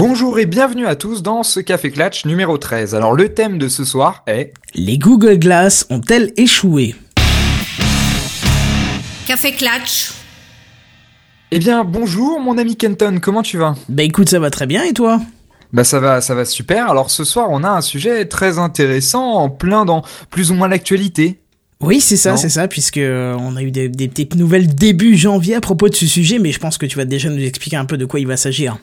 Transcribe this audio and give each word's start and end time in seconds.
Bonjour 0.00 0.38
et 0.38 0.46
bienvenue 0.46 0.86
à 0.86 0.94
tous 0.94 1.24
dans 1.24 1.42
ce 1.42 1.58
Café 1.58 1.90
Clatch 1.90 2.24
numéro 2.24 2.56
13. 2.56 2.94
Alors 2.94 3.14
le 3.14 3.34
thème 3.34 3.58
de 3.58 3.66
ce 3.66 3.84
soir 3.84 4.22
est... 4.28 4.54
Les 4.76 4.96
Google 4.96 5.40
Glass 5.40 5.88
ont-elles 5.90 6.32
échoué? 6.36 6.94
Café 9.26 9.50
Clatch. 9.50 10.12
Eh 11.50 11.58
bien 11.58 11.82
bonjour 11.82 12.38
mon 12.38 12.58
ami 12.58 12.76
Kenton, 12.76 13.18
comment 13.20 13.42
tu 13.42 13.58
vas? 13.58 13.74
Bah 13.88 14.04
écoute, 14.04 14.28
ça 14.28 14.38
va 14.38 14.50
très 14.50 14.66
bien 14.66 14.84
et 14.84 14.92
toi? 14.92 15.20
Bah 15.72 15.82
ça 15.82 15.98
va, 15.98 16.20
ça 16.20 16.36
va 16.36 16.44
super. 16.44 16.88
Alors 16.88 17.10
ce 17.10 17.24
soir 17.24 17.48
on 17.50 17.64
a 17.64 17.70
un 17.70 17.80
sujet 17.80 18.26
très 18.26 18.60
intéressant, 18.60 19.32
en 19.32 19.50
plein 19.50 19.84
dans 19.84 20.04
plus 20.30 20.52
ou 20.52 20.54
moins 20.54 20.68
l'actualité. 20.68 21.40
Oui, 21.80 22.00
c'est 22.00 22.16
ça, 22.16 22.36
c'est 22.36 22.48
ça, 22.48 22.68
puisque 22.68 22.98
euh, 22.98 23.36
on 23.38 23.56
a 23.56 23.62
eu 23.62 23.72
des, 23.72 23.88
des 23.88 24.06
petites 24.06 24.36
nouvelles 24.36 24.72
début 24.72 25.16
janvier 25.16 25.56
à 25.56 25.60
propos 25.60 25.88
de 25.88 25.94
ce 25.94 26.06
sujet, 26.06 26.38
mais 26.38 26.52
je 26.52 26.58
pense 26.58 26.76
que 26.76 26.86
tu 26.86 26.96
vas 26.96 27.04
déjà 27.04 27.30
nous 27.30 27.42
expliquer 27.42 27.76
un 27.76 27.84
peu 27.84 27.96
de 27.96 28.04
quoi 28.04 28.18
il 28.18 28.26
va 28.26 28.36
s'agir. 28.36 28.78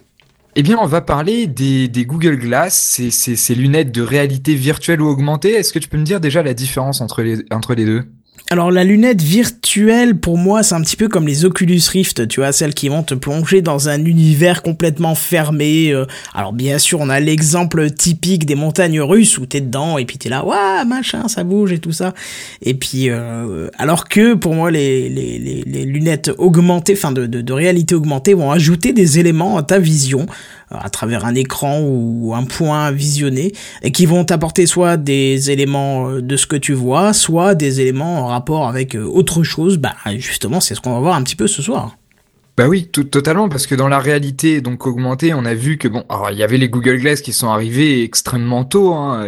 Eh 0.58 0.64
bien 0.64 0.78
on 0.80 0.86
va 0.86 1.02
parler 1.02 1.48
des, 1.48 1.90
Google 2.06 2.38
Glass, 2.38 3.02
ces, 3.10 3.56
lunettes 3.56 3.92
de 3.92 4.02
réalité 4.02 4.56
virtuelle 4.56 5.02
ou 5.02 5.08
augmentée. 5.08 5.52
Est-ce 5.52 5.74
que 5.74 5.80
tu 5.80 5.90
peux 5.90 5.98
me 5.98 6.06
dire 6.06 6.22
déjà 6.22 6.44
la 6.44 6.54
différence 6.54 7.02
entre 7.02 7.24
les 7.24 7.86
deux? 7.86 8.06
Alors 8.52 8.70
la 8.70 8.84
lunette 8.84 9.24
virtuelle, 9.24 10.20
pour 10.20 10.38
moi, 10.38 10.62
c'est 10.62 10.76
un 10.76 10.82
petit 10.82 10.96
peu 10.96 11.08
comme 11.08 11.26
les 11.26 11.46
Oculus 11.46 11.82
Rift, 11.92 12.28
tu 12.28 12.42
vois, 12.42 12.52
celles 12.52 12.76
qui 12.76 12.90
vont 12.90 13.02
te 13.02 13.16
plonger 13.16 13.64
dans 13.64 13.90
un 13.90 14.06
univers 14.06 14.62
complètement 14.62 15.16
fermé. 15.16 15.90
euh. 15.92 16.06
Alors 16.36 16.54
bien 16.54 16.78
sûr, 16.78 17.00
on 17.00 17.10
a 17.10 17.20
l'exemple 17.20 17.90
typique 17.90 18.46
des 18.46 18.54
montagnes 18.54 19.02
russes 19.02 19.40
où 19.40 19.48
t'es 19.48 19.62
dedans 19.62 19.98
et 19.98 20.06
puis 20.06 20.20
t'es 20.20 20.30
là, 20.30 20.46
waouh, 20.46 20.86
machin, 20.86 21.28
ça 21.28 21.44
bouge 21.44 21.72
et 21.72 21.80
tout 21.80 21.92
ça. 21.92 22.14
Et 22.62 22.76
puis, 22.76 23.10
euh, 23.10 23.68
alors 23.80 24.08
que 24.08 24.36
pour 24.36 24.54
moi, 24.54 24.70
les, 24.70 25.10
les, 25.10 25.86
lunettes 25.86 26.30
augmentées, 26.38 26.94
enfin 26.94 27.12
de, 27.12 27.26
de, 27.26 27.54
réalité 27.54 27.96
augmentée, 27.96 28.36
vont 28.36 28.52
ajouter 28.52 28.94
des 28.94 29.18
éléments 29.18 29.58
à 29.58 29.64
ta 29.64 29.80
vision 29.80 30.28
à 30.70 30.90
travers 30.90 31.26
un 31.26 31.36
écran 31.36 31.82
ou 31.82 32.34
un 32.36 32.44
point 32.44 32.92
visionné 32.92 33.52
et 33.82 33.92
qui 33.92 34.06
vont 34.06 34.24
t'apporter 34.26 34.66
soit 34.66 34.98
des 34.98 35.52
éléments 35.52 36.10
euh, 36.10 36.22
de 36.22 36.38
ce 36.38 36.48
que 36.48 36.56
tu 36.56 36.74
vois, 36.74 37.14
soit 37.14 37.56
des 37.56 37.82
éléments 37.82 38.22
en 38.22 38.28
rapport 38.28 38.68
avec 38.68 38.96
euh, 38.96 39.04
autre 39.04 39.44
chose. 39.44 39.78
Bah 39.78 39.96
justement, 40.18 40.60
c'est 40.60 40.76
ce 40.76 40.82
qu'on 40.82 40.94
va 40.94 41.00
voir 41.00 41.16
un 41.16 41.24
petit 41.24 41.36
peu 41.36 41.48
ce 41.48 41.62
soir. 41.62 41.98
Bah 42.58 42.70
oui, 42.70 42.88
totalement, 42.88 43.50
parce 43.50 43.68
que 43.68 43.76
dans 43.76 43.90
la 43.90 44.00
réalité 44.00 44.62
donc 44.62 44.88
augmentée, 44.88 45.34
on 45.34 45.44
a 45.44 45.54
vu 45.54 45.78
que 45.78 45.90
bon, 45.90 46.06
alors 46.08 46.32
il 46.32 46.38
y 46.38 46.44
avait 46.44 46.58
les 46.58 46.70
Google 46.70 47.00
Glass 47.00 47.20
qui 47.20 47.34
sont 47.34 47.50
arrivés 47.50 48.02
extrêmement 48.02 48.64
tôt 48.64 48.94
hein, 48.94 49.28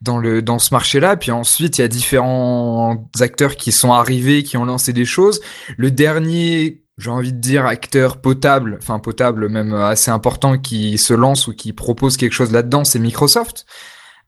dans 0.00 0.16
le 0.18 0.42
dans 0.42 0.60
ce 0.60 0.72
marché-là, 0.72 1.16
puis 1.16 1.32
ensuite 1.32 1.78
il 1.78 1.80
y 1.80 1.84
a 1.84 1.88
différents 1.88 3.10
acteurs 3.18 3.56
qui 3.56 3.72
sont 3.72 3.92
arrivés, 3.92 4.44
qui 4.44 4.56
ont 4.56 4.64
lancé 4.64 4.92
des 4.92 5.04
choses. 5.04 5.40
Le 5.76 5.90
dernier, 5.90 6.84
j'ai 6.98 7.10
envie 7.10 7.32
de 7.32 7.38
dire 7.38 7.64
acteur 7.64 8.18
potable, 8.18 8.78
enfin 8.82 8.98
potable 8.98 9.48
même 9.48 9.72
assez 9.72 10.10
important 10.10 10.58
qui 10.58 10.98
se 10.98 11.14
lance 11.14 11.46
ou 11.46 11.54
qui 11.54 11.72
propose 11.72 12.16
quelque 12.16 12.32
chose 12.32 12.52
là-dedans, 12.52 12.84
c'est 12.84 12.98
Microsoft. 12.98 13.66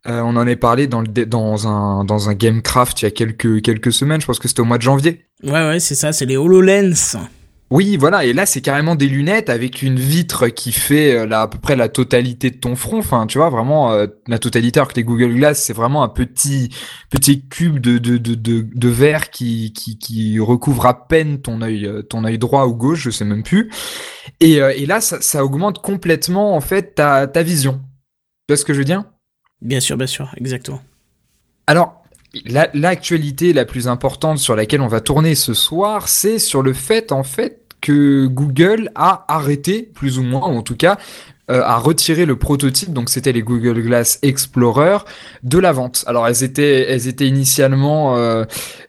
Euh, 0.07 0.21
on 0.21 0.37
en 0.37 0.47
est 0.47 0.57
parlé 0.57 0.87
dans 0.87 1.03
le 1.03 1.09
dans 1.09 1.69
un 1.69 2.05
dans 2.05 2.31
un 2.31 2.35
Gamecraft 2.35 3.03
il 3.03 3.05
y 3.05 3.09
a 3.09 3.11
quelques 3.11 3.61
quelques 3.61 3.93
semaines, 3.93 4.21
je 4.21 4.27
pense 4.27 4.39
que 4.39 4.49
c'était 4.49 4.61
au 4.61 4.65
mois 4.65 4.79
de 4.79 4.83
janvier. 4.83 5.27
Ouais, 5.43 5.53
ouais, 5.53 5.81
c'est 5.81 5.95
ça, 5.95 6.13
c'est 6.13 6.27
les 6.27 6.37
HoloLens. 6.37 7.19
Oui, 7.71 7.97
voilà, 7.97 8.25
et 8.25 8.33
là 8.33 8.47
c'est 8.47 8.63
carrément 8.63 8.97
des 8.97 9.07
lunettes 9.07 9.49
avec 9.49 9.83
une 9.83 9.97
vitre 9.97 10.49
qui 10.49 10.73
fait 10.73 11.15
euh, 11.15 11.27
là, 11.27 11.43
à 11.43 11.49
peu 11.49 11.59
près 11.59 11.77
la 11.77 11.89
totalité 11.89 12.51
de 12.51 12.57
ton 12.57 12.75
front. 12.75 12.99
Enfin, 12.99 13.29
tu 13.29 13.39
vois, 13.39 13.49
vraiment 13.49 13.93
euh, 13.93 14.09
la 14.27 14.41
totalité. 14.41 14.81
Alors 14.81 14.89
que 14.89 14.97
les 14.97 15.05
Google 15.05 15.35
Glass, 15.35 15.63
c'est 15.63 15.73
vraiment 15.73 16.03
un 16.03 16.09
petit 16.09 16.71
petit 17.11 17.47
cube 17.47 17.79
de 17.79 17.99
de 17.99 18.17
de 18.19 18.35
de, 18.35 18.67
de 18.75 18.89
verre 18.89 19.31
qui 19.31 19.73
qui 19.73 19.99
qui 19.99 20.41
recouvre 20.41 20.85
à 20.87 21.07
peine 21.07 21.41
ton 21.41 21.63
œil 21.63 21.87
euh, 21.87 22.03
ton 22.03 22.25
œil 22.25 22.39
droit 22.39 22.67
ou 22.67 22.75
gauche, 22.75 23.03
je 23.03 23.11
sais 23.11 23.25
même 23.25 23.45
plus. 23.45 23.71
Et 24.41 24.61
euh, 24.63 24.73
et 24.77 24.87
là, 24.87 25.01
ça, 25.01 25.21
ça 25.21 25.45
augmente 25.45 25.81
complètement 25.81 26.57
en 26.57 26.61
fait 26.61 26.97
ta 26.97 27.29
ta 27.29 27.43
vision. 27.45 27.75
Tu 28.49 28.53
vois 28.55 28.57
ce 28.59 28.65
que 28.65 28.75
je 28.75 28.79
veux 28.81 28.85
dire? 28.85 29.05
Bien 29.63 29.81
sûr, 29.81 29.97
bien 29.97 30.07
sûr, 30.07 30.31
exactement. 30.37 30.83
Alors, 31.67 32.03
la- 32.47 32.71
l'actualité 32.75 33.53
la, 33.53 33.65
plus 33.65 33.89
importante 33.89 34.39
sur 34.39 34.57
laquelle 34.57 34.81
on 34.81 34.89
va 34.89 35.01
tourner 35.01 35.35
ce 35.35 35.55
soir, 35.55 36.09
c'est 36.09 36.39
sur 36.39 36.63
le 36.63 36.73
fait, 36.73 37.13
en 37.13 37.23
fait, 37.23 37.63
que 37.81 38.27
Google 38.27 38.91
a 38.95 39.25
arrêté, 39.29 39.83
plus 39.83 40.19
ou 40.19 40.23
moins, 40.23 40.43
en 40.43 40.63
tout 40.63 40.77
cas, 40.77 40.99
euh, 41.51 41.63
a 41.65 41.79
retiré 41.79 42.27
le 42.27 42.37
prototype, 42.37 42.93
donc 42.93 43.11
c'était 43.11 43.33
les 43.33 43.43
Google 43.43 43.83
Glass 43.83 44.21
Explorer, 44.23 44.99
de 45.43 45.59
la 45.59 45.73
vente. 45.73 46.05
Alors, 46.07 46.29
elles 46.29 46.45
étaient, 46.45 46.89
elles 46.89 47.09
étaient 47.09 47.27
initialement 47.27 48.17
euh, 48.17 48.45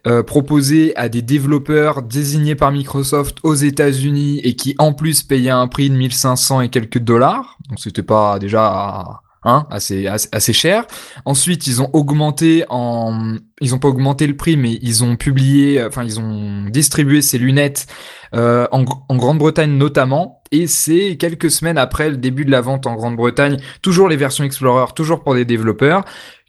euh, 0.05 0.21
proposées 0.21 0.95
à 0.95 1.09
des 1.09 1.23
développeurs 1.23 2.03
désignés 2.03 2.53
par 2.53 2.71
Microsoft 2.71 3.39
aux 3.41 3.55
États-Unis 3.55 4.41
et 4.43 4.55
qui, 4.55 4.75
en 4.77 4.93
plus, 4.93 5.23
payaient 5.23 5.49
un 5.49 5.67
prix 5.67 5.89
de 5.89 5.95
1500 5.95 6.61
et 6.61 6.69
quelques 6.69 6.99
dollars. 6.99 7.57
Donc, 7.69 7.79
c'était 7.79 8.03
pas 8.03 8.37
déjà... 8.37 9.21
Hein, 9.43 9.65
assez, 9.71 10.05
assez, 10.05 10.53
cher. 10.53 10.85
Ensuite, 11.25 11.65
ils 11.65 11.81
ont 11.81 11.89
augmenté 11.93 12.63
en, 12.69 13.37
ils 13.59 13.73
ont 13.73 13.79
pas 13.79 13.87
augmenté 13.87 14.27
le 14.27 14.37
prix, 14.37 14.55
mais 14.55 14.77
ils 14.83 15.03
ont 15.03 15.15
publié, 15.15 15.83
enfin, 15.83 16.03
ils 16.03 16.19
ont 16.19 16.65
distribué 16.69 17.23
ces 17.23 17.39
lunettes 17.39 17.87
euh, 18.35 18.67
en, 18.71 18.85
en 19.09 19.15
Grande-Bretagne 19.15 19.71
notamment. 19.71 20.43
Et 20.51 20.67
c'est 20.67 21.17
quelques 21.17 21.49
semaines 21.49 21.79
après 21.79 22.11
le 22.11 22.17
début 22.17 22.45
de 22.45 22.51
la 22.51 22.61
vente 22.61 22.85
en 22.85 22.93
Grande-Bretagne, 22.93 23.57
toujours 23.81 24.09
les 24.09 24.17
versions 24.17 24.43
Explorer, 24.43 24.93
toujours 24.93 25.23
pour 25.23 25.33
des 25.33 25.45
développeurs, 25.45 26.05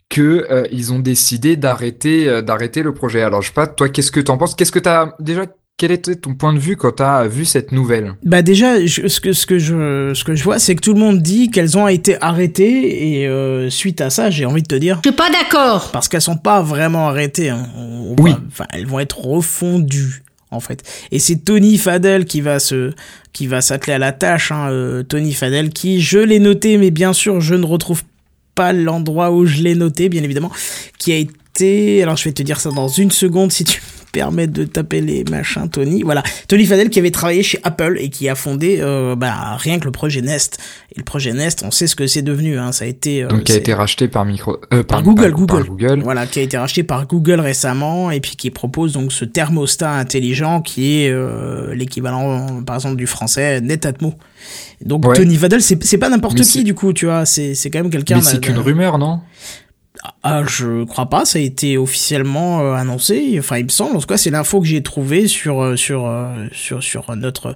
que 0.09 0.45
euh, 0.51 0.67
ils 0.71 0.93
ont 0.93 0.99
décidé 0.99 1.55
d'arrêter, 1.55 2.29
euh, 2.29 2.41
d'arrêter 2.43 2.83
le 2.83 2.93
projet. 2.93 3.23
Alors, 3.23 3.41
je 3.41 3.47
sais 3.47 3.53
pas, 3.53 3.65
toi, 3.65 3.89
qu'est-ce 3.89 4.11
que 4.11 4.19
t'en 4.19 4.37
penses? 4.37 4.53
Qu'est-ce 4.53 4.71
que 4.71 4.77
t'as 4.77 5.13
déjà 5.19 5.47
Quel 5.77 5.91
était 5.91 6.15
ton 6.15 6.35
point 6.35 6.53
de 6.53 6.59
vue 6.59 6.75
quand 6.77 6.91
t'as 6.93 7.27
vu 7.27 7.45
cette 7.45 7.71
nouvelle? 7.71 8.13
Bah 8.23 8.43
déjà, 8.43 8.85
je- 8.85 9.07
ce 9.07 9.19
que 9.19 9.33
ce 9.33 9.45
que 9.47 9.57
je 9.57 10.13
ce 10.13 10.23
que 10.23 10.35
je 10.35 10.43
vois, 10.43 10.59
c'est 10.59 10.75
que 10.75 10.81
tout 10.81 10.93
le 10.93 10.99
monde 10.99 11.19
dit 11.21 11.49
qu'elles 11.49 11.77
ont 11.77 11.87
été 11.87 12.15
arrêtées 12.21 13.19
et 13.21 13.27
euh, 13.27 13.69
suite 13.71 13.99
à 13.99 14.09
ça, 14.11 14.29
j'ai 14.29 14.45
envie 14.45 14.61
de 14.61 14.67
te 14.67 14.75
dire 14.75 14.99
Je 15.03 15.09
suis 15.09 15.15
pas 15.17 15.31
d'accord. 15.31 15.89
parce 15.91 16.07
qu'elles 16.07 16.21
sont 16.21 16.37
pas 16.37 16.61
vraiment 16.61 17.07
arrêtées. 17.09 17.49
hein. 17.49 17.67
On- 17.75 18.15
on 18.17 18.21
Oui. 18.21 18.33
Enfin, 18.47 18.65
elles 18.71 18.85
vont 18.85 18.99
être 18.99 19.19
refondues 19.25 20.21
en 20.51 20.59
fait. 20.59 20.83
Et 21.11 21.17
c'est 21.17 21.37
Tony 21.37 21.77
Fadell 21.79 22.25
qui 22.25 22.41
va 22.41 22.59
se 22.59 22.91
qui 23.33 23.47
va 23.47 23.61
s'atteler 23.61 23.93
à 23.93 23.97
la 23.99 24.11
tâche. 24.11 24.51
Hein, 24.51 24.69
euh, 24.69 25.01
Tony 25.01 25.33
Fadell, 25.33 25.71
qui 25.71 26.01
je 26.01 26.19
l'ai 26.19 26.39
noté, 26.39 26.77
mais 26.77 26.91
bien 26.91 27.13
sûr 27.13 27.41
je 27.41 27.55
ne 27.55 27.65
retrouve 27.65 28.03
pas 28.53 28.73
l'endroit 28.73 29.31
où 29.31 29.47
je 29.47 29.61
l'ai 29.63 29.73
noté, 29.73 30.07
bien 30.07 30.21
évidemment, 30.21 30.51
qui 30.99 31.11
a 31.11 31.15
été. 31.17 32.03
Alors 32.03 32.15
je 32.15 32.25
vais 32.25 32.31
te 32.31 32.43
dire 32.43 32.59
ça 32.61 32.69
dans 32.69 32.87
une 32.87 33.09
seconde 33.09 33.51
si 33.51 33.63
tu 33.63 33.81
me 34.13 34.19
permets 34.19 34.47
de 34.47 34.63
taper 34.65 35.01
les 35.01 35.23
machins, 35.29 35.67
Tony. 35.69 36.03
Voilà, 36.03 36.21
Tony 36.47 36.65
Fadell 36.65 36.89
qui 36.89 36.99
avait 36.99 37.11
travaillé 37.11 37.41
chez 37.43 37.59
Apple 37.63 37.97
et 37.99 38.09
qui 38.09 38.29
a 38.29 38.35
fondé 38.35 38.77
euh, 38.79 39.15
bah, 39.15 39.55
rien 39.57 39.79
que 39.79 39.85
le 39.85 39.91
projet 39.91 40.21
Nest. 40.21 40.59
Et 40.91 40.99
le 40.99 41.03
projet 41.03 41.33
Nest, 41.33 41.63
on 41.65 41.71
sait 41.71 41.87
ce 41.87 41.95
que 41.95 42.05
c'est 42.05 42.21
devenu. 42.21 42.57
Hein, 42.59 42.71
ça 42.71 42.85
a 42.85 42.87
été. 42.87 43.23
euh, 43.23 43.27
Donc, 43.27 43.43
qui 43.45 43.51
a 43.51 43.55
été 43.55 43.73
racheté 43.73 44.07
par 44.07 44.25
Micro, 44.25 44.57
euh, 44.73 44.83
par 44.83 45.01
Google, 45.03 45.31
par- 45.35 45.47
par 45.57 45.65
Google. 45.65 46.01
Voilà, 46.03 46.27
qui 46.27 46.39
a 46.39 46.41
été 46.43 46.57
racheté 46.57 46.83
par 46.83 47.07
Google 47.07 47.39
récemment 47.39 48.11
et 48.11 48.19
puis 48.19 48.35
qui 48.35 48.51
propose 48.51 48.93
donc 48.93 49.11
ce 49.11 49.25
thermostat 49.25 49.91
intelligent 49.91 50.61
qui 50.61 51.01
est 51.03 51.09
euh, 51.09 51.73
l'équivalent, 51.73 52.61
par 52.63 52.75
exemple, 52.75 52.95
du 52.97 53.07
français 53.07 53.61
Netatmo. 53.61 54.13
Donc 54.85 55.07
Ouais. 55.07 55.15
Tony 55.15 55.35
Fadell, 55.37 55.61
c'est 55.61 55.97
pas 55.97 56.09
n'importe 56.09 56.41
qui 56.41 56.63
du 56.63 56.73
coup, 56.75 56.93
tu 56.93 57.05
vois, 57.05 57.25
c'est 57.25 57.55
quand 57.71 57.79
même 57.79 57.89
quelqu'un. 57.89 58.17
Mais 58.17 58.21
c'est 58.21 58.39
qu'une 58.39 58.57
rumeur, 58.59 58.97
non? 58.99 59.21
Ah, 60.21 60.43
je 60.45 60.83
crois 60.83 61.09
pas, 61.09 61.23
ça 61.23 61.39
a 61.39 61.41
été 61.41 61.77
officiellement 61.77 62.61
euh, 62.61 62.73
annoncé. 62.73 63.35
Enfin, 63.39 63.57
il 63.57 63.65
me 63.65 63.69
semble. 63.69 63.95
En 63.95 63.99
tout 63.99 64.07
cas, 64.07 64.17
c'est 64.17 64.31
l'info 64.31 64.59
que 64.59 64.67
j'ai 64.67 64.83
trouvée 64.83 65.27
sur 65.27 65.61
euh, 65.61 65.75
sur 65.77 66.05
euh, 66.07 66.47
sur 66.51 66.83
sur 66.83 67.15
notre 67.15 67.55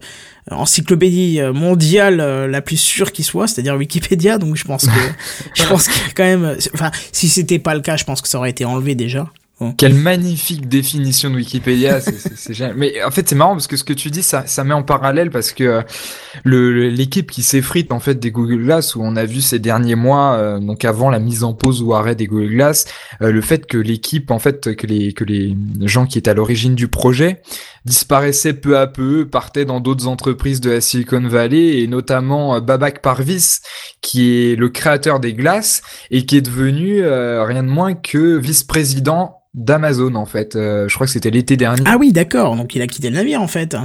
encyclopédie 0.49 1.41
mondiale 1.53 2.17
la 2.49 2.61
plus 2.61 2.77
sûre 2.77 3.11
qui 3.11 3.23
soit, 3.23 3.47
c'est-à-dire 3.47 3.75
Wikipédia. 3.75 4.37
Donc, 4.37 4.55
je 4.55 4.63
pense 4.63 4.85
que 4.85 4.91
je 5.55 5.63
pense 5.65 5.87
que 5.89 6.13
quand 6.15 6.23
même. 6.23 6.55
Enfin, 6.73 6.91
si 7.11 7.27
c'était 7.27 7.59
pas 7.59 7.75
le 7.75 7.81
cas, 7.81 7.97
je 7.97 8.05
pense 8.05 8.21
que 8.21 8.29
ça 8.29 8.37
aurait 8.37 8.51
été 8.51 8.63
enlevé 8.63 8.95
déjà. 8.95 9.29
Quelle 9.75 9.95
magnifique 9.95 10.67
définition 10.67 11.31
de 11.31 11.35
Wikipédia, 11.35 11.99
c'est 11.99 12.53
génial. 12.53 12.75
Mais 12.77 13.03
en 13.03 13.09
fait, 13.09 13.27
c'est 13.27 13.33
marrant 13.33 13.53
parce 13.53 13.65
que 13.65 13.75
ce 13.75 13.83
que 13.83 13.93
tu 13.93 14.11
dis, 14.11 14.21
ça, 14.21 14.45
ça 14.45 14.63
met 14.63 14.75
en 14.75 14.83
parallèle 14.83 15.31
parce 15.31 15.51
que 15.51 15.63
euh, 15.63 16.89
l'équipe 16.91 17.31
qui 17.31 17.41
s'effrite 17.41 17.91
en 17.91 17.99
fait 17.99 18.19
des 18.19 18.29
Google 18.29 18.63
Glass, 18.63 18.95
où 18.95 19.01
on 19.01 19.15
a 19.15 19.25
vu 19.25 19.41
ces 19.41 19.57
derniers 19.57 19.95
mois, 19.95 20.33
euh, 20.33 20.59
donc 20.59 20.85
avant 20.85 21.09
la 21.09 21.17
mise 21.17 21.43
en 21.43 21.53
pause 21.53 21.81
ou 21.81 21.95
arrêt 21.95 22.13
des 22.13 22.27
Google 22.27 22.49
Glass, 22.49 22.85
euh, 23.23 23.31
le 23.31 23.41
fait 23.41 23.65
que 23.65 23.79
l'équipe, 23.79 24.29
en 24.29 24.37
fait, 24.37 24.75
que 24.75 24.85
les 24.85 25.13
que 25.13 25.23
les 25.23 25.57
gens 25.81 26.05
qui 26.05 26.19
étaient 26.19 26.29
à 26.29 26.35
l'origine 26.35 26.75
du 26.75 26.87
projet 26.87 27.41
disparaissaient 27.87 28.53
peu 28.53 28.77
à 28.77 28.85
peu, 28.85 29.27
partaient 29.27 29.65
dans 29.65 29.79
d'autres 29.79 30.07
entreprises 30.07 30.61
de 30.61 30.69
la 30.69 30.81
Silicon 30.81 31.27
Valley 31.27 31.79
et 31.81 31.87
notamment 31.87 32.55
euh, 32.55 32.59
Babak 32.59 33.01
Parvis, 33.01 33.59
qui 34.01 34.29
est 34.29 34.55
le 34.55 34.69
créateur 34.69 35.19
des 35.19 35.33
glaces 35.33 35.81
et 36.11 36.25
qui 36.25 36.37
est 36.37 36.41
devenu 36.41 37.01
euh, 37.01 37.43
rien 37.43 37.63
de 37.63 37.69
moins 37.69 37.95
que 37.95 38.37
vice-président 38.37 39.41
d'Amazon 39.53 40.13
en 40.15 40.25
fait. 40.25 40.55
Euh, 40.55 40.87
je 40.87 40.93
crois 40.93 41.07
que 41.07 41.13
c'était 41.13 41.31
l'été 41.31 41.57
dernier. 41.57 41.81
Ah 41.85 41.97
oui, 41.97 42.11
d'accord. 42.11 42.55
Donc, 42.55 42.75
il 42.75 42.81
a 42.81 42.87
quitté 42.87 43.09
le 43.09 43.15
navire 43.15 43.41
en 43.41 43.47
fait. 43.47 43.75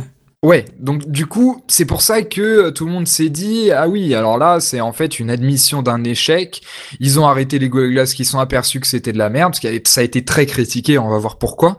Ouais, 0.45 0.65
donc 0.81 1.09
du 1.09 1.27
coup, 1.27 1.63
c'est 1.69 1.85
pour 1.85 2.03
ça 2.03 2.23
que 2.23 2.71
tout 2.71 2.85
le 2.85 2.91
monde 2.91 3.07
s'est 3.07 3.29
dit 3.29 3.71
ah 3.71 3.89
oui, 3.89 4.13
alors 4.13 4.39
là, 4.39 4.59
c'est 4.59 4.81
en 4.81 4.93
fait 4.93 5.21
une 5.21 5.31
admission 5.31 5.83
d'un 5.83 6.03
échec. 6.03 6.63
Ils 6.99 7.21
ont 7.21 7.29
arrêté 7.29 7.61
les 7.61 7.69
Google 7.69 7.93
Glass 7.93 8.13
qui 8.13 8.25
sont 8.25 8.41
aperçus 8.41 8.81
que 8.81 8.89
c'était 8.89 9.13
de 9.13 9.19
la 9.19 9.31
merde 9.31 9.53
parce 9.53 9.61
que 9.61 9.69
ça 9.89 10.01
a 10.01 10.05
été 10.05 10.25
très 10.25 10.47
critiqué, 10.47 10.99
on 10.99 11.09
va 11.09 11.19
voir 11.19 11.39
pourquoi. 11.39 11.77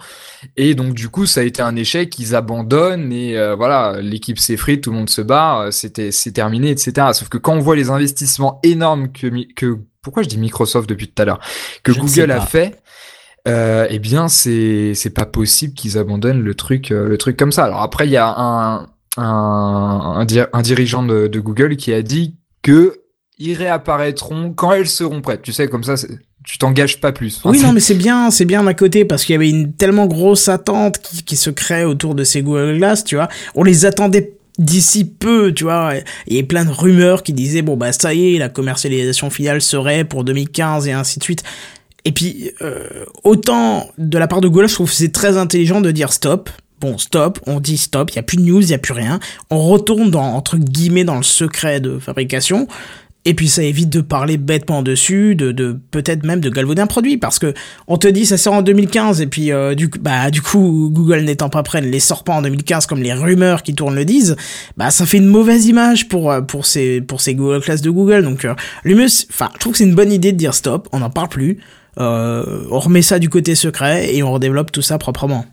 Et 0.56 0.76
donc 0.76 0.94
du 0.94 1.10
coup, 1.10 1.26
ça 1.26 1.42
a 1.42 1.44
été 1.44 1.62
un 1.62 1.76
échec, 1.76 2.18
ils 2.20 2.36
abandonnent 2.36 3.12
et 3.12 3.38
euh, 3.38 3.54
voilà, 3.54 4.00
l'équipe 4.00 4.40
s'effrite, 4.40 4.82
tout 4.82 4.92
le 4.92 4.98
monde 4.98 5.10
se 5.10 5.22
barre, 5.22 5.74
c'était 5.74 6.14
c'est 6.14 6.32
terminé, 6.32 6.70
etc. 6.70 7.08
Sauf 7.12 7.28
que 7.28 7.38
quand 7.38 7.56
on 7.56 7.60
voit 7.60 7.76
les 7.76 7.90
investissements 7.90 8.62
énormes 8.64 9.12
que 9.12 9.28
que 9.56 9.78
pourquoi 10.02 10.24
je 10.24 10.30
dis 10.30 10.38
Microsoft 10.38 10.88
depuis 10.88 11.10
tout 11.10 11.22
à 11.22 11.26
l'heure? 11.26 11.40
Que 11.84 11.92
Google 11.92 12.32
a 12.32 12.42
fait 12.42 12.82
euh, 13.48 13.88
eh 13.90 14.00
bien 14.00 14.30
c'est 14.30 14.94
c'est 14.96 15.10
pas 15.10 15.26
possible 15.26 15.74
qu'ils 15.74 15.98
abandonnent 15.98 16.42
le 16.42 16.56
truc 16.56 16.92
euh, 16.92 17.08
le 17.08 17.18
truc 17.18 17.38
comme 17.38 17.52
ça. 17.52 17.66
Alors 17.66 17.82
après 17.82 18.08
il 18.08 18.12
y 18.12 18.18
a 18.18 18.28
un 18.28 18.88
un, 19.16 20.26
un, 20.54 20.62
dirigeant 20.64 21.04
de, 21.04 21.28
de, 21.28 21.40
Google 21.40 21.76
qui 21.76 21.94
a 21.94 22.02
dit 22.02 22.36
que 22.64 23.02
ils 23.38 23.54
réapparaîtront 23.54 24.52
quand 24.54 24.72
elles 24.72 24.88
seront 24.88 25.22
prêtes. 25.22 25.44
Tu 25.44 25.52
sais 25.52 25.68
comme 25.68 25.84
ça 25.84 25.96
tu 26.44 26.58
t'engages 26.58 27.00
pas 27.00 27.12
plus. 27.12 27.42
oui 27.46 27.62
non 27.62 27.74
mais 27.74 27.80
c'est 27.80 27.94
bien 27.94 28.32
c'est 28.32 28.46
bien 28.46 28.64
d'un 28.64 28.74
côté 28.74 29.06
parce 29.06 29.24
qu'il 29.24 29.34
y 29.34 29.36
avait 29.36 29.50
une 29.50 29.74
tellement 29.74 30.08
grosse 30.08 30.48
attente 30.48 31.00
qui, 31.00 31.24
qui 31.24 31.36
se 31.36 31.50
crée 31.50 31.86
autour 31.86 32.16
de 32.16 32.24
ces 32.24 32.42
Google 32.42 32.78
Glass, 32.78 33.04
tu 33.04 33.16
vois. 33.16 33.30
On 33.56 33.64
les 33.64 33.86
attendait 33.86 34.34
d'ici 34.58 35.06
peu, 35.06 35.54
tu 35.54 35.64
vois, 35.64 35.94
il 36.28 36.36
y 36.36 36.40
a 36.40 36.44
plein 36.44 36.66
de 36.66 36.72
rumeurs 36.72 37.24
qui 37.24 37.34
disaient 37.34 37.62
bon 37.62 37.76
bah 37.76 37.92
ça 37.92 38.14
y 38.14 38.36
est, 38.36 38.40
la 38.40 38.50
commercialisation 38.50 39.30
finale 39.30 39.62
serait 39.62 40.06
pour 40.06 40.24
2015 40.24 40.88
et 40.88 40.92
ainsi 40.92 41.20
de 41.20 41.24
suite. 41.24 41.44
Et 42.06 42.12
puis, 42.12 42.52
euh, 42.62 43.06
autant 43.24 43.90
de 43.98 44.18
la 44.18 44.28
part 44.28 44.42
de 44.42 44.48
Google, 44.48 44.68
je 44.68 44.74
trouve 44.74 44.90
que 44.90 44.96
c'est 44.96 45.12
très 45.12 45.38
intelligent 45.38 45.82
de 45.82 45.92
dire 45.92 46.12
stop. 46.12 46.50
Bon, 46.82 46.98
stop, 46.98 47.40
on 47.48 47.62
dit 47.62 47.78
stop, 47.78 48.12
il 48.12 48.18
y 48.18 48.20
a 48.20 48.24
plus 48.24 48.36
de 48.36 48.42
news, 48.42 48.62
il 48.62 48.70
y 48.70 48.74
a 48.74 48.78
plus 48.78 48.94
rien. 48.94 49.20
On 49.50 49.62
retourne 49.70 50.12
dans 50.12 50.34
entre 50.34 50.58
guillemets 50.58 51.06
dans 51.06 51.16
le 51.16 51.24
secret 51.24 51.80
de 51.80 51.98
fabrication. 51.98 52.68
Et 53.26 53.34
puis 53.34 53.48
ça 53.48 53.64
évite 53.64 53.90
de 53.90 54.02
parler 54.02 54.36
bêtement 54.36 54.84
dessus, 54.84 55.36
de, 55.36 55.54
de 55.54 55.78
peut-être 55.92 56.26
même 56.26 56.42
de 56.42 56.50
galvauder 56.50 56.82
un 56.82 56.88
produit, 56.88 57.18
parce 57.18 57.40
que 57.40 57.54
on 57.88 57.98
te 57.98 58.08
dit 58.08 58.26
ça 58.26 58.38
sort 58.38 58.56
en 58.56 58.62
2015 58.62 59.22
et 59.22 59.28
puis 59.28 59.54
euh, 59.54 59.76
du, 59.76 59.88
bah 59.88 60.30
du 60.30 60.42
coup 60.42 60.90
Google 60.92 61.22
n'étant 61.22 61.48
pas 61.48 61.64
prêt 61.64 61.80
ne 61.80 61.88
les 61.88 62.02
sort 62.02 62.26
pas 62.26 62.34
en 62.34 62.42
2015 62.42 62.86
comme 62.86 63.02
les 63.02 63.14
rumeurs 63.14 63.64
qui 63.64 63.76
tournent 63.76 63.96
le 63.96 64.04
disent, 64.04 64.36
bah 64.76 64.92
ça 64.92 65.06
fait 65.06 65.18
une 65.18 65.28
mauvaise 65.28 65.68
image 65.68 66.10
pour 66.10 66.32
euh, 66.32 66.42
pour 66.42 66.66
ces 66.66 67.00
pour 67.00 67.22
ces 67.22 67.34
Google 67.34 67.62
Class 67.62 67.82
de 67.82 67.90
Google. 67.90 68.24
Donc 68.24 68.44
euh, 68.44 68.56
enfin 69.30 69.50
je 69.54 69.60
trouve 69.60 69.72
que 69.72 69.78
c'est 69.78 69.86
une 69.86 69.96
bonne 69.96 70.12
idée 70.12 70.34
de 70.34 70.38
dire 70.38 70.54
stop, 70.54 70.90
on 70.92 71.00
n'en 71.00 71.10
parle 71.10 71.30
plus, 71.30 71.60
euh, 72.00 72.66
on 72.72 72.80
remet 72.80 73.02
ça 73.02 73.20
du 73.20 73.30
côté 73.30 73.56
secret 73.56 74.16
et 74.16 74.24
on 74.24 74.32
redéveloppe 74.32 74.72
tout 74.72 74.82
ça 74.82 74.98
proprement. 74.98 75.46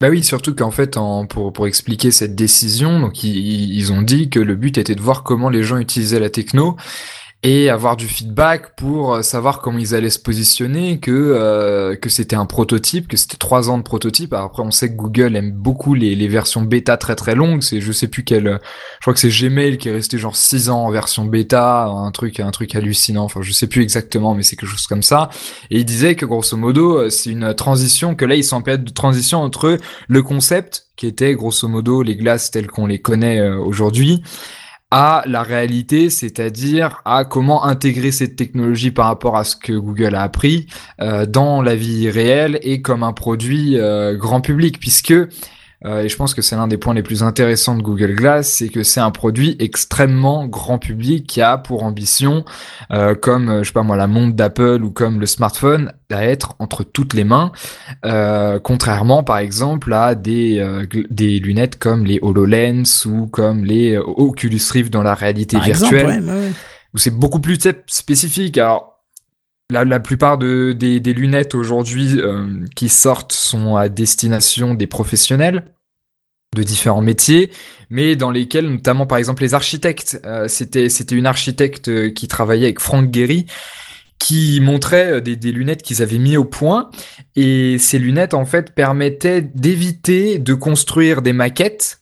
Bah 0.00 0.08
oui, 0.08 0.24
surtout 0.24 0.54
qu'en 0.54 0.72
fait, 0.72 0.98
pour, 1.28 1.66
expliquer 1.66 2.10
cette 2.10 2.34
décision, 2.34 2.98
donc 2.98 3.22
ils 3.22 3.92
ont 3.92 4.02
dit 4.02 4.30
que 4.30 4.40
le 4.40 4.56
but 4.56 4.76
était 4.76 4.96
de 4.96 5.00
voir 5.00 5.22
comment 5.22 5.48
les 5.48 5.62
gens 5.62 5.78
utilisaient 5.78 6.18
la 6.18 6.28
techno 6.30 6.76
et 7.44 7.70
avoir 7.70 7.96
du 7.96 8.06
feedback 8.06 8.76
pour 8.76 9.14
euh, 9.14 9.22
savoir 9.22 9.60
comment 9.60 9.78
ils 9.78 9.96
allaient 9.96 10.10
se 10.10 10.20
positionner, 10.20 11.00
que 11.00 11.10
euh, 11.10 11.96
que 11.96 12.08
c'était 12.08 12.36
un 12.36 12.46
prototype, 12.46 13.08
que 13.08 13.16
c'était 13.16 13.36
trois 13.36 13.68
ans 13.68 13.78
de 13.78 13.82
prototype. 13.82 14.32
après, 14.32 14.62
on 14.62 14.70
sait 14.70 14.90
que 14.90 14.96
Google 14.96 15.34
aime 15.34 15.50
beaucoup 15.50 15.94
les, 15.94 16.14
les 16.14 16.28
versions 16.28 16.62
bêta 16.62 16.96
très 16.96 17.16
très 17.16 17.34
longues. 17.34 17.62
C'est 17.62 17.80
je 17.80 17.90
sais 17.90 18.06
plus 18.06 18.22
quel, 18.22 18.44
je 18.44 19.00
crois 19.00 19.12
que 19.12 19.18
c'est 19.18 19.28
Gmail 19.28 19.78
qui 19.78 19.88
est 19.88 19.92
resté 19.92 20.18
genre 20.18 20.36
six 20.36 20.70
ans 20.70 20.84
en 20.84 20.90
version 20.90 21.24
bêta, 21.24 21.86
un 21.86 22.12
truc 22.12 22.38
un 22.38 22.52
truc 22.52 22.76
hallucinant. 22.76 23.24
Enfin, 23.24 23.42
je 23.42 23.52
sais 23.52 23.66
plus 23.66 23.82
exactement, 23.82 24.34
mais 24.34 24.44
c'est 24.44 24.54
quelque 24.54 24.70
chose 24.70 24.86
comme 24.86 25.02
ça. 25.02 25.28
Et 25.70 25.80
il 25.80 25.84
disait 25.84 26.14
que 26.14 26.26
grosso 26.26 26.56
modo, 26.56 26.98
euh, 26.98 27.10
c'est 27.10 27.30
une 27.30 27.54
transition, 27.54 28.14
que 28.14 28.24
là 28.24 28.36
ils 28.36 28.44
sont 28.44 28.56
en 28.56 28.62
période 28.62 28.84
de 28.84 28.92
transition 28.92 29.40
entre 29.40 29.78
le 30.06 30.22
concept 30.22 30.86
qui 30.94 31.08
était 31.08 31.34
grosso 31.34 31.66
modo 31.66 32.02
les 32.02 32.14
glaces 32.14 32.52
telles 32.52 32.68
qu'on 32.68 32.86
les 32.86 33.00
connaît 33.00 33.40
aujourd'hui 33.48 34.22
à 34.94 35.22
la 35.26 35.42
réalité, 35.42 36.10
c'est-à-dire 36.10 37.00
à 37.06 37.24
comment 37.24 37.64
intégrer 37.64 38.12
cette 38.12 38.36
technologie 38.36 38.90
par 38.90 39.06
rapport 39.06 39.38
à 39.38 39.44
ce 39.44 39.56
que 39.56 39.72
Google 39.72 40.14
a 40.14 40.22
appris 40.22 40.66
euh, 41.00 41.24
dans 41.24 41.62
la 41.62 41.74
vie 41.74 42.10
réelle 42.10 42.58
et 42.60 42.82
comme 42.82 43.02
un 43.02 43.14
produit 43.14 43.78
euh, 43.78 44.14
grand 44.18 44.42
public, 44.42 44.78
puisque 44.78 45.14
et 45.84 46.08
je 46.08 46.16
pense 46.16 46.34
que 46.34 46.42
c'est 46.42 46.56
l'un 46.56 46.68
des 46.68 46.76
points 46.76 46.94
les 46.94 47.02
plus 47.02 47.22
intéressants 47.22 47.76
de 47.76 47.82
Google 47.82 48.14
Glass, 48.14 48.48
c'est 48.48 48.68
que 48.68 48.82
c'est 48.82 49.00
un 49.00 49.10
produit 49.10 49.56
extrêmement 49.58 50.46
grand 50.46 50.78
public 50.78 51.26
qui 51.26 51.40
a 51.40 51.58
pour 51.58 51.82
ambition, 51.82 52.44
euh, 52.92 53.14
comme 53.14 53.48
euh, 53.48 53.62
je 53.62 53.68
sais 53.68 53.72
pas 53.72 53.82
moi 53.82 53.96
la 53.96 54.06
montre 54.06 54.36
d'Apple 54.36 54.82
ou 54.82 54.90
comme 54.90 55.18
le 55.18 55.26
smartphone, 55.26 55.92
à 56.10 56.24
être 56.24 56.54
entre 56.58 56.84
toutes 56.84 57.14
les 57.14 57.24
mains, 57.24 57.52
contrairement 58.62 59.22
par 59.22 59.38
exemple 59.38 59.92
à 59.94 60.14
des 60.14 60.62
des 61.08 61.38
lunettes 61.38 61.78
comme 61.78 62.04
les 62.04 62.18
Hololens 62.20 63.06
ou 63.06 63.28
comme 63.28 63.64
les 63.64 63.96
Oculus 63.96 64.60
Rift 64.70 64.92
dans 64.92 65.02
la 65.02 65.14
réalité 65.14 65.58
virtuelle, 65.58 66.22
où 66.92 66.98
c'est 66.98 67.10
beaucoup 67.10 67.40
plus 67.40 67.58
spécifique. 67.86 68.58
Alors 68.58 68.91
la, 69.70 69.84
la, 69.84 70.00
plupart 70.00 70.38
de, 70.38 70.72
des, 70.72 71.00
lunettes 71.14 71.54
aujourd'hui 71.54 72.20
qui 72.76 72.88
sortent 72.88 73.32
sont 73.32 73.76
à 73.76 73.88
destination 73.88 74.74
des 74.74 74.86
professionnels 74.86 75.64
de 76.54 76.62
différents 76.62 77.02
métiers, 77.02 77.50
mais 77.90 78.16
dans 78.16 78.30
lesquels 78.30 78.68
notamment 78.68 79.06
par 79.06 79.18
exemple 79.18 79.42
les 79.42 79.54
architectes. 79.54 80.20
Euh, 80.24 80.48
c'était 80.48 80.88
une 81.12 81.26
architecte 81.26 81.88
euh, 81.88 82.10
qui 82.10 82.28
travaillait 82.28 82.66
avec 82.66 82.80
Frank 82.80 83.12
Gehry 83.12 83.46
qui 84.18 84.60
montrait 84.60 85.12
euh, 85.12 85.20
des, 85.20 85.36
des 85.36 85.50
lunettes 85.50 85.82
qu'ils 85.82 86.02
avaient 86.02 86.18
mis 86.18 86.36
au 86.36 86.44
point 86.44 86.90
et 87.36 87.78
ces 87.78 87.98
lunettes 87.98 88.34
en 88.34 88.44
fait 88.44 88.74
permettaient 88.74 89.40
d'éviter 89.40 90.38
de 90.38 90.54
construire 90.54 91.22
des 91.22 91.32
maquettes 91.32 92.01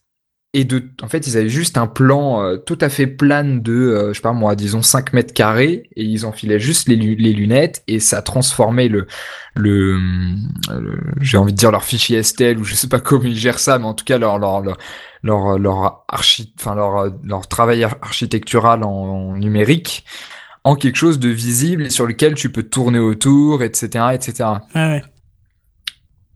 et 0.53 0.65
de 0.65 0.91
en 1.01 1.09
fait 1.09 1.27
ils 1.29 1.37
avaient 1.37 1.49
juste 1.49 1.79
un 1.79 1.87
plan 1.87 2.57
tout 2.67 2.79
à 2.81 2.89
fait 2.89 3.07
plane 3.07 3.63
de 3.63 4.09
je 4.09 4.15
sais 4.15 4.21
pas 4.21 4.33
moi 4.33 4.57
disons 4.57 4.83
5 4.83 5.13
mètres 5.13 5.33
carrés 5.33 5.85
et 5.95 6.03
ils 6.03 6.27
enfilaient 6.27 6.59
juste 6.59 6.89
les, 6.89 6.97
les 6.97 7.33
lunettes 7.33 7.85
et 7.87 8.01
ça 8.01 8.21
transformait 8.21 8.89
le 8.89 9.07
le, 9.55 9.99
j'ai 11.21 11.37
envie 11.37 11.53
de 11.53 11.59
dire 11.59 11.71
leur 11.71 11.85
fichier 11.85 12.23
STL 12.23 12.59
ou 12.59 12.65
je 12.65 12.75
sais 12.75 12.89
pas 12.89 13.01
comment 13.01 13.25
ils 13.25 13.37
gèrent 13.37 13.59
ça, 13.59 13.79
mais 13.79 13.87
en 13.87 13.95
tout 13.95 14.05
cas 14.05 14.19
leur 14.19 14.39
leur 14.39 14.61
leur 14.61 14.77
leur, 15.23 15.59
leur 15.59 16.05
archi, 16.09 16.55
enfin 16.59 16.75
leur 16.75 17.13
leur 17.23 17.47
travail 17.49 17.85
architectural 17.85 18.85
en, 18.85 19.37
numérique 19.37 20.05
en 20.65 20.77
quelque 20.77 20.97
chose 20.97 21.19
de 21.19 21.29
visible 21.29 21.87
et 21.87 21.91
sur 21.91 22.07
lequel 22.07 22.35
tu 22.35 22.51
peux 22.53 22.63
tourner 22.63 22.99
autour, 22.99 23.63
etc., 23.63 24.09
etc. 24.13 24.49
Ouais, 24.75 24.81
ouais. 24.81 25.03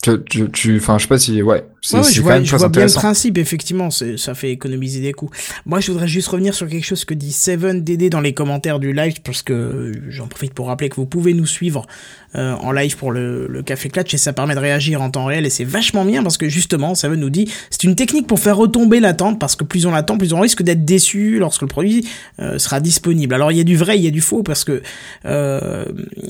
Tu, 0.02 0.50
tu, 0.50 0.76
enfin, 0.76 0.99
je 0.99 1.02
sais 1.02 1.08
pas 1.08 1.19
si, 1.19 1.43
ouais, 1.43 1.67
c'est 1.84 2.14
je 2.14 2.22
vois, 2.22 2.42
je 2.42 2.56
vois 2.56 2.69
bien 2.69 2.86
le 2.86 2.92
principe, 2.92 3.38
effectivement, 3.38 3.90
ça 3.90 4.34
fait 4.34 4.50
économiser 4.50 5.00
des 5.00 5.12
coûts. 5.12 5.31
Moi, 5.66 5.81
je 5.81 5.92
voudrais 5.92 6.08
juste 6.08 6.28
revenir 6.28 6.54
sur 6.54 6.69
quelque 6.69 6.84
chose 6.84 7.04
que 7.04 7.14
dit 7.14 7.31
7DD 7.31 8.08
dans 8.08 8.20
les 8.20 8.32
commentaires 8.34 8.78
du 8.78 8.92
live, 8.92 9.20
parce 9.22 9.42
que 9.42 9.92
j'en 10.08 10.26
profite 10.26 10.54
pour 10.54 10.69
rappeler 10.69 10.88
que 10.88 10.96
vous 10.96 11.06
pouvez 11.06 11.34
nous 11.34 11.46
suivre 11.46 11.86
euh, 12.34 12.54
en 12.54 12.72
live 12.72 12.96
pour 12.96 13.12
le, 13.12 13.46
le 13.46 13.62
Café 13.62 13.88
Clutch 13.88 14.12
et 14.14 14.19
ça 14.19 14.32
permet 14.32 14.54
de 14.54 14.60
réagir 14.60 15.00
en 15.00 15.10
temps 15.10 15.26
réel 15.26 15.46
et 15.46 15.50
c'est 15.50 15.64
vachement 15.64 16.04
bien 16.04 16.22
parce 16.22 16.36
que 16.36 16.48
justement, 16.48 16.94
veut 17.08 17.16
nous 17.16 17.31
dire, 17.31 17.48
c'est 17.70 17.84
une 17.84 17.96
technique 17.96 18.26
pour 18.26 18.38
faire 18.38 18.56
retomber 18.56 19.00
l'attente 19.00 19.38
parce 19.38 19.56
que 19.56 19.64
plus 19.64 19.86
on 19.86 19.90
l'attend, 19.90 20.19
plus 20.19 20.32
on 20.32 20.40
risque 20.40 20.62
d'être 20.62 20.84
déçu 20.84 21.38
lorsque 21.38 21.62
le 21.62 21.69
produit 21.69 22.08
euh, 22.40 22.58
sera 22.58 22.81
disponible. 22.81 23.34
Alors 23.34 23.52
il 23.52 23.58
y 23.58 23.60
a 23.60 23.64
du 23.64 23.76
vrai, 23.76 23.98
il 23.98 24.04
y 24.04 24.08
a 24.08 24.10
du 24.10 24.20
faux 24.20 24.42
parce 24.42 24.64
que... 24.64 24.82
Euh, 25.25 25.84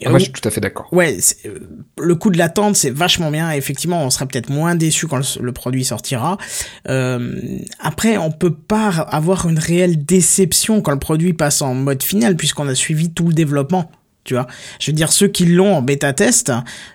ah, 0.05 0.11
moi 0.11 0.19
je 0.19 0.25
suis 0.25 0.33
tout 0.33 0.47
à 0.47 0.51
fait 0.51 0.61
d'accord. 0.61 0.89
Ouais, 0.93 1.17
euh, 1.47 1.59
le 1.99 2.15
coup 2.15 2.31
de 2.31 2.39
l'attente 2.39 2.77
c'est 2.77 2.91
vachement 2.91 3.31
bien 3.31 3.53
et 3.53 3.57
effectivement 3.57 4.05
on 4.05 4.11
sera 4.11 4.27
peut-être 4.27 4.51
moins 4.51 4.75
déçu 4.75 5.07
quand 5.07 5.41
le, 5.41 5.44
le 5.45 5.53
produit 5.53 5.85
sortira. 5.85 6.39
Euh, 6.89 7.59
après 7.81 8.17
on 8.17 8.31
peut 8.31 8.55
pas 8.55 8.89
avoir 8.89 9.49
une 9.49 9.59
réelle 9.59 10.05
déception 10.05 10.81
quand 10.81 10.93
le 10.93 10.99
produit 10.99 11.33
passe 11.33 11.63
en 11.63 11.75
mode 11.75 12.03
final 12.03 12.37
puisqu'on 12.37 12.69
a 12.69 12.75
suivi 12.75 13.11
tout 13.11 13.29
le 13.29 13.35
développement 13.35 13.91
tu 14.25 14.35
vois. 14.35 14.47
Je 14.81 14.91
veux 14.91 14.97
dire, 14.97 15.13
ceux 15.13 15.29
qui 15.29 15.45
l'ont 15.47 15.77
en 15.77 15.83
bêta 15.83 16.13
test, 16.13 16.51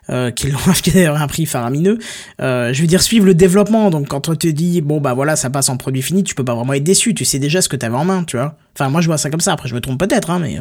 euh, 0.09 0.31
qui 0.31 0.49
l'ont 0.51 0.59
acheté 0.67 0.91
d'ailleurs 0.91 1.21
un 1.21 1.27
prix 1.27 1.45
faramineux, 1.45 1.99
euh, 2.41 2.73
je 2.73 2.81
veux 2.81 2.87
dire, 2.87 3.01
suivre 3.01 3.25
le 3.25 3.35
développement. 3.35 3.89
Donc, 3.91 4.07
quand 4.07 4.27
on 4.29 4.35
te 4.35 4.47
dit, 4.47 4.81
bon, 4.81 4.99
bah 4.99 5.13
voilà, 5.13 5.35
ça 5.35 5.49
passe 5.49 5.69
en 5.69 5.77
produit 5.77 6.01
fini, 6.01 6.23
tu 6.23 6.35
peux 6.35 6.43
pas 6.43 6.55
vraiment 6.55 6.73
être 6.73 6.83
déçu. 6.83 7.13
Tu 7.13 7.25
sais 7.25 7.39
déjà 7.39 7.61
ce 7.61 7.69
que 7.69 7.75
t'avais 7.75 7.95
en 7.95 8.05
main, 8.05 8.23
tu 8.23 8.37
vois. 8.37 8.55
Enfin, 8.75 8.89
moi, 8.89 9.01
je 9.01 9.07
vois 9.07 9.17
ça 9.17 9.29
comme 9.29 9.41
ça. 9.41 9.53
Après, 9.53 9.69
je 9.69 9.75
me 9.75 9.81
trompe 9.81 9.99
peut-être, 9.99 10.29
hein, 10.31 10.39
mais. 10.39 10.59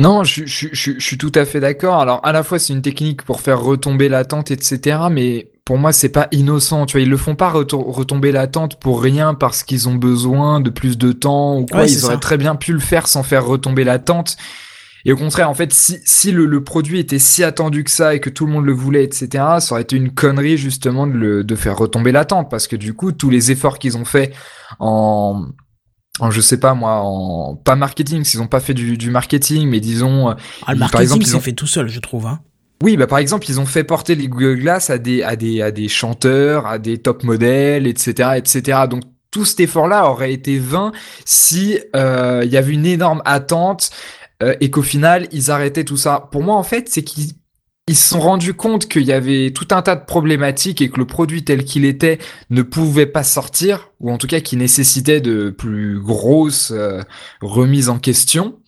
Non, 0.00 0.24
je, 0.24 0.44
je, 0.44 0.98
suis 0.98 1.18
tout 1.18 1.30
à 1.36 1.44
fait 1.44 1.60
d'accord. 1.60 2.00
Alors, 2.00 2.20
à 2.26 2.32
la 2.32 2.42
fois, 2.42 2.58
c'est 2.58 2.72
une 2.72 2.82
technique 2.82 3.22
pour 3.22 3.40
faire 3.40 3.60
retomber 3.60 4.08
l'attente, 4.08 4.50
etc. 4.50 4.98
Mais 5.10 5.48
pour 5.64 5.78
moi, 5.78 5.92
c'est 5.92 6.10
pas 6.10 6.28
innocent. 6.30 6.86
Tu 6.86 6.92
vois, 6.92 7.00
ils 7.00 7.10
le 7.10 7.16
font 7.16 7.36
pas 7.36 7.50
retomber 7.50 8.32
l'attente 8.32 8.78
pour 8.78 9.02
rien 9.02 9.34
parce 9.34 9.62
qu'ils 9.62 9.88
ont 9.88 9.94
besoin 9.94 10.60
de 10.60 10.70
plus 10.70 10.98
de 10.98 11.12
temps 11.12 11.58
ou 11.58 11.66
quoi. 11.66 11.86
ils 11.86 12.04
auraient 12.04 12.18
très 12.18 12.36
bien 12.36 12.54
pu 12.54 12.72
le 12.72 12.80
faire 12.80 13.06
sans 13.06 13.22
faire 13.22 13.46
retomber 13.46 13.84
l'attente. 13.84 14.36
Et 15.06 15.12
au 15.12 15.16
contraire, 15.16 15.50
en 15.50 15.54
fait, 15.54 15.72
si, 15.72 15.98
si 16.04 16.32
le, 16.32 16.46
le, 16.46 16.64
produit 16.64 16.98
était 16.98 17.18
si 17.18 17.44
attendu 17.44 17.84
que 17.84 17.90
ça 17.90 18.14
et 18.14 18.20
que 18.20 18.30
tout 18.30 18.46
le 18.46 18.52
monde 18.52 18.64
le 18.64 18.72
voulait, 18.72 19.04
etc., 19.04 19.28
ça 19.60 19.72
aurait 19.72 19.82
été 19.82 19.96
une 19.96 20.10
connerie 20.10 20.56
justement 20.56 21.06
de, 21.06 21.12
le, 21.12 21.44
de 21.44 21.56
faire 21.56 21.76
retomber 21.76 22.10
l'attente 22.10 22.50
parce 22.50 22.66
que 22.66 22.76
du 22.76 22.94
coup, 22.94 23.12
tous 23.12 23.28
les 23.28 23.50
efforts 23.50 23.78
qu'ils 23.78 23.98
ont 23.98 24.06
fait 24.06 24.32
en, 24.78 25.44
en 26.20 26.30
je 26.30 26.40
sais 26.40 26.58
pas 26.58 26.72
moi, 26.72 27.02
en 27.04 27.54
pas 27.54 27.76
marketing, 27.76 28.24
s'ils 28.24 28.40
ont 28.40 28.46
pas 28.46 28.60
fait 28.60 28.72
du, 28.72 28.96
du 28.96 29.10
marketing, 29.10 29.68
mais 29.68 29.80
disons, 29.80 30.30
ah, 30.30 30.36
le 30.72 30.78
marketing, 30.78 30.90
par 30.90 31.00
exemple, 31.02 31.24
ils 31.24 31.36
ont 31.36 31.40
fait 31.40 31.52
tout 31.52 31.66
seul, 31.66 31.88
je 31.88 32.00
trouve. 32.00 32.26
Hein. 32.26 32.40
Oui, 32.82 32.96
bah 32.96 33.06
par 33.06 33.18
exemple, 33.18 33.48
ils 33.48 33.60
ont 33.60 33.66
fait 33.66 33.84
porter 33.84 34.14
les 34.14 34.28
Google 34.28 34.56
Glass 34.60 34.90
à 34.90 34.98
des 34.98 35.22
à 35.22 35.36
des 35.36 35.62
à 35.62 35.70
des 35.70 35.88
chanteurs, 35.88 36.66
à 36.66 36.78
des 36.78 36.98
top 36.98 37.22
modèles, 37.22 37.86
etc., 37.86 38.30
etc. 38.36 38.80
Donc 38.90 39.02
tout 39.30 39.44
cet 39.44 39.60
effort-là 39.60 40.08
aurait 40.10 40.32
été 40.32 40.58
vain 40.58 40.92
si 41.24 41.78
euh, 41.96 42.42
il 42.44 42.52
y 42.52 42.56
avait 42.56 42.72
une 42.72 42.86
énorme 42.86 43.22
attente 43.24 43.90
euh, 44.42 44.54
et 44.60 44.70
qu'au 44.70 44.82
final 44.82 45.28
ils 45.32 45.50
arrêtaient 45.50 45.84
tout 45.84 45.96
ça. 45.96 46.28
Pour 46.30 46.42
moi, 46.42 46.56
en 46.56 46.62
fait, 46.62 46.88
c'est 46.88 47.02
qu'ils 47.02 47.32
ils 47.86 47.96
se 47.96 48.08
sont 48.08 48.20
rendus 48.20 48.54
compte 48.54 48.88
qu'il 48.88 49.02
y 49.02 49.12
avait 49.12 49.50
tout 49.50 49.68
un 49.70 49.82
tas 49.82 49.94
de 49.94 50.06
problématiques 50.06 50.80
et 50.80 50.88
que 50.88 50.98
le 50.98 51.06
produit 51.06 51.44
tel 51.44 51.64
qu'il 51.64 51.84
était 51.84 52.18
ne 52.48 52.62
pouvait 52.62 53.04
pas 53.04 53.22
sortir, 53.22 53.90
ou 54.00 54.10
en 54.10 54.16
tout 54.16 54.26
cas 54.26 54.40
qui 54.40 54.56
nécessitait 54.56 55.20
de 55.20 55.50
plus 55.50 56.00
grosses 56.00 56.72
euh, 56.74 57.02
remises 57.42 57.90
en 57.90 57.98
question 57.98 58.58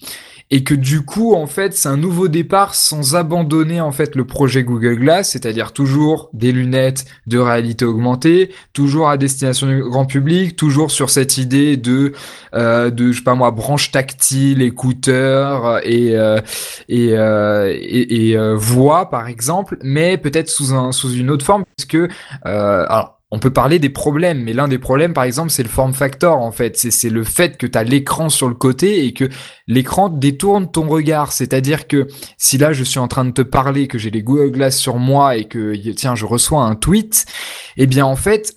et 0.50 0.62
que 0.62 0.74
du 0.74 1.02
coup 1.02 1.34
en 1.34 1.46
fait 1.46 1.74
c'est 1.74 1.88
un 1.88 1.96
nouveau 1.96 2.28
départ 2.28 2.74
sans 2.74 3.16
abandonner 3.16 3.80
en 3.80 3.90
fait 3.90 4.14
le 4.14 4.24
projet 4.24 4.62
Google 4.62 4.96
Glass, 4.96 5.30
c'est-à-dire 5.30 5.72
toujours 5.72 6.30
des 6.32 6.52
lunettes 6.52 7.04
de 7.26 7.38
réalité 7.38 7.84
augmentée, 7.84 8.52
toujours 8.72 9.08
à 9.08 9.16
destination 9.16 9.66
du 9.66 9.82
grand 9.82 10.06
public, 10.06 10.56
toujours 10.56 10.90
sur 10.90 11.10
cette 11.10 11.38
idée 11.38 11.76
de 11.76 12.12
euh, 12.54 12.90
de 12.90 13.10
je 13.10 13.18
sais 13.18 13.24
pas 13.24 13.34
moi 13.34 13.50
branche 13.50 13.90
tactile, 13.90 14.62
écouteurs 14.62 15.80
et 15.84 16.16
euh, 16.16 16.40
et, 16.88 17.10
euh, 17.12 17.72
et, 17.74 18.30
et 18.30 18.54
voix 18.54 19.10
par 19.10 19.26
exemple, 19.28 19.78
mais 19.82 20.16
peut-être 20.16 20.48
sous 20.48 20.74
un 20.74 20.92
sous 20.92 21.12
une 21.12 21.30
autre 21.30 21.44
forme 21.44 21.64
parce 21.76 21.86
que 21.86 22.08
alors 22.44 23.15
on 23.32 23.40
peut 23.40 23.52
parler 23.52 23.78
des 23.80 23.88
problèmes, 23.90 24.42
mais 24.44 24.52
l'un 24.52 24.68
des 24.68 24.78
problèmes, 24.78 25.12
par 25.12 25.24
exemple, 25.24 25.50
c'est 25.50 25.64
le 25.64 25.68
form 25.68 25.92
factor, 25.92 26.38
en 26.38 26.52
fait. 26.52 26.76
C'est 26.76 27.10
le 27.10 27.24
fait 27.24 27.56
que 27.56 27.66
tu 27.66 27.76
as 27.76 27.82
l'écran 27.82 28.28
sur 28.28 28.48
le 28.48 28.54
côté 28.54 29.04
et 29.04 29.12
que 29.14 29.28
l'écran 29.66 30.08
détourne 30.08 30.70
ton 30.70 30.86
regard. 30.86 31.32
C'est-à-dire 31.32 31.88
que 31.88 32.06
si 32.38 32.56
là, 32.56 32.72
je 32.72 32.84
suis 32.84 33.00
en 33.00 33.08
train 33.08 33.24
de 33.24 33.32
te 33.32 33.42
parler, 33.42 33.88
que 33.88 33.98
j'ai 33.98 34.10
les 34.10 34.22
Google 34.22 34.52
Glass 34.52 34.76
sur 34.78 34.98
moi 34.98 35.36
et 35.36 35.46
que, 35.46 35.74
tiens, 35.92 36.14
je 36.14 36.24
reçois 36.24 36.62
un 36.62 36.76
tweet, 36.76 37.26
eh 37.76 37.86
bien, 37.86 38.04
en 38.06 38.16
fait, 38.16 38.56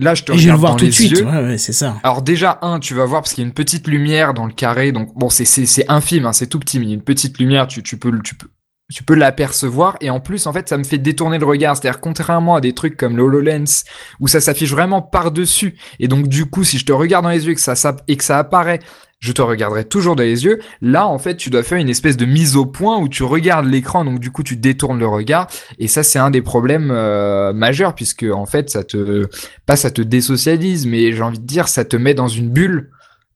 Là, 0.00 0.14
je 0.14 0.22
te 0.22 0.32
regarde 0.32 0.58
voir 0.58 0.72
dans 0.72 0.78
tout 0.78 0.84
les 0.86 0.90
de 0.90 0.94
suite. 0.94 1.10
yeux. 1.10 1.26
Ouais, 1.26 1.42
ouais, 1.42 1.58
c'est 1.58 1.74
ça. 1.74 1.98
Alors 2.02 2.22
déjà, 2.22 2.58
un, 2.62 2.78
tu 2.78 2.94
vas 2.94 3.04
voir 3.04 3.20
parce 3.20 3.34
qu'il 3.34 3.44
y 3.44 3.44
a 3.44 3.48
une 3.48 3.52
petite 3.52 3.86
lumière 3.86 4.32
dans 4.32 4.46
le 4.46 4.52
carré. 4.52 4.92
Donc 4.92 5.10
bon, 5.14 5.28
c'est 5.28 5.44
c'est 5.44 5.66
c'est 5.66 5.84
infime, 5.90 6.24
hein, 6.24 6.32
c'est 6.32 6.46
tout 6.46 6.58
petit, 6.58 6.78
mais 6.78 6.86
il 6.86 6.88
y 6.88 6.92
a 6.92 6.94
une 6.94 7.02
petite 7.02 7.38
lumière. 7.38 7.66
Tu 7.66 7.82
tu 7.82 7.98
peux 7.98 8.10
tu 8.22 8.34
peux 8.34 8.48
tu 8.90 9.04
peux 9.04 9.14
l'apercevoir 9.14 9.96
et 10.00 10.10
en 10.10 10.20
plus 10.20 10.46
en 10.46 10.52
fait 10.52 10.68
ça 10.68 10.76
me 10.76 10.84
fait 10.84 10.98
détourner 10.98 11.38
le 11.38 11.46
regard. 11.46 11.76
C'est-à-dire 11.76 12.00
contrairement 12.00 12.56
à 12.56 12.60
des 12.60 12.74
trucs 12.74 12.96
comme 12.96 13.16
le 13.16 13.22
HoloLens 13.22 13.84
où 14.18 14.28
ça 14.28 14.40
s'affiche 14.40 14.70
vraiment 14.70 15.00
par-dessus. 15.02 15.76
Et 15.98 16.08
donc 16.08 16.28
du 16.28 16.46
coup 16.46 16.64
si 16.64 16.78
je 16.78 16.84
te 16.84 16.92
regarde 16.92 17.24
dans 17.24 17.30
les 17.30 17.46
yeux 17.46 17.52
et 17.52 17.54
que 17.54 17.60
ça, 17.60 17.74
ça 17.74 17.96
et 18.08 18.16
que 18.16 18.24
ça 18.24 18.38
apparaît 18.38 18.80
je 19.20 19.32
te 19.32 19.42
regarderai 19.42 19.84
toujours 19.84 20.16
dans 20.16 20.22
les 20.22 20.44
yeux. 20.44 20.60
Là 20.80 21.06
en 21.06 21.18
fait 21.18 21.36
tu 21.36 21.50
dois 21.50 21.62
faire 21.62 21.78
une 21.78 21.90
espèce 21.90 22.16
de 22.16 22.24
mise 22.24 22.56
au 22.56 22.66
point 22.66 22.98
où 22.98 23.08
tu 23.08 23.22
regardes 23.22 23.66
l'écran. 23.66 24.04
Donc 24.04 24.18
du 24.18 24.30
coup 24.30 24.42
tu 24.42 24.56
détournes 24.56 24.98
le 24.98 25.06
regard. 25.06 25.46
Et 25.78 25.88
ça 25.88 26.02
c'est 26.02 26.18
un 26.18 26.30
des 26.30 26.42
problèmes 26.42 26.90
euh, 26.90 27.52
majeurs 27.52 27.94
puisque 27.94 28.24
en 28.24 28.46
fait 28.46 28.70
ça 28.70 28.82
te 28.82 29.28
pas 29.66 29.76
ça 29.76 29.90
te 29.90 30.02
désocialise 30.02 30.86
mais 30.86 31.12
j'ai 31.12 31.22
envie 31.22 31.38
de 31.38 31.46
dire 31.46 31.68
ça 31.68 31.84
te 31.84 31.96
met 31.96 32.14
dans 32.14 32.28
une 32.28 32.48
bulle 32.48 32.90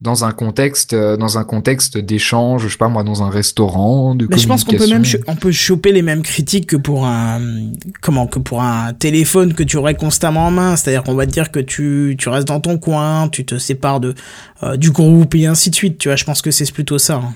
dans 0.04 0.24
un 0.24 0.32
contexte 0.32 0.92
euh, 0.92 1.16
dans 1.16 1.38
un 1.38 1.44
contexte 1.44 1.96
d'échange 1.96 2.62
je 2.62 2.68
sais 2.68 2.76
pas 2.76 2.88
moi 2.88 3.02
dans 3.02 3.22
un 3.22 3.30
restaurant 3.30 4.14
de 4.14 4.28
Mais 4.30 4.38
je 4.38 4.46
pense 4.46 4.62
qu'on 4.62 4.76
peut 4.76 4.86
même 4.86 5.02
on 5.26 5.34
peut 5.34 5.50
choper 5.50 5.92
les 5.92 6.02
mêmes 6.02 6.22
critiques 6.22 6.66
que 6.66 6.76
pour 6.76 7.06
un 7.06 7.40
comment 8.02 8.26
que 8.26 8.38
pour 8.38 8.62
un 8.62 8.92
téléphone 8.92 9.54
que 9.54 9.62
tu 9.62 9.78
aurais 9.78 9.94
constamment 9.94 10.46
en 10.46 10.50
main, 10.50 10.76
c'est-à-dire 10.76 11.02
qu'on 11.02 11.14
va 11.14 11.26
te 11.26 11.32
dire 11.32 11.50
que 11.50 11.58
tu 11.58 12.16
tu 12.18 12.28
restes 12.28 12.48
dans 12.48 12.60
ton 12.60 12.78
coin, 12.78 13.28
tu 13.28 13.46
te 13.46 13.58
sépares 13.58 14.00
de 14.00 14.14
euh, 14.62 14.76
du 14.76 14.90
groupe 14.90 15.34
et 15.34 15.46
ainsi 15.46 15.70
de 15.70 15.74
suite, 15.74 15.98
tu 15.98 16.08
vois, 16.08 16.16
je 16.16 16.24
pense 16.24 16.42
que 16.42 16.50
c'est 16.50 16.70
plutôt 16.70 16.98
ça. 16.98 17.14
hein. 17.14 17.34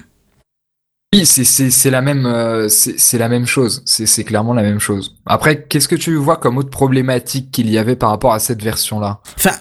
Oui, 1.15 1.25
c'est 1.25 1.91
la 1.91 2.03
même 2.03 2.27
euh, 2.27 2.69
c'est 2.69 2.99
c'est 2.99 3.17
la 3.17 3.31
même 3.31 3.47
chose. 3.47 3.83
C'est 3.87 4.05
c'est 4.05 4.25
clairement 4.25 4.53
la 4.53 4.63
même 4.63 4.79
chose. 4.79 5.17
Après, 5.25 5.65
qu'est-ce 5.65 5.89
que 5.89 5.97
tu 5.97 6.15
vois 6.17 6.37
comme 6.37 6.59
autre 6.59 6.69
problématique 6.69 7.51
qu'il 7.51 7.71
y 7.71 7.79
avait 7.79 7.97
par 7.97 8.11
rapport 8.11 8.35
à 8.35 8.39
cette 8.39 8.63
version-là? 8.63 9.21
Enfin, 9.39 9.53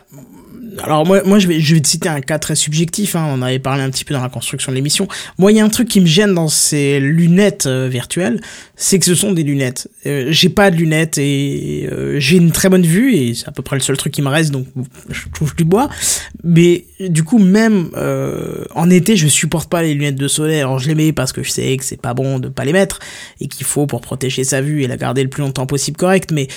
alors 0.83 1.05
moi, 1.05 1.21
moi 1.25 1.39
je 1.39 1.47
vais, 1.47 1.59
je 1.59 1.75
vais 1.75 1.81
te 1.81 1.87
citer 1.87 2.09
un 2.09 2.21
cas 2.21 2.39
très 2.39 2.55
subjectif. 2.55 3.15
Hein, 3.15 3.27
on 3.29 3.41
avait 3.41 3.59
parlé 3.59 3.83
un 3.83 3.89
petit 3.89 4.05
peu 4.05 4.13
dans 4.13 4.21
la 4.21 4.29
construction 4.29 4.71
de 4.71 4.75
l'émission. 4.75 5.07
Moi, 5.37 5.51
il 5.51 5.57
y 5.57 5.59
a 5.59 5.65
un 5.65 5.69
truc 5.69 5.87
qui 5.87 6.01
me 6.01 6.05
gêne 6.05 6.33
dans 6.33 6.47
ces 6.47 6.99
lunettes 6.99 7.65
euh, 7.65 7.87
virtuelles, 7.89 8.41
c'est 8.75 8.99
que 8.99 9.05
ce 9.05 9.15
sont 9.15 9.31
des 9.31 9.43
lunettes. 9.43 9.89
Euh, 10.05 10.27
j'ai 10.29 10.49
pas 10.49 10.71
de 10.71 10.75
lunettes 10.75 11.17
et 11.17 11.87
euh, 11.91 12.19
j'ai 12.19 12.37
une 12.37 12.51
très 12.51 12.69
bonne 12.69 12.85
vue 12.85 13.15
et 13.15 13.33
c'est 13.33 13.47
à 13.47 13.51
peu 13.51 13.61
près 13.61 13.75
le 13.75 13.81
seul 13.81 13.97
truc 13.97 14.13
qui 14.13 14.21
me 14.21 14.29
reste, 14.29 14.51
donc 14.51 14.67
je 15.09 15.27
touche 15.33 15.55
du 15.55 15.63
bois. 15.63 15.89
Mais 16.43 16.85
du 16.99 17.23
coup, 17.23 17.39
même 17.39 17.89
euh, 17.95 18.65
en 18.75 18.89
été, 18.89 19.15
je 19.17 19.27
supporte 19.27 19.69
pas 19.69 19.81
les 19.81 19.93
lunettes 19.93 20.15
de 20.15 20.27
soleil. 20.27 20.59
Alors 20.59 20.79
je 20.79 20.87
les 20.87 20.95
mets 20.95 21.13
parce 21.13 21.31
que 21.31 21.43
je 21.43 21.51
sais 21.51 21.75
que 21.77 21.83
c'est 21.83 22.01
pas 22.01 22.13
bon 22.13 22.39
de 22.39 22.49
pas 22.49 22.65
les 22.65 22.73
mettre 22.73 22.99
et 23.39 23.47
qu'il 23.47 23.65
faut 23.65 23.85
pour 23.85 24.01
protéger 24.01 24.43
sa 24.43 24.61
vue 24.61 24.83
et 24.83 24.87
la 24.87 24.97
garder 24.97 25.23
le 25.23 25.29
plus 25.29 25.41
longtemps 25.41 25.65
possible 25.65 25.97
correcte. 25.97 26.31
Mais 26.31 26.47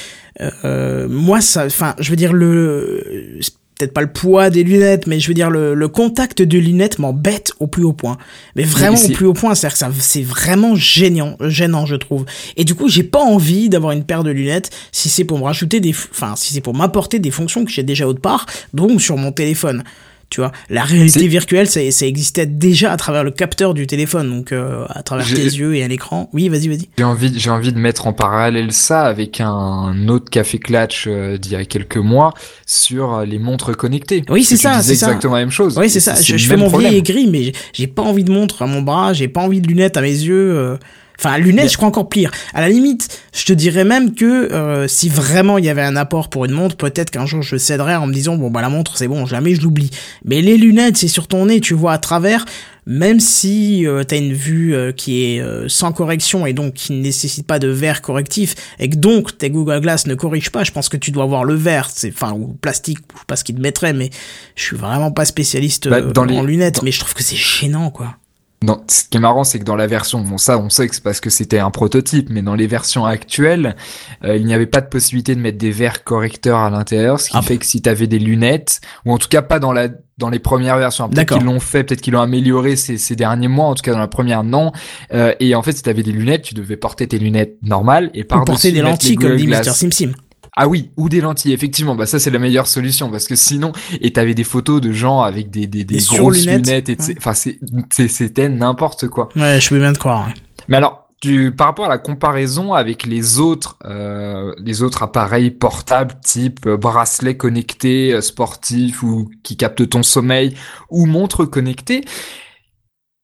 euh, 0.64 1.08
moi, 1.08 1.40
ça, 1.40 1.66
enfin, 1.66 1.94
je 1.98 2.10
veux 2.10 2.16
dire 2.16 2.32
le 2.32 3.38
peut-être 3.80 3.94
pas 3.94 4.02
le 4.02 4.12
poids 4.12 4.50
des 4.50 4.62
lunettes, 4.62 5.06
mais 5.06 5.20
je 5.20 5.28
veux 5.28 5.34
dire 5.34 5.50
le, 5.50 5.74
le 5.74 5.88
contact 5.88 6.42
de 6.42 6.58
lunettes 6.58 6.98
m'embête 6.98 7.52
au 7.60 7.66
plus 7.66 7.84
haut 7.84 7.92
point. 7.92 8.18
Mais 8.54 8.62
vraiment 8.62 8.98
au 8.98 9.08
plus 9.08 9.26
haut 9.26 9.32
point, 9.32 9.54
c'est-à-dire 9.54 9.74
que 9.74 9.78
ça, 9.78 9.90
c'est 9.98 10.22
vraiment 10.22 10.74
gênant, 10.74 11.36
gênant, 11.40 11.86
je 11.86 11.96
trouve. 11.96 12.26
Et 12.56 12.64
du 12.64 12.74
coup, 12.74 12.88
j'ai 12.88 13.02
pas 13.02 13.20
envie 13.20 13.68
d'avoir 13.68 13.92
une 13.92 14.04
paire 14.04 14.22
de 14.22 14.30
lunettes 14.30 14.70
si 14.92 15.08
c'est 15.08 15.24
pour 15.24 15.38
me 15.38 15.44
rajouter 15.44 15.80
des, 15.80 15.94
enfin, 16.10 16.34
si 16.36 16.52
c'est 16.52 16.60
pour 16.60 16.74
m'apporter 16.74 17.18
des 17.18 17.30
fonctions 17.30 17.64
que 17.64 17.70
j'ai 17.70 17.82
déjà 17.82 18.06
autre 18.06 18.20
part, 18.20 18.46
donc 18.74 19.00
sur 19.00 19.16
mon 19.16 19.32
téléphone. 19.32 19.82
Tu 20.30 20.40
vois, 20.40 20.52
la 20.68 20.84
réalité 20.84 21.26
virtuelle, 21.26 21.66
ça, 21.68 21.80
ça 21.90 22.06
existait 22.06 22.46
déjà 22.46 22.92
à 22.92 22.96
travers 22.96 23.24
le 23.24 23.32
capteur 23.32 23.74
du 23.74 23.88
téléphone, 23.88 24.30
donc 24.30 24.52
euh, 24.52 24.84
à 24.88 25.02
travers 25.02 25.26
tes 25.26 25.42
yeux 25.42 25.74
et 25.74 25.82
à 25.82 25.88
l'écran. 25.88 26.30
Oui, 26.32 26.48
vas-y, 26.48 26.68
vas-y. 26.68 26.88
J'ai 26.98 27.02
envie 27.04 27.32
j'ai 27.36 27.50
envie 27.50 27.72
de 27.72 27.78
mettre 27.78 28.06
en 28.06 28.12
parallèle 28.12 28.70
ça 28.72 29.02
avec 29.06 29.40
un 29.40 30.06
autre 30.08 30.30
café 30.30 30.58
clutch 30.60 31.06
euh, 31.08 31.36
d'il 31.36 31.50
y 31.52 31.56
a 31.56 31.64
quelques 31.64 31.96
mois 31.96 32.32
sur 32.64 33.14
euh, 33.14 33.24
les 33.24 33.40
montres 33.40 33.76
connectées. 33.76 34.22
Oui, 34.28 34.44
c'est 34.44 34.56
ça, 34.56 34.82
c'est 34.82 34.94
ça. 34.94 35.06
exactement 35.08 35.34
la 35.34 35.40
même 35.40 35.50
chose. 35.50 35.76
Oui, 35.76 35.90
c'est 35.90 35.98
ça. 35.98 36.14
Je, 36.14 36.36
fais 36.36 36.56
mon 36.56 36.68
problème. 36.68 36.90
vieil 36.90 37.00
aigri, 37.00 37.26
mais 37.26 37.42
j'ai- 37.42 37.54
j'ai 37.72 37.86
pas 37.88 38.02
envie 38.02 38.22
de 38.22 38.30
montre 38.30 38.62
à 38.62 38.66
mon 38.68 38.82
bras, 38.82 39.12
j'ai 39.12 39.26
pas 39.26 39.40
envie 39.40 39.60
de 39.60 39.66
lunettes 39.66 39.96
à 39.96 40.00
mes 40.00 40.08
yeux. 40.10 40.56
euh. 40.56 40.76
Enfin, 41.22 41.36
lunettes, 41.38 41.70
je 41.70 41.76
crois 41.76 41.88
encore 41.88 42.08
pire. 42.08 42.30
À 42.54 42.62
la 42.62 42.68
limite, 42.70 43.20
je 43.34 43.44
te 43.44 43.52
dirais 43.52 43.84
même 43.84 44.14
que 44.14 44.24
euh, 44.52 44.88
si 44.88 45.08
vraiment 45.10 45.58
il 45.58 45.64
y 45.66 45.68
avait 45.68 45.82
un 45.82 45.96
apport 45.96 46.30
pour 46.30 46.46
une 46.46 46.52
montre, 46.52 46.76
peut-être 46.76 47.10
qu'un 47.10 47.26
jour 47.26 47.42
je 47.42 47.56
céderais 47.56 47.96
en 47.96 48.06
me 48.06 48.12
disant 48.14 48.36
bon 48.36 48.50
bah 48.50 48.62
la 48.62 48.68
montre 48.70 48.96
c'est 48.96 49.06
bon, 49.08 49.26
jamais 49.26 49.54
je 49.54 49.60
l'oublie. 49.60 49.90
Mais 50.24 50.40
les 50.40 50.56
lunettes, 50.56 50.96
c'est 50.96 51.08
sur 51.08 51.28
ton 51.28 51.46
nez, 51.46 51.60
tu 51.60 51.74
vois 51.74 51.92
à 51.92 51.98
travers. 51.98 52.44
Même 52.86 53.20
si 53.20 53.86
euh, 53.86 54.02
t'as 54.04 54.16
une 54.16 54.32
vue 54.32 54.74
euh, 54.74 54.90
qui 54.90 55.22
est 55.24 55.40
euh, 55.40 55.68
sans 55.68 55.92
correction 55.92 56.46
et 56.46 56.54
donc 56.54 56.72
qui 56.74 56.92
ne 56.94 57.02
nécessite 57.02 57.46
pas 57.46 57.58
de 57.58 57.68
verre 57.68 58.00
correctif 58.00 58.54
et 58.78 58.88
que 58.88 58.96
donc 58.96 59.36
tes 59.36 59.50
Google 59.50 59.80
Glass 59.80 60.06
ne 60.06 60.14
corrigent 60.14 60.50
pas, 60.50 60.64
je 60.64 60.70
pense 60.72 60.88
que 60.88 60.96
tu 60.96 61.10
dois 61.10 61.24
avoir 61.24 61.44
le 61.44 61.54
verre, 61.54 61.90
c'est 61.94 62.08
enfin 62.10 62.32
ou 62.32 62.56
plastique, 62.60 62.98
je 63.12 63.18
sais 63.18 63.24
pas 63.26 63.36
ce 63.36 63.44
qu'ils 63.44 63.54
te 63.56 63.60
mettraient, 63.60 63.92
mais 63.92 64.08
je 64.56 64.62
suis 64.64 64.76
vraiment 64.76 65.12
pas 65.12 65.26
spécialiste 65.26 65.88
Bah, 65.88 65.98
euh, 65.98 66.12
dans 66.12 66.24
les- 66.24 66.36
en 66.38 66.42
lunettes, 66.42 66.76
dans- 66.76 66.82
mais 66.82 66.90
je 66.90 67.00
trouve 67.00 67.12
que 67.12 67.22
c'est 67.22 67.36
gênant 67.36 67.90
quoi. 67.90 68.16
Non, 68.62 68.82
ce 68.90 69.04
qui 69.08 69.16
est 69.16 69.20
marrant, 69.20 69.42
c'est 69.42 69.58
que 69.58 69.64
dans 69.64 69.74
la 69.76 69.86
version, 69.86 70.20
bon 70.20 70.36
ça, 70.36 70.58
on 70.58 70.68
sait 70.68 70.86
que 70.86 70.94
c'est 70.94 71.02
parce 71.02 71.20
que 71.20 71.30
c'était 71.30 71.60
un 71.60 71.70
prototype, 71.70 72.28
mais 72.28 72.42
dans 72.42 72.54
les 72.54 72.66
versions 72.66 73.06
actuelles, 73.06 73.74
euh, 74.22 74.36
il 74.36 74.44
n'y 74.44 74.52
avait 74.52 74.66
pas 74.66 74.82
de 74.82 74.86
possibilité 74.88 75.34
de 75.34 75.40
mettre 75.40 75.56
des 75.56 75.70
verres 75.70 76.04
correcteurs 76.04 76.58
à 76.58 76.68
l'intérieur, 76.68 77.18
ce 77.20 77.30
qui 77.30 77.36
Ah. 77.38 77.42
fait 77.42 77.56
que 77.56 77.64
si 77.64 77.80
tu 77.80 77.88
avais 77.88 78.06
des 78.06 78.18
lunettes, 78.18 78.82
ou 79.06 79.12
en 79.14 79.18
tout 79.18 79.28
cas 79.28 79.40
pas 79.40 79.60
dans 79.60 79.72
la 79.72 79.88
dans 80.18 80.28
les 80.28 80.38
premières 80.38 80.76
versions, 80.76 81.08
peut-être 81.08 81.32
qu'ils 81.38 81.46
l'ont 81.46 81.60
fait, 81.60 81.82
peut-être 81.84 82.02
qu'ils 82.02 82.12
l'ont 82.12 82.20
amélioré 82.20 82.76
ces, 82.76 82.98
ces 82.98 83.16
derniers 83.16 83.48
mois, 83.48 83.64
en 83.68 83.74
tout 83.74 83.80
cas 83.82 83.92
dans 83.92 83.98
la 83.98 84.06
première 84.08 84.44
non. 84.44 84.72
Euh, 85.14 85.32
et 85.40 85.54
en 85.54 85.62
fait, 85.62 85.72
si 85.72 85.82
tu 85.82 85.88
avais 85.88 86.02
des 86.02 86.12
lunettes, 86.12 86.42
tu 86.42 86.52
devais 86.52 86.76
porter 86.76 87.08
tes 87.08 87.18
lunettes 87.18 87.56
normales 87.62 88.10
et 88.12 88.24
Ou 88.24 88.26
par 88.26 88.44
porter 88.44 88.72
des 88.72 88.82
lentilles 88.82 89.16
comme 89.16 89.36
dit 89.36 89.46
Mr. 89.46 89.62
Sim 89.72 89.90
Sim. 89.90 90.12
Ah 90.56 90.66
oui, 90.68 90.90
ou 90.96 91.08
des 91.08 91.20
lentilles, 91.20 91.52
effectivement. 91.52 91.94
Bah 91.94 92.06
ça 92.06 92.18
c'est 92.18 92.30
la 92.30 92.38
meilleure 92.38 92.66
solution 92.66 93.10
parce 93.10 93.26
que 93.26 93.36
sinon, 93.36 93.72
et 94.00 94.12
t'avais 94.12 94.34
des 94.34 94.44
photos 94.44 94.80
de 94.80 94.92
gens 94.92 95.20
avec 95.22 95.50
des 95.50 95.66
des, 95.66 95.84
des 95.84 95.98
grosses 96.18 96.44
lunettes 96.66 96.88
et 96.88 96.96
enfin 97.18 97.34
c'est 97.34 97.58
c'est- 97.92 98.08
c'était 98.08 98.48
n'importe 98.48 99.08
quoi. 99.08 99.28
Ouais, 99.36 99.60
je 99.60 99.68
peux 99.68 99.78
bien 99.78 99.92
te 99.92 99.98
croire. 99.98 100.26
ouais. 100.26 100.34
Mais 100.68 100.76
alors, 100.76 101.08
tu, 101.22 101.52
par 101.52 101.66
rapport 101.68 101.84
à 101.84 101.88
la 101.88 101.98
comparaison 101.98 102.72
avec 102.72 103.04
les 103.04 103.38
autres, 103.38 103.76
euh, 103.84 104.54
les 104.58 104.82
autres 104.82 105.02
appareils 105.02 105.50
portables 105.50 106.14
type 106.24 106.66
euh, 106.66 106.76
bracelet 106.78 107.36
connecté 107.36 108.14
euh, 108.14 108.20
sportif 108.22 109.02
ou 109.02 109.30
qui 109.42 109.56
capte 109.56 109.86
ton 109.88 110.02
sommeil 110.02 110.54
ou 110.88 111.04
montre 111.06 111.44
connectée, 111.44 112.04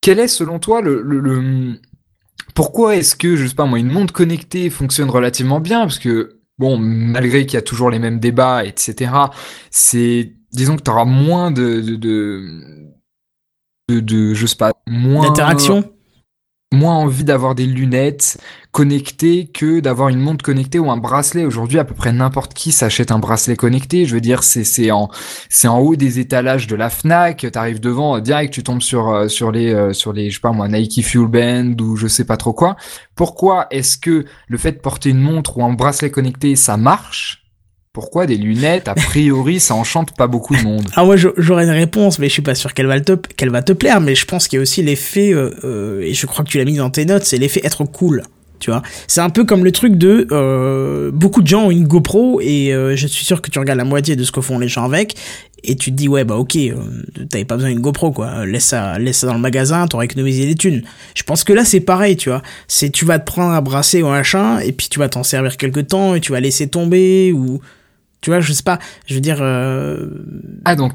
quel 0.00 0.18
est 0.18 0.28
selon 0.28 0.58
toi 0.58 0.80
le, 0.80 1.02
le, 1.02 1.20
le- 1.20 1.80
pourquoi 2.54 2.96
est-ce 2.96 3.16
que 3.16 3.36
je 3.36 3.46
sais 3.46 3.54
pas 3.54 3.64
moi 3.66 3.78
une 3.78 3.90
montre 3.90 4.12
connectée 4.12 4.70
fonctionne 4.70 5.10
relativement 5.10 5.60
bien? 5.60 5.80
Parce 5.80 5.98
que 5.98 6.35
bon 6.58 6.78
malgré 6.78 7.46
qu'il 7.46 7.54
y 7.54 7.58
a 7.58 7.62
toujours 7.62 7.90
les 7.90 7.98
mêmes 7.98 8.20
débats 8.20 8.64
etc 8.64 9.12
c'est 9.70 10.34
disons 10.52 10.76
que 10.76 10.82
tu 10.82 10.90
moins 11.06 11.50
de 11.50 11.80
de, 11.80 11.96
de 11.96 12.86
de, 13.88 14.34
je 14.34 14.46
sais 14.46 14.56
pas 14.56 14.72
moins 14.88 15.26
L'interaction 15.26 15.92
moins 16.72 16.94
envie 16.96 17.24
d'avoir 17.24 17.54
des 17.54 17.66
lunettes 17.66 18.38
connectées 18.72 19.46
que 19.46 19.80
d'avoir 19.80 20.08
une 20.08 20.18
montre 20.18 20.44
connectée 20.44 20.78
ou 20.78 20.90
un 20.90 20.96
bracelet. 20.96 21.44
Aujourd'hui, 21.44 21.78
à 21.78 21.84
peu 21.84 21.94
près 21.94 22.12
n'importe 22.12 22.54
qui 22.54 22.72
s'achète 22.72 23.12
un 23.12 23.18
bracelet 23.18 23.56
connecté. 23.56 24.04
Je 24.04 24.14
veux 24.14 24.20
dire, 24.20 24.42
c'est 24.42 24.64
c'est 24.64 24.90
en 24.90 25.08
c'est 25.48 25.68
en 25.68 25.78
haut 25.78 25.96
des 25.96 26.18
étalages 26.18 26.66
de 26.66 26.76
la 26.76 26.90
Fnac. 26.90 27.46
T'arrives 27.52 27.80
devant, 27.80 28.18
direct, 28.18 28.52
tu 28.52 28.62
tombes 28.62 28.82
sur 28.82 29.08
euh, 29.10 29.28
sur 29.28 29.52
les 29.52 29.72
euh, 29.72 29.92
sur 29.92 30.12
les 30.12 30.30
je 30.30 30.36
sais 30.36 30.40
pas 30.40 30.52
moi 30.52 30.68
Nike 30.68 31.04
Fuel 31.04 31.28
Band 31.28 31.82
ou 31.82 31.96
je 31.96 32.08
sais 32.08 32.24
pas 32.24 32.36
trop 32.36 32.52
quoi. 32.52 32.76
Pourquoi 33.14 33.68
est-ce 33.70 33.96
que 33.96 34.24
le 34.48 34.58
fait 34.58 34.72
de 34.72 34.78
porter 34.78 35.10
une 35.10 35.20
montre 35.20 35.58
ou 35.58 35.64
un 35.64 35.72
bracelet 35.72 36.10
connecté 36.10 36.56
ça 36.56 36.76
marche? 36.76 37.45
Pourquoi 37.96 38.26
des 38.26 38.36
lunettes 38.36 38.88
A 38.88 38.94
priori, 38.94 39.58
ça 39.58 39.74
enchante 39.74 40.14
pas 40.14 40.26
beaucoup 40.26 40.54
de 40.54 40.60
monde? 40.60 40.86
Ah 40.96 41.04
moi 41.06 41.16
j'aurais 41.16 41.64
une 41.64 41.70
réponse, 41.70 42.18
mais 42.18 42.28
je 42.28 42.32
suis 42.34 42.42
pas 42.42 42.54
sûr 42.54 42.74
qu'elle 42.74 42.88
va 42.88 43.00
te 43.00 43.16
va 43.46 43.62
te 43.62 43.72
plaire. 43.72 44.02
Mais 44.02 44.14
je 44.14 44.26
pense 44.26 44.48
qu'il 44.48 44.58
y 44.58 44.60
a 44.60 44.62
aussi 44.62 44.82
l'effet, 44.82 45.32
euh, 45.32 45.50
euh, 45.64 46.02
et 46.02 46.12
je 46.12 46.26
crois 46.26 46.44
que 46.44 46.50
tu 46.50 46.58
l'as 46.58 46.66
mis 46.66 46.76
dans 46.76 46.90
tes 46.90 47.06
notes, 47.06 47.24
c'est 47.24 47.38
l'effet 47.38 47.62
être 47.64 47.84
cool. 47.84 48.22
Tu 48.58 48.70
vois, 48.70 48.82
c'est 49.06 49.22
un 49.22 49.30
peu 49.30 49.44
comme 49.44 49.64
le 49.64 49.72
truc 49.72 49.96
de 49.96 50.26
euh, 50.30 51.10
beaucoup 51.10 51.40
de 51.40 51.46
gens 51.46 51.64
ont 51.64 51.70
une 51.70 51.88
GoPro 51.88 52.38
et 52.42 52.70
je 52.70 53.06
suis 53.06 53.24
sûr 53.24 53.40
que 53.40 53.50
tu 53.50 53.58
regardes 53.58 53.78
la 53.78 53.84
moitié 53.84 54.14
de 54.14 54.24
ce 54.24 54.32
que 54.32 54.42
font 54.42 54.58
les 54.58 54.68
gens 54.68 54.84
avec 54.84 55.14
et 55.64 55.74
tu 55.74 55.90
te 55.90 55.96
dis 55.96 56.08
ouais 56.08 56.24
bah 56.24 56.36
ok 56.36 56.56
t'avais 57.30 57.44
pas 57.44 57.56
besoin 57.56 57.70
d'une 57.70 57.80
GoPro 57.80 58.12
quoi 58.12 58.46
laisse 58.46 58.66
ça 58.66 58.98
laisse 58.98 59.18
ça 59.18 59.26
dans 59.26 59.34
le 59.34 59.40
magasin 59.40 59.86
t'auras 59.88 60.04
économisé 60.04 60.46
des 60.46 60.54
thunes 60.54 60.82
je 61.14 61.22
pense 61.22 61.44
que 61.44 61.52
là 61.52 61.64
c'est 61.64 61.80
pareil 61.80 62.16
tu 62.16 62.28
vois 62.28 62.42
c'est 62.68 62.90
tu 62.90 63.04
vas 63.04 63.18
te 63.18 63.24
prendre 63.24 63.52
un 63.52 63.60
bracelet 63.60 64.02
ou 64.02 64.06
un 64.06 64.12
machin 64.12 64.58
et 64.60 64.72
puis 64.72 64.88
tu 64.88 64.98
vas 64.98 65.08
t'en 65.08 65.22
servir 65.22 65.56
quelque 65.56 65.80
temps 65.80 66.14
et 66.14 66.20
tu 66.20 66.32
vas 66.32 66.40
laisser 66.40 66.68
tomber 66.68 67.32
ou 67.32 67.60
tu 68.26 68.30
vois 68.30 68.40
je 68.40 68.52
sais 68.52 68.64
pas 68.64 68.80
je 69.06 69.14
veux 69.14 69.20
dire 69.20 69.38
euh, 69.40 70.08
Ah 70.64 70.74
donc 70.74 70.94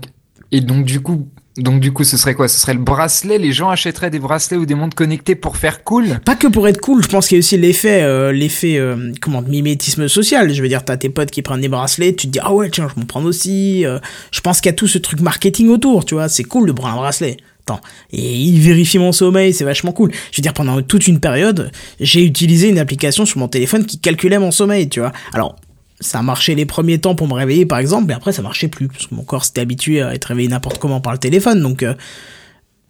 et 0.52 0.60
donc 0.60 0.84
du 0.84 1.00
coup 1.00 1.30
donc 1.58 1.82
du 1.82 1.92
coup, 1.92 2.06
ce 2.06 2.16
serait 2.16 2.34
quoi? 2.34 2.48
Ce 2.48 2.58
serait 2.58 2.74
le 2.74 2.80
bracelet? 2.80 3.38
Les 3.38 3.52
gens 3.52 3.70
achèteraient 3.70 4.10
des 4.10 4.20
bracelets 4.20 4.56
ou 4.56 4.66
des 4.66 4.74
montres 4.74 4.96
connectées 4.96 5.36
pour 5.36 5.58
faire 5.58 5.84
cool? 5.84 6.20
Pas 6.24 6.36
que 6.36 6.48
pour 6.48 6.66
être 6.70 6.80
cool, 6.80 7.04
je 7.04 7.10
pense 7.10 7.28
qu'il 7.28 7.36
y 7.36 7.40
a 7.40 7.42
aussi 7.42 7.58
l'effet, 7.58 8.04
euh, 8.04 8.32
l'effet, 8.32 8.78
euh, 8.78 9.12
comment, 9.20 9.42
de 9.42 9.50
mimétisme 9.50 10.08
social. 10.08 10.54
Je 10.54 10.62
veux 10.62 10.70
dire, 10.70 10.86
t'as 10.86 10.96
tes 10.96 11.10
potes 11.10 11.30
qui 11.30 11.42
prennent 11.42 11.60
des 11.60 11.68
bracelets, 11.68 12.16
tu 12.16 12.28
te 12.28 12.32
dis 12.32 12.40
ah 12.42 12.54
ouais 12.54 12.70
tiens, 12.70 12.88
je 12.94 12.98
m'en 12.98 13.06
prends 13.06 13.24
aussi. 13.26 13.86
Euh. 13.86 14.00
je 14.32 14.40
pense 14.40 14.62
qu'il 14.62 14.70
y 14.70 14.74
a 14.74 14.76
tout 14.76 14.88
ce 14.88 14.98
truc 14.98 15.20
marketing 15.20 15.68
autour, 15.68 16.06
tu 16.06 16.14
vois. 16.14 16.30
C'est 16.30 16.46
cool 16.46 16.68
de 16.68 16.72
prendre 16.72 16.94
un 16.94 17.02
bracelet. 17.02 17.36
Attends. 17.66 17.82
Et 18.14 18.34
il 18.34 18.62
vérifie 18.62 18.98
mon 18.98 19.12
sommeil, 19.12 19.54
c'est 19.54 19.66
vachement 19.66 19.92
cool. 19.92 20.12
Je 20.32 20.38
veux 20.38 20.42
dire, 20.42 20.54
pendant 20.54 20.82
toute 20.82 21.08
une 21.08 21.20
période, 21.20 21.70
j'ai 22.00 22.24
utilisé 22.24 22.70
une 22.70 22.80
application 22.80 23.26
sur 23.26 23.40
mon 23.40 23.50
téléphone 23.50 23.86
qui 23.86 24.00
calculait 24.00 24.40
mon 24.40 24.52
sommeil, 24.52 24.88
tu 24.88 25.02
vois. 25.02 25.12
Alors, 25.34 25.58
ça 26.02 26.20
a 26.20 26.22
marché 26.22 26.56
les 26.56 26.66
premiers 26.66 27.00
temps 27.00 27.16
pour 27.16 27.28
me 27.28 27.34
réveiller 27.34 27.66
par 27.66 27.80
exemple, 27.80 28.06
mais 28.08 28.14
après 28.14 28.34
ça 28.34 28.42
marchait 28.42 28.68
plus 28.68 28.88
parce 28.88 29.08
que 29.08 29.16
mon 29.16 29.24
corps 29.24 29.46
s'était 29.46 29.62
habitué 29.62 30.02
à 30.02 30.14
être 30.14 30.26
réveillé 30.26 30.50
n'importe 30.50 30.80
comment 30.80 31.00
par 31.00 31.14
le 31.14 31.20
téléphone, 31.20 31.62
donc 31.62 31.84
euh, 31.84 31.94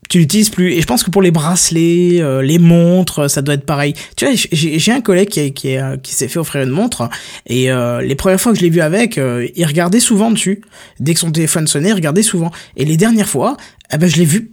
tu 0.09 0.19
l'utilises 0.19 0.49
plus. 0.49 0.73
Et 0.73 0.81
je 0.81 0.87
pense 0.87 1.03
que 1.03 1.11
pour 1.11 1.21
les 1.21 1.31
bracelets, 1.31 2.21
euh, 2.21 2.41
les 2.41 2.59
montres, 2.59 3.29
ça 3.29 3.41
doit 3.41 3.53
être 3.53 3.65
pareil. 3.65 3.93
Tu 4.17 4.25
vois, 4.25 4.33
j'ai 4.51 4.91
un 4.91 4.99
collègue 4.99 5.29
qui, 5.29 5.53
qui, 5.53 5.77
qui 6.03 6.13
s'est 6.13 6.27
fait 6.27 6.39
offrir 6.39 6.63
une 6.63 6.69
montre 6.69 7.09
et 7.45 7.71
euh, 7.71 8.01
les 8.01 8.15
premières 8.15 8.41
fois 8.41 8.51
que 8.51 8.57
je 8.57 8.63
l'ai 8.63 8.69
vu 8.69 8.81
avec, 8.81 9.17
il 9.17 9.65
regardait 9.65 9.99
souvent 9.99 10.31
dessus. 10.31 10.61
Dès 10.99 11.13
que 11.13 11.19
son 11.19 11.31
téléphone 11.31 11.67
sonnait, 11.67 11.89
il 11.89 11.93
regardait 11.93 12.23
souvent. 12.23 12.51
Et 12.75 12.85
les 12.85 12.97
dernières 12.97 13.29
fois, 13.29 13.57
eh 13.93 13.97
ben 13.97 14.09
je 14.09 14.17
l'ai 14.17 14.25
vu 14.25 14.51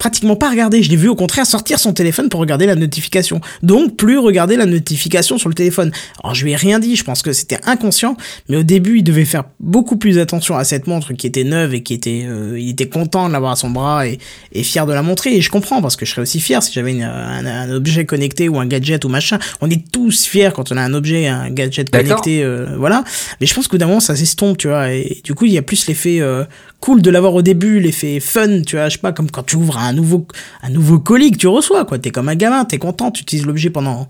pratiquement 0.00 0.34
pas 0.34 0.50
regardé. 0.50 0.82
Je 0.82 0.90
l'ai 0.90 0.96
vu 0.96 1.08
au 1.08 1.14
contraire 1.14 1.46
sortir 1.46 1.78
son 1.78 1.92
téléphone 1.92 2.30
pour 2.30 2.40
regarder 2.40 2.64
la 2.66 2.74
notification. 2.74 3.40
Donc 3.62 3.96
plus 3.96 4.18
regarder 4.18 4.56
la 4.56 4.64
notification 4.64 5.36
sur 5.36 5.50
le 5.50 5.54
téléphone. 5.54 5.92
Alors 6.24 6.34
je 6.34 6.42
lui 6.42 6.52
ai 6.52 6.56
rien 6.56 6.78
dit, 6.78 6.96
je 6.96 7.04
pense 7.04 7.22
que 7.22 7.34
c'était 7.34 7.58
inconscient, 7.64 8.16
mais 8.48 8.56
au 8.56 8.62
début 8.62 8.98
il 8.98 9.04
devait 9.04 9.26
faire 9.26 9.44
beaucoup 9.60 9.96
plus 9.96 10.18
attention 10.18 10.56
à 10.56 10.64
cette 10.64 10.86
montre 10.86 11.12
qui 11.12 11.26
était 11.26 11.44
neuve 11.44 11.74
et 11.74 11.82
qui 11.82 11.92
était, 11.92 12.24
euh, 12.26 12.58
il 12.58 12.70
était 12.70 12.88
content 12.88 13.28
de 13.28 13.34
l'avoir 13.34 13.52
à 13.52 13.56
son 13.56 13.68
bras 13.68 14.08
et, 14.08 14.18
et, 14.52 14.62
fier 14.62 14.86
de 14.86 14.94
la 14.94 15.02
montrer. 15.02 15.36
Et 15.36 15.42
je 15.42 15.50
comprends 15.50 15.82
parce 15.82 15.96
que 15.96 16.06
je 16.06 16.12
serais 16.12 16.22
aussi 16.22 16.40
fier 16.40 16.62
si 16.62 16.72
j'avais 16.72 17.02
un, 17.02 17.44
un, 17.44 17.70
objet 17.70 18.06
connecté 18.06 18.48
ou 18.48 18.58
un 18.58 18.66
gadget 18.66 19.04
ou 19.04 19.10
machin. 19.10 19.38
On 19.60 19.68
est 19.68 19.92
tous 19.92 20.24
fiers 20.24 20.50
quand 20.54 20.72
on 20.72 20.78
a 20.78 20.82
un 20.82 20.94
objet, 20.94 21.26
un 21.26 21.50
gadget 21.50 21.90
connecté, 21.90 22.42
euh, 22.42 22.74
voilà. 22.78 23.04
Mais 23.40 23.46
je 23.46 23.54
pense 23.54 23.68
qu'au 23.68 23.76
d'un 23.76 23.86
moment 23.86 24.00
ça 24.00 24.16
s'estompe, 24.16 24.56
tu 24.56 24.68
vois. 24.68 24.94
Et 24.94 25.20
du 25.22 25.34
coup 25.34 25.44
il 25.44 25.52
y 25.52 25.58
a 25.58 25.62
plus 25.62 25.86
l'effet 25.88 26.22
euh, 26.22 26.44
cool 26.80 27.02
de 27.02 27.10
l'avoir 27.10 27.34
au 27.34 27.42
début, 27.42 27.80
l'effet 27.80 28.20
fun, 28.20 28.62
tu 28.62 28.76
vois, 28.76 28.88
je 28.88 28.94
sais 28.94 29.00
pas, 29.00 29.12
comme 29.12 29.30
quand 29.30 29.44
tu 29.44 29.56
ouvres 29.56 29.78
un 29.78 29.92
nouveau, 29.92 30.26
un 30.62 30.70
nouveau 30.70 30.98
colis 30.98 31.30
que 31.30 31.36
tu 31.36 31.46
reçois, 31.46 31.84
quoi. 31.84 31.98
T'es 31.98 32.10
comme 32.10 32.28
un 32.28 32.34
gamin, 32.34 32.64
t'es 32.64 32.78
content, 32.78 33.10
tu 33.10 33.22
utilises 33.22 33.46
l'objet 33.46 33.70
pendant. 33.70 34.08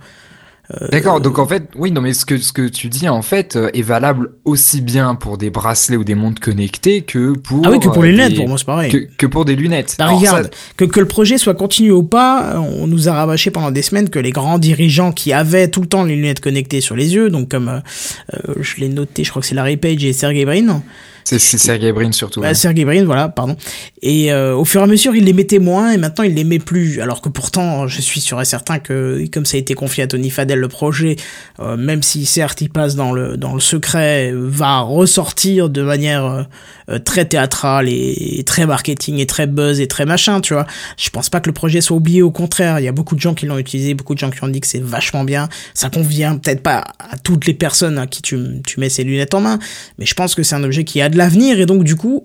Euh, 0.81 0.89
D'accord, 0.89 1.21
donc 1.21 1.39
en 1.41 1.47
fait, 1.47 1.65
oui, 1.75 1.91
non, 1.91 2.01
mais 2.01 2.13
ce 2.13 2.25
que, 2.25 2.39
ce 2.39 2.53
que 2.53 2.69
tu 2.69 2.89
dis, 2.89 3.09
en 3.09 3.23
fait, 3.23 3.57
euh, 3.57 3.71
est 3.75 3.83
valable 3.83 4.31
aussi 4.45 4.81
bien 4.81 5.17
pour 5.17 5.37
des 5.37 5.51
bracelets 5.51 5.97
ou 5.97 6.05
des 6.05 6.15
montres 6.15 6.41
connectées 6.41 7.03
que 7.03 7.33
pour. 7.33 7.63
Ah 7.67 7.71
oui, 7.73 7.81
que 7.81 7.89
pour 7.89 8.05
les 8.05 8.11
euh, 8.11 8.13
lunettes, 8.13 8.37
pour 8.37 8.49
moi, 8.49 8.57
c'est 8.57 8.67
pareil. 8.67 8.93
Que, 8.93 8.99
que, 9.17 9.27
pour 9.27 9.45
des 9.45 9.57
lunettes. 9.57 9.97
Bah, 9.99 10.07
regarde, 10.07 10.51
que, 10.77 10.85
que 10.85 11.01
le 11.01 11.07
projet 11.07 11.39
soit 11.39 11.55
continué 11.55 11.91
ou 11.91 12.05
pas, 12.05 12.61
on 12.61 12.87
nous 12.87 13.09
a 13.09 13.15
rabâché 13.15 13.51
pendant 13.51 13.73
des 13.73 13.83
semaines 13.83 14.11
que 14.11 14.21
les 14.21 14.31
grands 14.31 14.59
dirigeants 14.59 15.11
qui 15.11 15.33
avaient 15.33 15.69
tout 15.69 15.81
le 15.81 15.89
temps 15.89 16.05
les 16.05 16.15
lunettes 16.15 16.41
connectées 16.41 16.81
sur 16.81 16.95
les 16.95 17.15
yeux, 17.15 17.31
donc 17.31 17.49
comme 17.49 17.69
euh, 17.69 18.55
je 18.61 18.77
l'ai 18.77 18.89
noté, 18.89 19.25
je 19.25 19.31
crois 19.31 19.43
que 19.43 19.49
c'est 19.49 19.57
Larry 19.57 19.77
Page 19.77 20.05
et 20.05 20.13
Sergey 20.13 20.45
Brin, 20.45 20.83
c'est 21.25 21.39
Sergey 21.39 21.93
Brin 21.93 22.13
surtout. 22.13 22.41
Bah, 22.41 22.55
Sergey 22.55 22.85
Brin, 22.85 23.05
voilà, 23.05 23.29
pardon. 23.29 23.57
Et 24.03 24.33
euh, 24.33 24.55
au 24.55 24.65
fur 24.65 24.81
et 24.81 24.85
à 24.85 24.87
mesure, 24.87 25.15
il 25.15 25.25
les 25.25 25.33
mettait 25.33 25.59
moins 25.59 25.93
et 25.93 25.99
maintenant 25.99 26.25
il 26.25 26.35
les 26.35 26.45
met 26.45 26.59
plus. 26.59 27.01
Alors 27.01 27.21
que 27.21 27.29
pourtant, 27.29 27.87
je 27.87 28.01
suis 28.01 28.21
sûr 28.21 28.41
et 28.41 28.45
certain 28.45 28.79
que, 28.79 29.25
comme 29.33 29.45
ça 29.45 29.57
a 29.57 29.61
été 29.61 29.75
confié 29.75 30.03
à 30.05 30.07
Tony 30.07 30.31
Fadel, 30.31 30.59
le 30.59 30.69
projet, 30.69 31.17
euh, 31.61 31.77
même 31.77 32.03
si 32.03 32.27
certes 32.27 32.61
il 32.61 32.71
passe 32.71 32.95
dans 32.97 33.13
le 33.13 33.37
dans 33.37 33.55
le 33.55 33.61
secret, 33.61 34.33
va 34.35 34.81
ressortir 34.81 35.69
de 35.69 35.83
manière 35.83 36.47
euh, 36.91 36.99
très 36.99 37.25
théâtrale 37.25 37.89
et, 37.89 38.43
très 38.47 38.67
marketing 38.67 39.19
et 39.19 39.27
très 39.27 39.47
buzz 39.47 39.81
et 39.81 39.87
très 39.87 40.07
machin, 40.07 40.41
tu 40.41 40.55
vois. 40.55 40.67
Je 40.97 41.11
pense 41.11 41.29
pas 41.29 41.41
que 41.41 41.49
le 41.49 41.53
projet 41.53 41.81
soit 41.81 41.97
oublié. 41.97 42.23
Au 42.23 42.31
contraire, 42.31 42.81
il 42.81 42.85
y 42.85 42.89
a 42.89 42.93
beaucoup 42.93 43.15
de 43.15 43.21
gens 43.21 43.35
qui 43.35 43.47
l'ont 43.47 43.59
utilisé, 43.59 43.95
beaucoup 43.95 44.15
de 44.15 44.19
gens 44.19 44.31
qui 44.31 44.43
ont 44.43 44.49
dit 44.49 44.61
que 44.61 44.67
c'est 44.67 44.83
vachement 44.83 45.25
bien. 45.25 45.49
Ça 45.75 45.91
convient 45.91 46.37
peut-être 46.37 46.63
pas 46.63 46.85
à 46.99 47.17
toutes 47.19 47.47
les 47.47 47.55
personnes 47.55 47.99
à 47.99 48.07
qui 48.07 48.23
tu 48.23 48.39
tu 48.67 48.81
mets 48.81 48.89
ces 48.89 49.05
lunettes 49.05 49.35
en 49.35 49.41
main, 49.41 49.59
mais 49.99 50.07
je 50.07 50.15
pense 50.15 50.35
que 50.35 50.43
c'est 50.43 50.55
un 50.55 50.65
objet 50.65 50.85
qui 50.85 51.01
a 51.01 51.09
de 51.11 51.19
l'avenir 51.19 51.61
et 51.61 51.67
donc 51.67 51.85
du 51.85 51.97
coup 51.97 52.25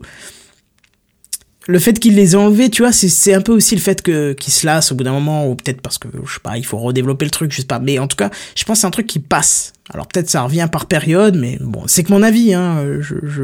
le 1.68 1.80
fait 1.80 2.00
qu'il 2.00 2.16
les 2.16 2.34
ait 2.34 2.36
enlevés, 2.36 2.70
tu 2.70 2.84
vois, 2.84 2.92
c'est 2.92 3.34
un 3.34 3.42
peu 3.42 3.52
aussi 3.52 3.76
le 3.76 3.82
fait 3.82 4.02
que 4.02 4.34
qu'il 4.34 4.54
se 4.54 4.66
lasse 4.66 4.92
au 4.92 4.96
bout 4.96 5.04
d'un 5.04 5.14
moment, 5.14 5.48
ou 5.48 5.56
peut-être 5.56 5.82
parce 5.82 5.98
que, 5.98 6.08
je 6.24 6.34
sais 6.34 6.40
pas, 6.42 6.58
il 6.58 6.66
faut 6.66 6.78
redévelopper 6.78 7.26
le 7.26 7.32
truc, 7.32 7.52
je 7.52 7.62
sais 7.62 7.68
pas. 7.68 7.80
Mais 7.80 7.98
en 7.98 8.08
tout 8.08 8.18
cas, 8.18 8.30
je 8.56 8.64
pense 8.64 8.78
que 8.78 8.82
c'est 8.82 8.88
un 8.88 8.92
truc 8.92 9.08
qui 9.08 9.20
passe. 9.20 9.74
Alors 9.94 10.08
peut-être 10.08 10.30
ça 10.30 10.42
revient 10.42 10.68
par 10.72 10.88
période, 10.88 11.36
mais 11.36 11.60
bon, 11.62 11.84
c'est 11.86 12.04
que 12.04 12.12
mon 12.12 12.24
avis, 12.24 12.54
hein. 12.54 12.84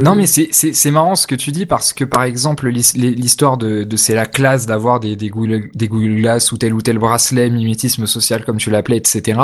Non, 0.04 0.16
mais 0.16 0.26
c'est 0.26 0.92
marrant 0.92 1.16
ce 1.16 1.28
que 1.28 1.36
tu 1.36 1.52
dis, 1.52 1.66
parce 1.66 1.94
que 1.94 2.04
par 2.04 2.24
exemple, 2.24 2.68
l'histoire 2.70 3.58
de, 3.58 3.88
c'est 3.96 4.16
la 4.16 4.26
classe 4.26 4.66
d'avoir 4.66 5.00
des, 5.00 5.16
des, 5.16 5.30
Google, 5.30 5.70
des 5.74 5.88
Google 5.88 6.16
Glass 6.16 6.52
ou 6.52 6.58
tel 6.58 6.74
ou 6.74 6.82
tel 6.82 6.98
bracelet, 6.98 7.50
mimétisme 7.50 8.06
social 8.06 8.44
comme 8.44 8.58
tu 8.58 8.70
l'appelais, 8.70 8.98
etc. 8.98 9.40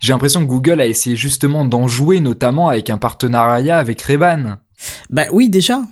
J'ai 0.00 0.12
l'impression 0.12 0.40
que 0.40 0.48
Google 0.48 0.80
a 0.80 0.86
essayé 0.86 1.16
justement 1.16 1.64
d'en 1.64 1.88
jouer, 1.88 2.20
notamment 2.20 2.68
avec 2.68 2.90
un 2.90 2.98
partenariat 2.98 3.78
avec 3.78 4.00
Ray-Ban. 4.02 4.56
Bah 5.10 5.26
oui, 5.32 5.48
déjà. 5.48 5.82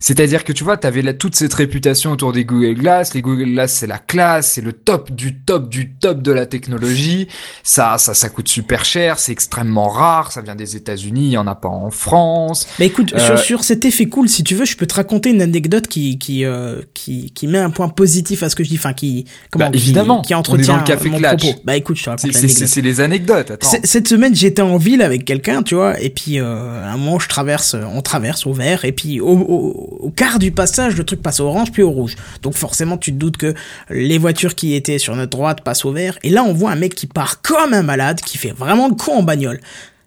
C'est-à-dire 0.00 0.44
que 0.44 0.52
tu 0.52 0.64
vois, 0.64 0.76
tu 0.76 0.86
avais 0.86 1.02
toute 1.14 1.34
cette 1.34 1.54
réputation 1.54 2.12
autour 2.12 2.32
des 2.32 2.44
Google 2.44 2.74
Glass. 2.74 3.14
Les 3.14 3.22
Google 3.22 3.52
Glass, 3.52 3.72
c'est 3.72 3.86
la 3.86 3.98
classe, 3.98 4.52
c'est 4.52 4.60
le 4.60 4.72
top 4.72 5.10
du 5.10 5.40
top 5.40 5.68
du 5.68 5.94
top 5.94 6.22
de 6.22 6.32
la 6.32 6.46
technologie. 6.46 7.28
Ça, 7.62 7.98
ça, 7.98 8.14
ça 8.14 8.28
coûte 8.28 8.48
super 8.48 8.84
cher, 8.84 9.18
c'est 9.18 9.32
extrêmement 9.32 9.88
rare. 9.88 10.32
Ça 10.32 10.40
vient 10.40 10.54
des 10.54 10.76
États-Unis, 10.76 11.26
il 11.26 11.32
y 11.32 11.38
en 11.38 11.46
a 11.46 11.54
pas 11.54 11.68
en 11.68 11.90
France. 11.90 12.68
Bah 12.78 12.84
écoute, 12.84 13.10
sur, 13.18 13.34
euh, 13.34 13.36
sur, 13.36 13.64
cet 13.64 13.84
effet 13.84 14.06
cool, 14.06 14.28
si 14.28 14.44
tu 14.44 14.54
veux, 14.54 14.64
je 14.64 14.76
peux 14.76 14.86
te 14.86 14.94
raconter 14.94 15.30
une 15.30 15.42
anecdote 15.42 15.88
qui 15.88 16.18
qui 16.18 16.44
euh, 16.44 16.82
qui, 16.94 17.32
qui 17.32 17.46
met 17.46 17.58
un 17.58 17.70
point 17.70 17.88
positif 17.88 18.42
à 18.42 18.50
ce 18.50 18.56
que 18.56 18.62
je 18.62 18.68
dis, 18.68 18.76
enfin 18.76 18.92
qui 18.92 19.24
comment 19.50 19.66
bah, 19.66 19.70
évidemment 19.74 20.22
qui, 20.22 20.34
entretient 20.34 20.58
on 20.58 20.62
est 20.62 20.66
dans 20.66 20.76
le 20.76 20.86
café 20.86 21.08
mon 21.08 21.20
propos. 21.20 21.60
Bah 21.64 21.76
écoute, 21.76 21.96
je 21.96 22.04
te 22.04 22.10
raconte 22.10 22.32
C'est 22.32 22.82
les 22.82 23.00
anecdotes. 23.00 23.50
Attends. 23.50 23.68
Cette 23.82 24.08
semaine, 24.08 24.34
j'étais 24.34 24.62
en 24.62 24.76
ville 24.76 25.02
avec 25.02 25.24
quelqu'un, 25.24 25.62
tu 25.62 25.74
vois, 25.74 26.00
et 26.00 26.10
puis 26.10 26.38
euh, 26.38 26.84
un 26.84 26.96
moment, 26.96 27.18
je 27.18 27.28
traverse, 27.28 27.74
on 27.74 28.02
traverse 28.02 28.46
au 28.46 28.52
vert, 28.52 28.84
et 28.84 28.92
puis 28.92 29.20
au, 29.20 29.28
au 29.28 29.87
au 29.90 30.10
quart 30.10 30.38
du 30.38 30.52
passage, 30.52 30.96
le 30.96 31.04
truc 31.04 31.22
passe 31.22 31.40
au 31.40 31.44
orange 31.44 31.72
puis 31.72 31.82
au 31.82 31.90
rouge. 31.90 32.16
Donc 32.42 32.54
forcément, 32.54 32.96
tu 32.96 33.12
te 33.12 33.16
doutes 33.16 33.36
que 33.36 33.54
les 33.90 34.18
voitures 34.18 34.54
qui 34.54 34.74
étaient 34.74 34.98
sur 34.98 35.16
notre 35.16 35.30
droite 35.30 35.62
passent 35.62 35.84
au 35.84 35.92
vert. 35.92 36.18
Et 36.22 36.30
là, 36.30 36.44
on 36.44 36.52
voit 36.52 36.70
un 36.70 36.76
mec 36.76 36.94
qui 36.94 37.06
part 37.06 37.42
comme 37.42 37.72
un 37.72 37.82
malade, 37.82 38.20
qui 38.20 38.38
fait 38.38 38.52
vraiment 38.52 38.88
le 38.88 38.94
con 38.94 39.12
en 39.12 39.22
bagnole. 39.22 39.60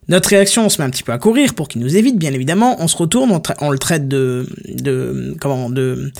Notre 0.07 0.29
réaction, 0.29 0.65
on 0.65 0.69
se 0.69 0.81
met 0.81 0.85
un 0.85 0.89
petit 0.89 1.03
peu 1.03 1.11
à 1.11 1.17
courir 1.17 1.53
pour 1.53 1.67
qu'il 1.67 1.81
nous 1.81 1.95
évite, 1.95 2.17
bien 2.17 2.33
évidemment. 2.33 2.75
On 2.79 2.87
se 2.87 2.97
retourne, 2.97 3.39
on, 3.61 3.69
le 3.69 3.77
traite 3.77 4.07
de, 4.07 4.47
de, 4.67 5.37
comment, 5.39 5.69
de, 5.69 6.11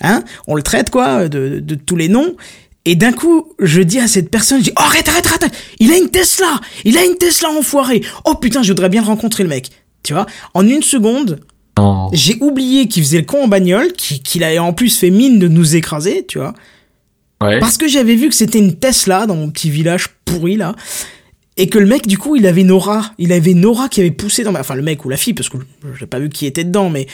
hein, 0.00 0.24
on 0.46 0.54
le 0.54 0.62
traite 0.62 0.90
quoi, 0.90 1.28
de, 1.28 1.60
tous 1.74 1.96
les 1.96 2.08
noms. 2.08 2.34
Et 2.86 2.96
d'un 2.96 3.12
coup, 3.12 3.52
je 3.58 3.82
dis 3.82 3.98
à 3.98 4.08
cette 4.08 4.30
personne, 4.30 4.58
je 4.58 4.64
dis, 4.64 4.72
oh, 4.76 4.82
arrête, 4.82 5.08
arrête, 5.08 5.26
arrête, 5.26 5.52
il 5.80 5.92
a 5.92 5.96
une 5.96 6.08
Tesla, 6.08 6.60
il 6.84 6.96
a 6.96 7.04
une 7.04 7.16
Tesla 7.16 7.50
enfoiré. 7.50 8.00
Oh 8.24 8.34
putain, 8.36 8.62
je 8.62 8.68
voudrais 8.68 8.88
bien 8.88 9.02
rencontrer 9.02 9.42
le 9.42 9.48
mec. 9.48 9.70
Tu 10.02 10.12
vois, 10.12 10.26
en 10.54 10.66
une 10.66 10.82
seconde, 10.82 11.40
j'ai 12.12 12.36
oublié 12.40 12.88
qu'il 12.88 13.02
faisait 13.02 13.18
le 13.18 13.24
con 13.24 13.44
en 13.44 13.48
bagnole, 13.48 13.92
qu'il 13.92 14.44
avait 14.44 14.58
en 14.58 14.72
plus 14.72 14.96
fait 14.96 15.10
mine 15.10 15.38
de 15.38 15.48
nous 15.48 15.76
écraser, 15.76 16.24
tu 16.26 16.38
vois. 16.38 16.54
Parce 17.38 17.76
que 17.76 17.86
j'avais 17.86 18.14
vu 18.14 18.28
que 18.28 18.34
c'était 18.34 18.58
une 18.58 18.76
Tesla 18.76 19.26
dans 19.26 19.36
mon 19.36 19.50
petit 19.50 19.70
village 19.70 20.08
pourri 20.24 20.56
là. 20.56 20.74
Et 21.58 21.68
que 21.68 21.78
le 21.78 21.86
mec, 21.86 22.06
du 22.06 22.18
coup, 22.18 22.36
il 22.36 22.46
avait 22.46 22.64
Nora. 22.64 23.12
Il 23.18 23.32
avait 23.32 23.54
Nora 23.54 23.88
qui 23.88 24.00
avait 24.00 24.10
poussé 24.10 24.44
dans 24.44 24.52
ma... 24.52 24.60
Enfin, 24.60 24.74
le 24.74 24.82
mec 24.82 25.04
ou 25.04 25.08
la 25.08 25.16
fille, 25.16 25.32
parce 25.32 25.48
que 25.48 25.56
j'ai 25.98 26.06
pas 26.06 26.18
vu 26.18 26.28
qui 26.28 26.46
était 26.46 26.64
dedans, 26.64 26.90
mais... 26.90 27.06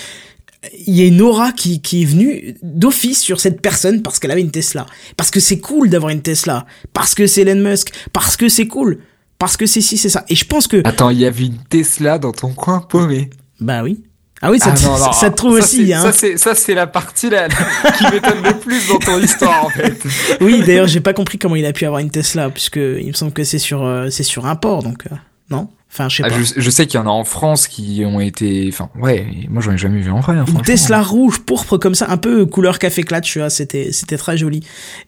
Il 0.87 0.95
y 0.95 1.03
a 1.03 1.07
une 1.07 1.21
aura 1.21 1.51
qui, 1.51 1.81
qui 1.81 2.03
est 2.03 2.05
venue 2.05 2.55
d'office 2.63 3.21
sur 3.21 3.41
cette 3.41 3.61
personne 3.61 4.01
parce 4.01 4.21
qu'elle 4.21 4.31
avait 4.31 4.43
une 4.43 4.53
Tesla. 4.53 4.87
Parce 5.17 5.33
que 5.33 5.41
c'est 5.41 5.59
cool 5.59 5.91
d'avoir 5.91 6.13
une 6.13 6.23
Tesla. 6.23 6.67
Parce 6.93 7.17
que 7.17 7.27
c'est 7.27 7.43
Elon 7.43 7.69
Musk. 7.69 7.93
Parce 8.13 8.37
que 8.37 8.49
c'est 8.49 8.69
cool. 8.69 9.01
Parce 9.39 9.57
que 9.57 9.67
c'est 9.67 9.81
si, 9.81 9.97
c'est 9.97 10.09
ça. 10.09 10.25
Et 10.29 10.37
je 10.37 10.45
pense 10.45 10.69
que... 10.69 10.81
Attends, 10.85 11.11
il 11.11 11.19
y 11.19 11.27
avait 11.27 11.47
une 11.47 11.59
Tesla 11.69 12.21
dans 12.21 12.31
ton 12.31 12.53
coin 12.53 12.79
paumé. 12.79 13.31
Bah 13.59 13.83
oui. 13.83 14.05
Ah 14.45 14.51
oui, 14.51 14.59
ça, 14.59 14.75
ah 14.77 15.13
ça, 15.13 15.31
te 15.31 15.37
trouve 15.37 15.53
aussi. 15.55 15.93
Hein. 15.95 16.11
Ça, 16.37 16.55
c'est 16.57 16.75
la 16.75 16.87
partie 16.89 17.31
là, 17.31 17.47
qui 17.99 18.05
m'étonne 18.11 18.43
le 18.43 18.59
plus 18.59 18.89
dans 18.89 18.99
ton 18.99 19.19
histoire, 19.21 19.67
en 19.67 19.71
fait. 19.71 19.97
Oui, 20.41 20.63
d'ailleurs, 20.67 20.89
j'ai 20.89 21.01
pas 21.01 21.13
compris 21.13 21.39
comment 21.39 21.55
il 21.57 21.65
a 21.65 21.73
pu 21.73 21.85
avoir 21.87 22.01
une 22.01 22.11
Tesla, 22.11 22.51
puisque 22.51 22.77
il 22.77 23.07
me 23.07 23.13
semble 23.13 23.33
que 23.33 23.45
c'est 23.45 23.59
sur, 23.61 23.85
euh, 23.85 24.09
c'est 24.11 24.25
sur 24.25 24.47
un 24.47 24.57
port, 24.57 24.83
donc, 24.83 25.07
euh, 25.11 25.15
non? 25.51 25.69
Enfin, 25.95 26.09
je 26.09 26.17
sais 26.17 26.23
Ah, 26.27 26.31
pas. 26.31 26.37
je, 26.43 26.55
je 26.61 26.71
sais 26.71 26.87
qu'il 26.87 26.99
y 26.99 27.03
en 27.03 27.07
a 27.07 27.11
en 27.11 27.23
France 27.25 27.69
qui 27.69 28.03
ont 28.07 28.19
été. 28.19 28.67
Enfin, 28.73 28.89
ouais, 28.99 29.27
moi 29.51 29.61
j'en 29.63 29.73
ai 29.73 29.77
jamais 29.79 30.01
vu 30.01 30.11
en 30.11 30.21
vrai. 30.21 30.39
hein, 30.39 30.47
Une. 30.49 30.63
Tesla 30.63 31.03
rouge 31.03 31.41
pourpre 31.41 31.77
comme 31.77 31.95
ça, 31.95 32.07
un 32.09 32.17
peu 32.17 32.47
couleur 32.47 32.79
café 32.79 33.03
clutch, 33.03 33.31
tu 33.31 33.41
vois, 33.41 33.51
c'était 33.51 33.93
c'était 33.93 34.17
très 34.17 34.39
joli. 34.39 34.61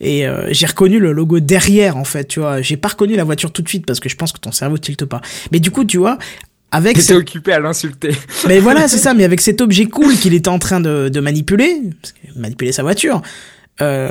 Et 0.02 0.26
euh, 0.28 0.46
j'ai 0.52 0.66
reconnu 0.66 0.98
le 0.98 1.12
logo 1.12 1.40
derrière 1.40 1.96
en 1.96 2.04
fait, 2.04 2.26
tu 2.28 2.40
vois. 2.40 2.60
J'ai 2.60 2.76
pas 2.76 2.88
reconnu 2.88 3.16
la 3.16 3.24
voiture 3.24 3.50
tout 3.50 3.62
de 3.62 3.68
suite 3.70 3.86
parce 3.86 3.98
que 3.98 4.10
je 4.10 4.16
pense 4.16 4.32
que 4.32 4.38
ton 4.38 4.52
cerveau 4.52 4.76
tilte 4.76 5.06
pas. 5.06 5.22
Mais 5.52 5.58
du 5.58 5.70
coup, 5.70 5.86
tu 5.86 5.96
vois, 5.96 6.18
avec 6.74 6.98
cette- 6.98 7.16
occupé 7.16 7.52
à 7.52 7.60
l'insulter. 7.60 8.10
mais 8.48 8.58
voilà, 8.60 8.88
c'est 8.88 8.98
ça, 8.98 9.14
mais 9.14 9.24
avec 9.24 9.40
cet 9.40 9.60
objet 9.60 9.86
cool 9.86 10.14
qu'il 10.16 10.34
était 10.34 10.48
en 10.48 10.58
train 10.58 10.80
de, 10.80 11.08
de 11.08 11.20
manipuler, 11.20 11.80
manipuler 12.36 12.72
sa 12.72 12.82
voiture. 12.82 13.22
Euh, 13.80 14.10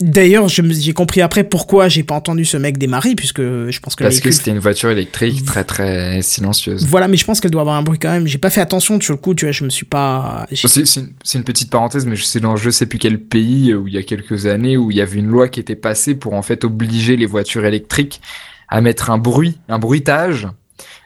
D'ailleurs, 0.00 0.48
j'ai 0.48 0.92
compris 0.94 1.20
après 1.20 1.44
pourquoi 1.44 1.88
j'ai 1.88 2.02
pas 2.02 2.14
entendu 2.14 2.46
ce 2.46 2.56
mec 2.56 2.78
démarrer, 2.78 3.14
puisque 3.14 3.40
je 3.42 3.80
pense 3.80 3.94
que 3.94 4.04
Parce 4.04 4.20
que 4.20 4.30
c'était 4.30 4.50
une 4.50 4.58
voiture 4.58 4.88
électrique 4.90 5.44
très 5.44 5.64
très 5.64 6.22
silencieuse. 6.22 6.86
Voilà, 6.86 7.06
mais 7.06 7.18
je 7.18 7.24
pense 7.26 7.38
qu'elle 7.40 7.50
doit 7.50 7.60
avoir 7.60 7.76
un 7.76 7.82
bruit 7.82 7.98
quand 7.98 8.10
même. 8.10 8.26
J'ai 8.26 8.38
pas 8.38 8.48
fait 8.48 8.62
attention 8.62 8.98
sur 9.00 9.12
le 9.12 9.18
coup, 9.18 9.34
tu 9.34 9.44
vois, 9.44 9.52
je 9.52 9.62
me 9.64 9.68
suis 9.68 9.84
pas. 9.84 10.46
C'est 10.54 10.86
c'est 10.86 11.00
une, 11.00 11.12
c'est 11.22 11.36
une 11.38 11.44
petite 11.44 11.70
parenthèse, 11.70 12.06
mais 12.06 12.16
je 12.16 12.24
sais 12.24 12.40
dans 12.40 12.56
je 12.56 12.70
sais 12.70 12.86
plus 12.86 12.98
quel 12.98 13.18
pays 13.18 13.74
où 13.74 13.88
il 13.88 13.94
y 13.94 13.98
a 13.98 14.02
quelques 14.02 14.46
années 14.46 14.78
où 14.78 14.90
il 14.90 14.96
y 14.96 15.02
avait 15.02 15.18
une 15.18 15.26
loi 15.28 15.48
qui 15.48 15.60
était 15.60 15.76
passée 15.76 16.14
pour 16.14 16.32
en 16.32 16.42
fait 16.42 16.64
obliger 16.64 17.16
les 17.16 17.26
voitures 17.26 17.66
électriques 17.66 18.22
à 18.68 18.80
mettre 18.80 19.10
un 19.10 19.18
bruit, 19.18 19.58
un 19.68 19.78
bruitage 19.78 20.48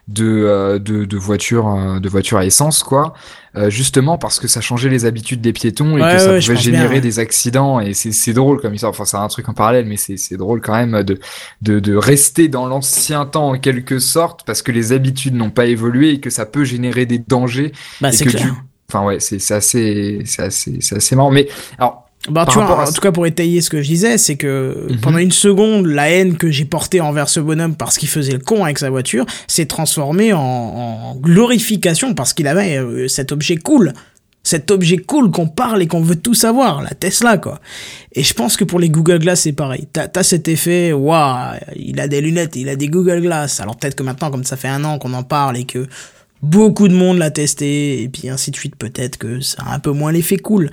de 0.08 0.24
euh, 0.26 0.78
de, 0.78 1.04
de 1.04 1.16
voitures 1.16 1.68
euh, 1.68 1.98
de 2.00 2.08
voitures 2.08 2.38
à 2.38 2.44
essence 2.44 2.82
quoi, 2.82 3.14
euh, 3.56 3.70
justement 3.70 4.18
parce 4.18 4.38
que 4.38 4.48
ça 4.48 4.60
changeait 4.60 4.90
les 4.90 5.06
habitudes 5.06 5.40
des 5.40 5.52
piétons 5.54 5.96
et 5.96 6.02
Ouais, 6.02 6.08
que 6.08 6.18
ça 6.18 6.32
ouais, 6.32 6.40
pouvait 6.40 6.58
bien, 6.66 6.86
générer 6.88 6.94
ouais. 6.96 7.00
des 7.00 7.18
accidents 7.18 7.80
et 7.80 7.94
c'est 7.94 8.12
c'est 8.12 8.34
drôle 8.34 8.60
comme 8.60 8.76
ça. 8.76 8.88
Enfin 8.88 9.04
c'est 9.06 9.16
un 9.16 9.28
truc 9.28 9.48
en 9.48 9.54
parallèle, 9.54 9.86
mais 9.86 9.96
c'est 9.96 10.16
c'est 10.18 10.36
drôle 10.36 10.60
quand 10.60 10.74
même 10.74 11.02
de 11.04 11.18
de 11.62 11.80
de 11.80 11.96
rester 11.96 12.48
dans 12.48 12.66
l'ancien 12.66 13.24
temps 13.26 13.50
en 13.50 13.58
quelque 13.58 13.98
sorte 13.98 14.44
parce 14.44 14.62
que 14.62 14.72
les 14.72 14.92
habitudes 14.92 15.34
n'ont 15.34 15.50
pas 15.50 15.66
évolué 15.66 16.10
et 16.12 16.20
que 16.20 16.30
ça 16.30 16.46
peut 16.46 16.64
générer 16.64 17.06
des 17.06 17.18
dangers 17.18 17.72
Bah, 18.00 18.12
et 18.12 18.12
c'est 18.12 18.26
que 18.26 18.30
clair. 18.30 18.42
du- 18.42 18.52
Enfin 18.90 19.04
ouais, 19.06 19.18
c'est 19.18 19.38
c'est 19.38 19.54
assez, 19.54 20.22
c'est 20.26 20.42
assez, 20.42 20.78
c'est 20.80 20.96
assez 20.96 21.16
marrant. 21.16 21.30
Mais 21.30 21.48
alors, 21.78 22.03
Bah, 22.30 22.46
tu 22.48 22.54
vois, 22.54 22.64
à 22.80 22.88
en 22.88 22.92
tout 22.92 23.00
cas, 23.02 23.12
pour 23.12 23.26
étayer 23.26 23.60
ce 23.60 23.68
que 23.68 23.82
je 23.82 23.86
disais, 23.88 24.16
c'est 24.16 24.36
que 24.36 24.86
Mhm. 24.90 25.00
pendant 25.00 25.18
une 25.18 25.30
seconde, 25.32 25.86
la 25.86 26.08
haine 26.10 26.36
que 26.36 26.50
j'ai 26.50 26.64
portée 26.64 27.00
envers 27.02 27.28
ce 27.28 27.38
bonhomme 27.40 27.74
parce 27.76 27.98
qu'il 27.98 28.08
faisait 28.08 28.32
le 28.32 28.38
con 28.38 28.64
avec 28.64 28.78
sa 28.78 28.88
voiture 28.88 29.26
s'est 29.46 29.66
transformée 29.66 30.32
en, 30.32 30.40
en 30.40 31.14
glorification 31.16 32.14
parce 32.14 32.32
qu'il 32.32 32.46
avait 32.46 32.78
euh, 32.78 33.08
cet 33.08 33.30
objet 33.32 33.56
cool. 33.56 33.92
Cet 34.46 34.70
objet 34.70 34.98
cool 34.98 35.30
qu'on 35.30 35.48
parle 35.48 35.80
et 35.82 35.86
qu'on 35.86 36.02
veut 36.02 36.16
tout 36.16 36.34
savoir, 36.34 36.82
la 36.82 36.90
Tesla, 36.90 37.38
quoi. 37.38 37.60
Et 38.12 38.22
je 38.22 38.34
pense 38.34 38.58
que 38.58 38.64
pour 38.64 38.78
les 38.78 38.90
Google 38.90 39.18
Glass, 39.20 39.40
c'est 39.42 39.52
pareil. 39.54 39.86
T'as, 39.90 40.06
t'as 40.08 40.22
cet 40.22 40.48
effet, 40.48 40.92
waouh, 40.92 41.54
il 41.76 41.98
a 41.98 42.08
des 42.08 42.20
lunettes, 42.20 42.54
il 42.56 42.68
a 42.68 42.76
des 42.76 42.88
Google 42.88 43.22
Glass. 43.22 43.60
Alors 43.60 43.76
peut-être 43.76 43.94
que 43.94 44.02
maintenant, 44.02 44.30
comme 44.30 44.44
ça 44.44 44.56
fait 44.58 44.68
un 44.68 44.84
an 44.84 44.98
qu'on 44.98 45.14
en 45.14 45.22
parle 45.22 45.56
et 45.56 45.64
que 45.64 45.86
beaucoup 46.42 46.88
de 46.88 46.94
monde 46.94 47.16
l'a 47.16 47.30
testé, 47.30 48.02
et 48.02 48.08
puis 48.10 48.28
ainsi 48.28 48.50
de 48.50 48.56
suite, 48.56 48.76
peut-être 48.76 49.16
que 49.16 49.40
ça 49.40 49.62
a 49.66 49.74
un 49.74 49.78
peu 49.78 49.92
moins 49.92 50.12
l'effet 50.12 50.36
cool. 50.36 50.70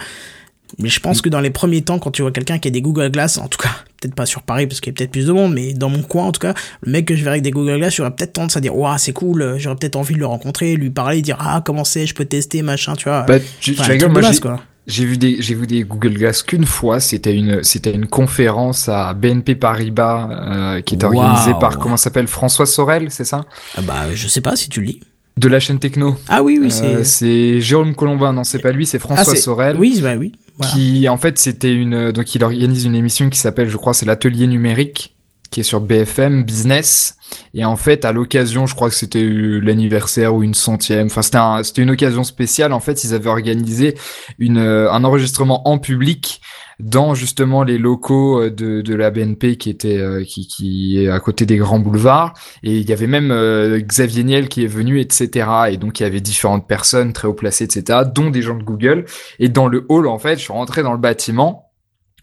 Mais 0.79 0.89
je 0.89 0.99
pense 0.99 1.21
que 1.21 1.29
dans 1.29 1.39
les 1.41 1.49
premiers 1.49 1.81
temps, 1.81 1.99
quand 1.99 2.11
tu 2.11 2.21
vois 2.21 2.31
quelqu'un 2.31 2.59
qui 2.59 2.67
a 2.67 2.71
des 2.71 2.81
Google 2.81 3.09
Glass, 3.11 3.37
en 3.37 3.47
tout 3.47 3.57
cas, 3.57 3.69
peut-être 4.01 4.15
pas 4.15 4.25
sur 4.25 4.41
Paris 4.43 4.67
parce 4.67 4.79
qu'il 4.79 4.91
y 4.91 4.95
a 4.95 4.97
peut-être 4.97 5.11
plus 5.11 5.27
de 5.27 5.31
monde, 5.31 5.53
mais 5.53 5.73
dans 5.73 5.89
mon 5.89 6.01
coin, 6.01 6.25
en 6.25 6.31
tout 6.31 6.39
cas, 6.39 6.53
le 6.81 6.91
mec 6.91 7.05
que 7.05 7.15
je 7.15 7.23
verrais 7.23 7.35
avec 7.35 7.43
des 7.43 7.51
Google 7.51 7.77
Glass, 7.77 7.95
j'aurais 7.95 8.11
peut-être 8.11 8.33
tendance 8.33 8.57
à 8.57 8.61
dire, 8.61 8.75
waouh, 8.75 8.97
c'est 8.97 9.13
cool, 9.13 9.41
euh, 9.41 9.57
j'aurais 9.59 9.75
peut-être 9.75 9.95
envie 9.95 10.15
de 10.15 10.19
le 10.19 10.25
rencontrer, 10.25 10.75
lui 10.75 10.89
parler, 10.89 11.21
dire, 11.21 11.37
ah, 11.39 11.61
comment 11.63 11.83
c'est, 11.83 12.05
je 12.05 12.15
peux 12.15 12.25
tester, 12.25 12.61
machin, 12.61 12.95
tu 12.95 13.05
vois. 13.09 13.23
bah, 13.23 13.39
tu, 13.59 13.71
Enfin, 13.73 13.83
tu 13.85 13.91
rigoles, 13.91 14.11
moi 14.11 14.21
quoi. 14.41 14.59
j'ai 14.87 15.05
vu 15.05 15.17
des, 15.17 15.41
j'ai 15.41 15.53
vu 15.55 15.67
des 15.67 15.83
Google 15.83 16.13
Glass 16.13 16.41
qu'une 16.43 16.65
fois. 16.65 16.99
C'était 16.99 17.35
une, 17.35 17.63
c'était 17.63 17.93
une 17.93 18.07
conférence 18.07 18.89
à 18.89 19.13
BNP 19.13 19.55
Paribas 19.55 20.29
euh, 20.31 20.81
qui 20.81 20.95
était 20.95 21.05
Waouh. 21.05 21.17
organisée 21.19 21.53
par 21.59 21.77
comment 21.77 21.97
s'appelle 21.97 22.27
François 22.27 22.65
Sorel, 22.65 23.07
c'est 23.11 23.25
ça? 23.25 23.45
Ah 23.77 23.81
bah, 23.81 24.05
je 24.13 24.27
sais 24.27 24.41
pas 24.41 24.55
si 24.55 24.69
tu 24.69 24.79
le 24.81 24.87
lis. 24.87 24.99
De 25.37 25.47
la 25.47 25.59
chaîne 25.59 25.79
Techno. 25.79 26.15
Ah 26.27 26.43
oui, 26.43 26.59
oui, 26.61 26.67
Euh, 26.83 27.03
c'est. 27.03 27.03
c'est 27.05 27.61
Jérôme 27.61 27.95
Colombin, 27.95 28.33
non, 28.33 28.43
c'est 28.43 28.59
pas 28.59 28.71
lui, 28.71 28.85
c'est 28.85 28.97
Ah, 28.97 28.99
François 28.99 29.35
c'est- 29.35 29.41
Sorel. 29.41 29.77
Oui, 29.79 29.99
bah 30.01 30.15
oui. 30.17 30.33
Voilà. 30.57 30.73
qui 30.73 31.09
en 31.09 31.17
fait 31.17 31.39
c'était 31.39 31.73
une 31.73 32.11
donc 32.11 32.35
il 32.35 32.43
organise 32.43 32.83
une 32.85 32.93
émission 32.93 33.29
qui 33.29 33.39
s'appelle 33.39 33.69
je 33.69 33.77
crois 33.77 33.93
c'est 33.95 34.05
l'atelier 34.05 34.45
numérique 34.45 35.15
qui 35.49 35.61
est 35.61 35.63
sur 35.63 35.79
BFM 35.81 36.43
Business 36.43 37.15
et 37.55 37.65
en 37.65 37.77
fait 37.77 38.05
à 38.05 38.11
l'occasion 38.11 38.67
je 38.67 38.75
crois 38.75 38.89
que 38.89 38.95
c'était 38.95 39.23
euh, 39.23 39.59
l'anniversaire 39.59 40.35
ou 40.35 40.43
une 40.43 40.53
centième 40.53 41.07
enfin 41.07 41.21
c'était 41.23 41.37
un, 41.37 41.63
c'était 41.63 41.81
une 41.81 41.89
occasion 41.89 42.23
spéciale 42.23 42.73
en 42.73 42.79
fait 42.81 43.03
ils 43.03 43.13
avaient 43.15 43.29
organisé 43.29 43.95
une 44.37 44.57
euh, 44.59 44.91
un 44.91 45.03
enregistrement 45.03 45.67
en 45.67 45.79
public 45.79 46.41
dans 46.81 47.13
justement 47.15 47.63
les 47.63 47.77
locaux 47.77 48.41
euh, 48.41 48.49
de, 48.49 48.81
de 48.81 48.95
la 48.95 49.11
BNP 49.11 49.55
qui 49.57 49.69
était 49.69 49.97
euh, 49.97 50.23
qui, 50.23 50.47
qui 50.47 51.01
est 51.03 51.09
à 51.09 51.19
côté 51.19 51.45
des 51.45 51.57
grands 51.57 51.79
boulevards 51.79 52.33
et 52.63 52.77
il 52.77 52.89
y 52.89 52.93
avait 52.93 53.07
même 53.07 53.31
euh, 53.31 53.79
Xavier 53.79 54.23
Niel 54.23 54.49
qui 54.49 54.63
est 54.63 54.67
venu 54.67 54.99
etc 54.99 55.47
et 55.69 55.77
donc 55.77 55.99
il 55.99 56.03
y 56.03 56.05
avait 56.05 56.21
différentes 56.21 56.67
personnes 56.67 57.13
très 57.13 57.27
haut 57.27 57.33
placées 57.33 57.63
etc 57.65 57.99
dont 58.13 58.29
des 58.29 58.41
gens 58.41 58.55
de 58.57 58.63
Google 58.63 59.05
et 59.39 59.49
dans 59.49 59.67
le 59.67 59.85
hall, 59.89 60.07
en 60.07 60.19
fait, 60.19 60.35
je 60.37 60.41
suis 60.43 60.53
rentré 60.53 60.83
dans 60.83 60.91
le 60.93 60.97
bâtiment. 60.97 61.71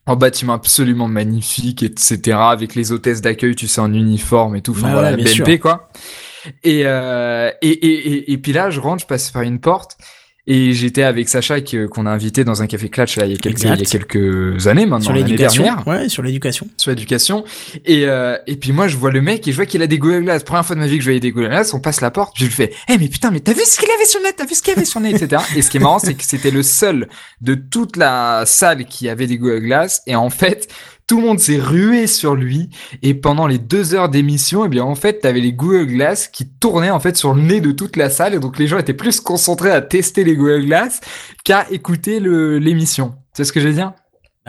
Un 0.06 0.16
bâtiment 0.16 0.54
absolument 0.54 1.08
magnifique, 1.08 1.82
etc. 1.82 2.36
Avec 2.40 2.74
les 2.74 2.92
hôtesses 2.92 3.20
d'accueil, 3.20 3.54
tu 3.54 3.68
sais, 3.68 3.80
en 3.80 3.92
uniforme 3.92 4.56
et 4.56 4.62
tout. 4.62 4.72
Enfin, 4.72 4.86
Ouais, 4.86 4.92
voilà, 4.92 5.10
ouais, 5.10 5.16
BNP, 5.16 5.30
sûr. 5.30 5.60
quoi. 5.60 5.90
Et, 6.64 6.82
euh, 6.86 7.50
et, 7.60 7.68
et, 7.68 8.12
et, 8.12 8.32
et 8.32 8.38
puis 8.38 8.52
là, 8.52 8.70
je 8.70 8.80
rentre, 8.80 9.02
je 9.02 9.06
passe 9.06 9.30
par 9.30 9.42
une 9.42 9.60
porte. 9.60 9.98
Et 10.50 10.72
j'étais 10.72 11.02
avec 11.02 11.28
Sacha 11.28 11.60
qu'on 11.60 12.06
a 12.06 12.10
invité 12.10 12.42
dans 12.42 12.62
un 12.62 12.66
café 12.66 12.88
Clutch 12.88 13.16
là, 13.16 13.26
il, 13.26 13.32
y 13.32 13.34
a 13.34 13.38
quelques, 13.38 13.60
il 13.60 13.66
y 13.66 13.68
a 13.68 13.74
Exact. 13.74 14.06
quelques 14.06 14.66
années 14.66 14.86
maintenant, 14.86 15.04
Sur 15.04 15.12
l'année 15.12 15.26
l'éducation. 15.26 15.66
Ouais, 15.86 16.08
sur 16.08 16.22
l'éducation. 16.22 16.66
sur 16.78 16.90
l'éducation. 16.90 17.44
Et, 17.84 18.06
euh, 18.06 18.38
et 18.46 18.56
puis 18.56 18.72
moi, 18.72 18.88
je 18.88 18.96
vois 18.96 19.10
le 19.10 19.20
mec 19.20 19.46
et 19.46 19.52
je 19.52 19.56
vois 19.56 19.66
qu'il 19.66 19.82
a 19.82 19.86
des 19.86 19.98
Google. 19.98 20.24
Première 20.46 20.64
fois 20.64 20.74
de 20.74 20.80
ma 20.80 20.86
vie 20.86 20.96
que 20.96 21.02
je 21.02 21.08
voyais 21.08 21.20
des 21.20 21.32
Google 21.32 21.54
on 21.74 21.80
passe 21.80 22.00
la 22.00 22.10
porte, 22.10 22.32
je 22.38 22.44
lui 22.44 22.50
fais, 22.50 22.72
eh 22.88 22.96
mais 22.96 23.08
putain, 23.08 23.30
mais 23.30 23.40
t'as 23.40 23.52
vu 23.52 23.60
ce 23.66 23.78
qu'il 23.78 23.90
avait 23.90 24.06
sur 24.06 24.20
le 24.20 24.26
nez, 24.26 24.32
t'as 24.34 24.46
vu 24.46 24.54
ce 24.54 24.62
qu'il 24.62 24.72
avait 24.72 24.86
sur 24.86 25.00
le 25.00 25.08
nez, 25.08 25.14
etc. 25.14 25.42
Et 25.54 25.60
ce 25.60 25.68
qui 25.70 25.76
est 25.76 25.80
marrant, 25.80 25.98
c'est 25.98 26.14
que 26.14 26.24
c'était 26.24 26.50
le 26.50 26.62
seul 26.62 27.08
de 27.42 27.54
toute 27.54 27.96
la 27.98 28.44
salle 28.46 28.86
qui 28.86 29.08
avait 29.10 29.26
des 29.26 29.36
Google 29.36 29.60
Glass. 29.60 30.02
Et 30.06 30.16
en 30.16 30.30
fait, 30.30 30.68
tout 31.08 31.16
le 31.20 31.26
monde 31.26 31.40
s'est 31.40 31.58
rué 31.58 32.06
sur 32.06 32.36
lui. 32.36 32.68
Et 33.02 33.14
pendant 33.14 33.48
les 33.48 33.58
deux 33.58 33.94
heures 33.94 34.08
d'émission, 34.08 34.64
eh 34.64 34.68
bien, 34.68 34.84
en 34.84 34.94
fait, 34.94 35.20
t'avais 35.20 35.40
les 35.40 35.52
Google 35.52 35.86
Glass 35.86 36.28
qui 36.28 36.48
tournaient, 36.48 36.90
en 36.90 37.00
fait, 37.00 37.16
sur 37.16 37.34
le 37.34 37.42
nez 37.42 37.60
de 37.60 37.72
toute 37.72 37.96
la 37.96 38.10
salle. 38.10 38.34
Et 38.34 38.38
donc, 38.38 38.58
les 38.58 38.68
gens 38.68 38.78
étaient 38.78 38.94
plus 38.94 39.20
concentrés 39.20 39.72
à 39.72 39.80
tester 39.80 40.22
les 40.22 40.36
Google 40.36 40.66
Glass 40.66 41.00
qu'à 41.44 41.66
écouter 41.70 42.20
l'émission. 42.20 43.14
C'est 43.32 43.44
ce 43.44 43.52
que 43.52 43.60
je 43.60 43.68
veux 43.68 43.74
dire? 43.74 43.92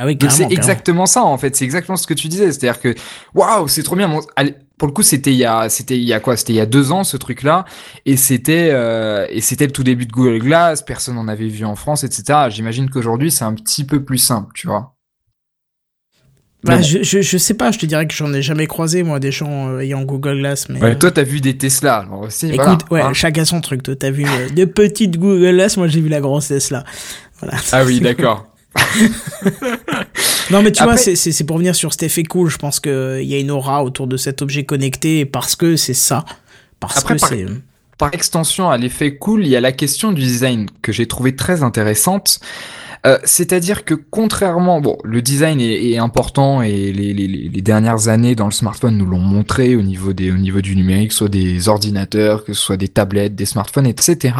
Ah 0.01 0.05
oui, 0.05 0.17
c'est 0.29 0.49
exactement 0.49 1.05
ça 1.05 1.25
en 1.25 1.37
fait, 1.37 1.57
c'est 1.57 1.65
exactement 1.65 1.97
ce 1.97 2.07
que 2.07 2.13
tu 2.13 2.29
disais, 2.29 2.53
c'est-à-dire 2.53 2.79
que 2.79 2.95
waouh, 3.35 3.67
c'est 3.67 3.83
trop 3.83 3.97
bien. 3.97 4.09
Allez, 4.37 4.55
Pour 4.77 4.87
le 4.87 4.93
coup, 4.93 5.01
c'était 5.03 5.33
il 5.33 5.37
y 5.37 5.43
a, 5.43 5.67
c'était 5.67 5.97
il 5.97 6.05
y 6.05 6.13
a 6.13 6.21
quoi? 6.21 6.37
C'était 6.37 6.53
il 6.53 6.55
y 6.55 6.61
a 6.61 6.65
deux 6.65 6.93
ans 6.93 7.03
ce 7.03 7.17
truc-là, 7.17 7.65
et 8.05 8.15
c'était 8.15 8.69
euh, 8.71 9.27
et 9.29 9.41
c'était 9.41 9.65
le 9.65 9.73
tout 9.73 9.83
début 9.83 10.05
de 10.05 10.13
Google 10.13 10.39
Glass. 10.39 10.83
Personne 10.83 11.15
n'en 11.15 11.27
avait 11.27 11.49
vu 11.49 11.65
en 11.65 11.75
France, 11.75 12.05
etc. 12.05 12.47
J'imagine 12.49 12.89
qu'aujourd'hui 12.89 13.29
c'est 13.29 13.43
un 13.43 13.53
petit 13.53 13.83
peu 13.83 14.01
plus 14.05 14.19
simple, 14.19 14.51
tu 14.53 14.67
vois. 14.67 14.95
Bah, 16.63 16.75
bon. 16.75 16.83
je, 16.83 17.03
je, 17.03 17.21
je 17.21 17.37
sais 17.37 17.53
pas, 17.53 17.71
je 17.71 17.79
te 17.79 17.85
dirais 17.85 18.05
que 18.05 18.13
j'en 18.13 18.33
ai 18.33 18.41
jamais 18.41 18.67
croisé, 18.67 19.01
moi, 19.03 19.19
des 19.21 19.31
gens 19.31 19.69
euh, 19.69 19.79
ayant 19.79 20.01
Google 20.03 20.39
Glass, 20.39 20.67
mais. 20.67 20.81
Ouais, 20.81 20.91
euh, 20.91 20.95
toi, 20.95 21.09
t'as 21.09 21.23
vu 21.23 21.39
des 21.39 21.57
Tesla, 21.57 21.97
alors 21.99 22.21
aussi. 22.21 22.47
Écoute, 22.47 22.81
voilà, 22.89 23.05
ouais, 23.05 23.09
hein. 23.11 23.13
chacun 23.13 23.45
son 23.45 23.61
truc. 23.61 23.81
Toi, 23.83 23.95
t'as 23.95 24.11
vu 24.11 24.25
euh, 24.25 24.49
de 24.49 24.65
petites 24.65 25.17
Google 25.17 25.53
Glass, 25.53 25.77
moi 25.77 25.87
j'ai 25.87 26.01
vu 26.01 26.09
la 26.09 26.19
grosse 26.19 26.49
Tesla. 26.49 26.83
Voilà. 27.39 27.57
Ah 27.71 27.83
oui, 27.85 28.01
d'accord. 28.01 28.45
Non, 30.51 30.61
mais 30.63 30.71
tu 30.71 30.83
vois, 30.83 30.93
Après- 30.93 31.15
c'est- 31.15 31.43
pour 31.45 31.57
venir 31.57 31.75
sur 31.75 31.93
cet 31.93 32.03
effet 32.03 32.23
cool. 32.23 32.49
Je 32.49 32.57
pense 32.57 32.79
qu'il 32.79 32.91
y 33.23 33.35
a 33.35 33.39
une 33.39 33.51
aura 33.51 33.83
autour 33.83 34.07
de 34.07 34.17
cet 34.17 34.41
objet 34.41 34.63
connecté 34.65 35.25
parce 35.25 35.55
que 35.55 35.75
c'est 35.75 35.93
ça. 35.93 36.25
Parce 36.79 36.97
Après, 36.97 37.15
que 37.15 37.19
par- 37.19 37.29
c'est. 37.29 37.45
Par 37.97 38.13
extension 38.13 38.69
à 38.69 38.77
l'effet 38.77 39.15
cool, 39.15 39.45
il 39.45 39.49
y 39.49 39.55
a 39.57 39.61
la 39.61 39.73
question 39.73 40.11
du 40.13 40.21
design 40.21 40.67
que 40.81 40.91
j'ai 40.93 41.05
trouvé 41.05 41.35
très 41.35 41.63
intéressante. 41.63 42.39
Euh, 43.05 43.17
C'est-à-dire 43.23 43.85
que 43.85 43.93
contrairement, 43.93 44.81
bon, 44.81 44.97
le 45.03 45.21
design 45.21 45.61
est, 45.61 45.91
est 45.91 45.97
important 45.97 46.61
et 46.61 46.91
les, 46.91 47.13
les, 47.13 47.27
les 47.27 47.61
dernières 47.61 48.09
années 48.09 48.35
dans 48.35 48.45
le 48.45 48.51
smartphone 48.51 48.97
nous 48.97 49.05
l'ont 49.05 49.19
montré 49.19 49.75
au 49.75 49.81
niveau 49.81 50.11
des, 50.13 50.31
au 50.31 50.37
niveau 50.37 50.59
du 50.61 50.75
numérique, 50.75 51.13
soit 51.13 51.29
des 51.29 51.69
ordinateurs, 51.69 52.43
que 52.43 52.53
ce 52.53 52.61
soit 52.61 52.77
des 52.77 52.89
tablettes, 52.89 53.35
des 53.35 53.45
smartphones, 53.45 53.87
etc. 53.87 54.33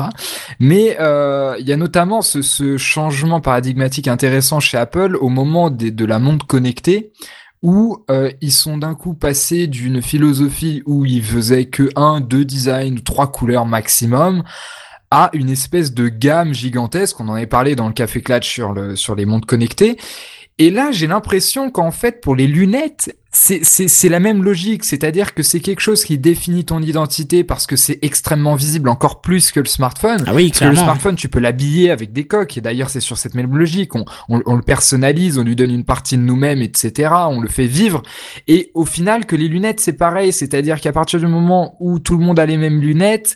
Mais 0.59 0.97
euh, 0.99 1.55
il 1.59 1.67
y 1.67 1.71
a 1.73 1.77
notamment 1.77 2.21
ce, 2.21 2.41
ce 2.41 2.77
changement 2.77 3.39
paradigmatique 3.41 4.07
intéressant 4.09 4.59
chez 4.59 4.77
Apple 4.77 5.15
au 5.19 5.29
moment 5.29 5.69
des- 5.69 5.91
de 5.91 6.05
la 6.05 6.19
montre 6.19 6.45
connectée 6.45 7.11
où 7.61 8.05
euh, 8.09 8.31
ils 8.41 8.53
sont 8.53 8.77
d'un 8.77 8.95
coup 8.95 9.13
passés 9.13 9.67
d'une 9.67 10.01
philosophie 10.01 10.81
où 10.85 11.05
ils 11.05 11.23
faisaient 11.23 11.65
que 11.65 11.89
un, 11.97 12.21
deux 12.21 12.45
designs 12.45 12.99
trois 13.03 13.31
couleurs 13.31 13.65
maximum 13.65 14.43
à 15.11 15.29
une 15.33 15.49
espèce 15.49 15.93
de 15.93 16.07
gamme 16.07 16.53
gigantesque. 16.53 17.19
On 17.19 17.29
en 17.29 17.33
avait 17.33 17.47
parlé 17.47 17.75
dans 17.75 17.87
le 17.87 17.93
Café 17.93 18.21
Clutch 18.21 18.47
sur, 18.47 18.73
le, 18.73 18.95
sur 18.95 19.15
les 19.15 19.25
montres 19.25 19.47
connectées. 19.47 19.97
Et 20.57 20.71
là, 20.71 20.91
j'ai 20.91 21.07
l'impression 21.07 21.71
qu'en 21.71 21.91
fait, 21.91 22.21
pour 22.21 22.35
les 22.35 22.47
lunettes, 22.47 23.17
c'est 23.31 24.09
la 24.09 24.19
même 24.19 24.43
logique, 24.43 24.83
c'est-à-dire 24.83 25.35
que 25.35 25.43
c'est 25.43 25.59
quelque 25.59 25.81
chose 25.81 26.03
qui 26.03 26.17
définit 26.17 26.65
ton 26.65 26.81
identité 26.81 27.43
parce 27.43 27.67
que 27.67 27.75
c'est 27.75 27.99
extrêmement 28.01 28.55
visible, 28.55 28.89
encore 28.89 29.21
plus 29.21 29.51
que 29.51 29.59
le 29.59 29.67
smartphone. 29.67 30.23
Ah 30.25 30.33
oui, 30.33 30.49
parce 30.49 30.61
que 30.61 30.65
le 30.65 30.75
smartphone, 30.75 31.15
tu 31.15 31.29
peux 31.29 31.39
l'habiller 31.39 31.91
avec 31.91 32.11
des 32.11 32.25
coques, 32.25 32.57
et 32.57 32.61
d'ailleurs 32.61 32.89
c'est 32.89 32.99
sur 32.99 33.19
cette 33.19 33.35
même 33.35 33.55
logique, 33.55 33.95
on, 33.95 34.03
on, 34.29 34.41
on, 34.47 34.55
le 34.55 34.63
personnalise, 34.63 35.37
on 35.37 35.43
lui 35.43 35.55
donne 35.55 35.69
une 35.71 35.83
partie 35.83 36.17
de 36.17 36.23
nous-mêmes, 36.23 36.63
etc., 36.63 37.11
on 37.29 37.39
le 37.39 37.47
fait 37.47 37.67
vivre, 37.67 38.01
et 38.47 38.71
au 38.73 38.85
final 38.85 39.27
que 39.27 39.35
les 39.35 39.47
lunettes 39.47 39.79
c'est 39.79 39.93
pareil, 39.93 40.33
c'est-à-dire 40.33 40.81
qu'à 40.81 40.91
partir 40.91 41.19
du 41.19 41.27
moment 41.27 41.77
où 41.79 41.99
tout 41.99 42.17
le 42.17 42.25
monde 42.25 42.39
a 42.39 42.47
les 42.47 42.57
mêmes 42.57 42.81
lunettes, 42.81 43.35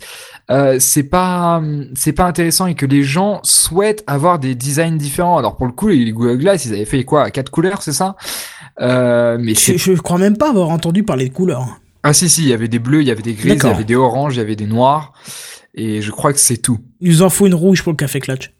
euh, 0.49 0.77
c'est 0.79 1.03
pas 1.03 1.61
c'est 1.93 2.13
pas 2.13 2.25
intéressant 2.25 2.65
et 2.65 2.75
que 2.75 2.85
les 2.85 3.03
gens 3.03 3.39
souhaitent 3.43 4.03
avoir 4.07 4.39
des 4.39 4.55
designs 4.55 4.97
différents. 4.97 5.37
Alors 5.37 5.55
pour 5.55 5.67
le 5.67 5.71
coup, 5.71 5.87
les 5.87 6.11
Google 6.11 6.37
Glass, 6.37 6.65
ils 6.65 6.73
avaient 6.73 6.85
fait 6.85 7.03
quoi, 7.03 7.29
quatre 7.31 7.49
couleurs, 7.49 7.81
c'est 7.81 7.93
ça? 7.93 8.15
Euh, 8.81 9.37
mais 9.39 9.55
je, 9.55 9.77
je 9.77 9.93
crois 9.93 10.17
même 10.17 10.37
pas 10.37 10.49
avoir 10.49 10.69
entendu 10.69 11.03
parler 11.03 11.29
de 11.29 11.33
couleurs. 11.33 11.79
Ah 12.03 12.13
si 12.13 12.29
si, 12.29 12.43
il 12.43 12.49
y 12.49 12.53
avait 12.53 12.67
des 12.67 12.79
bleus, 12.79 13.01
il 13.01 13.07
y 13.07 13.11
avait 13.11 13.21
des 13.21 13.33
gris, 13.33 13.53
il 13.53 13.63
y 13.63 13.67
avait 13.67 13.83
des 13.83 13.95
oranges, 13.95 14.35
il 14.35 14.39
y 14.39 14.41
avait 14.41 14.55
des 14.55 14.67
noirs, 14.67 15.13
et 15.73 16.01
je 16.01 16.11
crois 16.11 16.33
que 16.33 16.39
c'est 16.39 16.57
tout. 16.57 16.79
Il 16.99 17.11
nous 17.11 17.21
en 17.21 17.29
faut 17.29 17.47
une 17.47 17.55
rouge 17.55 17.81
pour 17.83 17.93
le 17.93 17.97
café 17.97 18.19
clutch. 18.19 18.53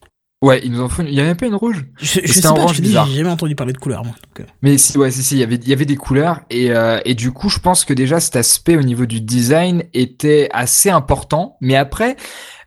Ouais, 0.44 0.60
il 0.62 0.74
nous 0.74 0.82
en 0.82 0.90
faut. 0.90 1.04
Il 1.04 1.14
y 1.14 1.20
avait 1.22 1.30
même 1.30 1.38
pas 1.38 1.46
une 1.46 1.56
rouge. 1.56 1.86
Je, 1.96 2.20
je 2.22 2.34
sais 2.34 2.42
pas. 2.42 2.68
Je 2.68 2.84
j'ai 2.84 2.92
jamais 2.92 3.30
entendu 3.30 3.56
parler 3.56 3.72
de 3.72 3.78
couleurs 3.78 4.04
moi. 4.04 4.14
Donc... 4.14 4.42
Euh. 4.42 4.52
Mais 4.62 4.78
si, 4.78 4.98
ouais, 4.98 5.10
si, 5.10 5.24
si, 5.24 5.36
il 5.36 5.40
y 5.40 5.44
avait, 5.44 5.56
il 5.56 5.70
y 5.70 5.72
avait 5.72 5.86
des 5.86 5.96
couleurs 5.96 6.42
et 6.50 6.72
euh, 6.72 7.00
et 7.06 7.16
du 7.16 7.32
coup, 7.32 7.48
je 7.48 7.60
pense 7.60 7.86
que 7.86 7.94
déjà 7.94 8.20
cet 8.20 8.36
aspect 8.36 8.76
au 8.76 8.82
niveau 8.82 9.06
du 9.06 9.22
design 9.22 9.84
était 9.94 10.50
assez 10.52 10.90
important. 10.90 11.56
Mais 11.62 11.78
après, 11.78 12.18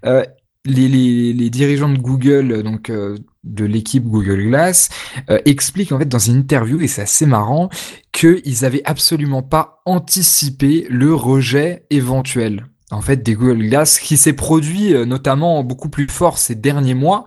euh, 0.07 0.25
les, 0.66 1.50
dirigeants 1.50 1.88
de 1.88 1.98
Google, 1.98 2.62
donc 2.62 2.90
euh, 2.90 3.16
de 3.44 3.64
l'équipe 3.64 4.05
Google 4.05 4.48
Glass, 4.48 4.88
euh, 5.31 5.38
expliquent 5.44 5.92
en 5.92 5.98
fait 5.98 6.09
dans 6.09 6.18
une 6.18 6.37
interview, 6.37 6.81
et 6.81 6.88
c'est 6.88 7.02
assez 7.02 7.26
marrant, 7.26 7.70
qu'ils 8.12 8.64
avaient 8.64 8.83
absolument 8.85 9.42
pas 9.42 9.83
anticipé 9.87 10.87
le 10.90 11.14
rejet 11.14 11.87
éventuel 11.90 12.66
en 12.90 13.00
fait 13.00 13.22
des 13.22 13.35
Google 13.35 13.68
Glass 13.68 13.98
qui 13.98 14.16
s'est 14.16 14.33
produit 14.33 14.94
euh, 14.94 15.05
notamment 15.05 15.64
beaucoup 15.64 15.88
plus 15.88 16.07
fort 16.09 16.38
ces 16.38 16.55
derniers 16.55 16.94
mois 16.94 17.26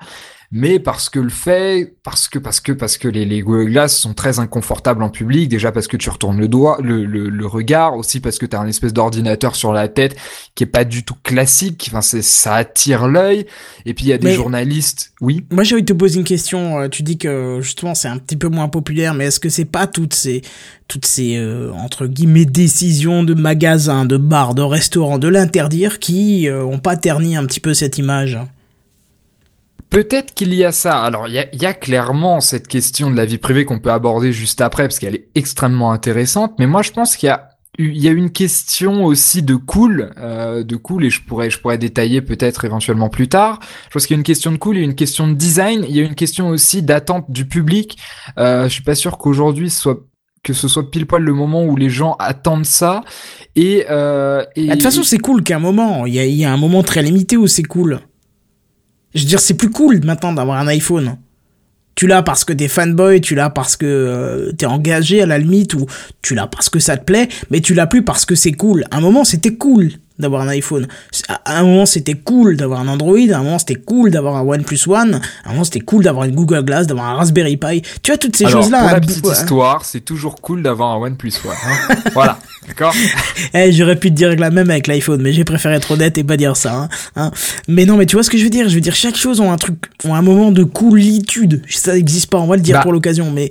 mais 0.51 0.79
parce 0.79 1.09
que 1.09 1.19
le 1.19 1.29
fait, 1.29 1.93
parce 2.03 2.27
que 2.27 2.39
parce 2.39 2.59
que 2.59 2.71
parce 2.71 2.97
que 2.97 3.07
les, 3.07 3.23
les 3.25 3.41
Google 3.41 3.69
Glass 3.69 3.95
sont 3.95 4.15
très 4.15 4.39
inconfortables 4.39 5.03
en 5.03 5.09
public, 5.09 5.47
déjà 5.47 5.71
parce 5.71 5.87
que 5.87 5.95
tu 5.95 6.09
retournes 6.09 6.39
le 6.39 6.47
doigt, 6.47 6.79
le, 6.81 7.05
le, 7.05 7.29
le 7.29 7.45
regard, 7.45 7.95
aussi 7.95 8.19
parce 8.19 8.39
que 8.39 8.47
tu 8.47 8.55
as 8.55 8.59
un 8.59 8.67
espèce 8.67 8.91
d'ordinateur 8.91 9.55
sur 9.55 9.73
la 9.73 9.87
tête 9.87 10.15
qui 10.55 10.63
est 10.63 10.67
pas 10.67 10.85
du 10.85 11.03
tout 11.03 11.15
classique, 11.23 11.87
enfin 11.89 12.01
c'est 12.01 12.23
ça 12.23 12.55
attire 12.55 13.07
l'œil, 13.07 13.45
et 13.85 13.93
puis 13.93 14.05
il 14.05 14.09
y 14.09 14.13
a 14.13 14.17
des 14.17 14.33
journalistes, 14.33 15.13
oui. 15.21 15.45
Moi 15.51 15.63
j'ai 15.63 15.75
envie 15.75 15.83
de 15.83 15.93
te 15.93 15.97
poser 15.97 16.17
une 16.17 16.25
question, 16.25 16.79
euh, 16.79 16.87
tu 16.87 17.03
dis 17.03 17.19
que 17.19 17.59
justement 17.61 17.93
c'est 17.93 18.07
un 18.07 18.17
petit 18.17 18.37
peu 18.37 18.47
moins 18.47 18.69
populaire, 18.69 19.13
mais 19.13 19.25
est-ce 19.25 19.39
que 19.39 19.49
c'est 19.49 19.65
pas 19.65 19.85
toutes 19.85 20.15
ces 20.15 20.41
toutes 20.87 21.05
ces 21.05 21.37
euh, 21.37 21.71
entre 21.73 22.07
guillemets 22.07 22.45
décisions 22.45 23.23
de 23.23 23.35
magasins, 23.35 24.05
de 24.05 24.17
bars, 24.17 24.55
de 24.55 24.63
restaurants, 24.63 25.19
de 25.19 25.27
l'interdire 25.27 25.99
qui 25.99 26.47
euh, 26.47 26.63
ont 26.63 26.79
pas 26.79 26.97
terni 26.97 27.37
un 27.37 27.45
petit 27.45 27.59
peu 27.59 27.75
cette 27.75 27.99
image? 27.99 28.39
Peut-être 29.89 30.33
qu'il 30.33 30.53
y 30.53 30.63
a 30.63 30.71
ça. 30.71 31.01
Alors, 31.01 31.27
il 31.27 31.33
y 31.33 31.39
a, 31.39 31.47
y 31.55 31.65
a, 31.65 31.73
clairement 31.73 32.41
cette 32.41 32.67
question 32.67 33.09
de 33.09 33.15
la 33.15 33.25
vie 33.25 33.39
privée 33.39 33.65
qu'on 33.65 33.79
peut 33.79 33.91
aborder 33.91 34.31
juste 34.31 34.61
après, 34.61 34.83
parce 34.83 34.99
qu'elle 34.99 35.15
est 35.15 35.29
extrêmement 35.35 35.91
intéressante. 35.91 36.53
Mais 36.59 36.67
moi, 36.67 36.81
je 36.83 36.91
pense 36.91 37.17
qu'il 37.17 37.27
y 37.27 37.31
a 37.31 37.49
il 37.79 37.97
y 37.97 38.09
a 38.09 38.11
une 38.11 38.31
question 38.31 39.05
aussi 39.05 39.41
de 39.41 39.55
cool, 39.55 40.11
euh, 40.17 40.63
de 40.63 40.75
cool, 40.75 41.05
et 41.05 41.09
je 41.09 41.23
pourrais, 41.23 41.49
je 41.49 41.59
pourrais 41.59 41.77
détailler 41.77 42.21
peut-être 42.21 42.65
éventuellement 42.65 43.07
plus 43.07 43.29
tard. 43.29 43.59
Je 43.87 43.93
pense 43.93 44.05
qu'il 44.05 44.15
y 44.15 44.17
a 44.17 44.19
une 44.19 44.25
question 44.25 44.51
de 44.51 44.57
cool, 44.57 44.75
il 44.75 44.79
y 44.79 44.81
a 44.81 44.85
une 44.85 44.95
question 44.95 45.29
de 45.29 45.33
design, 45.33 45.85
il 45.87 45.95
y 45.95 46.01
a 46.01 46.03
une 46.03 46.15
question 46.15 46.49
aussi 46.49 46.81
d'attente 46.81 47.31
du 47.31 47.45
public. 47.47 47.97
Euh, 48.37 48.63
je 48.63 48.73
suis 48.73 48.83
pas 48.83 48.95
sûr 48.95 49.17
qu'aujourd'hui 49.17 49.69
soit 49.69 49.99
que 50.43 50.53
ce 50.53 50.69
soit 50.69 50.89
pile 50.89 51.05
poil 51.05 51.21
le 51.21 51.33
moment 51.33 51.65
où 51.65 51.75
les 51.75 51.89
gens 51.89 52.15
attendent 52.19 52.65
ça. 52.65 53.01
Et, 53.55 53.85
euh, 53.89 54.43
et... 54.55 54.67
Bah, 54.67 54.67
de 54.67 54.73
toute 54.73 54.83
façon, 54.83 55.03
c'est 55.03 55.17
cool 55.17 55.43
qu'à 55.43 55.57
un 55.57 55.59
moment, 55.59 56.05
il 56.05 56.13
y 56.13 56.19
a, 56.19 56.25
y 56.25 56.45
a 56.45 56.51
un 56.51 56.57
moment 56.57 56.81
très 56.81 57.01
limité 57.01 57.35
où 57.35 57.45
c'est 57.47 57.63
cool. 57.63 57.99
Je 59.15 59.21
veux 59.21 59.27
dire, 59.27 59.39
c'est 59.39 59.55
plus 59.55 59.69
cool 59.69 60.03
maintenant 60.03 60.33
d'avoir 60.33 60.59
un 60.59 60.67
iPhone. 60.67 61.17
Tu 61.95 62.07
l'as 62.07 62.23
parce 62.23 62.45
que 62.45 62.53
t'es 62.53 62.67
fanboy, 62.67 63.19
tu 63.19 63.35
l'as 63.35 63.49
parce 63.49 63.75
que 63.75 63.85
euh, 63.85 64.51
t'es 64.53 64.65
engagé 64.65 65.21
à 65.21 65.25
la 65.25 65.37
limite, 65.37 65.73
ou 65.73 65.85
tu 66.21 66.33
l'as 66.33 66.47
parce 66.47 66.69
que 66.69 66.79
ça 66.79 66.95
te 66.95 67.03
plaît, 67.03 67.27
mais 67.49 67.59
tu 67.59 67.73
l'as 67.73 67.87
plus 67.87 68.03
parce 68.03 68.25
que 68.25 68.35
c'est 68.35 68.53
cool. 68.53 68.85
À 68.91 68.97
un 68.97 69.01
moment, 69.01 69.25
c'était 69.25 69.55
cool 69.55 69.91
d'avoir 70.19 70.41
un 70.41 70.49
iPhone. 70.49 70.87
À 71.27 71.59
un 71.59 71.63
moment, 71.63 71.85
c'était 71.85 72.13
cool 72.13 72.57
d'avoir 72.57 72.81
un 72.81 72.87
Android, 72.87 73.17
à 73.31 73.37
un 73.37 73.43
moment, 73.43 73.59
c'était 73.59 73.75
cool 73.75 74.11
d'avoir 74.11 74.35
un 74.35 74.41
OnePlus 74.41 74.79
One, 74.87 75.21
à 75.43 75.49
un 75.49 75.51
moment, 75.51 75.63
c'était 75.63 75.79
cool 75.79 76.03
d'avoir 76.03 76.25
une 76.25 76.35
Google 76.35 76.63
Glass, 76.63 76.87
d'avoir 76.87 77.07
un 77.07 77.15
Raspberry 77.15 77.57
Pi. 77.57 77.81
Tu 78.03 78.11
vois, 78.11 78.17
toutes 78.17 78.35
ces 78.35 78.47
choses-là. 78.47 78.79
Pour 78.79 78.91
la 78.91 78.99
petite 78.99 79.25
histoire, 79.25 79.85
c'est 79.85 80.01
toujours 80.01 80.35
cool 80.41 80.61
d'avoir 80.61 80.91
un 80.91 80.97
OnePlus 80.97 81.33
One. 81.45 81.51
Hein 81.65 81.95
voilà. 82.13 82.39
D'accord 82.67 82.93
Eh, 83.53 83.71
j'aurais 83.71 83.95
pu 83.95 84.09
te 84.09 84.15
dire 84.15 84.35
la 84.35 84.51
même 84.51 84.69
avec 84.69 84.87
l'iPhone, 84.87 85.21
mais 85.21 85.33
j'ai 85.33 85.43
préféré 85.43 85.75
être 85.75 85.91
honnête 85.91 86.17
et 86.17 86.23
pas 86.23 86.37
dire 86.37 86.55
ça. 86.55 86.73
Hein, 86.73 86.89
hein. 87.15 87.31
Mais 87.67 87.85
non, 87.85 87.97
mais 87.97 88.05
tu 88.05 88.15
vois 88.15 88.23
ce 88.23 88.29
que 88.29 88.37
je 88.37 88.43
veux 88.43 88.49
dire? 88.49 88.69
Je 88.69 88.75
veux 88.75 88.81
dire, 88.81 88.95
chaque 88.95 89.15
chose 89.15 89.39
ont 89.39 89.51
un 89.51 89.57
truc, 89.57 89.77
ont 90.05 90.13
un 90.13 90.21
moment 90.21 90.51
de 90.51 90.63
coolitude. 90.63 91.63
Ça 91.69 91.93
n'existe 91.93 92.29
pas, 92.29 92.37
on 92.37 92.47
va 92.47 92.57
le 92.57 92.61
dire 92.61 92.75
bah. 92.75 92.83
pour 92.83 92.91
l'occasion, 92.91 93.31
mais 93.31 93.49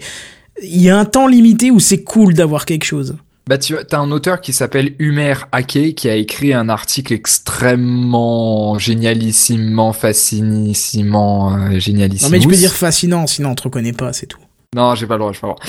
il 0.62 0.80
y 0.82 0.90
a 0.90 0.98
un 0.98 1.04
temps 1.04 1.26
limité 1.26 1.70
où 1.70 1.80
c'est 1.80 2.02
cool 2.02 2.34
d'avoir 2.34 2.64
quelque 2.64 2.84
chose. 2.84 3.16
Bah 3.48 3.56
tu 3.56 3.74
as 3.78 3.98
un 3.98 4.10
auteur 4.10 4.42
qui 4.42 4.52
s'appelle 4.52 4.94
Humer 4.98 5.32
Ake 5.52 5.94
qui 5.94 6.10
a 6.10 6.14
écrit 6.14 6.52
un 6.52 6.68
article 6.68 7.14
extrêmement 7.14 8.78
génialissimement, 8.78 9.94
fascinissimement, 9.94 11.56
euh, 11.56 11.78
génialissime. 11.78 12.26
Non 12.26 12.30
mais 12.30 12.40
tu 12.40 12.48
peux 12.48 12.56
dire 12.56 12.74
fascinant, 12.74 13.26
sinon 13.26 13.52
on 13.52 13.54
te 13.54 13.62
reconnaît 13.62 13.94
pas, 13.94 14.12
c'est 14.12 14.26
tout. 14.26 14.38
Non, 14.76 14.94
j'ai 14.94 15.06
pas 15.06 15.14
le 15.14 15.20
droit, 15.20 15.32
je 15.32 15.40
pas 15.40 15.46
le 15.46 15.54
droit. 15.54 15.64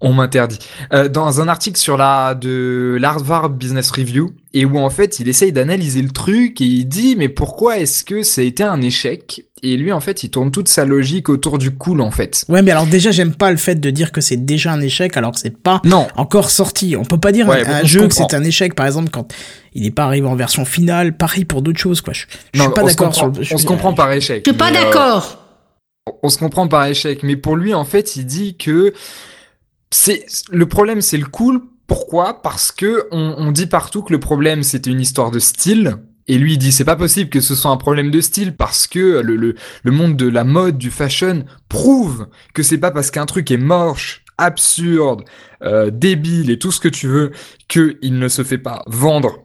On 0.00 0.12
m'interdit. 0.12 0.58
Euh, 0.92 1.08
dans 1.08 1.40
un 1.40 1.48
article 1.48 1.76
sur 1.76 1.96
la 1.96 2.36
de 2.36 2.96
l'Harvard 3.00 3.50
Business 3.50 3.90
Review 3.90 4.30
et 4.52 4.64
où 4.64 4.78
en 4.78 4.90
fait 4.90 5.18
il 5.18 5.28
essaye 5.28 5.50
d'analyser 5.50 6.02
le 6.02 6.10
truc 6.10 6.60
et 6.60 6.64
il 6.64 6.84
dit 6.84 7.16
mais 7.16 7.28
pourquoi 7.28 7.78
est-ce 7.78 8.04
que 8.04 8.22
ça 8.22 8.42
a 8.42 8.44
été 8.44 8.62
un 8.62 8.80
échec? 8.80 9.44
Et 9.64 9.76
lui 9.76 9.90
en 9.90 9.98
fait 9.98 10.22
il 10.22 10.30
tourne 10.30 10.52
toute 10.52 10.68
sa 10.68 10.84
logique 10.84 11.30
autour 11.30 11.58
du 11.58 11.72
cool 11.72 12.00
en 12.00 12.12
fait. 12.12 12.44
Ouais 12.48 12.62
mais 12.62 12.70
alors 12.70 12.86
déjà 12.86 13.10
j'aime 13.10 13.34
pas 13.34 13.50
le 13.50 13.56
fait 13.56 13.74
de 13.74 13.90
dire 13.90 14.12
que 14.12 14.20
c'est 14.20 14.36
déjà 14.36 14.72
un 14.72 14.80
échec 14.80 15.16
alors 15.16 15.32
que 15.32 15.40
c'est 15.40 15.58
pas 15.58 15.80
non. 15.84 16.06
encore 16.14 16.50
sorti. 16.50 16.94
On 16.96 17.04
peut 17.04 17.18
pas 17.18 17.32
dire 17.32 17.50
un, 17.50 17.84
jeu 17.84 18.06
que 18.06 18.14
c'est 18.14 18.34
un 18.34 18.44
échec 18.44 18.76
par 18.76 18.86
exemple 18.86 19.10
quand 19.10 19.34
il 19.72 19.84
est 19.84 19.90
pas 19.90 20.04
arrivé 20.04 20.28
en 20.28 20.36
version 20.36 20.64
finale. 20.64 21.16
Pareil 21.16 21.44
pour 21.44 21.60
d'autres 21.60 21.80
choses 21.80 22.02
quoi. 22.02 22.12
Je, 22.12 22.26
je 22.52 22.60
suis 22.60 22.70
pas 22.70 22.84
d'accord 22.84 23.12
sur. 23.12 23.32
on 23.50 23.58
se 23.58 23.66
comprend 23.66 23.94
par 23.94 24.12
échec. 24.12 24.44
Je 24.46 24.50
suis 24.52 24.56
pas 24.58 24.70
euh, 24.70 24.74
d'accord 24.74 25.43
on 26.24 26.30
se 26.30 26.38
comprend 26.38 26.66
par 26.68 26.86
échec, 26.86 27.22
mais 27.22 27.36
pour 27.36 27.54
lui, 27.54 27.74
en 27.74 27.84
fait, 27.84 28.16
il 28.16 28.24
dit 28.24 28.56
que 28.56 28.94
c'est 29.90 30.24
le 30.50 30.66
problème, 30.66 31.02
c'est 31.02 31.18
le 31.18 31.26
cool. 31.26 31.60
Pourquoi? 31.86 32.40
Parce 32.40 32.72
que 32.72 33.06
on, 33.12 33.52
dit 33.52 33.66
partout 33.66 34.02
que 34.02 34.10
le 34.10 34.18
problème, 34.18 34.62
c'était 34.62 34.90
une 34.90 35.02
histoire 35.02 35.30
de 35.30 35.38
style. 35.38 35.98
Et 36.26 36.38
lui, 36.38 36.54
il 36.54 36.58
dit 36.58 36.72
c'est 36.72 36.86
pas 36.86 36.96
possible 36.96 37.28
que 37.28 37.42
ce 37.42 37.54
soit 37.54 37.70
un 37.70 37.76
problème 37.76 38.10
de 38.10 38.22
style 38.22 38.56
parce 38.56 38.86
que 38.86 39.20
le, 39.20 39.36
le, 39.36 39.92
monde 39.92 40.16
de 40.16 40.26
la 40.26 40.44
mode, 40.44 40.78
du 40.78 40.90
fashion 40.90 41.44
prouve 41.68 42.26
que 42.54 42.62
c'est 42.62 42.78
pas 42.78 42.90
parce 42.90 43.10
qu'un 43.10 43.26
truc 43.26 43.50
est 43.50 43.58
moche, 43.58 44.24
absurde, 44.38 45.24
euh, 45.62 45.90
débile 45.90 46.50
et 46.50 46.58
tout 46.58 46.72
ce 46.72 46.80
que 46.80 46.88
tu 46.88 47.06
veux 47.06 47.32
qu'il 47.68 48.18
ne 48.18 48.28
se 48.28 48.42
fait 48.42 48.56
pas 48.56 48.82
vendre 48.86 49.44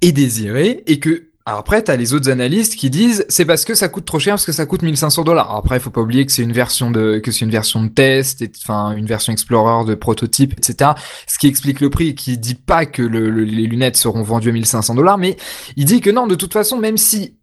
et 0.00 0.12
désirer 0.12 0.82
et 0.86 0.98
que 0.98 1.29
alors 1.50 1.58
après, 1.58 1.82
t'as 1.82 1.96
les 1.96 2.14
autres 2.14 2.30
analystes 2.30 2.76
qui 2.76 2.90
disent 2.90 3.26
c'est 3.28 3.44
parce 3.44 3.64
que 3.64 3.74
ça 3.74 3.88
coûte 3.88 4.04
trop 4.04 4.20
cher 4.20 4.34
parce 4.34 4.46
que 4.46 4.52
ça 4.52 4.66
coûte 4.66 4.82
1500 4.82 5.24
dollars. 5.24 5.52
Après, 5.56 5.78
il 5.78 5.80
faut 5.80 5.90
pas 5.90 6.00
oublier 6.00 6.24
que 6.24 6.30
c'est 6.30 6.44
une 6.44 6.52
version 6.52 6.92
de 6.92 7.18
que 7.18 7.32
c'est 7.32 7.44
une 7.44 7.50
version 7.50 7.82
de 7.82 7.88
test, 7.88 8.44
enfin 8.62 8.92
une 8.92 9.06
version 9.06 9.32
Explorer 9.32 9.84
de 9.84 9.96
prototype, 9.96 10.52
etc. 10.52 10.92
Ce 11.26 11.40
qui 11.40 11.48
explique 11.48 11.80
le 11.80 11.90
prix, 11.90 12.14
qui 12.14 12.38
dit 12.38 12.54
pas 12.54 12.86
que 12.86 13.02
le, 13.02 13.30
les 13.42 13.66
lunettes 13.66 13.96
seront 13.96 14.22
vendues 14.22 14.50
à 14.50 14.52
1500 14.52 14.94
dollars, 14.94 15.18
mais 15.18 15.36
il 15.74 15.86
dit 15.86 16.00
que 16.00 16.10
non, 16.10 16.28
de 16.28 16.36
toute 16.36 16.52
façon, 16.52 16.78
même 16.78 16.96
si 16.96 17.36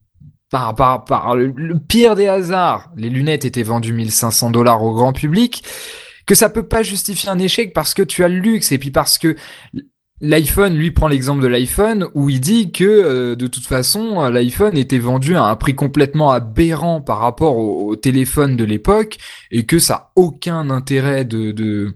par, 0.49 0.73
par, 0.73 1.03
par 1.03 1.35
le, 1.35 1.51
le 1.53 1.77
pire 1.77 2.15
des 2.15 2.27
hasards, 2.27 2.89
les 2.95 3.09
lunettes 3.09 3.43
étaient 3.43 3.61
vendues 3.61 3.91
1500 3.91 4.51
dollars 4.51 4.81
au 4.83 4.93
grand 4.93 5.11
public, 5.11 5.65
que 6.25 6.33
ça 6.33 6.49
peut 6.49 6.65
pas 6.65 6.81
justifier 6.81 7.27
un 7.27 7.39
échec 7.39 7.73
parce 7.73 7.93
que 7.93 8.03
tu 8.03 8.23
as 8.23 8.29
le 8.29 8.39
luxe 8.39 8.71
et 8.71 8.77
puis 8.77 8.91
parce 8.91 9.17
que 9.17 9.35
L'iPhone, 10.19 10.75
lui, 10.75 10.89
prend 10.89 11.07
l'exemple 11.07 11.43
de 11.43 11.47
l'iPhone 11.47 12.07
où 12.15 12.29
il 12.29 12.39
dit 12.39 12.71
que 12.71 12.83
euh, 12.83 13.35
de 13.35 13.45
toute 13.45 13.67
façon, 13.67 14.27
l'iPhone 14.29 14.75
était 14.75 14.97
vendu 14.97 15.35
à 15.35 15.43
un 15.43 15.55
prix 15.55 15.75
complètement 15.75 16.31
aberrant 16.31 17.01
par 17.01 17.19
rapport 17.19 17.57
au, 17.57 17.95
téléphone 17.95 18.57
de 18.57 18.63
l'époque 18.63 19.17
et 19.51 19.65
que 19.65 19.79
ça 19.79 19.93
a 19.93 20.11
aucun 20.15 20.69
intérêt 20.69 21.25
de, 21.25 21.51
de 21.51 21.95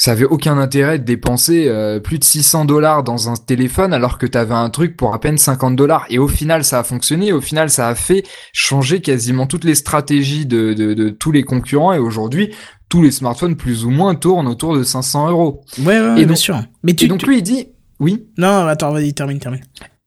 ça 0.00 0.12
avait 0.12 0.24
aucun 0.24 0.56
intérêt 0.56 0.98
de 0.98 1.04
dépenser 1.04 1.66
euh, 1.68 2.00
plus 2.00 2.18
de 2.18 2.24
600 2.24 2.64
dollars 2.64 3.02
dans 3.04 3.28
un 3.28 3.36
téléphone 3.36 3.92
alors 3.92 4.16
que 4.16 4.24
tu 4.24 4.38
avais 4.38 4.54
un 4.54 4.70
truc 4.70 4.96
pour 4.96 5.12
à 5.12 5.20
peine 5.20 5.36
50 5.36 5.76
dollars. 5.76 6.06
Et 6.08 6.18
au 6.18 6.26
final, 6.26 6.64
ça 6.64 6.78
a 6.78 6.84
fonctionné. 6.84 7.34
Au 7.34 7.42
final, 7.42 7.68
ça 7.68 7.86
a 7.86 7.94
fait 7.94 8.22
changer 8.54 9.02
quasiment 9.02 9.46
toutes 9.46 9.64
les 9.64 9.74
stratégies 9.74 10.46
de, 10.46 10.72
de, 10.72 10.94
de 10.94 11.10
tous 11.10 11.32
les 11.32 11.42
concurrents. 11.42 11.92
Et 11.92 11.98
aujourd'hui, 11.98 12.54
tous 12.88 13.02
les 13.02 13.10
smartphones 13.10 13.56
plus 13.56 13.84
ou 13.84 13.90
moins 13.90 14.14
tournent 14.14 14.48
autour 14.48 14.74
de 14.74 14.84
500 14.84 15.28
euros. 15.28 15.60
Ouais, 15.80 16.00
ouais, 16.00 16.22
et 16.22 16.24
bien 16.24 16.34
sûr. 16.34 16.58
Mais 16.82 16.94
tu, 16.94 17.04
et 17.04 17.08
donc 17.08 17.22
lui, 17.24 17.36
il 17.36 17.42
dit, 17.42 17.66
oui. 17.98 18.24
Non, 18.38 18.66
attends, 18.68 18.92
vas-y, 18.92 19.12
termine, 19.12 19.38
termine. 19.38 19.60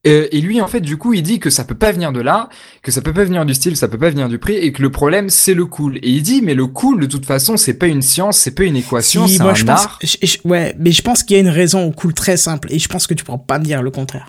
Euh, 0.06 0.28
et 0.32 0.42
lui, 0.42 0.60
en 0.60 0.68
fait, 0.68 0.82
du 0.82 0.98
coup, 0.98 1.13
il 1.13 1.22
dit 1.24 1.39
que 1.39 1.50
ça 1.50 1.63
peut 1.63 1.76
pas 1.76 1.94
venir 1.94 2.12
de 2.12 2.20
là, 2.20 2.50
que 2.82 2.92
ça 2.92 3.02
peut 3.02 3.13
pas 3.13 3.24
venir 3.24 3.46
du 3.46 3.54
style, 3.54 3.78
ça 3.78 3.88
peut 3.88 3.98
pas 3.98 4.10
venir 4.10 4.28
du 4.28 4.38
prix, 4.38 4.56
et 4.56 4.74
que 4.74 4.82
le 4.82 4.89
problème, 4.92 5.30
c'est 5.30 5.54
le 5.54 5.66
cool. 5.66 5.98
Et 5.98 6.10
il 6.10 6.22
dit, 6.22 6.42
mais 6.42 6.56
le 6.56 6.68
cool, 6.68 7.00
de 7.00 7.06
toute 7.06 7.26
façon, 7.26 7.56
c'est 7.56 7.76
pas 7.76 7.88
une 7.88 8.02
science, 8.02 8.38
c'est 8.38 8.52
pas 8.52 8.63
une 8.63 8.76
équation, 8.76 9.26
Si, 9.28 9.38
c'est 9.38 9.44
un 9.44 9.54
je 9.54 9.63
pense, 9.63 9.80
art. 9.86 10.00
je- 10.04 10.18
je- 10.22 10.38
ouais, 10.44 10.76
mais 10.78 10.92
je 10.92 11.02
pense 11.02 11.24
qu'il 11.24 11.38
y 11.38 11.39
a 11.39 11.42
une 11.42 11.48
raison 11.50 11.86
au 11.86 11.92
cool 11.92 12.13
très 12.13 12.36
simple, 12.36 12.68
et 12.74 12.80
je 12.80 12.88
pense 12.89 13.08
que 13.08 13.13
tu 13.13 13.24
pourras 13.24 13.38
pas 13.38 13.60
me 13.60 13.63
dire 13.63 13.82
le 13.82 13.92
contraire. 13.92 14.28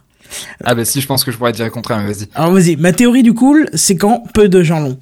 Ah 0.64 0.74
bah 0.76 0.84
si, 0.84 1.00
je 1.00 1.06
pense 1.08 1.24
que 1.24 1.30
je 1.32 1.36
pourrais 1.38 1.52
dire 1.52 1.64
le 1.64 1.70
contraire, 1.72 1.98
mais 2.00 2.12
vas-y. 2.12 2.28
Alors 2.34 2.52
vas-y, 2.52 2.76
ma 2.76 2.92
théorie 2.92 3.22
du 3.24 3.34
cool, 3.34 3.68
c'est 3.74 3.96
quand 3.96 4.22
peu 4.32 4.48
de 4.48 4.62
gens 4.62 4.78
l'ont. 4.80 4.98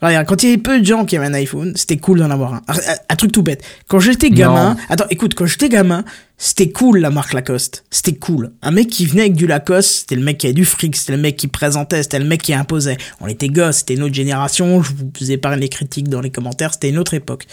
Regarde, 0.00 0.26
quand 0.28 0.42
il 0.44 0.46
y 0.50 0.52
avait 0.52 0.62
peu 0.62 0.78
de 0.80 0.84
gens 0.84 1.04
qui 1.04 1.16
avaient 1.16 1.26
un 1.26 1.34
iPhone, 1.34 1.72
c'était 1.74 1.96
cool 1.96 2.20
d'en 2.20 2.30
avoir 2.30 2.54
un. 2.54 2.62
Un, 2.68 2.74
un 3.08 3.16
truc 3.16 3.32
tout 3.32 3.42
bête. 3.42 3.64
Quand 3.88 3.98
j'étais 3.98 4.30
gamin, 4.30 4.74
Non. 4.74 4.76
attends, 4.88 5.06
écoute, 5.10 5.34
quand 5.34 5.46
j'étais 5.46 5.68
gamin, 5.68 6.04
c'était 6.40 6.70
cool 6.70 6.98
la 7.00 7.10
marque 7.10 7.32
Lacoste. 7.32 7.84
C'était 7.90 8.14
cool. 8.14 8.52
Un 8.62 8.70
mec 8.70 8.86
qui 8.88 9.06
venait 9.06 9.22
avec 9.22 9.34
du 9.34 9.48
Lacoste, 9.48 9.90
c'était 10.00 10.14
le 10.14 10.22
mec 10.22 10.38
qui 10.38 10.46
avait 10.46 10.54
du 10.54 10.64
fric, 10.64 10.94
c'était 10.94 11.12
le 11.16 11.18
mec 11.18 11.36
qui 11.36 11.48
présentait, 11.48 12.02
c'était 12.04 12.20
le 12.20 12.24
mec 12.24 12.40
qui 12.42 12.54
imposait. 12.54 12.96
On 13.20 13.26
était 13.26 13.48
gosses, 13.48 13.78
c'était 13.78 13.94
une 13.94 14.04
autre 14.04 14.14
génération, 14.14 14.80
je 14.82 14.92
vous 15.18 15.30
épargne 15.32 15.58
les 15.58 15.68
critiques 15.68 16.08
dans 16.08 16.20
les 16.20 16.30
commentaires, 16.30 16.72
c'était 16.72 16.90
une 16.90 16.98
autre 16.98 17.14
époque. 17.14 17.46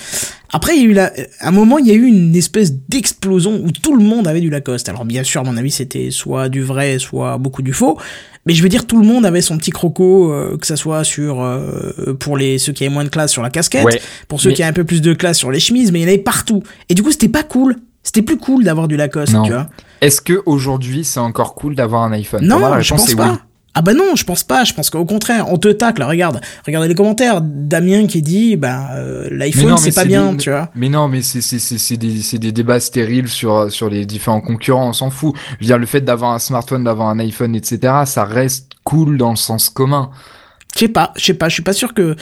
Après, 0.54 0.76
il 0.78 0.84
y 0.84 0.86
a 0.86 0.88
eu 0.90 0.94
la, 0.94 1.12
à 1.40 1.48
un 1.48 1.52
moment, 1.52 1.80
il 1.80 1.88
y 1.88 1.92
a 1.92 1.96
eu 1.96 2.06
une 2.06 2.36
espèce 2.36 2.74
d'explosion 2.88 3.60
où 3.64 3.72
tout 3.72 3.96
le 3.96 4.04
monde 4.04 4.28
avait 4.28 4.40
du 4.42 4.52
Lacoste. 4.52 4.88
Alors 4.88 5.04
bien 5.04 5.24
sûr, 5.24 5.42
à 5.42 5.44
mon 5.44 5.58
avis, 5.58 5.72
c'était 5.72 6.12
soit 6.12 6.48
du 6.50 6.62
vrai, 6.62 7.00
soit 7.00 7.38
beaucoup 7.40 7.64
du 7.64 7.74
faux. 7.74 8.00
Mais 8.46 8.54
je 8.54 8.62
veux 8.62 8.70
dire, 8.70 8.86
tout 8.86 9.00
le 9.02 9.08
monde 9.08 9.26
avait 9.26 9.42
son 9.42 9.58
petit 9.58 9.72
croco, 9.72 10.32
euh, 10.32 10.58
que 10.58 10.68
ça 10.68 10.76
soit 10.76 11.04
sur 11.04 11.42
euh, 11.42 12.14
pour 12.20 12.38
les 12.38 12.60
ceux 12.60 12.72
qui 12.74 12.84
avaient 12.86 12.94
moins 12.94 13.04
de 13.04 13.10
classe 13.10 13.32
sur 13.32 13.42
la 13.42 13.50
casquette, 13.50 13.84
Ouais. 13.84 14.00
pour 14.28 14.40
ceux 14.40 14.50
Mais- 14.50 14.56
qui 14.56 14.62
avaient 14.62 14.70
un 14.70 14.74
peu 14.74 14.84
plus 14.84 15.02
de 15.02 15.14
classe 15.14 15.40
sur 15.40 15.50
les 15.50 15.60
chemises, 15.60 15.92
mais 15.92 16.00
il 16.00 16.04
y 16.04 16.06
en 16.06 16.10
avait 16.10 16.20
partout. 16.20 16.62
Et 16.88 16.94
du 16.94 17.02
coup, 17.02 17.12
c'était 17.12 17.28
pas 17.28 17.42
cool. 17.42 17.76
C'était 18.06 18.22
plus 18.22 18.38
cool 18.38 18.64
d'avoir 18.64 18.88
du 18.88 18.96
Lacoste, 18.96 19.34
Non. 19.34 19.44
tu 19.44 19.52
vois. 19.52 19.68
Est-ce 20.00 20.22
que 20.22 20.42
aujourd'hui 20.46 21.04
c'est 21.04 21.20
encore 21.20 21.56
cool 21.56 21.76
d'avoir 21.76 22.04
un 22.04 22.14
iPhone 22.14 22.46
Non, 22.48 22.60
moi, 22.60 22.80
je 22.80 22.94
pense 22.94 23.14
pas. 23.16 23.32
oui. 23.34 23.38
Ah 23.78 23.82
bah 23.82 23.94
non, 23.94 24.16
je 24.16 24.24
pense 24.24 24.44
pas. 24.44 24.64
Je 24.64 24.74
pense 24.74 24.90
qu'au 24.90 25.04
contraire, 25.04 25.48
on 25.52 25.58
te 25.58 25.68
tacle. 25.68 26.02
Regarde, 26.04 26.40
regardez 26.66 26.88
les 26.88 26.96
commentaires. 26.96 27.42
Damien 27.42 28.08
qui 28.08 28.22
dit, 28.22 28.56
bah 28.56 28.92
euh, 28.94 29.28
l'iPhone 29.32 29.76
c'est 29.76 29.94
pas 29.94 30.06
bien, 30.06 30.32
des- 30.32 30.38
tu 30.38 30.50
vois. 30.50 30.70
Mais 30.76 30.88
non, 30.88 31.10
mais 31.10 31.22
c'est 31.22 31.42
c'est 31.42 31.60
c'est 31.60 31.78
c'est 31.78 31.98
des 31.98 32.22
c'est 32.22 32.38
des 32.40 32.54
débats 32.54 32.80
stériles 32.80 33.28
sur 33.28 33.70
sur 33.70 33.90
les 33.90 34.06
différents 34.06 34.40
concurrents, 34.40 34.88
on 34.88 34.94
s'en 34.94 35.10
fout. 35.10 35.34
Je 35.60 35.66
veux 35.66 35.66
dire 35.66 35.78
le 35.78 35.86
fait 35.88 36.00
d'avoir 36.00 36.32
un 36.32 36.40
smartphone, 36.40 36.86
d'avoir 36.86 37.10
un 37.10 37.20
iPhone, 37.20 37.54
etc. 37.54 37.94
Ça 38.06 38.24
reste 38.24 38.72
cool 38.86 39.18
dans 39.18 39.32
le 39.32 39.36
sens 39.36 39.70
commun. 39.70 40.10
Je 40.76 40.80
sais 40.82 40.88
pas, 40.90 41.14
je 41.16 41.24
sais 41.24 41.34
pas, 41.34 41.48
je 41.48 41.54
suis 41.54 41.64
pas 41.64 41.72
sûr 41.74 41.94
que. 41.94 42.16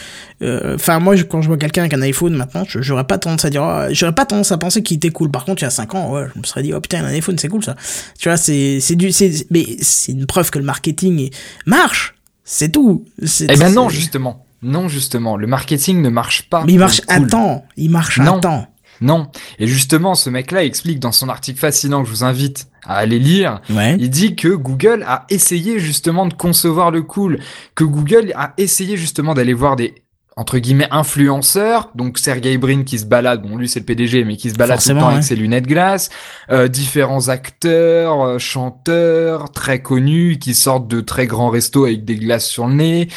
euh, 0.44 0.76
Enfin, 0.76 1.00
moi, 1.00 1.16
je- 1.16 1.24
quand 1.24 1.42
je 1.42 1.48
vois 1.48 1.58
quelqu'un 1.58 1.82
avec 1.82 1.94
un 1.94 2.02
iPhone 2.04 2.36
maintenant, 2.36 2.64
j'aurais 2.68 3.06
pas 3.06 3.18
tendance 3.18 3.46
à 3.46 3.50
dire, 3.50 3.64
oh, 3.64 3.88
j'aurais 3.92 4.14
pas 4.14 4.26
tendance 4.26 4.52
à 4.52 4.58
penser 4.60 4.84
qu'il 4.84 4.98
était 4.98 5.10
cool. 5.10 5.32
Par 5.32 5.44
contre, 5.46 5.64
il 5.64 5.66
y 5.66 5.68
a 5.68 5.72
5 5.72 5.96
ans, 5.96 6.12
ouais, 6.14 6.28
je 6.34 6.40
me 6.40 6.44
serais 6.46 6.62
dit, 6.62 6.72
oh 6.74 6.80
putain, 6.80 7.04
un 7.04 7.08
iPhone, 7.08 7.38
c'est 7.40 7.48
cool 7.48 7.64
ça. 7.64 7.76
Tu 8.20 8.30
vois, 8.30 8.38
c'est 8.38 8.80
c'est 8.80 8.96
du, 8.96 9.12
c'est, 9.12 9.48
mais 9.50 9.66
c'est 9.82 10.12
une 10.12 10.26
preuve 10.28 10.52
que 10.52 10.60
le 10.60 10.66
marketing 10.66 11.32
marche. 11.66 12.14
C'est 12.44 12.70
tout. 12.72 13.06
Eh 13.22 13.56
ben 13.58 13.74
non, 13.74 13.90
justement. 13.90 14.46
Non, 14.62 14.88
justement. 14.88 15.36
Le 15.36 15.48
marketing 15.48 16.02
ne 16.02 16.10
marche 16.10 16.44
pas. 16.50 16.64
Mais 16.66 16.74
il 16.74 16.80
marche 16.80 17.02
un 17.08 17.20
cool. 17.20 17.28
temps. 17.28 17.66
Il 17.76 17.90
marche 17.90 18.20
un 18.20 18.24
Non. 18.26 18.40
temps. 18.40 18.68
Non. 19.02 19.28
Et 19.60 19.68
justement, 19.68 20.16
ce 20.16 20.30
mec-là 20.30 20.64
explique 20.64 21.00
dans 21.00 21.12
son 21.12 21.30
article 21.30 21.60
fascinant 21.60 22.02
que 22.02 22.08
je 22.08 22.14
vous 22.14 22.24
invite 22.24 22.68
à 22.86 22.98
aller 22.98 23.20
lire. 23.20 23.62
Ouais. 23.70 23.96
Il 24.00 24.10
dit 24.10 24.36
que 24.36 24.50
Google 24.50 25.04
a 25.08 25.26
essayé 25.30 25.80
justement 25.80 26.26
de 26.26 26.34
concevoir 26.34 26.92
le 26.92 27.02
cool, 27.02 27.40
que 27.76 27.84
Google 27.84 28.34
a 28.36 28.54
essayé 28.58 28.98
justement 28.98 29.34
d'aller 29.34 29.54
voir 29.54 29.76
des 29.76 30.03
entre 30.36 30.58
guillemets 30.58 30.88
influenceurs, 30.92 31.92
donc 31.96 32.18
Sergey 32.18 32.58
Brin 32.58 32.84
qui 32.84 32.98
se 32.98 33.06
balade, 33.06 33.44
bon 33.44 33.58
lui 33.58 33.70
c'est 33.70 33.80
le 33.80 33.86
PDG 33.86 34.24
mais 34.24 34.36
qui 34.36 34.50
se 34.50 34.56
balade 34.56 34.82
tout 34.82 34.90
le 34.90 34.96
temps 34.96 35.08
ouais. 35.08 35.14
avec 35.14 35.24
ses 35.24 35.36
lunettes 35.36 35.68
glaces, 35.68 36.10
euh, 36.52 36.68
différents 36.68 37.30
acteurs, 37.30 38.22
euh, 38.22 38.38
chanteurs 38.40 39.52
très 39.52 39.82
connus 39.82 40.40
qui 40.40 40.56
sortent 40.56 40.88
de 40.88 41.02
très 41.02 41.28
grands 41.28 41.50
restos 41.50 41.86
avec 41.86 42.04
des 42.06 42.16
glaces 42.16 42.48
sur 42.48 42.68
le 42.68 42.74
nez, 42.74 43.08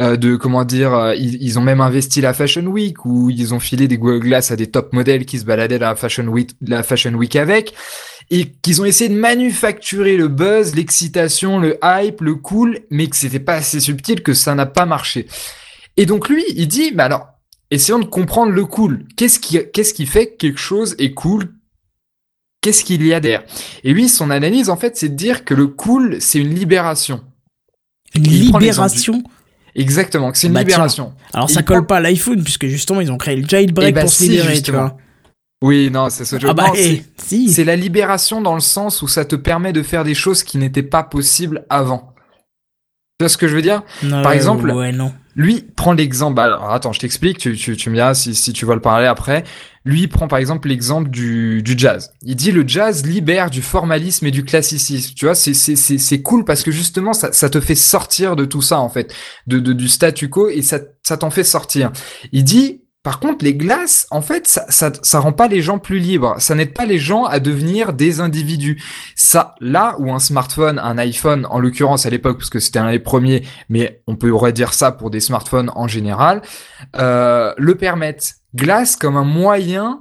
euh, 0.00 0.16
de 0.16 0.36
comment 0.36 0.64
dire, 0.64 0.94
euh, 0.94 1.14
ils, 1.14 1.42
ils 1.42 1.58
ont 1.58 1.62
même 1.62 1.80
investi 1.80 2.20
la 2.20 2.34
Fashion 2.34 2.66
Week 2.66 3.04
où 3.04 3.30
ils 3.30 3.54
ont 3.54 3.60
filé 3.60 3.88
des 3.88 3.96
Glass 3.96 4.50
à 4.50 4.56
des 4.56 4.66
top 4.66 4.92
modèles 4.92 5.24
qui 5.24 5.38
se 5.38 5.44
baladaient 5.44 5.78
la 5.78 5.96
Fashion 5.96 6.26
Week, 6.26 6.50
la 6.60 6.82
Fashion 6.82 7.14
Week 7.14 7.34
avec 7.34 7.74
et 8.30 8.52
qu'ils 8.62 8.82
ont 8.82 8.84
essayé 8.84 9.08
de 9.08 9.18
manufacturer 9.18 10.16
le 10.16 10.28
buzz, 10.28 10.74
l'excitation, 10.74 11.58
le 11.58 11.78
hype, 11.82 12.20
le 12.20 12.34
cool, 12.34 12.80
mais 12.90 13.06
que 13.06 13.16
c'était 13.16 13.38
pas 13.40 13.54
assez 13.54 13.80
subtil, 13.80 14.22
que 14.22 14.34
ça 14.34 14.54
n'a 14.54 14.66
pas 14.66 14.84
marché. 14.84 15.26
Et 15.96 16.06
donc 16.06 16.28
lui, 16.28 16.44
il 16.54 16.68
dit, 16.68 16.90
bah 16.92 17.04
alors, 17.04 17.28
essayons 17.70 17.98
de 17.98 18.04
comprendre 18.04 18.52
le 18.52 18.64
cool. 18.66 19.06
Qu'est-ce 19.16 19.38
qui, 19.40 19.58
qu'est-ce 19.72 19.94
qui 19.94 20.06
fait 20.06 20.28
que 20.32 20.36
quelque 20.36 20.58
chose 20.60 20.94
est 20.98 21.14
cool? 21.14 21.52
Qu'est-ce 22.60 22.84
qu'il 22.84 23.06
y 23.06 23.14
a 23.14 23.20
derrière? 23.20 23.44
Et 23.84 23.92
lui, 23.92 24.08
son 24.08 24.30
analyse, 24.30 24.68
en 24.70 24.76
fait, 24.76 24.96
c'est 24.96 25.08
de 25.10 25.14
dire 25.14 25.44
que 25.44 25.54
le 25.54 25.68
cool, 25.68 26.16
c'est 26.20 26.38
une 26.40 26.54
libération. 26.54 27.22
Une 28.14 28.24
libération? 28.24 29.22
Exactement, 29.74 30.32
que 30.32 30.38
c'est 30.38 30.46
une 30.46 30.54
Bah, 30.54 30.60
tiens. 30.60 30.68
libération. 30.70 31.14
Alors 31.34 31.50
Et 31.50 31.52
ça 31.52 31.62
colle 31.62 31.78
prend- 31.80 31.86
pas 31.86 31.96
à 31.98 32.00
l'iPhone 32.00 32.42
puisque 32.42 32.66
justement 32.66 33.02
ils 33.02 33.12
ont 33.12 33.18
créé 33.18 33.36
le 33.36 33.46
jailbreak 33.46 33.90
Eh 33.90 33.92
bah 33.92 34.00
pour 34.02 34.10
se 34.10 34.62
tu 34.62 34.72
vois. 34.72 34.96
Oui, 35.62 35.90
non, 35.90 36.08
c'est 36.08 36.24
ce 36.24 36.36
que 36.36 36.42
je 36.42 36.46
Ah 36.46 36.54
bah 36.54 36.70
c'est- 36.74 36.92
eh, 36.94 37.04
si. 37.18 37.52
C'est 37.52 37.64
la 37.64 37.76
libération 37.76 38.40
dans 38.40 38.54
le 38.54 38.60
sens 38.62 39.02
où 39.02 39.08
ça 39.08 39.26
te 39.26 39.36
permet 39.36 39.74
de 39.74 39.82
faire 39.82 40.02
des 40.02 40.14
choses 40.14 40.42
qui 40.44 40.56
n'étaient 40.56 40.82
pas 40.82 41.02
possibles 41.02 41.66
avant. 41.68 42.14
Tu 43.18 43.24
vois 43.24 43.28
ce 43.28 43.36
que 43.36 43.48
je 43.48 43.54
veux 43.54 43.60
dire? 43.62 43.82
Non, 44.02 44.22
par 44.22 44.32
exemple, 44.32 44.70
Ouais, 44.70 44.92
non. 44.92 45.12
Lui 45.36 45.60
prend 45.76 45.92
l'exemple. 45.92 46.40
Alors 46.40 46.72
attends, 46.72 46.92
je 46.92 47.00
t'explique. 47.00 47.38
Tu, 47.38 47.56
tu, 47.56 47.76
tu 47.76 47.90
me 47.90 47.94
diras 47.94 48.14
si, 48.14 48.34
si 48.34 48.52
tu 48.54 48.64
vois 48.64 48.74
le 48.74 48.80
parler 48.80 49.06
après. 49.06 49.44
Lui 49.84 50.08
prend 50.08 50.26
par 50.26 50.38
exemple 50.38 50.68
l'exemple 50.68 51.10
du, 51.10 51.62
du 51.62 51.74
jazz. 51.76 52.10
Il 52.22 52.34
dit 52.34 52.50
le 52.50 52.66
jazz 52.66 53.04
libère 53.04 53.50
du 53.50 53.62
formalisme 53.62 54.26
et 54.26 54.30
du 54.30 54.44
classicisme. 54.44 55.12
Tu 55.14 55.26
vois, 55.26 55.34
c'est 55.34 55.54
c'est 55.54 55.76
c'est 55.76 55.98
c'est 55.98 56.22
cool 56.22 56.44
parce 56.44 56.62
que 56.62 56.72
justement 56.72 57.12
ça 57.12 57.32
ça 57.32 57.50
te 57.50 57.60
fait 57.60 57.74
sortir 57.74 58.34
de 58.34 58.46
tout 58.46 58.62
ça 58.62 58.80
en 58.80 58.88
fait, 58.88 59.14
de, 59.46 59.60
de 59.60 59.72
du 59.74 59.88
statu 59.88 60.28
quo 60.28 60.48
et 60.48 60.62
ça 60.62 60.80
ça 61.02 61.16
t'en 61.18 61.30
fait 61.30 61.44
sortir. 61.44 61.92
Il 62.32 62.42
dit 62.42 62.80
par 63.06 63.20
contre, 63.20 63.44
les 63.44 63.54
glaces, 63.54 64.08
en 64.10 64.20
fait, 64.20 64.48
ça, 64.48 64.66
ça, 64.68 64.90
ça 65.00 65.20
rend 65.20 65.30
pas 65.30 65.46
les 65.46 65.62
gens 65.62 65.78
plus 65.78 66.00
libres. 66.00 66.34
Ça 66.40 66.56
n'aide 66.56 66.74
pas 66.74 66.86
les 66.86 66.98
gens 66.98 67.22
à 67.22 67.38
devenir 67.38 67.92
des 67.92 68.18
individus. 68.18 68.82
Ça, 69.14 69.54
là 69.60 69.94
où 70.00 70.12
un 70.12 70.18
smartphone, 70.18 70.80
un 70.80 70.98
iPhone, 70.98 71.46
en 71.48 71.60
l'occurrence 71.60 72.04
à 72.04 72.10
l'époque, 72.10 72.38
parce 72.38 72.50
que 72.50 72.58
c'était 72.58 72.80
un 72.80 72.90
des 72.90 72.98
premiers, 72.98 73.44
mais 73.68 74.02
on 74.08 74.16
peut 74.16 74.30
aurait 74.30 74.52
dire 74.52 74.74
ça 74.74 74.90
pour 74.90 75.10
des 75.10 75.20
smartphones 75.20 75.70
en 75.76 75.86
général, 75.86 76.42
euh, 76.96 77.54
le 77.58 77.76
permettent. 77.76 78.38
Glace 78.56 78.96
comme 78.96 79.16
un 79.16 79.22
moyen 79.22 80.00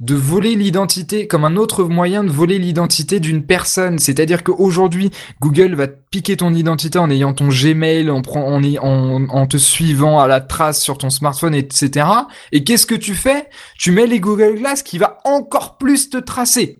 de 0.00 0.14
voler 0.14 0.54
l'identité, 0.54 1.26
comme 1.26 1.44
un 1.44 1.56
autre 1.56 1.84
moyen 1.84 2.24
de 2.24 2.30
voler 2.30 2.58
l'identité 2.58 3.20
d'une 3.20 3.44
personne. 3.44 3.98
C'est-à-dire 3.98 4.42
qu'aujourd'hui, 4.42 5.10
Google 5.40 5.74
va 5.74 5.88
piquer 5.88 6.38
ton 6.38 6.54
identité 6.54 6.98
en 6.98 7.10
ayant 7.10 7.34
ton 7.34 7.48
Gmail, 7.48 8.10
en, 8.10 8.22
prend- 8.22 8.46
en, 8.46 8.62
ay- 8.62 8.78
en, 8.78 9.28
en 9.28 9.46
te 9.46 9.58
suivant 9.58 10.18
à 10.18 10.26
la 10.26 10.40
trace 10.40 10.80
sur 10.82 10.96
ton 10.96 11.10
smartphone, 11.10 11.54
etc. 11.54 12.06
Et 12.52 12.64
qu'est-ce 12.64 12.86
que 12.86 12.94
tu 12.94 13.14
fais? 13.14 13.48
Tu 13.78 13.92
mets 13.92 14.06
les 14.06 14.20
Google 14.20 14.54
Glass 14.56 14.82
qui 14.82 14.96
va 14.98 15.18
encore 15.24 15.76
plus 15.76 16.08
te 16.08 16.16
tracer. 16.16 16.78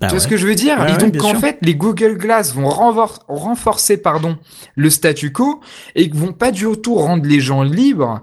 Bah 0.00 0.08
tu 0.08 0.10
vois 0.10 0.18
ouais. 0.18 0.24
ce 0.24 0.28
que 0.28 0.36
je 0.36 0.46
veux 0.46 0.54
dire? 0.54 0.86
Et 0.88 0.96
donc 0.98 1.22
en 1.24 1.30
sûr. 1.30 1.40
fait, 1.40 1.58
les 1.62 1.74
Google 1.74 2.18
Glass 2.18 2.54
vont 2.54 2.68
renfor- 2.68 3.20
renforcer 3.28 3.96
pardon 3.96 4.36
le 4.74 4.90
statu 4.90 5.32
quo 5.32 5.60
et 5.94 6.08
vont 6.08 6.32
pas 6.34 6.50
du 6.50 6.66
tout 6.82 6.94
rendre 6.96 7.26
les 7.26 7.40
gens 7.40 7.62
libres, 7.62 8.22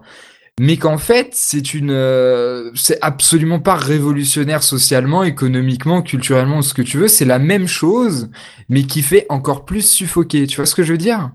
mais 0.60 0.78
qu'en 0.78 0.98
fait 0.98 1.30
c'est 1.34 1.74
une 1.74 1.92
euh, 1.92 2.72
c'est 2.76 3.00
absolument 3.02 3.60
pas 3.60 3.76
révolutionnaire 3.76 4.64
socialement, 4.64 5.24
économiquement, 5.24 6.02
culturellement, 6.02 6.62
ce 6.62 6.74
que 6.74 6.82
tu 6.82 6.98
veux. 6.98 7.08
C'est 7.08 7.26
la 7.26 7.40
même 7.40 7.68
chose, 7.68 8.30
mais 8.70 8.84
qui 8.84 9.02
fait 9.02 9.26
encore 9.30 9.66
plus 9.66 9.90
suffoquer. 9.90 10.46
Tu 10.48 10.58
vois 10.58 10.66
ce 10.66 10.76
que 10.76 10.84
je 10.84 10.92
veux 10.94 10.98
dire? 10.98 11.32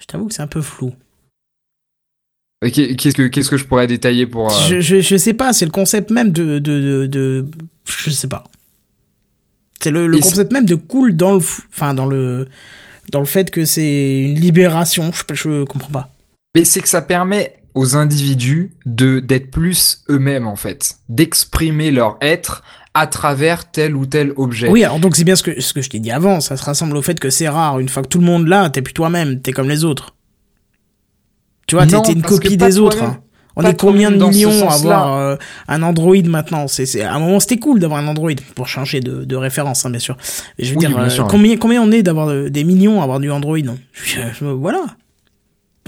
Je 0.00 0.06
t'avoue 0.06 0.26
que 0.26 0.34
c'est 0.34 0.42
un 0.42 0.46
peu 0.48 0.62
flou. 0.62 0.94
Qu'est-ce 2.60 3.14
que 3.14 3.28
qu'est-ce 3.28 3.50
que 3.50 3.56
je 3.56 3.64
pourrais 3.64 3.86
détailler 3.86 4.26
pour 4.26 4.50
euh, 4.52 4.66
Je, 4.68 4.80
je, 4.80 5.00
je 5.00 5.16
sais 5.16 5.34
pas, 5.34 5.52
c'est 5.52 5.64
le 5.64 5.70
concept 5.70 6.10
même 6.10 6.32
de, 6.32 6.58
de, 6.58 6.80
de, 6.80 7.06
de- 7.06 7.46
je 7.84 8.10
sais 8.10 8.26
pas. 8.26 8.44
C'est 9.80 9.92
le, 9.92 10.08
le 10.08 10.18
concept 10.18 10.52
même 10.52 10.66
de 10.66 10.74
cool 10.74 11.14
dans 11.14 11.34
le, 11.34 11.38
enfin 11.38 11.94
dans 11.94 12.06
le, 12.06 12.48
dans 13.12 13.20
le 13.20 13.26
fait 13.26 13.52
que 13.52 13.64
c'est 13.64 14.22
une 14.22 14.34
libération. 14.34 15.12
Je, 15.12 15.34
je 15.34 15.64
comprends 15.64 15.90
pas. 15.92 16.10
Mais 16.56 16.64
c'est 16.64 16.80
que 16.80 16.88
ça 16.88 17.00
permet 17.00 17.57
aux 17.74 17.96
individus 17.96 18.72
de 18.86 19.20
d'être 19.20 19.50
plus 19.50 20.02
eux-mêmes 20.10 20.46
en 20.46 20.56
fait, 20.56 20.96
d'exprimer 21.08 21.90
leur 21.90 22.16
être 22.20 22.62
à 22.94 23.06
travers 23.06 23.70
tel 23.70 23.94
ou 23.94 24.06
tel 24.06 24.32
objet. 24.36 24.68
Oui, 24.68 24.82
alors 24.82 24.98
donc 24.98 25.14
c'est 25.16 25.24
bien 25.24 25.36
ce 25.36 25.42
que, 25.42 25.60
ce 25.60 25.72
que 25.72 25.82
je 25.82 25.90
t'ai 25.90 26.00
dit 26.00 26.10
avant. 26.10 26.40
Ça 26.40 26.56
se 26.56 26.64
rassemble 26.64 26.96
au 26.96 27.02
fait 27.02 27.20
que 27.20 27.30
c'est 27.30 27.48
rare. 27.48 27.78
Une 27.78 27.88
fois 27.88 28.02
que 28.02 28.08
tout 28.08 28.18
le 28.18 28.24
monde 28.26 28.48
l'a, 28.48 28.70
t'es 28.70 28.82
plus 28.82 28.94
toi-même. 28.94 29.40
T'es 29.40 29.52
comme 29.52 29.68
les 29.68 29.84
autres. 29.84 30.14
Tu 31.66 31.74
vois, 31.76 31.86
t'es 31.86 31.96
une 32.12 32.22
copie 32.22 32.56
des 32.56 32.78
autres. 32.78 33.02
hein. 33.02 33.20
On 33.60 33.62
est 33.62 33.78
combien 33.78 34.10
de 34.12 34.24
millions 34.24 34.68
à 34.68 34.74
avoir 34.74 35.14
euh, 35.18 35.36
un 35.66 35.82
Android 35.82 36.14
maintenant? 36.26 36.68
C'est 36.68 36.86
c'est 36.86 37.02
à 37.02 37.12
un 37.14 37.18
moment 37.18 37.40
c'était 37.40 37.58
cool 37.58 37.80
d'avoir 37.80 37.98
un 38.00 38.06
Android 38.06 38.30
pour 38.54 38.68
changer 38.68 39.00
de, 39.00 39.24
de 39.24 39.36
référence, 39.36 39.84
hein, 39.84 39.90
bien 39.90 39.98
sûr. 39.98 40.16
Je 40.60 40.70
veux 40.70 40.76
Oui, 40.78 40.86
dire, 40.86 40.96
euh, 40.96 41.08
combien 41.28 41.56
combien 41.56 41.82
on 41.82 41.90
est 41.90 42.04
d'avoir 42.04 42.28
euh, 42.28 42.50
des 42.50 42.62
millions 42.62 43.00
à 43.00 43.02
avoir 43.04 43.18
du 43.18 43.30
Android 43.32 43.58
Voilà. 44.40 44.80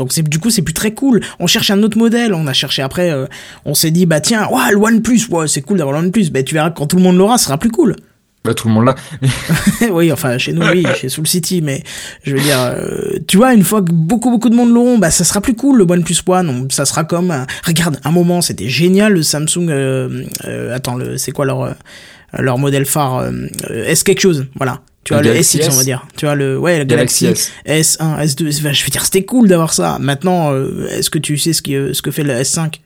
Donc 0.00 0.12
c'est 0.12 0.26
du 0.26 0.38
coup 0.38 0.48
c'est 0.48 0.62
plus 0.62 0.74
très 0.74 0.92
cool. 0.94 1.20
On 1.38 1.46
cherche 1.46 1.70
un 1.70 1.82
autre 1.82 1.98
modèle. 1.98 2.32
On 2.32 2.46
a 2.46 2.54
cherché 2.54 2.80
après. 2.80 3.10
euh, 3.10 3.26
on 3.66 3.74
s'est 3.74 3.90
dit 3.90 4.06
bah 4.06 4.20
tiens, 4.20 4.48
ouais, 4.48 4.72
le 4.72 4.78
OnePlus, 4.78 5.28
ouais, 5.30 5.46
c'est 5.46 5.60
cool 5.60 5.78
d'avoir 5.78 6.00
le 6.00 6.06
OnePlus. 6.06 6.30
Bah 6.30 6.42
tu 6.42 6.54
verras 6.54 6.70
quand 6.70 6.86
tout 6.86 6.96
le 6.96 7.02
monde 7.02 7.16
l'aura, 7.16 7.36
ce 7.36 7.44
sera 7.44 7.58
plus 7.58 7.70
cool. 7.70 7.96
cas, 8.42 8.54
tout 8.54 8.68
le 8.68 8.74
monde 8.74 8.86
l'a. 8.86 8.94
oui, 9.92 10.10
enfin, 10.10 10.38
chez 10.38 10.54
nous, 10.54 10.62
oui, 10.62 10.86
chez 10.98 11.10
Soul 11.10 11.26
City, 11.26 11.60
mais 11.60 11.82
je 12.24 12.34
veux 12.34 12.40
dire, 12.40 12.58
euh, 12.58 13.18
tu 13.28 13.36
vois, 13.36 13.52
une 13.52 13.62
fois 13.62 13.82
que 13.82 13.92
beaucoup, 13.92 14.30
beaucoup 14.30 14.48
de 14.48 14.54
monde 14.54 14.72
l'auront, 14.72 14.96
bah, 14.96 15.10
ça 15.10 15.24
sera 15.24 15.42
plus 15.42 15.54
cool, 15.54 15.76
le 15.76 15.84
OnePlus 15.84 16.16
One. 16.26 16.70
Ça 16.70 16.86
sera 16.86 17.04
comme, 17.04 17.30
euh, 17.30 17.44
regarde, 17.66 18.00
un 18.02 18.10
moment, 18.10 18.40
c'était 18.40 18.68
génial, 18.68 19.12
le 19.12 19.22
Samsung, 19.22 19.68
euh, 19.68 20.24
euh 20.46 20.74
attends, 20.74 20.94
le, 20.94 21.18
c'est 21.18 21.32
quoi 21.32 21.44
leur, 21.44 21.74
leur 22.38 22.56
modèle 22.56 22.86
phare, 22.86 23.30
S 23.68 24.04
quelque 24.04 24.20
chose, 24.20 24.46
voilà. 24.56 24.80
Tu 25.04 25.14
vois, 25.14 25.22
le, 25.22 25.34
S6, 25.34 25.66
on 25.70 25.76
va 25.76 25.84
dire. 25.84 26.06
Tu 26.16 26.26
vois, 26.26 26.34
le, 26.34 26.58
ouais, 26.58 26.78
le 26.78 26.84
Galaxy, 26.84 27.26
S. 27.64 27.96
1 28.00 28.22
S2, 28.22 28.50
je 28.52 28.84
veux 28.84 28.90
dire, 28.90 29.04
c'était 29.04 29.24
cool 29.24 29.48
d'avoir 29.48 29.72
ça. 29.72 29.98
Maintenant, 29.98 30.54
est-ce 30.88 31.10
que 31.10 31.18
tu 31.18 31.38
sais 31.38 31.52
ce, 31.52 31.62
qui, 31.62 31.72
ce 31.72 32.02
que 32.02 32.10
fait 32.10 32.22
le 32.22 32.34
S5? 32.34 32.80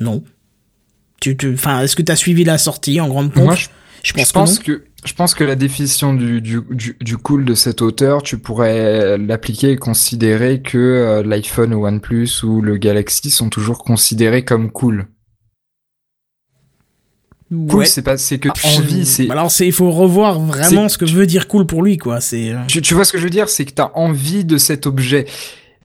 Non. 0.00 0.24
Tu, 1.20 1.36
tu, 1.36 1.54
enfin, 1.54 1.80
est-ce 1.82 1.96
que 1.96 2.02
tu 2.02 2.10
as 2.10 2.16
suivi 2.16 2.44
la 2.44 2.58
sortie 2.58 3.00
en 3.00 3.08
grande 3.08 3.32
pompe? 3.32 3.56
Je 4.04 4.12
pense, 4.34 4.58
que, 4.58 4.84
je 5.06 5.14
pense 5.14 5.34
que 5.34 5.44
la 5.44 5.54
définition 5.54 6.12
du, 6.12 6.42
du, 6.42 6.60
du, 7.00 7.16
cool 7.16 7.46
de 7.46 7.54
cet 7.54 7.80
auteur, 7.80 8.22
tu 8.22 8.36
pourrais 8.36 9.16
l'appliquer 9.16 9.70
et 9.70 9.76
considérer 9.76 10.60
que 10.60 10.76
euh, 10.76 11.22
l'iPhone 11.22 11.72
ou 11.72 11.86
OnePlus 11.86 12.42
ou 12.42 12.60
le 12.60 12.76
Galaxy 12.76 13.30
sont 13.30 13.48
toujours 13.48 13.78
considérés 13.78 14.44
comme 14.44 14.70
cool. 14.70 15.06
Cool, 17.50 17.86
c'est 17.86 18.02
pas, 18.02 18.16
c'est 18.16 18.38
que 18.38 18.48
ah, 18.48 18.68
envie, 18.78 19.04
c'est. 19.04 19.30
Alors 19.30 19.50
c'est, 19.50 19.66
il 19.66 19.72
faut 19.72 19.90
revoir 19.90 20.40
vraiment 20.40 20.88
ce 20.88 20.98
que 20.98 21.06
je 21.06 21.14
veux 21.14 21.26
dire 21.26 21.46
cool 21.46 21.66
pour 21.66 21.82
lui, 21.82 21.98
quoi. 21.98 22.20
C'est. 22.20 22.50
Euh. 22.50 22.60
Tu, 22.66 22.80
tu 22.80 22.94
vois 22.94 23.04
ce 23.04 23.12
que 23.12 23.18
je 23.18 23.24
veux 23.24 23.30
dire, 23.30 23.48
c'est 23.48 23.64
que 23.64 23.72
t'as 23.72 23.90
envie 23.94 24.44
de 24.44 24.56
cet 24.56 24.86
objet. 24.86 25.26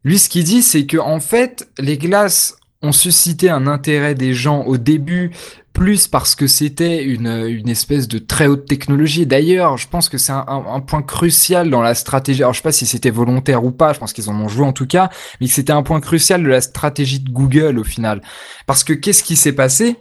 Lui, 0.04 0.18
ce 0.18 0.30
qu'il 0.30 0.46
dit, 0.46 0.62
c'est 0.62 0.86
que 0.86 0.98
en 0.98 1.20
fait, 1.20 1.68
les 1.78 1.98
glaces 1.98 2.56
ont 2.82 2.94
suscité 2.94 3.50
un 3.50 3.68
intérêt 3.68 4.16
des 4.16 4.34
gens 4.34 4.64
au 4.64 4.78
début 4.78 5.32
plus 5.74 6.08
parce 6.08 6.34
que 6.36 6.48
c'était 6.48 7.04
une, 7.04 7.28
une 7.28 7.70
espèce 7.70 8.08
de 8.08 8.20
très 8.20 8.48
haute 8.48 8.66
technologie. 8.66 9.26
D'ailleurs, 9.26 9.78
je 9.78 9.88
pense 9.88 10.10
que 10.10 10.18
c'est 10.18 10.32
un, 10.32 10.46
un, 10.48 10.80
point 10.80 11.02
crucial 11.02 11.70
dans 11.70 11.82
la 11.82 11.94
stratégie. 11.94 12.42
Alors, 12.42 12.54
je 12.54 12.60
sais 12.60 12.64
pas 12.64 12.72
si 12.72 12.86
c'était 12.86 13.10
volontaire 13.10 13.64
ou 13.64 13.72
pas. 13.72 13.94
Je 13.94 14.00
pense 14.00 14.14
qu'ils 14.14 14.30
en 14.30 14.36
ont 14.36 14.48
joué 14.48 14.66
en 14.66 14.74
tout 14.74 14.88
cas, 14.88 15.10
mais 15.40 15.48
c'était 15.48 15.74
un 15.74 15.84
point 15.84 16.00
crucial 16.00 16.42
de 16.42 16.50
la 16.50 16.62
stratégie 16.62 17.20
de 17.20 17.30
Google 17.30 17.78
au 17.80 17.84
final. 17.84 18.22
Parce 18.66 18.84
que 18.84 18.94
qu'est-ce 18.94 19.24
qui 19.24 19.36
s'est 19.36 19.54
passé? 19.54 19.98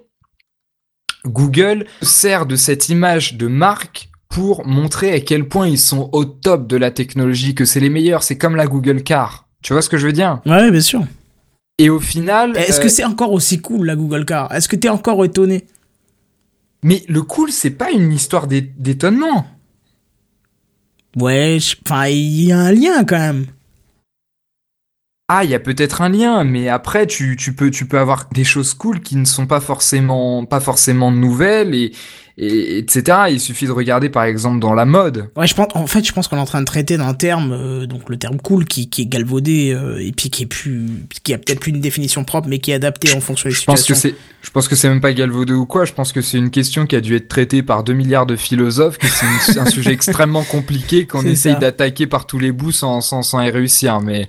Google 1.24 1.86
sert 2.02 2.46
de 2.46 2.56
cette 2.56 2.88
image 2.88 3.34
de 3.34 3.46
marque 3.46 4.08
pour 4.28 4.66
montrer 4.66 5.12
à 5.12 5.20
quel 5.20 5.48
point 5.48 5.68
ils 5.68 5.78
sont 5.78 6.10
au 6.12 6.24
top 6.24 6.66
de 6.66 6.76
la 6.76 6.90
technologie, 6.90 7.54
que 7.54 7.64
c'est 7.64 7.80
les 7.80 7.90
meilleurs. 7.90 8.22
C'est 8.22 8.38
comme 8.38 8.56
la 8.56 8.66
Google 8.66 9.02
Car. 9.02 9.48
Tu 9.62 9.72
vois 9.72 9.82
ce 9.82 9.88
que 9.88 9.96
je 9.96 10.06
veux 10.06 10.12
dire? 10.12 10.40
Ouais, 10.46 10.70
bien 10.70 10.80
sûr. 10.80 11.04
Et 11.78 11.90
au 11.90 12.00
final. 12.00 12.56
Est-ce 12.56 12.80
que 12.80 12.86
euh, 12.86 12.90
c'est 12.90 13.04
encore 13.04 13.32
aussi 13.32 13.60
cool 13.60 13.86
la 13.86 13.96
Google 13.96 14.24
Car? 14.24 14.52
Est-ce 14.52 14.68
que 14.68 14.76
t'es 14.76 14.88
encore 14.88 15.24
étonné? 15.24 15.66
Mais 16.82 17.02
le 17.08 17.22
cool, 17.22 17.50
c'est 17.50 17.70
pas 17.70 17.90
une 17.90 18.12
histoire 18.12 18.46
d'étonnement. 18.46 19.46
Ouais, 21.16 21.58
enfin, 21.84 22.06
il 22.06 22.44
y 22.44 22.52
a 22.52 22.58
un 22.58 22.72
lien 22.72 23.04
quand 23.04 23.18
même. 23.18 23.46
Ah, 25.30 25.44
il 25.44 25.50
y 25.50 25.54
a 25.54 25.60
peut-être 25.60 26.00
un 26.00 26.08
lien, 26.08 26.42
mais 26.42 26.68
après 26.68 27.06
tu, 27.06 27.36
tu 27.36 27.52
peux 27.52 27.70
tu 27.70 27.84
peux 27.86 27.98
avoir 27.98 28.30
des 28.32 28.44
choses 28.44 28.72
cool 28.72 29.00
qui 29.00 29.14
ne 29.16 29.26
sont 29.26 29.46
pas 29.46 29.60
forcément 29.60 30.46
pas 30.46 30.60
forcément 30.60 31.12
nouvelles 31.12 31.74
et 31.74 31.92
et 32.38 32.78
etc. 32.78 33.18
Il 33.30 33.40
suffit 33.40 33.66
de 33.66 33.72
regarder 33.72 34.08
par 34.08 34.24
exemple 34.24 34.60
dans 34.60 34.72
la 34.72 34.86
mode. 34.86 35.28
Ouais, 35.36 35.46
je 35.46 35.54
pense 35.54 35.68
en 35.74 35.86
fait 35.86 36.02
je 36.02 36.12
pense 36.12 36.28
qu'on 36.28 36.36
est 36.36 36.40
en 36.40 36.46
train 36.46 36.60
de 36.60 36.66
traiter 36.66 36.96
d'un 36.96 37.12
terme 37.12 37.52
euh, 37.52 37.86
donc 37.86 38.08
le 38.08 38.16
terme 38.16 38.38
cool 38.38 38.64
qui, 38.64 38.88
qui 38.88 39.02
est 39.02 39.06
galvaudé 39.06 39.72
euh, 39.72 39.98
et 40.02 40.12
puis 40.12 40.30
qui 40.30 40.44
est 40.44 40.46
plus 40.46 40.88
qui 41.24 41.34
a 41.34 41.38
peut-être 41.38 41.60
plus 41.60 41.72
une 41.72 41.80
définition 41.80 42.24
propre 42.24 42.48
mais 42.48 42.58
qui 42.58 42.70
est 42.70 42.74
adapté 42.74 43.14
en 43.14 43.20
fonction 43.20 43.50
des 43.50 43.54
je 43.54 43.60
situations. 43.60 43.94
Pense 43.94 44.02
que 44.02 44.08
c'est 44.08 44.14
je 44.40 44.50
pense 44.50 44.68
que 44.68 44.76
c'est 44.76 44.88
même 44.88 45.00
pas 45.00 45.12
galvaudé 45.12 45.52
ou 45.52 45.66
quoi, 45.66 45.84
je 45.84 45.92
pense 45.92 46.12
que 46.12 46.20
c'est 46.20 46.38
une 46.38 46.50
question 46.50 46.86
qui 46.86 46.96
a 46.96 47.00
dû 47.00 47.16
être 47.16 47.28
traitée 47.28 47.62
par 47.62 47.84
2 47.84 47.92
milliards 47.92 48.26
de 48.26 48.36
philosophes 48.36 48.98
que 48.98 49.06
c'est 49.06 49.58
un 49.58 49.66
sujet 49.66 49.92
extrêmement 49.92 50.44
compliqué 50.44 51.06
qu'on 51.06 51.24
essaye 51.24 51.58
d'attaquer 51.58 52.06
par 52.06 52.26
tous 52.26 52.38
les 52.38 52.52
bouts 52.52 52.72
sans 52.72 53.00
sans 53.00 53.22
sans 53.22 53.40
y 53.40 53.50
réussir 53.50 54.00
mais, 54.00 54.28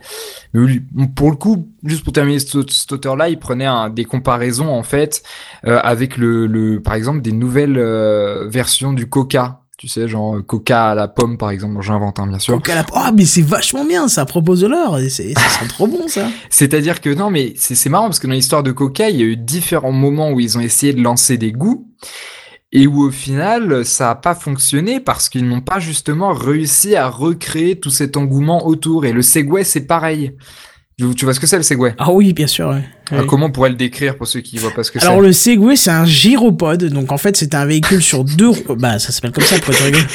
mais 0.54 0.80
pour 1.16 1.30
le 1.30 1.36
coup 1.36 1.70
juste 1.84 2.04
pour 2.04 2.14
terminer 2.14 2.40
cet, 2.40 2.92
auteur-là, 2.92 3.30
il 3.30 3.40
prenait 3.40 3.66
un, 3.66 3.90
des 3.90 4.06
comparaisons 4.06 4.70
en 4.70 4.84
fait 4.84 5.24
euh, 5.66 5.80
avec 5.84 6.18
le, 6.18 6.48
le, 6.48 6.82
par 6.82 6.94
exemple, 6.94 7.22
des 7.22 7.32
nouvelles 7.32 7.78
euh, 7.78 8.48
versions 8.48 8.94
du 8.94 9.08
Coca. 9.08 9.62
Tu 9.80 9.88
sais, 9.88 10.10
genre 10.10 10.36
euh, 10.36 10.42
Coca 10.42 10.90
à 10.90 10.94
la 10.94 11.08
pomme, 11.08 11.38
par 11.38 11.52
exemple. 11.52 11.82
J'invente, 11.82 12.20
un 12.20 12.28
bien 12.28 12.38
sûr. 12.38 12.56
Coca 12.56 12.74
à 12.74 12.76
la 12.76 12.84
pomme. 12.84 13.00
Ah, 13.02 13.14
mais 13.16 13.24
c'est 13.24 13.42
vachement 13.42 13.86
bien, 13.86 14.10
ça 14.10 14.26
propose 14.26 14.60
de 14.60 14.68
l'or. 14.68 15.00
C'est, 15.10 15.34
trop 15.70 15.88
bon, 15.88 16.10
ça. 16.10 16.28
C'est-à-dire 16.50 17.00
que 17.00 17.10
non, 17.10 17.32
mais 17.32 17.54
c'est, 17.56 17.90
marrant 17.90 18.08
parce 18.08 18.20
que 18.20 18.28
dans 18.28 18.34
l'histoire 18.34 18.62
de 18.62 18.74
Coca, 18.74 19.10
il 19.10 19.16
y 19.16 19.22
a 19.22 19.26
eu 19.26 19.38
différents 19.38 19.94
moments 19.94 20.32
où 20.32 20.42
ils 20.42 20.58
ont 20.58 20.62
essayé 20.62 20.92
de 20.92 21.02
lancer 21.02 21.38
des 21.38 21.54
goûts 21.54 21.88
et 22.74 22.88
où 22.88 23.04
au 23.04 23.10
final 23.10 23.86
ça 23.86 24.12
a 24.12 24.16
pas 24.16 24.36
fonctionné 24.36 25.00
parce 25.00 25.30
qu'ils 25.30 25.48
n'ont 25.48 25.62
pas 25.62 25.80
justement 25.80 26.34
réussi 26.34 26.98
à 26.98 27.08
recréer 27.08 27.80
tout 27.80 27.90
cet 27.90 28.18
engouement 28.18 28.68
autour 28.68 29.06
et 29.06 29.12
le 29.12 29.24
Segway 29.24 29.64
c'est 29.64 29.88
pareil 29.88 30.36
tu 31.16 31.26
vois 31.26 31.34
ce 31.34 31.40
que 31.40 31.48
c'est 31.48 31.58
le 31.58 31.64
Segway? 31.64 31.96
Ah 31.98 32.12
oui, 32.12 32.34
bien 32.34 32.48
sûr. 32.48 32.76
Ah, 33.12 33.24
comment 33.28 33.48
on 33.48 33.52
pourrait 33.52 33.70
le 33.70 33.76
décrire 33.76 34.16
pour 34.16 34.28
ceux 34.28 34.42
qui 34.42 34.58
voient 34.58 34.74
pas 34.74 34.84
ce 34.84 34.92
que 34.92 35.00
c'est 35.00 35.06
Alors 35.06 35.22
le 35.22 35.34
Segway, 35.34 35.76
c'est 35.76 35.92
un 35.92 36.06
gyropode. 36.06 36.86
Donc 36.86 37.12
en 37.12 37.18
fait, 37.18 37.36
c'est 37.38 37.56
un 37.56 37.66
véhicule 37.66 38.02
sur 38.02 38.24
deux. 38.24 38.52
Bah, 38.78 39.00
ça 39.00 39.12
s'appelle 39.12 39.32
comme 39.32 39.44
ça. 39.44 39.56
Pourquoi 39.56 39.76
tu 39.76 39.84
rigoles? 39.84 40.08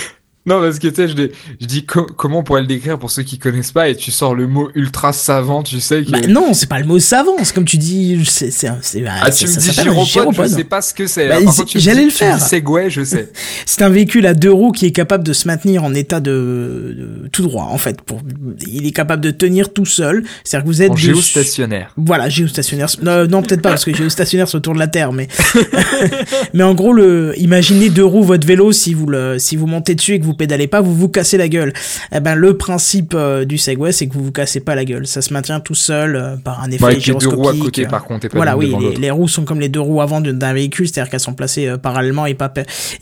Non, 0.47 0.61
parce 0.61 0.79
que 0.79 0.89
tu 0.89 0.95
sais, 0.95 1.09
je 1.09 1.15
dis, 1.15 1.31
je 1.61 1.67
dis 1.67 1.87
comment 1.87 2.41
on 2.41 2.43
pourrait 2.43 2.61
le 2.61 2.67
décrire 2.67 2.99
pour 2.99 3.11
ceux 3.11 3.23
qui 3.23 3.39
connaissent 3.39 3.73
pas 3.73 3.89
et 3.89 3.97
tu 3.97 4.11
sors 4.11 4.35
le 4.35 4.47
mot 4.47 4.71
ultra 4.75 5.13
savant, 5.15 5.63
tu 5.63 5.81
sais. 5.81 6.05
Que... 6.05 6.11
Bah 6.11 6.21
non, 6.29 6.53
c'est 6.53 6.69
pas 6.69 6.79
le 6.79 6.85
mot 6.85 6.99
savant, 6.99 7.37
c'est 7.43 7.55
comme 7.55 7.65
tu 7.65 7.79
dis, 7.79 8.23
c'est, 8.27 8.51
c'est, 8.51 8.71
c'est 8.83 9.05
ah, 9.07 9.31
tu 9.31 9.47
me 9.47 9.57
dis 9.57 9.73
gyropode, 10.05 10.49
je 10.49 10.55
sais 10.57 10.65
pas 10.65 10.83
ce 10.83 10.93
que 10.93 11.07
c'est. 11.07 11.29
Bah, 11.29 11.39
j'allais 11.75 12.05
le 12.05 12.11
faire. 12.11 12.41
Segway, 12.41 12.91
je 12.91 13.05
sais. 13.05 13.31
c'est 13.67 13.83
un 13.83 13.89
véhicule 13.89 14.27
à 14.27 14.35
deux 14.35 14.53
roues 14.53 14.73
qui 14.73 14.87
est 14.87 14.93
capable 14.93 15.25
de 15.25 15.33
se 15.33 15.49
maintenir 15.49 15.83
en 15.83 15.95
état 15.95 16.21
de, 16.21 17.29
tout 17.33 17.43
droit, 17.43 17.69
en 17.71 17.79
fait. 17.79 18.03
Pour, 18.03 18.21
il 18.67 18.87
est 18.87 18.93
capable 18.93 19.23
de 19.23 19.31
tenir 19.31 19.73
tout 19.73 19.87
seul. 19.87 20.25
C'est-à-dire 20.45 20.65
que 20.65 20.69
vous 20.69 20.83
êtes 20.83 20.91
en 20.91 20.97
géostationnaire. 20.97 21.93
Voilà, 21.97 22.29
géostationnaire. 22.29 22.89
Non, 23.03 23.27
non 23.27 23.43
peut-être 23.43 23.63
pas 23.63 23.71
parce 23.71 23.85
que 23.85 23.95
géostationnaire 23.95 24.49
c'est 24.49 24.57
autour 24.57 24.75
de 24.75 24.79
la 24.79 24.89
Terre, 24.89 25.13
mais 25.13 25.29
mais 26.55 26.63
en 26.63 26.75
gros, 26.75 26.93
le, 26.93 27.33
imaginez 27.39 27.89
deux 27.89 28.05
roues 28.05 28.23
votre 28.23 28.47
vélo 28.47 28.73
si 28.73 28.95
vous 28.95 29.07
le, 29.07 29.39
si 29.39 29.57
vous 29.57 29.67
montez 29.67 29.95
dessus 29.95 30.15
et 30.15 30.21
que 30.21 30.25
vous 30.25 30.34
pédalez 30.35 30.67
pas, 30.67 30.81
vous 30.81 30.95
vous 30.95 31.09
cassez 31.09 31.37
la 31.37 31.49
gueule. 31.49 31.73
Eh 32.13 32.21
ben 32.21 32.35
le 32.35 32.57
principe 32.57 33.13
euh, 33.15 33.45
du 33.45 33.59
Segway, 33.59 33.93
c'est 33.93 34.07
que 34.07 34.15
vous 34.15 34.25
vous 34.25 34.33
cassez 34.33 34.61
pas 34.61 34.75
la 34.75 34.85
gueule. 34.85 35.07
Ça 35.07 35.23
se 35.23 35.33
maintient 35.33 35.61
tout 35.61 35.75
seul 35.75 36.17
euh, 36.17 36.37
par 36.37 36.63
un 36.63 36.71
effet 36.71 37.01
gyroscopique. 37.01 37.23
Les 37.23 37.37
deux 37.37 37.43
roues 37.43 37.49
à 37.49 37.65
côté, 37.65 37.87
par 37.87 38.05
contre. 38.05 38.29
voilà, 38.33 38.57
oui, 38.57 38.75
les, 38.99 39.11
roues 39.11 39.29
sont 39.29 39.45
comme 39.45 39.61
les 39.61 39.69
deux 39.69 39.81
roues 39.81 40.01
avant 40.01 40.21
d'un 40.21 40.53
véhicule, 40.53 40.89
c'est-à-dire 40.89 41.11
qu'elles 41.11 41.21
sont 41.21 41.35
placées 41.35 41.69
euh, 41.69 41.79
parallèlement 41.79 42.27
et 42.27 42.35
pas 42.35 42.53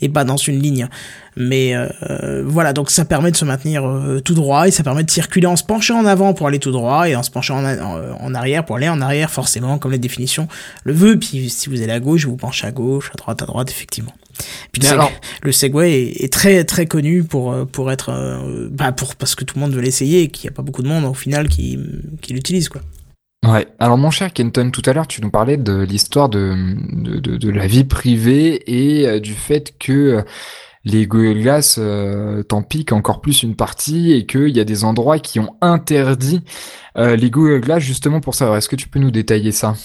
et 0.01 0.09
pas 0.09 0.23
dans 0.23 0.37
une 0.37 0.59
ligne. 0.59 0.87
Mais 1.35 1.73
voilà, 2.45 2.73
donc 2.73 2.91
ça 2.91 3.05
permet 3.05 3.31
de 3.31 3.35
se 3.35 3.43
maintenir 3.43 3.83
tout 4.23 4.35
droit 4.35 4.67
et 4.67 4.71
ça 4.71 4.83
permet 4.83 5.03
de 5.03 5.09
circuler 5.09 5.47
en 5.47 5.55
se 5.55 5.63
penchant 5.63 5.99
en 5.99 6.05
avant 6.05 6.35
pour 6.35 6.45
aller 6.45 6.59
tout 6.59 6.71
droit 6.71 7.09
et 7.09 7.15
en 7.15 7.23
se 7.23 7.31
penchant 7.31 7.57
en, 7.57 8.15
en, 8.19 8.35
arrière 8.35 8.63
pour 8.63 8.75
aller 8.75 8.87
en 8.87 9.01
arrière, 9.01 9.31
forcément, 9.31 9.79
comme 9.79 9.91
la 9.91 9.97
définition 9.97 10.47
le 10.83 10.93
veut. 10.93 11.17
Puis 11.17 11.49
si 11.49 11.69
vous 11.69 11.81
allez 11.81 11.91
à 11.91 11.99
gauche, 11.99 12.27
vous 12.27 12.37
penchez 12.37 12.67
à 12.67 12.71
gauche, 12.71 13.09
à 13.11 13.17
droite, 13.17 13.41
à 13.41 13.45
droite, 13.47 13.71
effectivement. 13.71 14.13
Puis 14.71 14.81
le, 14.81 14.89
alors, 14.89 15.11
le 15.41 15.51
Segway 15.51 16.13
est, 16.19 16.31
très 16.31 16.63
très 16.63 16.85
connu 16.85 17.23
pour 17.23 17.51
euh, 17.51 17.65
pour 17.65 17.91
être 17.91 18.09
euh, 18.09 18.67
bah 18.71 18.91
pour 18.91 19.15
parce 19.15 19.35
que 19.35 19.43
tout 19.43 19.55
le 19.55 19.61
monde 19.61 19.73
veut 19.73 19.81
l'essayer 19.81 20.23
et 20.23 20.27
qu'il 20.29 20.49
n'y 20.49 20.53
a 20.53 20.55
pas 20.55 20.63
beaucoup 20.63 20.83
de 20.83 20.87
monde 20.87 21.05
au 21.05 21.13
final 21.13 21.47
qui 21.47 21.79
qui 22.21 22.33
l'utilise 22.33 22.69
quoi. 22.69 22.81
Ouais. 23.45 23.67
Alors 23.79 23.97
mon 23.97 24.09
cher 24.09 24.31
Kenton, 24.31 24.71
tout 24.71 24.81
à 24.85 24.93
l'heure 24.93 25.07
tu 25.07 25.21
nous 25.21 25.29
parlais 25.29 25.57
de 25.57 25.81
l'histoire 25.81 26.29
de, 26.29 26.55
de, 26.93 27.19
de, 27.19 27.37
de 27.37 27.49
la 27.49 27.67
vie 27.67 27.83
privée 27.83 28.63
et 28.65 29.07
euh, 29.07 29.19
du 29.19 29.33
fait 29.33 29.73
que 29.77 30.23
les 30.85 31.07
Google 31.07 31.41
Glass 31.41 31.79
t'en 32.49 32.61
piquent 32.61 32.91
encore 32.91 33.21
plus 33.21 33.41
une 33.41 33.55
partie 33.55 34.11
et 34.11 34.25
qu'il 34.25 34.49
y 34.49 34.59
a 34.59 34.65
des 34.65 34.83
endroits 34.83 35.17
qui 35.17 35.39
ont 35.39 35.55
interdit 35.61 36.41
les 36.97 37.29
Google 37.29 37.61
Glass 37.61 37.81
justement 37.81 38.19
pour 38.19 38.35
ça. 38.35 38.53
Est-ce 38.57 38.67
que 38.67 38.75
tu 38.75 38.89
peux 38.89 38.99
nous 38.99 39.09
détailler 39.09 39.53
ça? 39.53 39.75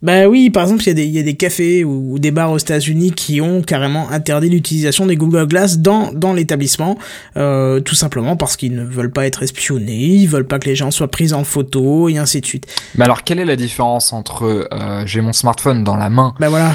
Bah 0.00 0.28
oui, 0.28 0.50
par 0.50 0.62
exemple, 0.62 0.82
il 0.86 0.98
y, 0.98 1.08
y, 1.08 1.18
a 1.18 1.22
des 1.22 1.34
cafés 1.34 1.82
ou, 1.84 2.18
des 2.18 2.30
bars 2.30 2.52
aux 2.52 2.58
États-Unis 2.58 3.12
qui 3.12 3.40
ont 3.40 3.62
carrément 3.62 4.08
interdit 4.10 4.48
l'utilisation 4.48 5.06
des 5.06 5.16
Google 5.16 5.46
Glass 5.46 5.78
dans, 5.78 6.12
dans 6.12 6.32
l'établissement, 6.32 6.96
euh, 7.36 7.80
tout 7.80 7.96
simplement 7.96 8.36
parce 8.36 8.56
qu'ils 8.56 8.74
ne 8.74 8.84
veulent 8.84 9.10
pas 9.10 9.26
être 9.26 9.42
espionnés, 9.42 10.06
ils 10.06 10.28
veulent 10.28 10.46
pas 10.46 10.60
que 10.60 10.68
les 10.68 10.76
gens 10.76 10.92
soient 10.92 11.10
pris 11.10 11.32
en 11.32 11.42
photo 11.42 12.08
et 12.08 12.16
ainsi 12.18 12.40
de 12.40 12.46
suite. 12.46 12.66
Mais 12.96 13.04
alors, 13.04 13.24
quelle 13.24 13.40
est 13.40 13.44
la 13.44 13.56
différence 13.56 14.12
entre 14.12 14.68
euh, 14.72 15.02
j'ai 15.04 15.20
mon 15.20 15.32
smartphone 15.32 15.82
dans 15.82 15.96
la 15.96 16.10
main? 16.10 16.34
Bah 16.38 16.48
voilà. 16.48 16.72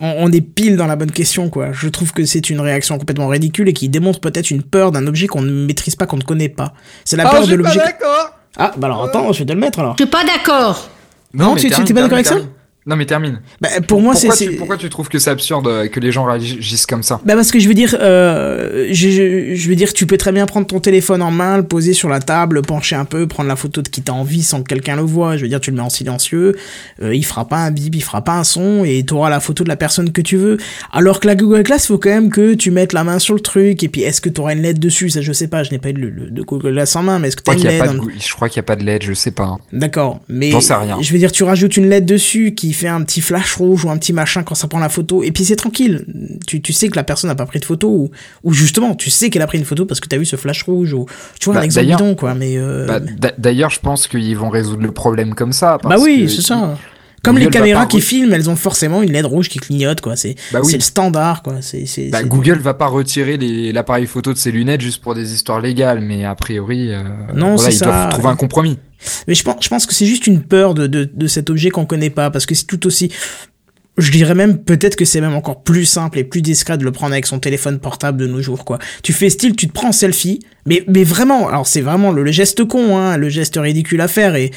On, 0.00 0.32
est 0.32 0.40
pile 0.40 0.76
dans 0.76 0.88
la 0.88 0.96
bonne 0.96 1.12
question, 1.12 1.48
quoi. 1.48 1.70
Je 1.70 1.88
trouve 1.88 2.12
que 2.12 2.24
c'est 2.24 2.50
une 2.50 2.60
réaction 2.60 2.98
complètement 2.98 3.28
ridicule 3.28 3.68
et 3.68 3.72
qui 3.72 3.88
démontre 3.88 4.18
peut-être 4.18 4.50
une 4.50 4.64
peur 4.64 4.90
d'un 4.90 5.06
objet 5.06 5.28
qu'on 5.28 5.42
ne 5.42 5.52
maîtrise 5.52 5.94
pas, 5.94 6.06
qu'on 6.06 6.16
ne 6.16 6.24
connaît 6.24 6.48
pas. 6.48 6.72
C'est 7.04 7.16
la 7.16 7.28
oh, 7.28 7.30
peur 7.30 7.46
de 7.46 7.54
l'objet. 7.54 7.78
d'accord 7.78 8.32
Ah, 8.56 8.72
bah 8.76 8.88
alors 8.88 9.04
attends, 9.04 9.32
je 9.32 9.40
vais 9.40 9.44
te 9.44 9.52
le 9.52 9.60
mettre 9.60 9.78
alors. 9.78 9.94
Je 9.96 10.02
suis 10.02 10.10
pas 10.10 10.24
d'accord. 10.24 10.90
Non, 11.34 11.54
tu, 11.54 11.70
tu 11.70 11.94
pas 11.94 12.00
d'accord 12.02 12.14
avec 12.14 12.26
ça 12.26 12.36
Non 12.84 12.96
mais 12.96 13.06
termine. 13.06 13.40
Bah, 13.60 13.68
pour 13.86 14.00
moi, 14.00 14.14
c'est 14.16 14.26
pourquoi, 14.26 14.36
c'est- 14.36 14.50
tu, 14.50 14.56
pourquoi 14.56 14.76
tu 14.76 14.88
trouves 14.88 15.08
que 15.08 15.18
c'est 15.20 15.30
absurde 15.30 15.68
euh, 15.68 15.86
que 15.88 16.00
les 16.00 16.10
gens 16.10 16.24
réagissent 16.24 16.86
comme 16.86 17.04
ça 17.04 17.20
Bah 17.24 17.34
parce 17.36 17.52
que 17.52 17.60
je 17.60 17.68
veux 17.68 17.74
dire, 17.74 17.96
euh, 18.00 18.88
je, 18.92 19.68
veux 19.68 19.76
dire, 19.76 19.92
tu 19.92 20.04
peux 20.06 20.16
très 20.16 20.32
bien 20.32 20.46
prendre 20.46 20.66
ton 20.66 20.80
téléphone 20.80 21.22
en 21.22 21.30
main, 21.30 21.58
le 21.58 21.62
poser 21.62 21.92
sur 21.92 22.08
la 22.08 22.18
table, 22.18 22.56
le 22.56 22.62
pencher 22.62 22.96
un 22.96 23.04
peu, 23.04 23.28
prendre 23.28 23.48
la 23.48 23.54
photo 23.54 23.82
de 23.82 23.88
qui 23.88 24.02
t'as 24.02 24.12
envie 24.12 24.42
sans 24.42 24.62
que 24.62 24.68
quelqu'un 24.68 24.96
le 24.96 25.02
voit. 25.02 25.36
Je 25.36 25.42
veux 25.42 25.48
dire, 25.48 25.60
tu 25.60 25.70
le 25.70 25.76
mets 25.76 25.82
en 25.82 25.90
silencieux, 25.90 26.56
euh, 27.02 27.14
il 27.14 27.24
fera 27.24 27.46
pas 27.46 27.58
un 27.58 27.70
bip, 27.70 27.94
il 27.94 28.02
fera 28.02 28.22
pas 28.22 28.32
un 28.36 28.44
son, 28.44 28.84
et 28.84 29.04
tu 29.06 29.14
auras 29.14 29.30
la 29.30 29.38
photo 29.38 29.62
de 29.62 29.68
la 29.68 29.76
personne 29.76 30.10
que 30.10 30.20
tu 30.20 30.36
veux. 30.36 30.56
Alors 30.92 31.20
que 31.20 31.28
la 31.28 31.36
Google 31.36 31.62
Glass, 31.62 31.86
faut 31.86 31.98
quand 31.98 32.10
même 32.10 32.30
que 32.30 32.54
tu 32.54 32.72
mettes 32.72 32.92
la 32.92 33.04
main 33.04 33.18
sur 33.20 33.34
le 33.34 33.40
truc, 33.40 33.82
et 33.84 33.88
puis 33.88 34.02
est-ce 34.02 34.20
que 34.20 34.28
tu 34.28 34.40
auras 34.40 34.54
une 34.54 34.62
lettre 34.62 34.80
dessus? 34.80 35.08
Ça, 35.10 35.20
je 35.20 35.32
sais 35.32 35.46
pas, 35.48 35.62
je 35.62 35.70
n'ai 35.70 35.78
pas 35.78 35.90
eu 35.90 35.92
de 35.94 36.42
Google 36.42 36.72
Glass 36.72 36.96
en 36.96 37.04
main, 37.04 37.20
mais 37.20 37.28
est-ce 37.28 37.36
que 37.36 37.42
crois 37.42 37.54
une 37.54 37.60
qu'il 37.60 37.70
y 37.70 37.74
a 37.80 37.84
lettre 37.84 37.94
de, 37.94 38.10
je 38.20 38.34
crois 38.34 38.48
qu'il 38.48 38.56
y 38.56 38.60
a 38.60 38.64
pas 38.64 38.74
de 38.76 38.82
LED, 38.84 39.04
je 39.04 39.12
sais 39.12 39.30
pas. 39.30 39.56
D'accord, 39.72 40.20
mais 40.28 40.50
J'en 40.50 40.60
sais 40.60 40.74
rien. 40.74 40.98
je 41.00 41.12
veux 41.12 41.18
dire, 41.18 41.30
tu 41.30 41.44
rajoutes 41.44 41.76
une 41.76 41.88
lettre 41.88 42.06
dessus 42.06 42.54
qui 42.54 42.71
fait 42.72 42.88
un 42.88 43.02
petit 43.02 43.20
flash 43.20 43.54
rouge 43.56 43.84
ou 43.84 43.90
un 43.90 43.96
petit 43.98 44.12
machin 44.12 44.42
quand 44.42 44.54
ça 44.54 44.68
prend 44.68 44.78
la 44.78 44.88
photo, 44.88 45.22
et 45.22 45.32
puis 45.32 45.44
c'est 45.44 45.56
tranquille. 45.56 46.04
Tu, 46.46 46.60
tu 46.62 46.72
sais 46.72 46.88
que 46.88 46.96
la 46.96 47.04
personne 47.04 47.28
n'a 47.28 47.34
pas 47.34 47.46
pris 47.46 47.60
de 47.60 47.64
photo, 47.64 47.88
ou, 47.88 48.10
ou 48.44 48.52
justement, 48.52 48.94
tu 48.94 49.10
sais 49.10 49.30
qu'elle 49.30 49.42
a 49.42 49.46
pris 49.46 49.58
une 49.58 49.64
photo 49.64 49.84
parce 49.86 50.00
que 50.00 50.08
t'as 50.08 50.18
vu 50.18 50.24
ce 50.26 50.36
flash 50.36 50.62
rouge, 50.64 50.92
ou 50.94 51.06
tu 51.40 51.46
vois, 51.46 51.54
Bah, 51.54 51.60
un 51.60 51.64
exemple 51.64 51.86
bidon, 51.88 52.14
quoi, 52.14 52.34
mais... 52.34 52.56
euh, 52.56 52.86
Bah, 52.86 53.00
d'a- 53.00 53.32
D'ailleurs, 53.38 53.70
je 53.70 53.80
pense 53.80 54.06
qu'ils 54.08 54.36
vont 54.36 54.48
résoudre 54.50 54.82
le 54.82 54.92
problème 54.92 55.34
comme 55.34 55.52
ça. 55.52 55.78
bah 55.82 55.96
oui, 55.98 56.28
c'est 56.34 56.42
ça. 56.42 56.76
Comme 57.24 57.36
les 57.38 57.44
Google 57.44 57.58
caméras 57.58 57.86
qui 57.86 58.00
filment, 58.00 58.32
elles 58.34 58.50
ont 58.50 58.56
forcément 58.56 59.00
une 59.00 59.12
LED 59.12 59.26
rouge 59.26 59.48
qui 59.48 59.60
clignote, 59.60 60.00
quoi. 60.00 60.16
C'est 60.16 60.34
Bah 60.52 60.58
oui. 60.64 60.72
le 60.72 60.80
standard, 60.80 61.44
quoi. 61.44 61.58
C'est 61.60 61.86
c'est- 61.86 62.08
Bah, 62.10 62.24
Google 62.24 62.58
va 62.58 62.74
pas 62.74 62.88
retirer 62.88 63.36
l'appareil 63.72 64.06
photo 64.06 64.32
de 64.32 64.38
ses 64.38 64.50
lunettes 64.50 64.80
juste 64.80 65.00
pour 65.00 65.14
des 65.14 65.32
histoires 65.32 65.60
légales, 65.60 66.00
mais 66.00 66.24
a 66.24 66.34
priori, 66.34 66.92
euh, 66.92 67.02
Non, 67.32 67.54
voilà, 67.54 67.70
ils 67.70 67.76
ça. 67.76 67.84
doivent 67.84 68.08
trouver 68.08 68.28
un 68.28 68.34
compromis. 68.34 68.76
Mais 69.26 69.34
je 69.34 69.42
pense, 69.42 69.56
je 69.64 69.86
que 69.86 69.94
c'est 69.94 70.06
juste 70.06 70.26
une 70.26 70.42
peur 70.42 70.74
de, 70.74 70.86
de, 70.86 71.08
de 71.12 71.26
cet 71.26 71.50
objet 71.50 71.70
qu'on 71.70 71.86
connaît 71.86 72.10
pas, 72.10 72.30
parce 72.30 72.46
que 72.46 72.54
c'est 72.54 72.66
tout 72.66 72.86
aussi. 72.86 73.10
Je 73.98 74.10
dirais 74.10 74.34
même 74.34 74.58
peut-être 74.58 74.96
que 74.96 75.04
c'est 75.04 75.20
même 75.20 75.34
encore 75.34 75.62
plus 75.62 75.84
simple 75.84 76.18
et 76.18 76.24
plus 76.24 76.40
discret 76.40 76.78
de 76.78 76.84
le 76.84 76.92
prendre 76.92 77.12
avec 77.12 77.26
son 77.26 77.38
téléphone 77.38 77.78
portable 77.78 78.18
de 78.18 78.26
nos 78.26 78.40
jours, 78.40 78.64
quoi. 78.64 78.78
Tu 79.02 79.12
fais 79.12 79.28
style, 79.28 79.54
tu 79.54 79.68
te 79.68 79.72
prends 79.72 79.88
en 79.88 79.92
selfie, 79.92 80.40
mais 80.64 80.82
mais 80.88 81.04
vraiment, 81.04 81.48
alors 81.48 81.66
c'est 81.66 81.82
vraiment 81.82 82.10
le, 82.10 82.22
le 82.22 82.32
geste 82.32 82.64
con, 82.64 82.96
hein, 82.96 83.18
le 83.18 83.28
geste 83.28 83.56
ridicule 83.56 84.00
à 84.00 84.08
faire 84.08 84.34
et 84.34 84.50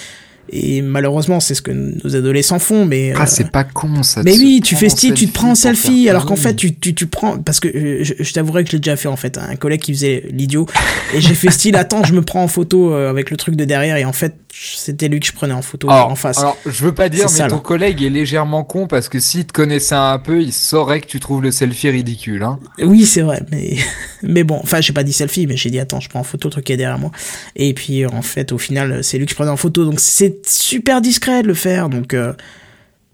et 0.50 0.82
malheureusement 0.82 1.40
c'est 1.40 1.56
ce 1.56 1.62
que 1.62 1.72
nos 1.72 2.16
adolescents 2.16 2.60
font, 2.60 2.86
mais 2.86 3.14
Ah, 3.16 3.24
euh, 3.24 3.26
c'est 3.28 3.52
pas 3.52 3.64
con 3.64 4.04
ça. 4.04 4.22
mais 4.24 4.38
oui, 4.38 4.62
tu 4.64 4.76
fais 4.76 4.90
style, 4.90 5.14
tu 5.14 5.28
te 5.28 5.34
prends 5.34 5.52
en 5.52 5.56
selfie, 5.56 6.04
faire 6.06 6.12
alors 6.16 6.26
qu'en 6.26 6.36
oui. 6.36 6.40
fait, 6.42 6.56
tu, 6.56 6.76
tu, 6.76 6.94
tu 6.94 7.08
prends, 7.08 7.38
parce 7.38 7.60
que 7.60 7.68
euh, 7.68 8.04
je, 8.04 8.14
je 8.20 8.34
t'avouerai 8.34 8.64
que 8.64 8.70
je 8.72 8.76
l'ai 8.76 8.80
déjà 8.82 8.96
fait 8.96 9.08
en 9.08 9.16
fait, 9.18 9.38
un 9.38 9.56
collègue 9.56 9.82
qui 9.82 9.94
faisait 9.94 10.26
l'idiot, 10.32 10.68
et 11.14 11.22
j'ai 11.22 11.36
fait 11.36 11.52
style, 11.52 11.76
attends, 11.76 12.04
je 12.04 12.14
me 12.14 12.22
prends 12.22 12.44
en 12.44 12.48
photo 12.48 12.94
euh, 12.94 13.10
avec 13.10 13.32
le 13.32 13.38
truc 13.38 13.56
de 13.56 13.66
derrière, 13.66 13.98
et 13.98 14.06
en 14.06 14.14
fait, 14.14 14.36
c'était 14.58 15.10
lui 15.10 15.20
que 15.20 15.26
je 15.26 15.34
prenais 15.34 15.54
en 15.54 15.62
photo 15.62 15.90
Alors, 15.90 16.10
en 16.10 16.16
face. 16.16 16.38
alors, 16.40 16.58
je 16.66 16.86
veux 16.86 16.94
pas 16.94 17.10
dire, 17.10 17.24
mais 17.26 17.30
ça, 17.30 17.48
ton 17.48 17.56
là. 17.56 17.62
collègue 17.62 18.02
est 18.04 18.10
légèrement 18.10 18.64
con 18.64 18.88
parce 18.88 19.10
que 19.10 19.20
s'il 19.20 19.46
te 19.46 19.52
connaissait 19.52 19.96
un 19.96 20.18
peu, 20.18 20.42
il 20.42 20.54
saurait 20.54 21.02
que 21.02 21.08
tu 21.08 21.20
trouves 21.20 21.42
le 21.44 21.52
selfie 21.52 21.90
ridicule. 21.90 22.42
Hein. 22.44 22.58
Oui, 22.82 23.06
c'est 23.06 23.22
vrai, 23.22 23.42
mais, 23.52 23.76
mais 24.24 24.46
bon, 24.46 24.58
enfin, 24.64 24.80
j'ai 24.80 24.94
pas 24.94 25.04
dit 25.04 25.12
selfie, 25.12 25.46
mais 25.46 25.58
j'ai 25.58 25.70
dit, 25.72 25.80
attends, 25.80 26.00
je 26.00 26.08
prends 26.08 26.22
en 26.22 26.24
photo 26.24 26.48
le 26.48 26.52
truc 26.54 26.66
qui 26.66 26.72
est 26.72 26.78
derrière 26.78 26.98
moi. 27.00 27.12
Et 27.58 27.74
puis, 27.74 28.06
en 28.06 28.22
fait, 28.22 28.54
au 28.54 28.58
final, 28.58 29.04
c'est 29.04 29.18
lui 29.18 29.26
que 29.26 29.32
je 29.32 29.36
prenais 29.36 29.52
en 29.52 29.58
photo, 29.58 29.84
donc 29.84 30.00
c'est 30.00 30.35
super 30.44 31.02
discret 31.02 31.42
de 31.44 31.48
le 31.48 31.54
faire, 31.54 31.90
donc, 31.90 32.14
euh, 32.14 32.34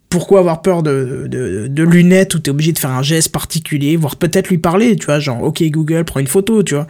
pourquoi 0.09 0.39
avoir 0.39 0.61
peur 0.61 0.83
de, 0.83 1.25
de, 1.27 1.67
de 1.67 1.83
lunettes 1.83 2.35
où 2.35 2.39
t'es 2.39 2.51
obligé 2.51 2.73
de 2.73 2.79
faire 2.79 2.89
un 2.91 3.01
geste 3.03 3.31
particulier, 3.31 3.95
voire 3.95 4.17
peut-être 4.17 4.49
lui 4.49 4.57
parler, 4.57 4.95
tu 4.97 5.05
vois, 5.05 5.19
genre, 5.19 5.41
ok 5.41 5.63
Google, 5.69 6.03
prends 6.03 6.19
une 6.19 6.27
photo, 6.27 6.63
tu 6.63 6.75
vois. 6.75 6.87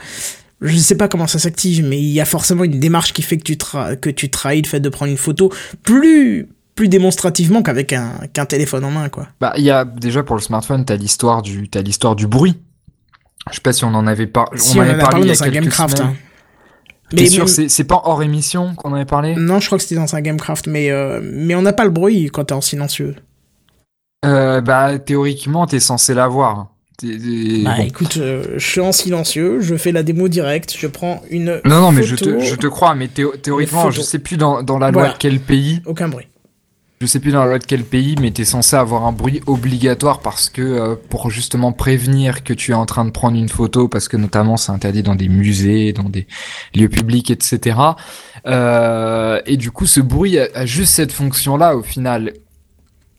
Je 0.61 0.75
sais 0.77 0.95
pas 0.95 1.07
comment 1.07 1.27
ça 1.27 1.39
s'active, 1.39 1.83
mais 1.85 1.99
il 1.99 2.09
y 2.09 2.21
a 2.21 2.25
forcément 2.25 2.63
une 2.63 2.79
démarche 2.79 3.13
qui 3.13 3.21
fait 3.23 3.37
que 3.37 3.43
tu, 3.43 3.57
tra 3.57 3.95
que 3.95 4.09
tu 4.09 4.29
trahis 4.29 4.61
le 4.61 4.67
fait 4.67 4.79
de 4.79 4.89
prendre 4.89 5.11
une 5.11 5.17
photo 5.17 5.51
plus, 5.83 6.47
plus 6.75 6.87
démonstrativement 6.87 7.61
qu'avec 7.63 7.93
un, 7.93 8.11
qu'un 8.33 8.45
téléphone 8.45 8.85
en 8.85 8.91
main, 8.91 9.09
quoi. 9.09 9.27
Bah, 9.39 9.53
il 9.57 9.63
y 9.63 9.71
a 9.71 9.85
déjà 9.85 10.23
pour 10.23 10.35
le 10.35 10.41
smartphone, 10.41 10.85
t'as 10.85 10.95
l'histoire 10.97 11.41
du, 11.41 11.67
t'as 11.69 11.81
l'histoire 11.81 12.15
du 12.15 12.27
bruit. 12.27 12.55
Je 13.49 13.55
sais 13.55 13.61
pas 13.61 13.73
si 13.73 13.83
on 13.85 13.93
en 13.95 14.05
avait 14.05 14.27
pas, 14.27 14.45
Si 14.55 14.77
on 14.77 14.81
on 14.81 14.83
avait 14.83 14.97
parlé 14.99 15.09
parlé 15.09 15.25
il 15.25 15.27
y 15.29 15.31
a 15.31 15.33
dans 15.35 15.41
un 15.41 15.45
quelques 15.45 15.55
Gamecraft, 15.63 15.97
semaines. 15.97 16.11
hein. 16.13 16.17
T'es 17.15 17.25
sûr, 17.27 17.45
mais- 17.45 17.69
c'est 17.69 17.83
pas 17.83 18.01
hors 18.05 18.23
émission 18.23 18.73
qu'on 18.75 18.93
avait 18.93 19.05
parlé? 19.05 19.35
Non, 19.35 19.59
je 19.59 19.65
crois 19.67 19.77
que 19.77 19.83
c'était 19.83 19.95
dans 19.95 20.15
un 20.15 20.21
Gamecraft, 20.21 20.67
mais, 20.67 20.91
euh, 20.91 21.19
mais 21.23 21.55
on 21.55 21.61
n'a 21.61 21.73
pas 21.73 21.83
le 21.83 21.89
bruit 21.89 22.29
quand 22.31 22.45
t'es 22.45 22.53
en 22.53 22.61
silencieux. 22.61 23.15
euh, 24.25 24.61
Bah, 24.61 24.99
théoriquement, 24.99 25.65
t'es 25.67 25.79
censé 25.79 26.13
l'avoir. 26.13 26.67
Bah 27.03 27.07
bon. 27.77 27.83
écoute, 27.83 28.17
euh, 28.17 28.43
je 28.57 28.67
suis 28.67 28.79
en 28.79 28.91
silencieux, 28.91 29.59
je 29.59 29.75
fais 29.75 29.91
la 29.91 30.03
démo 30.03 30.27
directe, 30.27 30.75
je 30.77 30.85
prends 30.85 31.23
une. 31.31 31.59
Non, 31.65 31.81
non, 31.81 31.91
mais 31.91 32.03
je 32.03 32.15
te, 32.15 32.39
je 32.39 32.53
te 32.55 32.67
crois, 32.67 32.93
mais 32.93 33.07
théo- 33.07 33.33
théoriquement, 33.41 33.89
je 33.89 34.01
sais 34.01 34.19
plus 34.19 34.37
dans, 34.37 34.61
dans 34.61 34.77
la 34.77 34.91
loi 34.91 35.07
de 35.09 35.13
quel 35.17 35.39
pays, 35.39 35.81
Aucun 35.87 36.09
bruit. 36.09 36.27
Je 37.01 37.07
sais 37.07 37.19
plus 37.19 37.31
dans 37.31 37.41
la 37.41 37.47
loi 37.47 37.59
de 37.59 37.65
quel 37.65 37.83
pays, 37.83 38.15
mais 38.21 38.29
t'es 38.29 38.45
censé 38.45 38.75
avoir 38.75 39.07
un 39.07 39.11
bruit 39.11 39.41
obligatoire 39.47 40.19
parce 40.19 40.51
que, 40.51 40.61
euh, 40.61 40.95
pour 41.09 41.31
justement 41.31 41.71
prévenir 41.71 42.43
que 42.43 42.53
tu 42.53 42.71
es 42.71 42.75
en 42.75 42.85
train 42.85 43.05
de 43.05 43.09
prendre 43.09 43.35
une 43.37 43.49
photo, 43.49 43.87
parce 43.87 44.07
que 44.07 44.17
notamment 44.17 44.55
c'est 44.55 44.71
interdit 44.71 45.01
dans 45.01 45.15
des 45.15 45.27
musées, 45.27 45.93
dans 45.93 46.09
des 46.09 46.27
lieux 46.75 46.89
publics, 46.89 47.31
etc. 47.31 47.79
Euh, 48.45 49.41
et 49.47 49.57
du 49.57 49.71
coup, 49.71 49.87
ce 49.87 49.99
bruit 49.99 50.37
a, 50.37 50.47
a 50.53 50.67
juste 50.67 50.93
cette 50.93 51.11
fonction-là 51.11 51.75
au 51.75 51.81
final. 51.81 52.33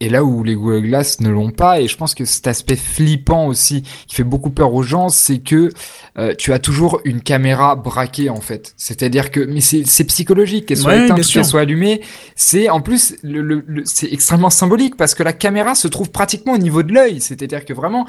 Et 0.05 0.09
là 0.09 0.25
où 0.25 0.43
les 0.43 0.57
Google 0.57 0.83
Glass 0.89 1.21
ne 1.21 1.29
l'ont 1.31 1.53
pas, 1.53 1.81
et 1.81 1.87
je 1.87 1.97
pense 1.97 2.17
que 2.17 2.25
cet 2.25 2.49
aspect 2.49 2.75
flippant 2.75 3.47
aussi, 3.47 3.83
qui 4.09 4.17
fait 4.17 4.25
beaucoup 4.25 4.51
peur 4.51 4.75
aux 4.75 4.83
gens, 4.83 5.09
c'est 5.11 5.39
que 5.39 5.71
euh, 6.19 6.35
tu 6.37 6.53
as 6.53 6.59
toujours 6.59 7.01
une 7.05 7.21
caméra 7.21 7.77
braquée 7.77 8.29
en 8.29 8.41
fait. 8.41 8.75
C'est-à-dire 8.77 9.31
que, 9.31 9.39
mais 9.39 9.61
c'est 9.61 10.05
psychologique, 10.05 10.67
qu'elle 10.67 10.77
soit 10.79 10.91
Ouais, 10.93 11.05
éteinte 11.05 11.25
qu'elle 11.25 11.45
soit 11.45 11.61
allumée. 11.61 12.01
C'est 12.35 12.69
en 12.69 12.81
plus, 12.81 13.15
le, 13.23 13.43
le- 13.43 13.63
le- 13.67 13.85
c'est 13.85 14.13
extrêmement 14.13 14.51
symbolique 14.51 14.97
parce 14.97 15.15
que 15.15 15.23
la 15.23 15.33
caméra 15.33 15.77
se 15.77 15.87
trouve 15.87 16.11
pratiquement 16.11 16.55
au 16.55 16.59
niveau 16.59 16.83
de 16.83 16.93
l'œil. 16.93 17.21
C'est-à-dire 17.21 17.65
que 17.65 17.73
vraiment, 17.73 18.05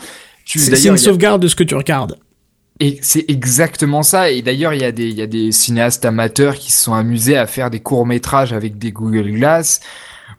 tu 0.45 0.57
C'est 0.57 0.83
une 0.85 0.95
a- 0.95 0.97
sauvegarde 0.97 1.43
de 1.43 1.47
ce 1.47 1.55
que 1.55 1.63
tu 1.63 1.75
regardes. 1.75 2.17
et 2.79 2.97
c'est 3.03 3.25
exactement 3.29 4.01
ça. 4.01 4.31
Et 4.31 4.41
d'ailleurs, 4.41 4.73
il 4.73 4.81
y 4.81 4.85
a 4.85 4.91
des, 4.91 5.07
il 5.09 5.15
y 5.15 5.21
a 5.21 5.27
des 5.27 5.51
cinéastes 5.51 6.05
amateurs 6.05 6.55
qui 6.55 6.71
se 6.71 6.81
sont 6.85 6.93
amusés 6.95 7.37
à 7.37 7.45
faire 7.45 7.69
des 7.69 7.81
courts 7.81 8.07
métrages 8.07 8.51
avec 8.51 8.79
des 8.79 8.91
Google 8.91 9.29
Glass. 9.31 9.79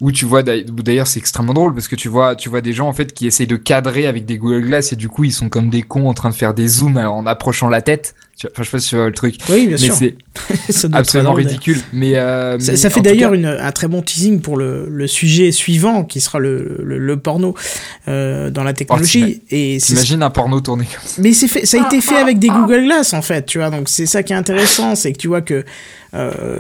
Où 0.00 0.10
tu 0.10 0.24
vois, 0.24 0.42
d'ailleurs 0.42 1.06
c'est 1.06 1.20
extrêmement 1.20 1.54
drôle 1.54 1.72
parce 1.72 1.86
que 1.86 1.94
tu 1.94 2.08
vois, 2.08 2.34
tu 2.34 2.48
vois 2.48 2.60
des 2.60 2.72
gens 2.72 2.88
en 2.88 2.92
fait 2.92 3.12
qui 3.12 3.26
essayent 3.28 3.46
de 3.46 3.54
cadrer 3.56 4.06
avec 4.08 4.24
des 4.26 4.38
Google 4.38 4.62
Glass 4.66 4.92
et 4.92 4.96
du 4.96 5.08
coup 5.08 5.22
ils 5.24 5.32
sont 5.32 5.48
comme 5.48 5.70
des 5.70 5.82
cons 5.82 6.08
en 6.08 6.14
train 6.14 6.30
de 6.30 6.34
faire 6.34 6.52
des 6.52 6.66
zooms 6.66 6.96
en 6.98 7.24
approchant 7.26 7.68
la 7.68 7.80
tête. 7.80 8.14
Enfin, 8.46 8.50
je 8.58 8.64
sais 8.64 8.70
pas 8.72 8.80
si 8.80 8.88
tu 8.88 8.96
vois 8.96 9.06
le 9.06 9.12
truc, 9.12 9.36
Oui, 9.48 9.68
bien 9.68 9.76
mais 9.80 10.16
c'est 10.68 10.92
absolument 10.92 11.32
ridicule. 11.34 11.78
Mais 11.92 12.16
euh, 12.16 12.58
Ça, 12.58 12.72
mais 12.72 12.76
ça 12.76 12.90
fait 12.90 13.00
d'ailleurs 13.00 13.30
cas- 13.40 13.64
un 13.64 13.70
très 13.70 13.86
bon 13.86 14.02
teasing 14.02 14.40
pour 14.40 14.56
le, 14.56 14.88
le 14.90 15.06
sujet 15.06 15.52
suivant, 15.52 16.02
qui 16.04 16.20
sera 16.20 16.40
le, 16.40 16.80
le, 16.82 16.98
le 16.98 17.16
porno 17.16 17.54
euh, 18.08 18.50
dans 18.50 18.64
la 18.64 18.72
technologie. 18.72 19.42
et 19.50 19.78
c'est 19.78 19.94
T'imagines 19.94 20.22
un 20.24 20.30
porno 20.30 20.60
tourné 20.60 20.84
comme 20.84 21.04
ça 21.08 21.22
Mais 21.22 21.32
c'est 21.32 21.46
fait, 21.46 21.64
ça 21.64 21.80
a 21.80 21.86
été 21.86 22.00
fait 22.00 22.16
avec 22.16 22.40
des 22.40 22.48
Google 22.48 22.82
Glass 22.86 23.14
en 23.14 23.22
fait, 23.22 23.46
tu 23.46 23.58
vois. 23.58 23.70
Donc 23.70 23.88
c'est 23.88 24.06
ça 24.06 24.24
qui 24.24 24.32
est 24.32 24.36
intéressant, 24.36 24.96
c'est 24.96 25.12
que 25.12 25.18
tu 25.18 25.28
vois 25.28 25.40
que 25.40 25.54
euh, 25.54 25.62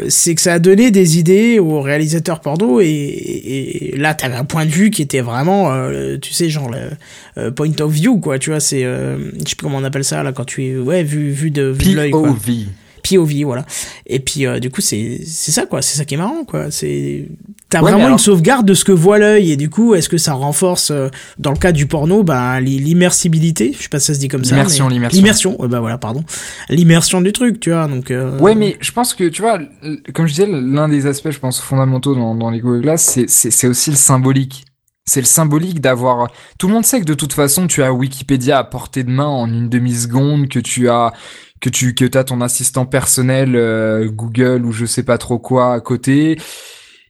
c'est 0.08 0.34
que 0.34 0.40
ça 0.40 0.54
a 0.54 0.58
donné 0.58 0.90
des 0.90 1.18
idées 1.18 1.58
aux 1.58 1.80
réalisateurs 1.80 2.40
porno 2.40 2.80
et, 2.80 2.86
et, 2.86 3.94
et 3.94 3.96
là 3.96 4.14
t'avais 4.14 4.34
un 4.34 4.44
point 4.44 4.66
de 4.66 4.70
vue 4.70 4.90
qui 4.90 5.02
était 5.02 5.20
vraiment, 5.20 5.72
euh, 5.72 6.16
tu 6.18 6.32
sais, 6.32 6.48
genre 6.48 6.70
le 6.70 6.90
euh, 7.38 7.50
point 7.50 7.70
of 7.80 7.92
view 7.92 8.18
quoi. 8.18 8.38
Tu 8.38 8.50
vois, 8.50 8.60
c'est, 8.60 8.84
euh, 8.84 9.16
je 9.18 9.50
sais 9.50 9.56
plus 9.56 9.64
comment 9.64 9.78
on 9.78 9.84
appelle 9.84 10.04
ça 10.04 10.22
là 10.22 10.32
quand 10.32 10.44
tu 10.44 10.64
es, 10.64 10.76
ouais, 10.76 11.02
vu 11.02 11.30
vu 11.30 11.50
de 11.50 11.64
vu 11.64 11.90
de 11.90 11.96
l'œil. 11.96 12.10
POV. 12.10 12.66
POV, 13.08 13.44
voilà. 13.44 13.64
Et 14.06 14.18
puis 14.20 14.46
euh, 14.46 14.58
du 14.60 14.70
coup 14.70 14.80
c'est 14.80 15.20
c'est 15.26 15.52
ça 15.52 15.66
quoi, 15.66 15.82
c'est 15.82 15.96
ça 15.96 16.04
qui 16.04 16.14
est 16.14 16.18
marrant 16.18 16.44
quoi. 16.44 16.70
C'est 16.70 17.28
t'as 17.68 17.78
Ouais, 17.80 17.90
vraiment 17.90 18.04
alors- 18.06 18.12
une 18.12 18.18
sauvegarde 18.18 18.66
de 18.66 18.74
ce 18.74 18.84
que 18.84 18.92
voit 18.92 19.18
l'œil 19.18 19.52
et 19.52 19.56
du 19.56 19.68
coup 19.70 19.94
est-ce 19.94 20.08
que 20.08 20.18
ça 20.18 20.32
renforce 20.32 20.90
euh, 20.90 21.08
dans 21.38 21.50
le 21.50 21.56
cas 21.58 21.72
du 21.72 21.86
porno 21.86 22.24
l'i- 22.60 22.78
l'immersibilité, 22.78 23.72
je 23.76 23.82
sais 23.82 23.88
pas 23.88 23.98
si 24.00 24.06
ça 24.06 24.14
se 24.14 24.18
dit 24.20 24.28
comme 24.28 24.44
ça. 24.44 24.54
L'immersion, 24.54 24.86
mais- 24.88 24.94
l'immersion. 24.94 25.18
L'immersion, 25.18 25.60
ouais, 25.62 25.68
bah 25.68 25.80
voilà 25.80 25.98
pardon, 25.98 26.24
l'immersion 26.68 27.20
du 27.20 27.32
truc, 27.32 27.60
tu 27.60 27.70
vois 27.70 27.86
donc. 27.88 28.10
euh, 28.10 28.38
Ouais, 28.38 28.54
mais 28.54 28.76
je 28.80 28.92
pense 28.92 29.14
que, 29.14 29.28
tu 29.28 29.42
vois, 29.42 29.58
comme 30.14 30.26
je 30.26 30.32
disais, 30.32 30.46
l'un 30.46 30.88
des 30.88 31.06
aspects, 31.06 31.30
je 31.30 31.38
pense, 31.38 31.60
fondamentaux 31.60 32.14
dans, 32.14 32.34
dans 32.34 32.50
les 32.50 32.60
Google 32.60 32.82
Glass, 32.82 33.02
c'est, 33.04 33.28
c'est, 33.28 33.50
c'est 33.50 33.66
aussi 33.66 33.90
le 33.90 33.96
symbolique. 33.96 34.64
C'est 35.06 35.20
le 35.20 35.26
symbolique 35.26 35.80
d'avoir... 35.82 36.28
Tout 36.58 36.66
le 36.66 36.72
monde 36.72 36.86
sait 36.86 36.98
que 36.98 37.04
de 37.04 37.12
toute 37.12 37.34
façon, 37.34 37.66
tu 37.66 37.82
as 37.82 37.92
Wikipédia 37.92 38.58
à 38.58 38.64
portée 38.64 39.04
de 39.04 39.10
main 39.10 39.26
en 39.26 39.46
une 39.46 39.68
demi-seconde, 39.68 40.48
que 40.48 40.58
tu 40.58 40.88
as 40.88 41.12
que 41.64 41.70
tu 41.70 41.94
que 41.94 42.18
as 42.18 42.24
ton 42.24 42.42
assistant 42.42 42.84
personnel 42.84 43.56
euh, 43.56 44.06
Google 44.10 44.66
ou 44.66 44.72
je 44.72 44.84
sais 44.84 45.02
pas 45.02 45.16
trop 45.16 45.38
quoi 45.38 45.72
à 45.72 45.80
côté 45.80 46.38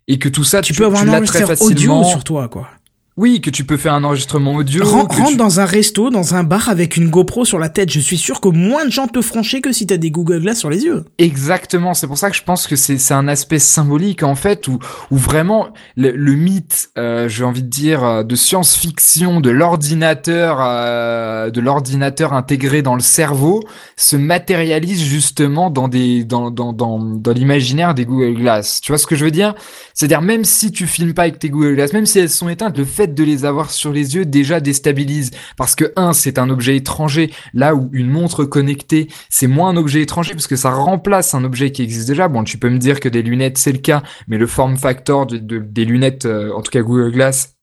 et 0.06 0.20
que 0.20 0.28
tout 0.28 0.44
ça 0.44 0.60
tu 0.60 0.72
peux 0.72 0.84
avoir 0.84 1.02
tu 1.02 1.08
un 1.08 1.12
enregistreur 1.14 1.60
audio 1.60 2.04
sur 2.04 2.22
toi 2.22 2.46
quoi. 2.46 2.68
Oui, 3.16 3.40
que 3.40 3.48
tu 3.48 3.62
peux 3.64 3.76
faire 3.76 3.94
un 3.94 4.02
enregistrement 4.02 4.54
audio. 4.54 4.84
Ren- 4.84 5.02
rentre 5.02 5.28
tu- 5.28 5.36
dans 5.36 5.60
un 5.60 5.64
resto, 5.64 6.10
dans 6.10 6.34
un 6.34 6.42
bar 6.42 6.68
avec 6.68 6.96
une 6.96 7.10
GoPro 7.10 7.44
sur 7.44 7.60
la 7.60 7.68
tête. 7.68 7.88
Je 7.92 8.00
suis 8.00 8.18
sûr 8.18 8.40
que 8.40 8.48
moins 8.48 8.84
de 8.86 8.90
gens 8.90 9.06
te 9.06 9.20
franchir 9.22 9.60
que 9.62 9.70
si 9.70 9.86
t'as 9.86 9.98
des 9.98 10.10
Google 10.10 10.40
Glass 10.40 10.58
sur 10.58 10.68
les 10.68 10.82
yeux. 10.82 11.04
Exactement, 11.18 11.94
c'est 11.94 12.08
pour 12.08 12.18
ça 12.18 12.28
que 12.28 12.34
je 12.36 12.42
pense 12.42 12.66
que 12.66 12.74
c'est 12.74 13.12
un 13.14 13.28
aspect 13.28 13.60
symbolique 13.60 14.24
en 14.24 14.34
fait 14.34 14.66
où 14.66 14.80
où 15.12 15.16
vraiment 15.16 15.68
le, 15.96 16.10
le 16.10 16.32
mythe, 16.32 16.90
euh, 16.98 17.28
j'ai 17.28 17.44
envie 17.44 17.62
de 17.62 17.68
dire 17.68 18.02
euh, 18.02 18.22
de 18.24 18.34
science-fiction, 18.34 19.40
de 19.40 19.50
l'ordinateur, 19.50 20.58
euh, 20.60 21.50
de 21.50 21.60
l'ordinateur 21.60 22.32
intégré 22.32 22.82
dans 22.82 22.96
le 22.96 23.00
cerveau, 23.00 23.62
se 23.96 24.16
matérialise 24.16 25.00
justement 25.04 25.70
dans 25.70 25.86
des 25.86 26.24
dans 26.24 26.50
dans 26.50 26.72
dans, 26.72 26.98
dans 26.98 27.32
l'imaginaire 27.32 27.94
des 27.94 28.06
Google 28.06 28.34
Glass. 28.34 28.80
Tu 28.80 28.90
vois 28.90 28.98
ce 28.98 29.06
que 29.06 29.14
je 29.14 29.24
veux 29.24 29.30
dire? 29.30 29.54
C'est-à-dire 29.94 30.20
même 30.20 30.42
si 30.42 30.72
tu 30.72 30.88
filmes 30.88 31.14
pas 31.14 31.22
avec 31.22 31.38
tes 31.38 31.48
Google 31.48 31.76
Glass, 31.76 31.92
même 31.92 32.06
si 32.06 32.18
elles 32.18 32.28
sont 32.28 32.48
éteintes, 32.48 32.76
le 32.76 32.84
fait 32.84 33.03
de 33.12 33.24
les 33.24 33.44
avoir 33.44 33.70
sur 33.70 33.92
les 33.92 34.14
yeux 34.14 34.24
déjà 34.24 34.60
déstabilise 34.60 35.30
parce 35.56 35.74
que 35.74 35.92
un, 35.96 36.12
c'est 36.12 36.38
un 36.38 36.48
objet 36.48 36.76
étranger, 36.76 37.30
là 37.52 37.74
où 37.74 37.90
une 37.92 38.08
montre 38.08 38.44
connectée, 38.44 39.08
c'est 39.28 39.46
moins 39.46 39.70
un 39.70 39.76
objet 39.76 40.00
étranger 40.00 40.32
parce 40.32 40.46
que 40.46 40.56
ça 40.56 40.70
remplace 40.70 41.34
un 41.34 41.44
objet 41.44 41.72
qui 41.72 41.82
existe 41.82 42.08
déjà. 42.08 42.28
Bon, 42.28 42.44
tu 42.44 42.56
peux 42.58 42.70
me 42.70 42.78
dire 42.78 43.00
que 43.00 43.08
des 43.08 43.22
lunettes, 43.22 43.58
c'est 43.58 43.72
le 43.72 43.78
cas, 43.78 44.02
mais 44.28 44.38
le 44.38 44.46
form 44.46 44.76
factor 44.76 45.26
de, 45.26 45.36
de- 45.38 45.58
des 45.58 45.84
lunettes, 45.84 46.24
euh, 46.26 46.52
en 46.52 46.62
tout 46.62 46.70
cas 46.70 46.80
Google 46.82 47.12
Glass, 47.12 47.53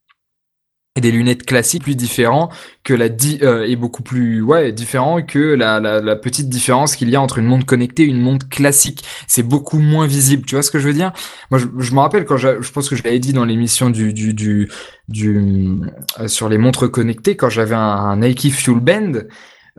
et 0.97 1.01
des 1.01 1.11
lunettes 1.11 1.45
classiques, 1.45 1.83
plus 1.83 1.95
différent 1.95 2.49
que 2.83 2.93
la 2.93 3.07
di 3.07 3.39
euh, 3.43 3.63
est 3.65 3.77
beaucoup 3.77 4.03
plus 4.03 4.41
ouais 4.41 4.73
différent 4.73 5.21
que 5.21 5.39
la, 5.39 5.79
la, 5.79 6.01
la 6.01 6.15
petite 6.17 6.49
différence 6.49 6.97
qu'il 6.97 7.09
y 7.09 7.15
a 7.15 7.21
entre 7.21 7.37
une 7.37 7.45
montre 7.45 7.65
connectée 7.65 8.03
et 8.03 8.07
une 8.07 8.19
montre 8.19 8.49
classique. 8.49 9.05
C'est 9.25 9.43
beaucoup 9.43 9.79
moins 9.79 10.05
visible. 10.05 10.45
Tu 10.45 10.55
vois 10.55 10.63
ce 10.63 10.69
que 10.71 10.79
je 10.79 10.87
veux 10.87 10.93
dire? 10.93 11.13
Moi, 11.49 11.59
je, 11.61 11.67
je 11.79 11.93
me 11.93 11.99
rappelle 12.01 12.25
quand 12.25 12.35
j'a- 12.35 12.59
je 12.59 12.71
pense 12.71 12.89
que 12.89 12.97
je 12.97 13.03
l'avais 13.03 13.19
dit 13.19 13.31
dans 13.31 13.45
l'émission 13.45 13.89
du 13.89 14.11
du 14.13 14.33
du, 14.33 14.69
du 15.07 15.39
euh, 16.19 16.27
sur 16.27 16.49
les 16.49 16.57
montres 16.57 16.91
connectées 16.91 17.37
quand 17.37 17.49
j'avais 17.49 17.75
un, 17.75 17.79
un 17.79 18.17
Nike 18.17 18.51
Fuel 18.51 18.79
Band. 18.81 19.13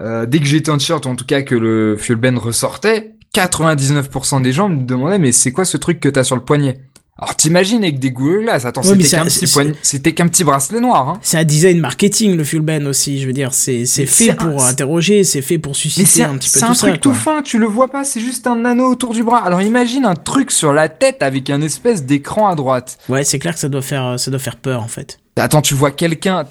Euh, 0.00 0.24
dès 0.26 0.38
que 0.40 0.46
j'étais 0.46 0.70
en 0.70 0.78
t-shirt, 0.78 1.06
en 1.06 1.16
tout 1.16 1.26
cas 1.26 1.42
que 1.42 1.54
le 1.54 1.96
Fuel 1.98 2.16
Band 2.16 2.38
ressortait, 2.38 3.14
99% 3.34 4.40
des 4.40 4.52
gens 4.52 4.68
me 4.70 4.82
demandaient 4.84 5.18
mais 5.18 5.32
c'est 5.32 5.52
quoi 5.52 5.64
ce 5.66 5.76
truc 5.76 6.00
que 6.00 6.08
t'as 6.08 6.24
sur 6.24 6.36
le 6.36 6.44
poignet? 6.44 6.80
Alors 7.18 7.36
t'imagines 7.36 7.82
avec 7.84 7.98
des 7.98 8.10
Google 8.10 8.44
Glass, 8.44 8.64
attends, 8.64 8.80
Ouais, 8.80 8.96
c'était 8.96 9.02
qu'un 9.16 9.24
c'est- 9.28 9.40
petit 9.40 9.46
c'est- 9.46 9.52
poignet, 9.52 9.74
c'était 9.82 10.12
qu'un 10.14 10.28
petit 10.28 10.44
bracelet 10.44 10.80
noir. 10.80 11.08
Hein. 11.10 11.18
C'est 11.22 11.36
un 11.36 11.44
design 11.44 11.78
marketing, 11.78 12.36
le 12.36 12.42
Fuel 12.42 12.62
Band 12.62 12.86
aussi. 12.86 13.20
Je 13.20 13.26
veux 13.26 13.34
dire, 13.34 13.52
c'est 13.52 13.84
c'est 13.84 14.06
fait 14.06 14.24
c'est 14.24 14.30
un- 14.30 14.34
pour 14.34 14.64
interroger, 14.64 15.22
c'est 15.22 15.42
fait 15.42 15.58
pour 15.58 15.76
susciter 15.76 16.06
c'est 16.06 16.22
un 16.22 16.36
petit 16.38 16.48
peu 16.48 16.58
c'est 16.60 16.64
tout 16.66 16.72
un 16.72 16.74
ça. 16.74 16.88
truc 16.88 17.00
tout 17.02 17.12
fin, 17.14 17.42
tu 17.42 17.58
le 17.58 17.66
vois 17.66 17.88
pas, 17.88 18.04
c'est 18.04 18.20
juste 18.20 18.46
un 18.46 18.64
anneau 18.64 18.86
autour 18.90 19.12
du 19.12 19.22
bras. 19.22 19.44
Alors 19.44 19.60
imagine 19.60 20.06
un 20.06 20.14
truc 20.16 20.50
sur 20.50 20.72
la 20.72 20.88
tête 20.88 21.22
avec 21.22 21.50
un 21.50 21.60
espèce 21.60 22.04
d'écran 22.04 22.48
à 22.48 22.54
droite. 22.54 22.96
Ouais, 23.10 23.24
c'est 23.24 23.38
clair 23.38 23.52
que 23.54 23.60
ça 23.60 23.68
doit 23.68 23.82
faire 23.82 24.18
ça 24.18 24.30
doit 24.30 24.40
faire 24.40 24.56
peur 24.56 24.82
en 24.82 24.88
fait. 24.88 25.18
Attends, 25.36 25.62
tu 25.62 25.72
vois 25.72 25.90
quelqu'un, 25.90 26.44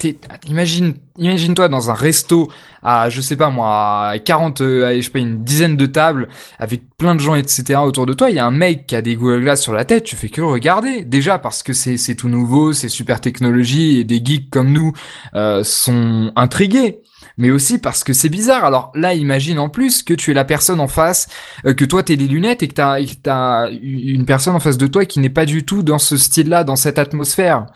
imagine, 0.48 0.94
imagine-toi 1.16 1.68
dans 1.68 1.90
un 1.90 1.94
resto 1.94 2.50
à, 2.82 3.10
je 3.10 3.20
sais 3.20 3.36
pas 3.36 3.48
moi, 3.48 4.08
à 4.08 4.18
40, 4.18 4.60
euh, 4.60 4.96
je 4.96 5.02
sais 5.02 5.10
pas, 5.10 5.20
une 5.20 5.44
dizaine 5.44 5.76
de 5.76 5.86
tables, 5.86 6.28
avec 6.58 6.82
plein 6.98 7.14
de 7.14 7.20
gens, 7.20 7.36
etc. 7.36 7.78
autour 7.84 8.06
de 8.06 8.12
toi, 8.12 8.28
il 8.28 8.34
y 8.34 8.40
a 8.40 8.44
un 8.44 8.50
mec 8.50 8.88
qui 8.88 8.96
a 8.96 9.02
des 9.02 9.14
Google 9.14 9.42
Glass 9.42 9.62
sur 9.62 9.72
la 9.72 9.84
tête, 9.84 10.02
tu 10.02 10.16
fais 10.16 10.28
que 10.28 10.40
regarder. 10.40 11.04
Déjà 11.04 11.38
parce 11.38 11.62
que 11.62 11.72
c'est, 11.72 11.96
c'est 11.96 12.16
tout 12.16 12.28
nouveau, 12.28 12.72
c'est 12.72 12.88
super 12.88 13.20
technologie, 13.20 14.00
et 14.00 14.04
des 14.04 14.20
geeks 14.22 14.50
comme 14.50 14.72
nous, 14.72 14.92
euh, 15.36 15.62
sont 15.62 16.32
intrigués. 16.34 17.02
Mais 17.38 17.52
aussi 17.52 17.78
parce 17.78 18.02
que 18.02 18.12
c'est 18.12 18.28
bizarre. 18.28 18.64
Alors 18.64 18.90
là, 18.96 19.14
imagine 19.14 19.60
en 19.60 19.68
plus 19.68 20.02
que 20.02 20.12
tu 20.12 20.32
es 20.32 20.34
la 20.34 20.44
personne 20.44 20.80
en 20.80 20.88
face, 20.88 21.28
euh, 21.66 21.72
que 21.72 21.84
toi 21.84 22.02
t'es 22.02 22.16
les 22.16 22.26
lunettes 22.26 22.64
et 22.64 22.68
que 22.68 22.74
t'as, 22.74 22.98
et 22.98 23.06
que 23.06 23.14
t'as 23.22 23.70
une 23.70 24.26
personne 24.26 24.56
en 24.56 24.60
face 24.60 24.76
de 24.76 24.88
toi 24.88 25.04
qui 25.04 25.20
n'est 25.20 25.30
pas 25.30 25.46
du 25.46 25.64
tout 25.64 25.84
dans 25.84 25.98
ce 25.98 26.16
style-là, 26.16 26.64
dans 26.64 26.76
cette 26.76 26.98
atmosphère 26.98 27.66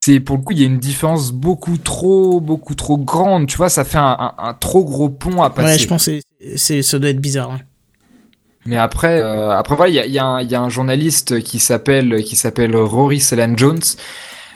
c'est 0.00 0.20
pour 0.20 0.36
le 0.36 0.42
coup 0.42 0.52
il 0.52 0.60
y 0.60 0.62
a 0.62 0.66
une 0.66 0.78
différence 0.78 1.32
beaucoup 1.32 1.76
trop 1.78 2.40
beaucoup 2.40 2.74
trop 2.74 2.96
grande 2.98 3.46
tu 3.46 3.56
vois 3.56 3.68
ça 3.68 3.84
fait 3.84 3.98
un, 3.98 4.16
un- 4.18 4.34
un 4.38 4.54
trop 4.54 4.84
gros 4.84 5.08
pont 5.08 5.42
à 5.42 5.50
passer 5.50 5.72
Ouais, 5.72 5.78
je 5.78 5.88
pense 5.88 6.06
que 6.06 6.20
c'est- 6.40 6.56
c'est 6.56 6.82
ça 6.82 6.98
doit 6.98 7.10
être 7.10 7.20
bizarre. 7.20 7.50
hein. 7.50 7.60
mais 8.66 8.76
après 8.76 9.20
euh, 9.20 9.50
après 9.50 9.76
voilà 9.76 9.90
il 9.90 9.94
y 9.94 9.98
a, 10.00 10.06
il 10.06 10.12
y, 10.12 10.18
a 10.18 10.24
un- 10.26 10.40
il 10.42 10.50
y 10.50 10.54
a 10.54 10.60
un 10.60 10.68
journaliste 10.68 11.40
qui 11.42 11.58
s'appelle 11.58 12.22
qui 12.24 12.36
s'appelle 12.36 12.76
Rory 12.76 13.20
Selan 13.20 13.56
Jones 13.56 13.80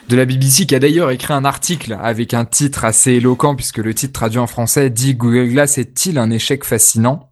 de 0.09 0.15
la 0.17 0.25
BBC 0.25 0.65
qui 0.65 0.75
a 0.75 0.79
d'ailleurs 0.79 1.11
écrit 1.11 1.33
un 1.33 1.45
article 1.45 1.97
avec 2.01 2.33
un 2.33 2.45
titre 2.45 2.83
assez 2.85 3.13
éloquent 3.13 3.55
puisque 3.55 3.77
le 3.77 3.93
titre 3.93 4.13
traduit 4.13 4.39
en 4.39 4.47
français 4.47 4.89
dit 4.89 5.15
Google 5.15 5.47
Glass 5.49 5.77
est-il 5.77 6.17
un 6.17 6.29
échec 6.29 6.63
fascinant? 6.65 7.29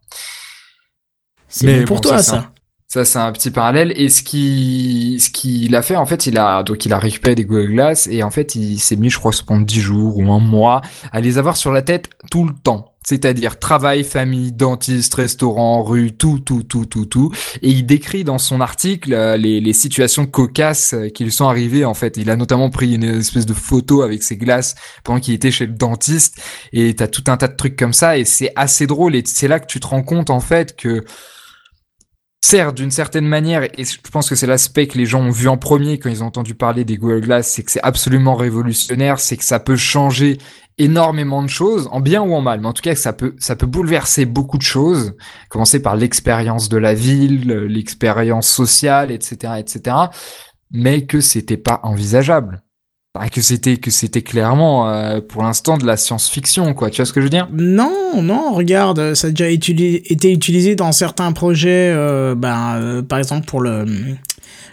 C'est 1.49 1.65
bon 1.81 1.85
pour 1.85 1.95
bon, 1.97 2.01
toi 2.03 2.17
ça, 2.19 2.23
ça. 2.23 2.51
Ça, 2.91 3.05
c'est 3.05 3.19
un 3.19 3.31
petit 3.31 3.51
parallèle. 3.51 3.93
Et 3.95 4.09
ce 4.09 4.21
qui, 4.21 5.17
ce 5.21 5.29
qu'il 5.29 5.73
a 5.77 5.81
fait, 5.81 5.95
en 5.95 6.05
fait, 6.05 6.27
il 6.27 6.37
a, 6.37 6.61
donc, 6.61 6.85
il 6.85 6.91
a 6.91 6.99
récupéré 6.99 7.35
des 7.35 7.45
Google 7.45 7.71
Glass 7.71 8.07
et 8.07 8.21
en 8.21 8.31
fait, 8.31 8.53
il 8.55 8.79
s'est 8.79 8.97
mis, 8.97 9.09
je 9.09 9.17
crois, 9.17 9.31
pendant 9.47 9.61
10 9.61 9.79
jours 9.79 10.17
ou 10.17 10.29
un 10.29 10.39
mois 10.39 10.81
à 11.13 11.21
les 11.21 11.37
avoir 11.37 11.55
sur 11.55 11.71
la 11.71 11.83
tête 11.83 12.09
tout 12.29 12.43
le 12.43 12.53
temps. 12.53 12.93
C'est-à-dire 13.05 13.59
travail, 13.59 14.03
famille, 14.03 14.51
dentiste, 14.51 15.13
restaurant, 15.13 15.83
rue, 15.83 16.11
tout, 16.11 16.39
tout, 16.39 16.63
tout, 16.63 16.85
tout, 16.85 17.05
tout. 17.05 17.31
Et 17.61 17.69
il 17.69 17.85
décrit 17.85 18.25
dans 18.25 18.37
son 18.37 18.59
article 18.59 19.13
euh, 19.13 19.37
les, 19.37 19.61
les 19.61 19.73
situations 19.73 20.25
cocasses 20.25 20.93
euh, 20.93 21.07
qui 21.07 21.23
lui 21.23 21.31
sont 21.31 21.47
arrivées. 21.47 21.85
En 21.85 21.93
fait, 21.93 22.17
il 22.17 22.29
a 22.29 22.35
notamment 22.35 22.69
pris 22.69 22.95
une 22.95 23.05
espèce 23.05 23.45
de 23.45 23.53
photo 23.53 24.01
avec 24.01 24.21
ses 24.21 24.35
glaces 24.35 24.75
pendant 25.05 25.21
qu'il 25.21 25.33
était 25.33 25.49
chez 25.49 25.65
le 25.65 25.73
dentiste. 25.73 26.41
Et 26.73 26.93
t'as 26.93 27.07
tout 27.07 27.23
un 27.27 27.37
tas 27.37 27.47
de 27.47 27.55
trucs 27.55 27.77
comme 27.77 27.93
ça. 27.93 28.17
Et 28.17 28.25
c'est 28.25 28.51
assez 28.57 28.85
drôle. 28.85 29.15
Et 29.15 29.23
c'est 29.25 29.47
là 29.47 29.61
que 29.61 29.67
tu 29.67 29.79
te 29.79 29.87
rends 29.87 30.03
compte, 30.03 30.29
en 30.29 30.41
fait, 30.41 30.75
que 30.75 31.05
Certes, 32.43 32.75
d'une 32.75 32.91
certaine 32.91 33.27
manière, 33.27 33.63
et 33.63 33.85
je 33.85 34.01
pense 34.11 34.27
que 34.27 34.35
c'est 34.35 34.47
l'aspect 34.47 34.87
que 34.87 34.97
les 34.97 35.05
gens 35.05 35.21
ont 35.21 35.29
vu 35.29 35.47
en 35.47 35.57
premier 35.57 35.99
quand 35.99 36.09
ils 36.09 36.23
ont 36.23 36.27
entendu 36.27 36.55
parler 36.55 36.83
des 36.83 36.97
Google 36.97 37.21
Glass, 37.21 37.47
c'est 37.47 37.63
que 37.63 37.71
c'est 37.71 37.83
absolument 37.83 38.33
révolutionnaire, 38.35 39.19
c'est 39.19 39.37
que 39.37 39.43
ça 39.43 39.59
peut 39.59 39.75
changer 39.75 40.39
énormément 40.79 41.43
de 41.43 41.47
choses, 41.47 41.87
en 41.91 41.99
bien 41.99 42.21
ou 42.23 42.33
en 42.33 42.41
mal, 42.41 42.59
mais 42.59 42.67
en 42.67 42.73
tout 42.73 42.81
cas, 42.81 42.95
ça 42.95 43.13
peut, 43.13 43.35
ça 43.37 43.55
peut 43.55 43.67
bouleverser 43.67 44.25
beaucoup 44.25 44.57
de 44.57 44.63
choses, 44.63 45.13
commencer 45.49 45.81
par 45.83 45.95
l'expérience 45.95 46.67
de 46.67 46.77
la 46.77 46.95
ville, 46.95 47.47
l'expérience 47.47 48.49
sociale, 48.49 49.11
etc., 49.11 49.53
etc., 49.59 49.95
mais 50.71 51.05
que 51.05 51.21
c'était 51.21 51.57
pas 51.57 51.79
envisageable. 51.83 52.63
Enfin, 53.13 53.27
que 53.27 53.41
c'était 53.41 54.21
clairement 54.21 54.89
euh, 54.89 55.19
pour 55.19 55.43
l'instant 55.43 55.77
de 55.77 55.85
la 55.85 55.97
science-fiction 55.97 56.73
quoi. 56.73 56.89
Tu 56.89 56.97
vois 56.97 57.05
ce 57.05 57.11
que 57.11 57.19
je 57.19 57.25
veux 57.25 57.29
dire? 57.29 57.49
Non, 57.51 58.21
non, 58.21 58.53
regarde, 58.53 59.15
ça 59.15 59.27
a 59.27 59.29
déjà 59.31 59.49
été 59.49 60.31
utilisé 60.31 60.75
dans 60.75 60.93
certains 60.93 61.33
projets, 61.33 61.91
euh, 61.93 62.35
euh, 62.41 63.01
par 63.01 63.19
exemple 63.19 63.45
pour 63.45 63.59
le, 63.59 63.85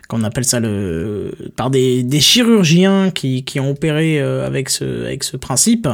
qu'on 0.08 0.24
appelle 0.24 0.44
ça 0.44 0.58
le, 0.58 1.32
par 1.54 1.70
des, 1.70 2.20
chirurgiens 2.20 3.10
qui, 3.10 3.44
ont 3.60 3.70
opéré 3.70 4.18
euh, 4.20 4.46
avec 4.46 4.70
ce, 4.70 5.04
avec 5.04 5.22
ce 5.22 5.36
principe 5.36 5.86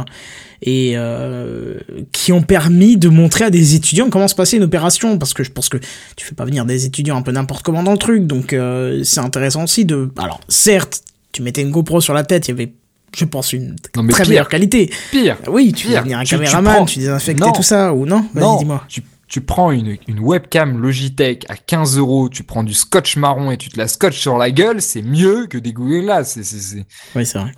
et 0.62 0.92
euh, 0.94 1.80
qui 2.12 2.32
ont 2.32 2.42
permis 2.42 2.96
de 2.96 3.08
montrer 3.08 3.44
à 3.44 3.50
des 3.50 3.74
étudiants 3.74 4.08
comment 4.10 4.28
se 4.28 4.36
passait 4.36 4.56
une 4.56 4.62
opération, 4.62 5.18
parce 5.18 5.34
que 5.34 5.42
je 5.42 5.50
pense 5.50 5.68
que 5.68 5.78
tu 6.16 6.24
fais 6.24 6.34
pas 6.34 6.44
venir 6.44 6.64
des 6.64 6.86
étudiants 6.86 7.16
un 7.16 7.22
peu 7.22 7.32
n'importe 7.32 7.64
comment 7.64 7.82
dans 7.82 7.92
le 7.92 7.98
truc, 7.98 8.26
donc 8.26 8.52
euh, 8.52 9.02
c'est 9.02 9.20
intéressant 9.20 9.64
aussi 9.64 9.84
de, 9.84 10.10
alors 10.16 10.40
certes, 10.48 11.02
tu 11.34 11.42
mettais 11.42 11.60
une 11.62 11.70
GoPro 11.70 12.00
sur 12.00 12.14
la 12.14 12.24
tête, 12.24 12.48
il 12.48 12.52
y 12.52 12.54
avait 12.54 12.72
je 13.16 13.24
pense 13.26 13.52
une 13.52 13.76
Non, 13.94 14.06
très 14.08 14.22
pire. 14.22 14.30
meilleure 14.30 14.48
qualité. 14.48 14.90
pire 15.12 15.36
Oui, 15.48 15.72
tu 15.72 15.86
Pire, 15.86 15.98
fais 15.98 16.02
venir 16.02 16.18
un 16.18 16.22
tu- 16.24 16.30
tu 16.30 16.34
caméraman, 16.36 16.74
prends- 16.74 16.84
tu, 16.86 16.98
désinfectes 17.00 17.40
Non. 17.40 17.52
tout 17.52 17.62
ça, 17.62 17.92
ou 17.94 18.06
non 18.06 18.26
Vas-y, 18.34 18.42
Non, 18.44 18.56
dis-moi. 18.56 18.84
tu, 18.88 19.02
tu 19.28 19.40
prends 19.40 19.70
une, 19.70 19.96
une 20.08 20.18
webcam 20.20 20.80
Logitech 20.80 21.44
à 21.48 21.56
15 21.56 21.96
euros, 21.98 22.28
tu 22.28 22.42
prends 22.42 22.64
du 22.64 22.74
scotch 22.74 23.16
marron 23.16 23.50
et 23.52 23.56
tu 23.56 23.68
te 23.68 23.78
la 23.78 23.86
scotches 23.86 24.18
sur 24.18 24.36
la 24.38 24.50
gueule, 24.50 24.80
c'est 24.82 25.02
mieux 25.02 25.46
que 25.46 25.58
des 25.58 25.72
Google 25.72 26.02
Glass. 26.02 26.40
C'est, 26.42 26.84
Oui, 27.14 27.24
c'est 27.24 27.38
vrai. 27.38 27.52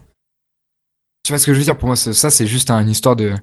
Tu 1.24 1.32
vois 1.32 1.38
ce 1.38 1.46
que 1.46 1.54
je 1.54 1.58
veux 1.58 1.64
dire? 1.64 1.76
Pour 1.78 1.86
moi, 1.88 1.96
ça, 1.96 2.30
c'est 2.30 2.46
juste 2.46 2.70
une 2.70 2.88
histoire 2.88 3.16
de 3.16 3.34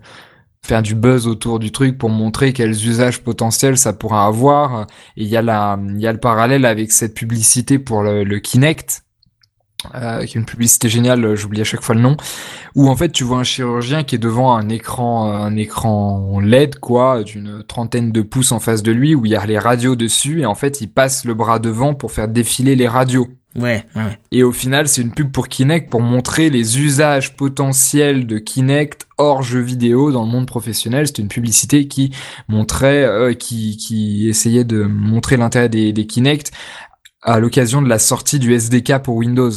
faire 0.65 0.81
du 0.81 0.95
buzz 0.95 1.27
autour 1.27 1.59
du 1.59 1.71
truc 1.71 1.97
pour 1.97 2.09
montrer 2.09 2.53
quels 2.53 2.71
usages 2.71 3.21
potentiels 3.21 3.77
ça 3.77 3.91
pourra 3.91 4.25
avoir. 4.25 4.87
Et 5.17 5.23
il 5.23 5.27
y 5.27 5.35
a 5.35 5.41
la, 5.41 5.77
il 5.89 5.99
y 5.99 6.07
a 6.07 6.13
le 6.13 6.19
parallèle 6.19 6.65
avec 6.65 6.91
cette 6.91 7.13
publicité 7.15 7.79
pour 7.79 8.03
le, 8.03 8.23
le 8.23 8.39
Kinect. 8.39 9.03
Euh, 9.95 10.25
qui 10.25 10.37
est 10.37 10.39
une 10.39 10.45
publicité 10.45 10.89
géniale, 10.89 11.35
j'oublie 11.35 11.61
à 11.61 11.63
chaque 11.63 11.81
fois 11.81 11.95
le 11.95 12.01
nom, 12.01 12.17
où 12.75 12.89
en 12.89 12.95
fait 12.95 13.11
tu 13.11 13.23
vois 13.23 13.37
un 13.37 13.43
chirurgien 13.43 14.03
qui 14.03 14.15
est 14.15 14.19
devant 14.19 14.55
un 14.55 14.69
écran, 14.69 15.31
un 15.31 15.55
écran 15.55 16.39
LED 16.39 16.79
quoi, 16.79 17.23
d'une 17.23 17.63
trentaine 17.67 18.11
de 18.11 18.21
pouces 18.21 18.51
en 18.51 18.59
face 18.59 18.83
de 18.83 18.91
lui, 18.91 19.15
où 19.15 19.25
il 19.25 19.31
y 19.31 19.35
a 19.35 19.45
les 19.45 19.59
radios 19.59 19.95
dessus, 19.95 20.41
et 20.41 20.45
en 20.45 20.55
fait 20.55 20.81
il 20.81 20.87
passe 20.87 21.25
le 21.25 21.33
bras 21.33 21.59
devant 21.59 21.93
pour 21.93 22.11
faire 22.11 22.27
défiler 22.27 22.75
les 22.75 22.87
radios. 22.87 23.27
Ouais, 23.55 23.85
ouais, 23.95 24.01
ouais. 24.01 24.19
Et 24.31 24.41
au 24.41 24.51
final, 24.51 24.87
c'est 24.87 25.03
une 25.03 25.11
pub 25.11 25.31
pour 25.31 25.47
Kinect 25.47 25.91
pour 25.91 26.01
montrer 26.01 26.49
les 26.49 26.79
usages 26.79 27.35
potentiels 27.35 28.25
de 28.25 28.39
Kinect 28.39 29.05
hors 29.19 29.43
jeux 29.43 29.59
vidéo 29.61 30.11
dans 30.11 30.25
le 30.25 30.31
monde 30.31 30.47
professionnel. 30.47 31.05
C'était 31.05 31.21
une 31.21 31.27
publicité 31.27 31.87
qui 31.87 32.11
montrait, 32.47 33.03
euh, 33.03 33.33
qui, 33.33 33.77
qui 33.77 34.27
essayait 34.27 34.63
de 34.63 34.83
montrer 34.83 35.37
l'intérêt 35.37 35.69
des, 35.69 35.93
des 35.93 36.07
Kinect 36.07 36.51
à 37.21 37.39
l'occasion 37.39 37.83
de 37.83 37.87
la 37.87 37.99
sortie 37.99 38.39
du 38.39 38.53
SDK 38.53 39.03
pour 39.03 39.15
Windows 39.15 39.51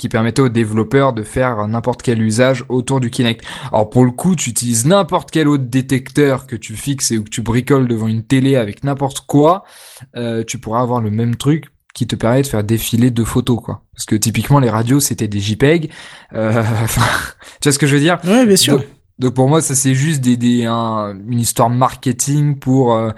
qui 0.00 0.08
permettait 0.08 0.40
aux 0.40 0.48
développeurs 0.48 1.12
de 1.12 1.22
faire 1.22 1.68
n'importe 1.68 2.00
quel 2.00 2.22
usage 2.22 2.64
autour 2.70 3.00
du 3.00 3.10
Kinect. 3.10 3.44
Alors 3.70 3.90
pour 3.90 4.06
le 4.06 4.10
coup, 4.10 4.34
tu 4.34 4.48
utilises 4.48 4.86
n'importe 4.86 5.30
quel 5.30 5.46
autre 5.46 5.64
détecteur 5.64 6.46
que 6.46 6.56
tu 6.56 6.74
fixes 6.74 7.10
et 7.10 7.18
ou 7.18 7.24
que 7.24 7.28
tu 7.28 7.42
bricoles 7.42 7.86
devant 7.86 8.08
une 8.08 8.22
télé 8.22 8.56
avec 8.56 8.82
n'importe 8.82 9.20
quoi, 9.26 9.62
euh, 10.16 10.42
tu 10.42 10.56
pourras 10.56 10.80
avoir 10.80 11.02
le 11.02 11.10
même 11.10 11.36
truc 11.36 11.66
qui 11.92 12.06
te 12.06 12.16
permet 12.16 12.40
de 12.40 12.46
faire 12.46 12.64
défiler 12.64 13.10
deux 13.10 13.26
photos, 13.26 13.60
quoi. 13.62 13.82
Parce 13.92 14.06
que 14.06 14.16
typiquement, 14.16 14.58
les 14.58 14.70
radios, 14.70 15.00
c'était 15.00 15.28
des 15.28 15.38
JPEG. 15.38 15.90
Euh, 16.32 16.62
tu 17.60 17.68
vois 17.68 17.72
ce 17.72 17.78
que 17.78 17.86
je 17.86 17.94
veux 17.94 18.00
dire? 18.00 18.18
Ouais, 18.24 18.46
bien 18.46 18.56
sûr. 18.56 18.78
Donc, 18.78 18.86
donc 19.18 19.34
pour 19.34 19.48
moi, 19.48 19.60
ça 19.60 19.74
c'est 19.74 19.94
juste 19.94 20.22
des, 20.22 20.38
des 20.38 20.64
un, 20.64 21.14
une 21.28 21.40
histoire 21.40 21.68
marketing 21.68 22.58
pour 22.58 22.94
euh, 22.94 23.10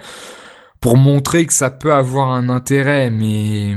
pour 0.81 0.97
montrer 0.97 1.45
que 1.45 1.53
ça 1.53 1.69
peut 1.69 1.93
avoir 1.93 2.31
un 2.31 2.49
intérêt, 2.49 3.09
mais 3.09 3.73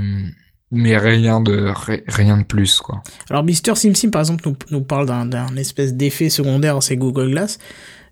mais 0.76 0.96
rien 0.96 1.40
de 1.40 1.72
rien 2.06 2.36
de 2.38 2.44
plus 2.44 2.80
quoi. 2.80 3.02
Alors 3.30 3.44
Mister 3.44 3.74
SimSim 3.74 4.10
par 4.10 4.20
exemple 4.20 4.48
nous, 4.48 4.56
nous 4.70 4.82
parle 4.82 5.06
d'un 5.06 5.56
espèce 5.56 5.94
d'effet 5.94 6.28
secondaire 6.28 6.82
c'est 6.82 6.96
Google 6.96 7.30
Glass. 7.30 7.58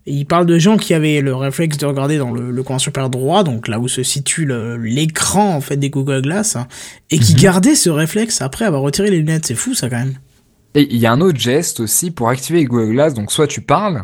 il 0.05 0.25
parle 0.25 0.45
de 0.45 0.57
gens 0.59 0.77
qui 0.77 0.93
avaient 0.93 1.21
le 1.21 1.35
réflexe 1.35 1.77
de 1.77 1.85
regarder 1.85 2.17
dans 2.17 2.31
le, 2.31 2.51
le 2.51 2.63
coin 2.63 2.77
supérieur 2.79 3.09
droit, 3.09 3.43
donc 3.43 3.67
là 3.67 3.79
où 3.79 3.87
se 3.87 4.03
situe 4.03 4.47
l'écran 4.79 5.55
en 5.55 5.61
fait 5.61 5.77
des 5.77 5.89
Google 5.89 6.21
Glass, 6.21 6.55
hein, 6.55 6.67
et 7.09 7.17
qui 7.19 7.33
mm 7.33 7.37
-hmm. 7.37 7.41
gardaient 7.41 7.75
ce 7.75 7.89
réflexe 7.89 8.41
après 8.41 8.65
avoir 8.65 8.81
retiré 8.81 9.09
les 9.09 9.17
lunettes. 9.17 9.45
C'est 9.47 9.55
fou 9.55 9.73
ça 9.73 9.89
quand 9.89 9.97
même. 9.97 10.17
Et 10.75 10.87
il 10.93 10.99
y 10.99 11.05
a 11.05 11.11
un 11.11 11.21
autre 11.21 11.39
geste 11.39 11.79
aussi 11.79 12.11
pour 12.11 12.29
activer 12.29 12.65
Google 12.65 12.91
Glass. 12.91 13.13
Donc 13.13 13.31
soit 13.31 13.47
tu 13.47 13.61
parles, 13.61 14.03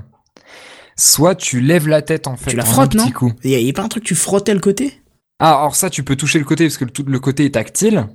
soit 0.96 1.36
tu 1.36 1.60
lèves 1.60 1.88
la 1.88 2.02
tête 2.02 2.28
en 2.28 2.38
fait. 2.38 2.52
Tu 2.52 2.58
la 2.58 2.66
frottes 2.66 2.96
non? 2.96 3.08
Il 3.44 3.52
y, 3.52 3.70
a 3.70 3.74
pas 3.74 3.84
un 3.84 3.90
truc 3.90 4.04
tu 4.04 4.16
frottais 4.16 4.54
le 4.54 4.62
côté? 4.62 4.94
Ah 5.40 5.60
alors 5.60 5.76
ça 5.76 5.90
tu 5.90 6.04
peux 6.04 6.16
toucher 6.16 6.40
le 6.40 6.46
côté 6.46 6.66
parce 6.66 6.78
que 6.78 6.86
le, 6.86 7.12
le 7.12 7.20
côté 7.20 7.46
est 7.46 7.54
tactile. 7.54 8.08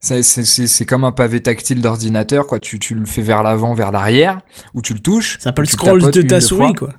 C'est 0.00 0.84
comme 0.86 1.04
un 1.04 1.12
pavé 1.12 1.42
tactile 1.42 1.82
d'ordinateur, 1.82 2.46
quoi. 2.46 2.58
Tu, 2.58 2.78
tu 2.78 2.94
le 2.94 3.04
fais 3.04 3.22
vers 3.22 3.42
l'avant, 3.42 3.74
vers 3.74 3.92
l'arrière, 3.92 4.40
ou 4.74 4.82
tu 4.82 4.94
le 4.94 5.00
touches. 5.00 5.38
Ça 5.40 5.52
peut 5.52 5.62
le 5.62 5.68
scroll 5.68 6.10
de 6.10 6.22
ta 6.22 6.40
souris, 6.40 6.72
quoi. 6.74 6.94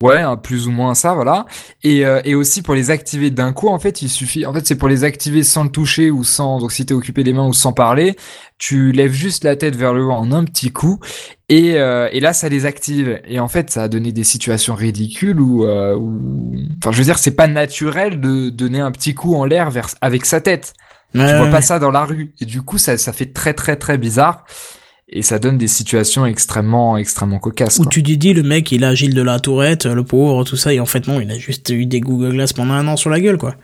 Ouais, 0.00 0.20
hein, 0.20 0.36
plus 0.36 0.68
ou 0.68 0.70
moins 0.70 0.94
ça, 0.94 1.14
voilà. 1.14 1.44
Et, 1.82 2.06
euh, 2.06 2.20
et 2.24 2.36
aussi 2.36 2.62
pour 2.62 2.76
les 2.76 2.92
activer 2.92 3.32
d'un 3.32 3.52
coup, 3.52 3.66
en 3.66 3.80
fait, 3.80 4.00
il 4.00 4.08
suffit. 4.08 4.46
En 4.46 4.52
fait, 4.52 4.64
c'est 4.64 4.76
pour 4.76 4.88
les 4.88 5.02
activer 5.02 5.42
sans 5.42 5.64
le 5.64 5.70
toucher 5.70 6.12
ou 6.12 6.22
sans. 6.22 6.60
Donc, 6.60 6.70
si 6.70 6.86
t'es 6.86 6.94
occupé 6.94 7.24
des 7.24 7.32
mains 7.32 7.48
ou 7.48 7.52
sans 7.52 7.72
parler, 7.72 8.14
tu 8.58 8.92
lèves 8.92 9.12
juste 9.12 9.42
la 9.42 9.56
tête 9.56 9.74
vers 9.74 9.92
le 9.92 10.04
haut 10.04 10.12
en 10.12 10.30
un 10.30 10.44
petit 10.44 10.70
coup, 10.70 11.00
et, 11.48 11.80
euh, 11.80 12.08
et 12.12 12.20
là, 12.20 12.32
ça 12.32 12.48
les 12.48 12.64
active. 12.64 13.20
Et 13.26 13.40
en 13.40 13.48
fait, 13.48 13.70
ça 13.70 13.82
a 13.82 13.88
donné 13.88 14.12
des 14.12 14.22
situations 14.22 14.76
ridicules 14.76 15.40
où, 15.40 15.64
euh, 15.64 15.96
où... 15.96 16.54
enfin, 16.80 16.92
je 16.92 16.98
veux 16.98 17.04
dire, 17.04 17.18
c'est 17.18 17.34
pas 17.34 17.48
naturel 17.48 18.20
de 18.20 18.50
donner 18.50 18.78
un 18.78 18.92
petit 18.92 19.14
coup 19.14 19.34
en 19.34 19.44
l'air 19.46 19.68
vers 19.70 19.88
avec 20.00 20.26
sa 20.26 20.40
tête. 20.40 20.74
Ouais. 21.14 21.30
Tu 21.30 21.36
vois 21.36 21.48
pas 21.48 21.62
ça 21.62 21.78
dans 21.78 21.90
la 21.90 22.04
rue. 22.04 22.34
Et 22.40 22.44
du 22.44 22.62
coup, 22.62 22.78
ça, 22.78 22.98
ça 22.98 23.12
fait 23.12 23.32
très, 23.32 23.54
très, 23.54 23.76
très 23.76 23.98
bizarre. 23.98 24.44
Et 25.10 25.22
ça 25.22 25.38
donne 25.38 25.56
des 25.56 25.68
situations 25.68 26.26
extrêmement, 26.26 26.98
extrêmement 26.98 27.38
cocasses. 27.38 27.78
Où 27.78 27.86
tu 27.86 28.02
dis, 28.02 28.18
dis, 28.18 28.34
le 28.34 28.42
mec, 28.42 28.70
il 28.72 28.84
a 28.84 28.94
Gilles 28.94 29.14
de 29.14 29.22
la 29.22 29.40
Tourette, 29.40 29.86
le 29.86 30.04
pauvre, 30.04 30.44
tout 30.44 30.56
ça, 30.56 30.74
et 30.74 30.80
en 30.80 30.86
fait, 30.86 31.06
non, 31.08 31.18
il 31.18 31.30
a 31.30 31.38
juste 31.38 31.70
eu 31.70 31.86
des 31.86 32.00
Google 32.00 32.32
Glass 32.32 32.52
pendant 32.52 32.74
un 32.74 32.86
an 32.88 32.96
sur 32.98 33.08
la 33.08 33.18
gueule, 33.18 33.38
quoi. 33.38 33.54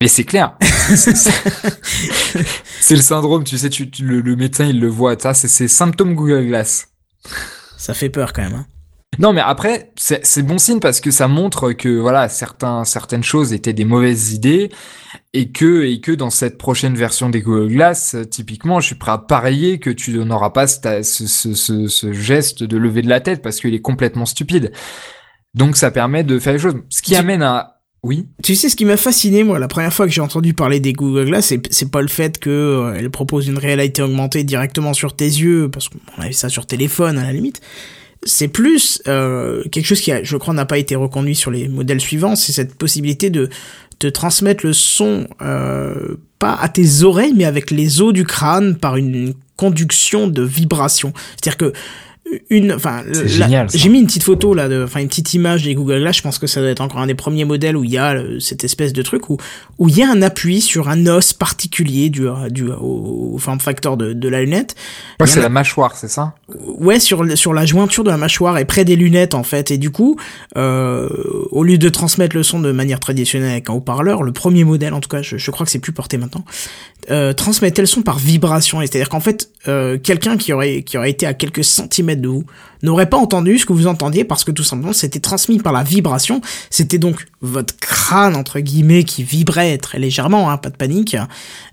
Mais 0.00 0.08
c'est 0.08 0.24
clair. 0.24 0.56
c'est 0.96 2.94
le 2.94 3.02
syndrome, 3.02 3.44
tu 3.44 3.58
sais, 3.58 3.68
tu, 3.68 3.90
tu 3.90 4.02
le, 4.02 4.22
le, 4.22 4.34
médecin, 4.34 4.64
il 4.64 4.80
le 4.80 4.88
voit, 4.88 5.18
ça, 5.18 5.34
c'est 5.34 5.68
symptômes 5.68 6.14
Google 6.14 6.46
Glass. 6.46 6.88
Ça 7.76 7.92
fait 7.92 8.08
peur 8.08 8.32
quand 8.32 8.42
même, 8.42 8.54
hein. 8.54 8.66
Non, 9.18 9.32
mais 9.32 9.40
après, 9.40 9.90
c'est 9.96 10.42
bon 10.42 10.58
signe 10.58 10.78
parce 10.78 11.00
que 11.00 11.10
ça 11.10 11.26
montre 11.26 11.72
que 11.72 11.88
voilà, 11.88 12.28
certains, 12.28 12.84
certaines 12.84 13.24
choses 13.24 13.52
étaient 13.52 13.72
des 13.72 13.84
mauvaises 13.84 14.32
idées 14.32 14.70
et 15.32 15.50
que, 15.50 15.82
et 15.84 16.00
que 16.00 16.12
dans 16.12 16.30
cette 16.30 16.56
prochaine 16.56 16.94
version 16.94 17.28
des 17.28 17.40
Google 17.40 17.72
Glass, 17.72 18.16
typiquement, 18.30 18.78
je 18.78 18.86
suis 18.86 18.94
prêt 18.94 19.10
à 19.10 19.18
parier 19.18 19.80
que 19.80 19.90
tu 19.90 20.16
n'auras 20.18 20.50
pas 20.50 20.68
ce, 20.68 21.02
ce, 21.02 21.26
ce, 21.26 21.88
ce, 21.88 22.12
geste 22.12 22.62
de 22.62 22.76
lever 22.76 23.02
de 23.02 23.08
la 23.08 23.20
tête 23.20 23.42
parce 23.42 23.58
qu'il 23.58 23.74
est 23.74 23.80
complètement 23.80 24.24
stupide. 24.24 24.72
Donc 25.52 25.76
ça 25.76 25.90
permet 25.90 26.22
de 26.22 26.38
faire 26.38 26.52
les 26.52 26.60
choses. 26.60 26.76
Ce 26.88 27.02
qui 27.02 27.12
tu... 27.12 27.16
amène 27.16 27.42
à 27.42 27.74
oui? 28.04 28.28
Tu 28.44 28.54
sais 28.54 28.68
ce 28.68 28.76
qui 28.76 28.84
m'a 28.84 28.96
fasciné 28.96 29.42
moi 29.42 29.58
la 29.58 29.66
première 29.66 29.92
fois 29.92 30.06
que 30.06 30.12
j'ai 30.12 30.20
entendu 30.20 30.54
parler 30.54 30.78
des 30.78 30.92
Google 30.92 31.24
Glass, 31.24 31.52
c'est 31.70 31.90
pas 31.90 32.00
le 32.00 32.06
fait 32.08 32.38
que 32.38 32.48
euh, 32.48 32.94
elle 32.96 33.10
propose 33.10 33.48
une 33.48 33.58
réalité 33.58 34.02
augmentée 34.02 34.44
directement 34.44 34.94
sur 34.94 35.16
tes 35.16 35.24
yeux 35.24 35.68
parce 35.68 35.88
qu'on 35.88 36.22
avait 36.22 36.32
ça 36.32 36.48
sur 36.48 36.66
téléphone 36.66 37.18
à 37.18 37.24
la 37.24 37.32
limite 37.32 37.60
c'est 38.24 38.48
plus 38.48 39.02
euh, 39.06 39.62
quelque 39.70 39.86
chose 39.86 40.00
qui, 40.00 40.12
je 40.22 40.36
crois, 40.36 40.54
n'a 40.54 40.66
pas 40.66 40.78
été 40.78 40.96
reconduit 40.96 41.34
sur 41.34 41.50
les 41.50 41.68
modèles 41.68 42.00
suivants, 42.00 42.36
c'est 42.36 42.52
cette 42.52 42.74
possibilité 42.74 43.30
de 43.30 43.48
te 43.98 44.06
transmettre 44.06 44.64
le 44.64 44.72
son 44.72 45.26
euh, 45.42 46.16
pas 46.38 46.54
à 46.54 46.68
tes 46.68 47.02
oreilles, 47.02 47.34
mais 47.36 47.44
avec 47.44 47.70
les 47.70 48.00
os 48.00 48.12
du 48.12 48.24
crâne 48.24 48.76
par 48.76 48.96
une 48.96 49.34
conduction 49.56 50.28
de 50.28 50.42
vibration. 50.42 51.12
C'est-à-dire 51.32 51.56
que 51.56 51.72
une 52.50 52.72
enfin 52.72 53.04
j'ai 53.12 53.88
mis 53.88 53.98
une 53.98 54.06
petite 54.06 54.22
photo 54.22 54.54
là 54.54 54.68
enfin 54.84 55.00
une 55.00 55.08
petite 55.08 55.34
image 55.34 55.64
des 55.64 55.74
Google 55.74 56.00
Glass. 56.00 56.16
Je 56.16 56.22
pense 56.22 56.38
que 56.38 56.46
ça 56.46 56.60
doit 56.60 56.70
être 56.70 56.80
encore 56.80 57.00
un 57.00 57.06
des 57.06 57.14
premiers 57.14 57.44
modèles 57.44 57.76
où 57.76 57.84
il 57.84 57.90
y 57.90 57.98
a 57.98 58.14
euh, 58.14 58.40
cette 58.40 58.64
espèce 58.64 58.92
de 58.92 59.02
truc 59.02 59.30
où 59.30 59.36
où 59.78 59.88
il 59.88 59.96
y 59.96 60.02
a 60.02 60.10
un 60.10 60.22
appui 60.22 60.60
sur 60.60 60.88
un 60.88 61.06
os 61.06 61.32
particulier 61.32 62.10
du 62.10 62.26
du 62.50 62.68
au, 62.70 63.32
au 63.34 63.38
form 63.38 63.60
factor 63.60 63.96
de, 63.96 64.12
de 64.12 64.28
la 64.28 64.42
lunette. 64.42 64.74
Ouais, 65.20 65.26
c'est 65.26 65.40
la 65.40 65.48
mâchoire 65.48 65.96
c'est 65.96 66.08
ça? 66.08 66.34
Ouais 66.78 67.00
sur 67.00 67.24
sur 67.36 67.54
la 67.54 67.66
jointure 67.66 68.04
de 68.04 68.10
la 68.10 68.16
mâchoire 68.16 68.58
et 68.58 68.64
près 68.64 68.84
des 68.84 68.96
lunettes 68.96 69.34
en 69.34 69.42
fait. 69.42 69.70
Et 69.70 69.78
du 69.78 69.90
coup 69.90 70.16
euh, 70.56 71.08
au 71.50 71.64
lieu 71.64 71.78
de 71.78 71.88
transmettre 71.88 72.36
le 72.36 72.42
son 72.42 72.60
de 72.60 72.72
manière 72.72 73.00
traditionnelle 73.00 73.50
avec 73.52 73.70
un 73.70 73.74
haut-parleur 73.74 74.22
le 74.22 74.32
premier 74.32 74.64
modèle 74.64 74.94
en 74.94 75.00
tout 75.00 75.08
cas 75.08 75.22
je, 75.22 75.36
je 75.36 75.50
crois 75.50 75.64
que 75.64 75.72
c'est 75.72 75.78
plus 75.78 75.92
porté 75.92 76.18
maintenant 76.18 76.44
euh, 77.10 77.32
transmettait 77.32 77.82
le 77.82 77.86
son 77.86 78.02
par 78.02 78.18
vibration. 78.18 78.80
C'est 78.80 78.96
à 78.96 78.98
dire 78.98 79.08
qu'en 79.08 79.20
fait 79.20 79.50
euh, 79.66 79.98
quelqu'un 79.98 80.36
qui 80.36 80.52
aurait 80.52 80.82
qui 80.82 80.98
aurait 80.98 81.10
été 81.10 81.26
à 81.26 81.34
quelques 81.34 81.64
centimètres 81.64 82.17
de 82.18 82.28
vous 82.28 82.44
n'aurait 82.82 83.08
pas 83.08 83.16
entendu 83.16 83.58
ce 83.58 83.66
que 83.66 83.72
vous 83.72 83.86
entendiez 83.86 84.24
parce 84.24 84.44
que 84.44 84.50
tout 84.50 84.62
simplement 84.62 84.92
c'était 84.92 85.20
transmis 85.20 85.58
par 85.58 85.72
la 85.72 85.82
vibration. 85.82 86.40
C'était 86.70 86.98
donc 86.98 87.26
votre 87.40 87.76
crâne 87.76 88.36
entre 88.36 88.60
guillemets 88.60 89.04
qui 89.04 89.22
vibrait 89.22 89.78
très 89.78 89.98
légèrement, 89.98 90.50
hein, 90.50 90.56
pas 90.56 90.70
de 90.70 90.76
panique, 90.76 91.16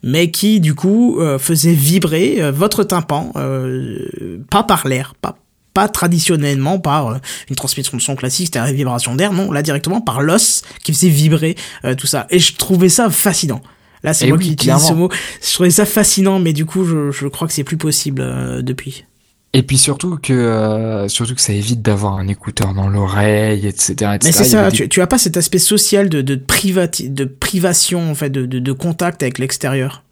mais 0.04 0.32
qui 0.32 0.60
du 0.60 0.76
coup 0.76 1.20
euh, 1.20 1.38
faisait 1.38 1.74
vibrer 1.74 2.42
euh, 2.42 2.52
votre 2.52 2.84
tympan, 2.84 3.32
euh, 3.36 4.00
pas 4.50 4.64
par 4.64 4.88
l'air, 4.88 5.14
pas 5.22 5.38
pas 5.74 5.90
traditionnellement 5.90 6.80
par 6.80 7.20
une 7.50 7.56
transmission 7.58 7.98
de 7.98 8.02
son 8.02 8.16
classique, 8.16 8.46
c'était 8.46 8.60
la 8.60 8.72
vibration 8.72 9.14
d'air, 9.14 9.34
non, 9.34 9.52
là 9.52 9.62
directement 9.62 10.00
par 10.00 10.22
l'os 10.22 10.62
qui 10.86 10.94
faisait 10.94 11.10
vibrer 11.10 11.58
tout 11.98 12.08
ça. 12.08 12.28
Et 12.30 12.40
je 12.40 12.56
trouvais 12.56 12.88
ça 12.88 13.10
fascinant. 13.10 13.62
Là, 14.06 14.14
c'est 14.14 14.28
moi 14.28 14.38
oui, 14.38 14.46
qui 14.46 14.54
utilise 14.54 14.88
ce 14.88 14.94
mot. 14.94 15.10
Je 15.42 15.54
trouvais 15.54 15.72
ça 15.72 15.86
fascinant, 15.86 16.38
mais 16.38 16.54
du 16.54 16.66
coup, 16.66 16.86
je, 16.86 17.12
je 17.12 17.28
crois 17.28 17.48
que 17.48 17.54
c'est 17.54 17.64
plus 17.64 17.76
possible 17.76 18.22
euh, 18.22 18.62
depuis. 18.62 19.04
Et 19.56 19.64
puis 19.64 19.78
surtout 19.78 20.18
que 20.22 20.34
euh, 20.34 21.08
surtout 21.08 21.34
que 21.34 21.40
ça 21.40 21.54
évite 21.54 21.82
d'avoir 21.82 22.18
un 22.18 22.28
écouteur 22.28 22.74
dans 22.74 22.90
l'oreille, 22.90 23.66
etc., 23.66 23.94
etc. 23.94 24.20
Mais 24.26 24.32
c'est 24.34 24.44
ça, 24.44 24.70
des... 24.70 24.76
tu, 24.76 24.90
tu 24.90 25.02
as 25.02 25.08
pas 25.08 25.18
cet 25.18 25.38
aspect 25.38 25.60
social 25.60 26.10
de 26.10 26.22
de, 26.22 26.36
privati 26.36 27.10
de 27.10 27.24
privation 27.24 28.12
en 28.12 28.16
fait, 28.16 28.30
de, 28.30 28.46
de, 28.46 28.60
de 28.60 28.72
contact 28.74 29.24
avec 29.24 29.40
l'extérieur? 29.40 30.04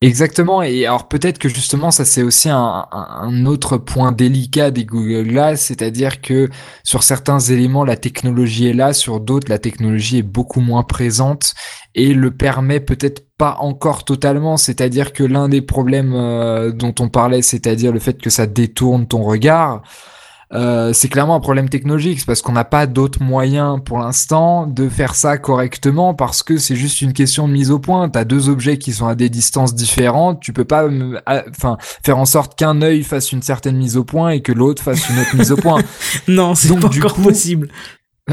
Exactement, 0.00 0.62
et 0.62 0.86
alors 0.86 1.08
peut-être 1.08 1.38
que 1.38 1.48
justement 1.48 1.90
ça 1.90 2.04
c'est 2.04 2.22
aussi 2.22 2.48
un, 2.48 3.46
autre 3.46 3.78
point 3.78 4.12
délicat 4.12 4.70
des 4.70 4.84
Google 4.84 5.26
Glass, 5.26 5.60
c'est-à-dire 5.62 6.20
que 6.20 6.48
sur 6.84 7.02
certains 7.02 7.40
éléments 7.40 7.84
la 7.84 7.96
technologie 7.96 8.68
est 8.68 8.74
là, 8.74 8.92
sur 8.92 9.18
d'autres 9.18 9.50
la 9.50 9.58
technologie 9.58 10.18
est 10.18 10.22
beaucoup 10.22 10.60
moins 10.60 10.84
présente 10.84 11.54
et 11.96 12.14
le 12.14 12.30
permet 12.30 12.78
peut-être 12.78 13.26
pas 13.36 13.56
encore 13.58 14.04
totalement, 14.04 14.56
c'est-à-dire 14.56 15.12
que 15.12 15.24
l'un 15.24 15.48
des 15.48 15.62
problèmes 15.62 16.14
euh, 16.14 16.70
dont 16.70 16.94
on 17.00 17.08
parlait, 17.08 17.42
c'est-à-dire 17.42 17.90
le 17.90 17.98
fait 17.98 18.22
que 18.22 18.30
ça 18.30 18.46
détourne 18.46 19.08
ton 19.08 19.24
regard, 19.24 19.82
euh, 20.54 20.92
c'est 20.94 21.08
clairement 21.08 21.34
un 21.34 21.40
problème 21.40 21.68
technologique, 21.68 22.24
parce 22.24 22.40
qu'on 22.40 22.52
n'a 22.52 22.64
pas 22.64 22.86
d'autres 22.86 23.22
moyens 23.22 23.80
pour 23.84 23.98
l'instant 23.98 24.66
de 24.66 24.88
faire 24.88 25.14
ça 25.14 25.36
correctement, 25.36 26.14
parce 26.14 26.42
que 26.42 26.56
c'est 26.56 26.76
juste 26.76 27.02
une 27.02 27.12
question 27.12 27.48
de 27.48 27.52
mise 27.52 27.70
au 27.70 27.78
point. 27.78 28.08
T'as 28.08 28.24
deux 28.24 28.48
objets 28.48 28.78
qui 28.78 28.92
sont 28.92 29.06
à 29.06 29.14
des 29.14 29.28
distances 29.28 29.74
différentes, 29.74 30.40
tu 30.40 30.52
peux 30.52 30.64
pas, 30.64 30.88
enfin, 31.50 31.76
faire 32.04 32.18
en 32.18 32.24
sorte 32.24 32.58
qu'un 32.58 32.80
œil 32.80 33.02
fasse 33.02 33.32
une 33.32 33.42
certaine 33.42 33.76
mise 33.76 33.96
au 33.96 34.04
point 34.04 34.30
et 34.30 34.40
que 34.40 34.52
l'autre 34.52 34.82
fasse 34.82 35.08
une 35.10 35.18
autre 35.18 35.36
mise 35.36 35.52
au 35.52 35.56
point. 35.56 35.82
non, 36.28 36.54
c'est 36.54 36.68
pas 36.68 36.86
encore 36.86 37.14
coup, 37.14 37.22
possible. 37.22 37.68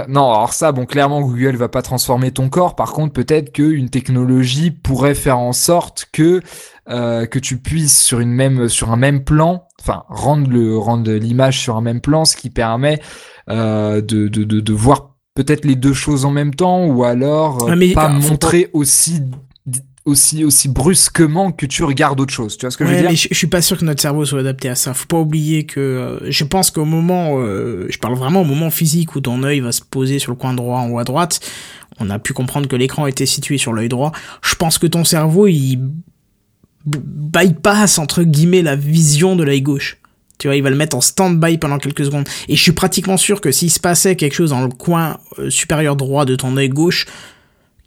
Non, 0.09 0.31
alors 0.31 0.53
ça, 0.53 0.71
bon, 0.71 0.85
clairement, 0.85 1.21
Google 1.21 1.55
va 1.55 1.69
pas 1.69 1.81
transformer 1.81 2.31
ton 2.31 2.49
corps. 2.49 2.75
Par 2.75 2.91
contre, 2.91 3.13
peut-être 3.13 3.53
qu'une 3.53 3.89
technologie 3.89 4.71
pourrait 4.71 5.15
faire 5.15 5.39
en 5.39 5.53
sorte 5.53 6.07
que 6.11 6.41
euh, 6.89 7.25
que 7.25 7.39
tu 7.39 7.57
puisses 7.57 7.99
sur 7.99 8.19
une 8.19 8.31
même 8.31 8.67
sur 8.67 8.91
un 8.91 8.97
même 8.97 9.23
plan, 9.23 9.64
enfin 9.85 10.03
rendre 10.09 10.49
le 10.49 10.77
rendre 10.77 11.11
l'image 11.11 11.59
sur 11.59 11.75
un 11.75 11.81
même 11.81 12.01
plan, 12.01 12.25
ce 12.25 12.35
qui 12.35 12.49
permet 12.49 12.99
euh, 13.49 14.01
de, 14.01 14.27
de, 14.27 14.43
de, 14.43 14.59
de 14.59 14.73
voir 14.73 15.15
peut-être 15.35 15.65
les 15.65 15.75
deux 15.75 15.93
choses 15.93 16.25
en 16.25 16.31
même 16.31 16.55
temps, 16.55 16.85
ou 16.85 17.03
alors 17.03 17.67
ah, 17.69 17.75
mais, 17.75 17.93
pas 17.93 18.09
montrer 18.09 18.65
pas... 18.65 18.79
aussi 18.79 19.21
aussi 20.05 20.43
aussi 20.43 20.69
brusquement 20.69 21.51
que 21.51 21.65
tu 21.65 21.83
regardes 21.83 22.19
autre 22.19 22.33
chose. 22.33 22.57
Tu 22.57 22.65
vois 22.65 22.71
ce 22.71 22.77
que 22.77 22.83
ouais, 22.83 22.91
je 22.91 22.95
veux 22.95 23.01
dire? 23.01 23.09
mais 23.09 23.15
je, 23.15 23.27
je, 23.29 23.35
suis 23.35 23.47
pas 23.47 23.61
sûr 23.61 23.77
que 23.77 23.85
notre 23.85 24.01
cerveau 24.01 24.23
soit 24.23 24.39
adapté 24.39 24.69
à 24.69 24.75
ça. 24.75 24.93
Faut 24.93 25.07
pas 25.07 25.17
oublier 25.17 25.65
que 25.65 25.79
euh, 25.79 26.31
je 26.31 26.43
pense 26.43 26.69
qu'au 26.69 26.85
moment, 26.85 27.39
euh, 27.39 27.87
je 27.89 27.97
parle 27.97 28.13
vraiment 28.13 28.41
au 28.41 28.45
moment 28.45 28.69
physique 28.69 29.15
où 29.15 29.19
ton 29.19 29.41
œil 29.43 29.61
va 29.61 29.71
se 29.71 29.81
poser 29.81 30.19
sur 30.19 30.31
le 30.31 30.37
coin 30.37 30.53
droit 30.53 30.79
en 30.79 30.91
haut 30.91 30.99
à 30.99 31.03
droite, 31.03 31.39
on 31.99 32.09
a 32.09 32.19
pu 32.19 32.33
comprendre 32.33 32.67
que 32.67 32.75
l'écran 32.75 33.07
était 33.07 33.25
situé 33.25 33.57
sur 33.57 33.73
l'œil 33.73 33.89
droit. 33.89 34.11
Je 34.43 34.55
pense 34.55 34.77
que 34.77 34.87
ton 34.87 35.03
cerveau 35.03 35.47
il 35.47 35.79
bypass 36.85 37.97
entre 37.97 38.23
guillemets 38.23 38.61
la 38.61 38.75
vision 38.75 39.35
de 39.35 39.43
l'œil 39.43 39.61
gauche. 39.61 39.97
Tu 40.37 40.47
vois, 40.47 40.55
il 40.55 40.63
va 40.63 40.69
le 40.69 40.75
mettre 40.75 40.97
en 40.97 41.01
stand-by 41.01 41.57
pendant 41.57 41.77
quelques 41.77 42.05
secondes. 42.05 42.27
Et 42.49 42.55
je 42.55 42.61
suis 42.61 42.73
pratiquement 42.73 43.17
sûr 43.17 43.39
que 43.39 43.51
s'il 43.51 43.71
se 43.71 43.79
passait 43.79 44.15
quelque 44.15 44.33
chose 44.33 44.49
dans 44.49 44.61
le 44.61 44.69
coin 44.69 45.17
euh, 45.39 45.49
supérieur 45.49 45.95
droit 45.95 46.25
de 46.25 46.35
ton 46.35 46.57
œil 46.57 46.69
gauche, 46.69 47.05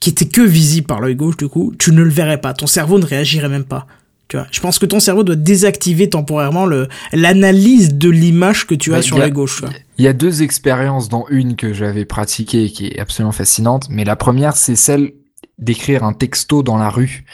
qui 0.01 0.11
était 0.11 0.27
que 0.27 0.41
visible 0.41 0.87
par 0.87 1.01
l'œil 1.01 1.15
gauche, 1.15 1.37
du 1.37 1.49
coup, 1.49 1.75
tu 1.79 1.93
ne 1.93 2.03
le 2.03 2.11
verrais 2.11 2.41
pas. 2.41 2.55
Ton 2.55 2.67
cerveau 2.67 2.99
ne 2.99 3.05
réagirait 3.05 3.49
même 3.49 3.65
pas. 3.65 3.87
Tu 4.29 4.37
vois, 4.37 4.47
je 4.51 4.61
pense 4.61 4.79
que 4.79 4.87
ton 4.87 5.01
cerveau 5.01 5.25
doit 5.25 5.37
désactiver 5.37 6.11
temporairement 6.11 6.67
le 6.67 6.89
l'analyse 7.15 7.95
de 7.95 8.11
l'image 8.11 8.67
que 8.67 8.75
tu 8.75 8.93
as 8.93 8.99
Ouais, 8.99 9.03
sur 9.03 9.19
l'œil 9.19 9.31
gauche. 9.31 9.63
Il 9.97 10.05
y 10.05 10.09
a 10.09 10.13
deux 10.13 10.43
expériences, 10.43 11.09
dont 11.09 11.25
une 11.31 11.57
que 11.57 11.73
j'avais 11.73 12.05
pratiquée 12.05 12.65
et 12.65 12.71
qui 12.71 12.89
est 12.89 12.99
absolument 12.99 13.33
fascinante. 13.33 13.89
Mais 13.89 14.05
la 14.05 14.17
première, 14.17 14.57
c'est 14.57 14.77
celle 14.77 15.13
d'écrire 15.59 16.05
un 16.05 16.13
texto 16.13 16.63
dans 16.63 16.77
la 16.77 16.91
rue. 16.91 17.25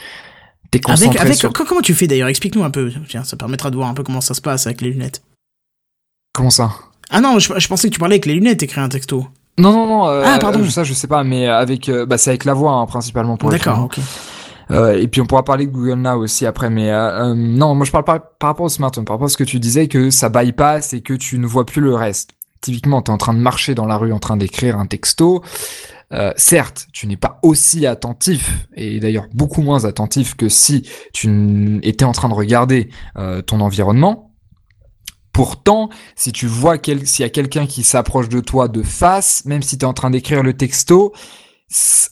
T'es 0.79 0.89
Avec, 0.91 0.99
concentré 0.99 1.19
avec, 1.19 1.35
sur... 1.37 1.53
co- 1.53 1.65
comment 1.65 1.81
tu 1.81 1.93
fais 1.93 2.07
d'ailleurs? 2.07 2.27
Explique-nous 2.27 2.63
un 2.63 2.69
peu. 2.71 2.91
Tiens, 3.07 3.23
ça 3.23 3.37
permettra 3.37 3.71
de 3.71 3.75
voir 3.75 3.89
un 3.89 3.93
peu 3.93 4.03
comment 4.03 4.21
ça 4.21 4.33
se 4.33 4.41
passe 4.41 4.65
avec 4.67 4.81
les 4.81 4.89
lunettes. 4.89 5.21
Comment 6.33 6.49
ça? 6.49 6.71
Ah 7.09 7.21
non, 7.21 7.39
je, 7.39 7.53
je 7.57 7.67
pensais 7.67 7.87
que 7.87 7.93
tu 7.93 7.99
parlais 7.99 8.15
avec 8.15 8.25
les 8.25 8.33
lunettes, 8.33 8.61
écrire 8.63 8.83
un 8.83 8.89
texto. 8.89 9.27
Non, 9.57 9.71
non, 9.71 9.87
non. 9.87 10.07
euh, 10.09 10.23
Ah, 10.25 10.37
pardon. 10.39 10.67
Ça, 10.69 10.83
je 10.83 10.93
sais 10.93 11.07
pas, 11.07 11.23
mais 11.23 11.47
avec, 11.47 11.87
euh, 11.87 12.05
bah, 12.05 12.17
c'est 12.17 12.31
avec 12.31 12.45
la 12.45 12.53
voix 12.53 12.73
hein, 12.73 12.85
principalement 12.87 13.37
pour. 13.37 13.49
D'accord, 13.51 13.83
ok. 13.85 13.99
Euh, 14.71 14.99
et 14.99 15.07
puis 15.07 15.21
on 15.21 15.27
pourra 15.27 15.43
parler 15.45 15.67
de 15.67 15.71
Google 15.71 15.99
Now 16.01 16.17
aussi 16.23 16.45
après, 16.47 16.71
mais 16.71 16.89
euh, 16.91 17.29
euh, 17.29 17.33
non, 17.35 17.75
moi 17.75 17.85
je 17.85 17.91
parle 17.91 18.03
pas 18.03 18.17
par 18.19 18.49
rapport 18.49 18.65
au 18.65 18.69
smartphone, 18.69 19.05
par 19.05 19.13
rapport 19.15 19.27
à 19.27 19.29
ce 19.29 19.37
que 19.37 19.43
tu 19.43 19.59
disais 19.59 19.87
que 19.87 20.09
ça 20.09 20.29
bypass 20.29 20.93
et 20.93 21.01
que 21.01 21.13
tu 21.13 21.37
ne 21.37 21.45
vois 21.45 21.65
plus 21.67 21.81
le 21.81 21.93
reste. 21.93 22.31
Typiquement, 22.61 23.03
tu 23.03 23.11
es 23.11 23.13
en 23.13 23.17
train 23.19 23.35
de 23.35 23.39
marcher 23.39 23.75
dans 23.75 23.85
la 23.85 23.95
rue, 23.95 24.11
en 24.11 24.17
train 24.17 24.37
d'écrire 24.37 24.79
un 24.79 24.87
texto. 24.87 25.43
Euh, 26.11 26.31
certes, 26.37 26.87
tu 26.93 27.07
n'es 27.07 27.17
pas 27.17 27.39
aussi 27.41 27.87
attentif, 27.87 28.67
et 28.75 28.99
d'ailleurs 28.99 29.27
beaucoup 29.33 29.61
moins 29.61 29.85
attentif 29.85 30.35
que 30.35 30.49
si 30.49 30.87
tu 31.13 31.79
étais 31.81 32.05
en 32.05 32.11
train 32.11 32.29
de 32.29 32.33
regarder 32.33 32.89
euh, 33.17 33.41
ton 33.41 33.59
environnement. 33.59 34.31
Pourtant, 35.33 35.89
si 36.15 36.31
tu 36.31 36.47
vois 36.47 36.77
quel- 36.77 37.05
s'il 37.05 37.23
y 37.23 37.25
a 37.25 37.29
quelqu'un 37.29 37.65
qui 37.65 37.83
s'approche 37.83 38.29
de 38.29 38.39
toi 38.39 38.67
de 38.69 38.83
face, 38.83 39.43
même 39.45 39.61
si 39.61 39.77
tu 39.77 39.83
es 39.83 39.87
en 39.87 39.93
train 39.93 40.09
d'écrire 40.09 40.43
le 40.43 40.53
texto, 40.53 41.11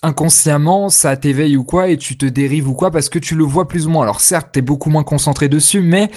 inconsciemment, 0.01 0.89
ça 0.89 1.15
t'éveille 1.15 1.55
ou 1.55 1.63
quoi, 1.63 1.87
et 1.89 1.97
tu 1.97 2.17
te 2.17 2.25
dérives 2.25 2.67
ou 2.67 2.73
quoi, 2.73 2.91
parce 2.91 3.07
que 3.07 3.19
tu 3.19 3.35
le 3.35 3.45
vois 3.45 3.67
plus 3.67 3.87
ou 3.87 3.91
moins. 3.91 4.03
Alors 4.03 4.19
certes, 4.19 4.49
t'es 4.51 4.61
beaucoup 4.61 4.89
moins 4.89 5.03
concentré 5.03 5.47
dessus, 5.47 5.79
mais 5.79 6.09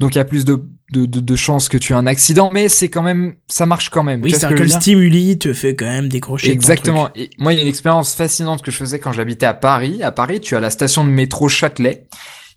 donc 0.00 0.14
il 0.14 0.18
y 0.18 0.20
a 0.20 0.24
plus 0.24 0.44
de, 0.44 0.64
de, 0.92 1.04
de, 1.06 1.20
de 1.20 1.36
chances 1.36 1.68
que 1.68 1.76
tu 1.76 1.92
aies 1.92 1.96
un 1.96 2.06
accident, 2.06 2.50
mais 2.52 2.68
c'est 2.68 2.88
quand 2.88 3.02
même, 3.02 3.34
ça 3.46 3.66
marche 3.66 3.90
quand 3.90 4.02
même. 4.02 4.22
Oui, 4.22 4.30
Tu 4.30 4.38
vois 4.38 4.40
ce 4.40 4.54
c'est-à-dire 4.54 4.74
que 4.74 4.80
stimuli 4.80 5.38
te 5.38 5.52
fait 5.52 5.74
quand 5.76 5.86
même 5.86 6.08
décrocher. 6.08 6.50
Exactement. 6.50 7.10
Et 7.14 7.30
moi, 7.38 7.52
il 7.52 7.56
y 7.56 7.58
a 7.58 7.62
une 7.62 7.68
expérience 7.68 8.14
fascinante 8.14 8.62
que 8.62 8.70
je 8.70 8.76
faisais 8.78 8.98
quand 8.98 9.12
j'habitais 9.12 9.46
à 9.46 9.54
Paris. 9.54 10.02
À 10.02 10.12
Paris, 10.12 10.40
tu 10.40 10.56
as 10.56 10.60
la 10.60 10.70
station 10.70 11.04
de 11.04 11.10
métro 11.10 11.48
Châtelet, 11.48 12.06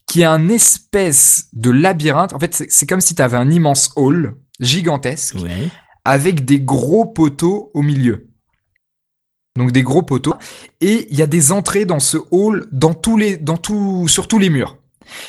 qui 0.07 0.21
est 0.21 0.25
un 0.25 0.47
espèce 0.49 1.47
de 1.53 1.69
labyrinthe. 1.71 2.33
En 2.33 2.39
fait, 2.39 2.53
c'est 2.55 2.71
c'est 2.71 2.85
comme 2.87 3.01
si 3.01 3.15
tu 3.15 3.21
avais 3.21 3.37
un 3.37 3.49
immense 3.51 3.91
hall 3.97 4.35
gigantesque 4.59 5.35
Ouais. 5.41 5.69
avec 6.05 6.45
des 6.45 6.59
gros 6.61 7.05
poteaux 7.05 7.71
au 7.73 7.81
milieu. 7.81 8.27
Donc 9.57 9.73
des 9.73 9.83
gros 9.83 10.01
poteaux 10.03 10.35
et 10.79 11.07
il 11.11 11.17
y 11.17 11.21
a 11.21 11.27
des 11.27 11.51
entrées 11.51 11.83
dans 11.83 11.99
ce 11.99 12.17
hall 12.31 12.67
dans 12.71 12.93
tous 12.93 13.17
les 13.17 13.35
dans 13.35 13.57
tout 13.57 14.07
sur 14.07 14.29
tous 14.29 14.39
les 14.39 14.49
murs. 14.49 14.77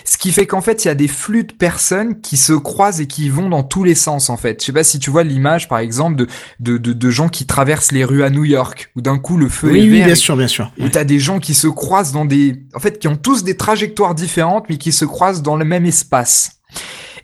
Ce 0.04 0.16
qui 0.18 0.32
fait 0.32 0.46
qu'en 0.46 0.60
fait, 0.60 0.84
il 0.84 0.88
y 0.88 0.90
a 0.90 0.94
des 0.94 1.08
flux 1.08 1.44
de 1.44 1.52
personnes 1.52 2.20
qui 2.20 2.36
se 2.36 2.52
croisent 2.52 3.00
et 3.00 3.06
qui 3.06 3.28
vont 3.28 3.48
dans 3.48 3.62
tous 3.62 3.84
les 3.84 3.94
sens, 3.94 4.30
en 4.30 4.36
fait. 4.36 4.60
Je 4.60 4.66
sais 4.66 4.72
pas 4.72 4.84
si 4.84 4.98
tu 4.98 5.10
vois 5.10 5.24
l'image, 5.24 5.68
par 5.68 5.78
exemple, 5.78 6.16
de, 6.16 6.26
de, 6.60 6.78
de, 6.78 6.92
de 6.92 7.10
gens 7.10 7.28
qui 7.28 7.46
traversent 7.46 7.92
les 7.92 8.04
rues 8.04 8.22
à 8.22 8.30
New 8.30 8.44
York, 8.44 8.90
où 8.96 9.00
d'un 9.00 9.18
coup, 9.18 9.36
le 9.36 9.48
feu 9.48 9.70
Oui, 9.70 9.78
est 9.78 9.82
oui, 9.82 9.88
vert 9.90 10.04
bien 10.06 10.12
et- 10.14 10.16
sûr, 10.16 10.36
bien 10.36 10.48
sûr. 10.48 10.70
où 10.80 10.88
t'as 10.88 11.04
des 11.04 11.18
gens 11.18 11.38
qui 11.40 11.54
se 11.54 11.66
croisent 11.68 12.12
dans 12.12 12.24
des, 12.24 12.62
en 12.74 12.80
fait, 12.80 12.98
qui 12.98 13.08
ont 13.08 13.16
tous 13.16 13.44
des 13.44 13.56
trajectoires 13.56 14.14
différentes, 14.14 14.66
mais 14.68 14.76
qui 14.78 14.92
se 14.92 15.04
croisent 15.04 15.42
dans 15.42 15.56
le 15.56 15.64
même 15.64 15.86
espace. 15.86 16.60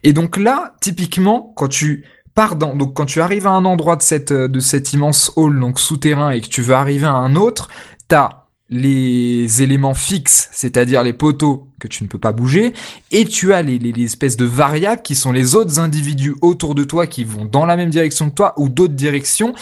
Et 0.04 0.12
donc 0.12 0.36
là, 0.36 0.74
typiquement, 0.80 1.52
quand 1.56 1.68
tu 1.68 2.04
pars 2.34 2.54
dans, 2.56 2.76
donc 2.76 2.94
quand 2.94 3.06
tu 3.06 3.20
arrives 3.20 3.46
à 3.48 3.50
un 3.50 3.64
endroit 3.64 3.96
de 3.96 4.02
cette, 4.02 4.30
euh, 4.30 4.46
de 4.46 4.60
cet 4.60 4.92
immense 4.92 5.32
hall, 5.34 5.58
donc 5.58 5.80
souterrain, 5.80 6.30
et 6.30 6.40
que 6.40 6.46
tu 6.46 6.62
veux 6.62 6.74
arriver 6.74 7.06
à 7.06 7.12
un 7.14 7.34
autre, 7.34 7.68
t'as 8.06 8.44
les 8.70 9.62
éléments 9.62 9.94
fixes, 9.94 10.48
c'est-à-dire 10.52 11.02
les 11.02 11.12
poteaux 11.12 11.68
que 11.80 11.88
tu 11.88 12.04
ne 12.04 12.08
peux 12.08 12.18
pas 12.18 12.32
bouger, 12.32 12.74
et 13.10 13.24
tu 13.24 13.52
as 13.54 13.62
les, 13.62 13.78
les, 13.78 13.92
les 13.92 14.04
espèces 14.04 14.36
de 14.36 14.44
variables 14.44 15.02
qui 15.02 15.14
sont 15.14 15.32
les 15.32 15.54
autres 15.54 15.78
individus 15.78 16.34
autour 16.42 16.74
de 16.74 16.84
toi 16.84 17.06
qui 17.06 17.24
vont 17.24 17.44
dans 17.44 17.64
la 17.66 17.76
même 17.76 17.90
direction 17.90 18.28
que 18.30 18.34
toi 18.34 18.54
ou 18.56 18.68
d'autres 18.68 18.94
directions. 18.94 19.54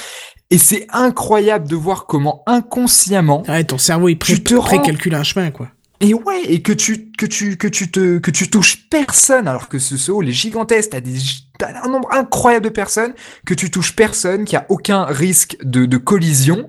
Et 0.50 0.58
c'est 0.58 0.86
incroyable 0.92 1.68
de 1.68 1.74
voir 1.76 2.06
comment 2.06 2.42
inconsciemment, 2.46 3.42
Ouais, 3.48 3.64
ton 3.64 3.78
cerveau, 3.78 4.08
il 4.08 4.16
pré- 4.16 4.34
Tu 4.34 4.42
te 4.44 4.54
rends- 4.54 4.62
précalcule 4.62 5.14
un 5.14 5.24
chemin, 5.24 5.50
quoi. 5.50 5.68
Et 6.00 6.14
ouais, 6.14 6.42
et 6.44 6.62
que 6.62 6.72
tu 6.72 7.10
que 7.12 7.26
tu 7.26 7.56
que 7.56 7.68
tu 7.68 7.90
te 7.90 8.18
que 8.18 8.30
tu 8.30 8.50
touches 8.50 8.88
personne 8.88 9.48
alors 9.48 9.68
que 9.68 9.78
ce, 9.78 9.96
ce 9.96 10.12
est 10.12 10.32
gigantesque, 10.32 10.90
t'as 10.90 11.00
des 11.00 11.18
t'as 11.58 11.82
un 11.82 11.88
nombre 11.88 12.08
incroyable 12.12 12.64
de 12.64 12.70
personnes 12.70 13.14
que 13.46 13.54
tu 13.54 13.70
touches 13.70 13.96
personne, 13.96 14.44
qu'il 14.44 14.54
y 14.54 14.60
a 14.60 14.66
aucun 14.68 15.04
risque 15.04 15.56
de 15.62 15.96
collision, 15.96 16.68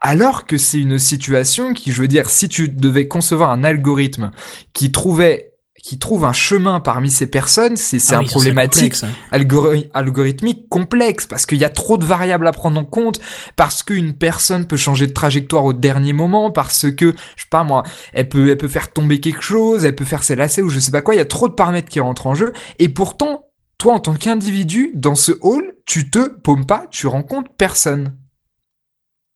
alors 0.00 0.46
que 0.46 0.58
c'est 0.58 0.78
une 0.78 0.98
situation 0.98 1.74
qui, 1.74 1.92
je 1.92 2.00
veux 2.00 2.08
dire, 2.08 2.30
si 2.30 2.48
tu 2.48 2.68
devais 2.68 3.08
concevoir 3.08 3.50
un 3.50 3.64
algorithme 3.64 4.30
qui 4.72 4.92
trouvait 4.92 5.47
qui 5.82 5.98
trouve 5.98 6.24
un 6.24 6.32
chemin 6.32 6.80
parmi 6.80 7.10
ces 7.10 7.26
personnes, 7.26 7.76
c'est 7.76 7.98
c'est 7.98 8.14
Ah 8.14 8.18
un 8.18 8.22
oui, 8.22 8.26
problématique 8.28 8.94
complexe, 9.00 9.04
hein. 9.04 9.10
algori- 9.32 9.88
algorithmique 9.94 10.68
complexe 10.68 11.26
parce 11.26 11.46
qu'il 11.46 11.58
y 11.58 11.64
a 11.64 11.70
trop 11.70 11.98
de 11.98 12.04
variables 12.04 12.46
à 12.46 12.52
prendre 12.52 12.80
en 12.80 12.84
compte, 12.84 13.20
parce 13.56 13.82
qu'une 13.82 14.12
personne 14.14 14.66
peut 14.66 14.76
changer 14.76 15.06
de 15.06 15.12
trajectoire 15.12 15.64
au 15.64 15.72
dernier 15.72 16.12
moment, 16.12 16.50
parce 16.50 16.90
que, 16.90 17.14
je 17.36 17.42
sais 17.42 17.48
pas 17.50 17.64
moi, 17.64 17.82
elle 18.12 18.28
peut, 18.28 18.50
elle 18.50 18.58
peut 18.58 18.68
faire 18.68 18.92
tomber 18.92 19.20
quelque 19.20 19.42
chose, 19.42 19.84
elle 19.84 19.94
peut 19.94 20.04
faire 20.04 20.24
s'élasser 20.24 20.62
ou 20.62 20.68
je 20.68 20.78
sais 20.80 20.90
pas 20.90 21.02
quoi, 21.02 21.14
il 21.14 21.18
y 21.18 21.20
a 21.20 21.24
trop 21.26 21.48
de 21.48 21.54
paramètres 21.54 21.88
qui 21.88 22.00
rentrent 22.00 22.26
en 22.26 22.34
jeu, 22.34 22.52
et 22.78 22.88
pourtant, 22.88 23.44
toi 23.78 23.94
en 23.94 24.00
tant 24.00 24.14
qu'individu, 24.14 24.90
dans 24.94 25.14
ce 25.14 25.32
hall, 25.40 25.74
tu 25.86 26.10
te 26.10 26.28
paumes 26.28 26.66
pas, 26.66 26.86
tu 26.90 27.06
rencontres 27.06 27.50
personne. 27.56 28.16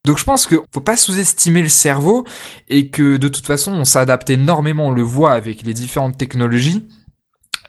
Donc 0.05 0.19
je 0.19 0.25
pense 0.25 0.47
que 0.47 0.57
faut 0.73 0.81
pas 0.81 0.97
sous-estimer 0.97 1.63
le 1.63 1.69
cerveau 1.69 2.27
et 2.69 2.91
que 2.91 3.17
de 3.17 3.29
toute 3.29 3.47
façon 3.47 3.73
on 3.73 3.85
s'adapte 3.85 4.31
énormément, 4.31 4.89
on 4.89 4.91
le 4.91 5.03
voit 5.03 5.33
avec 5.33 5.63
les 5.63 5.75
différentes 5.75 6.19
technologies 6.19 6.89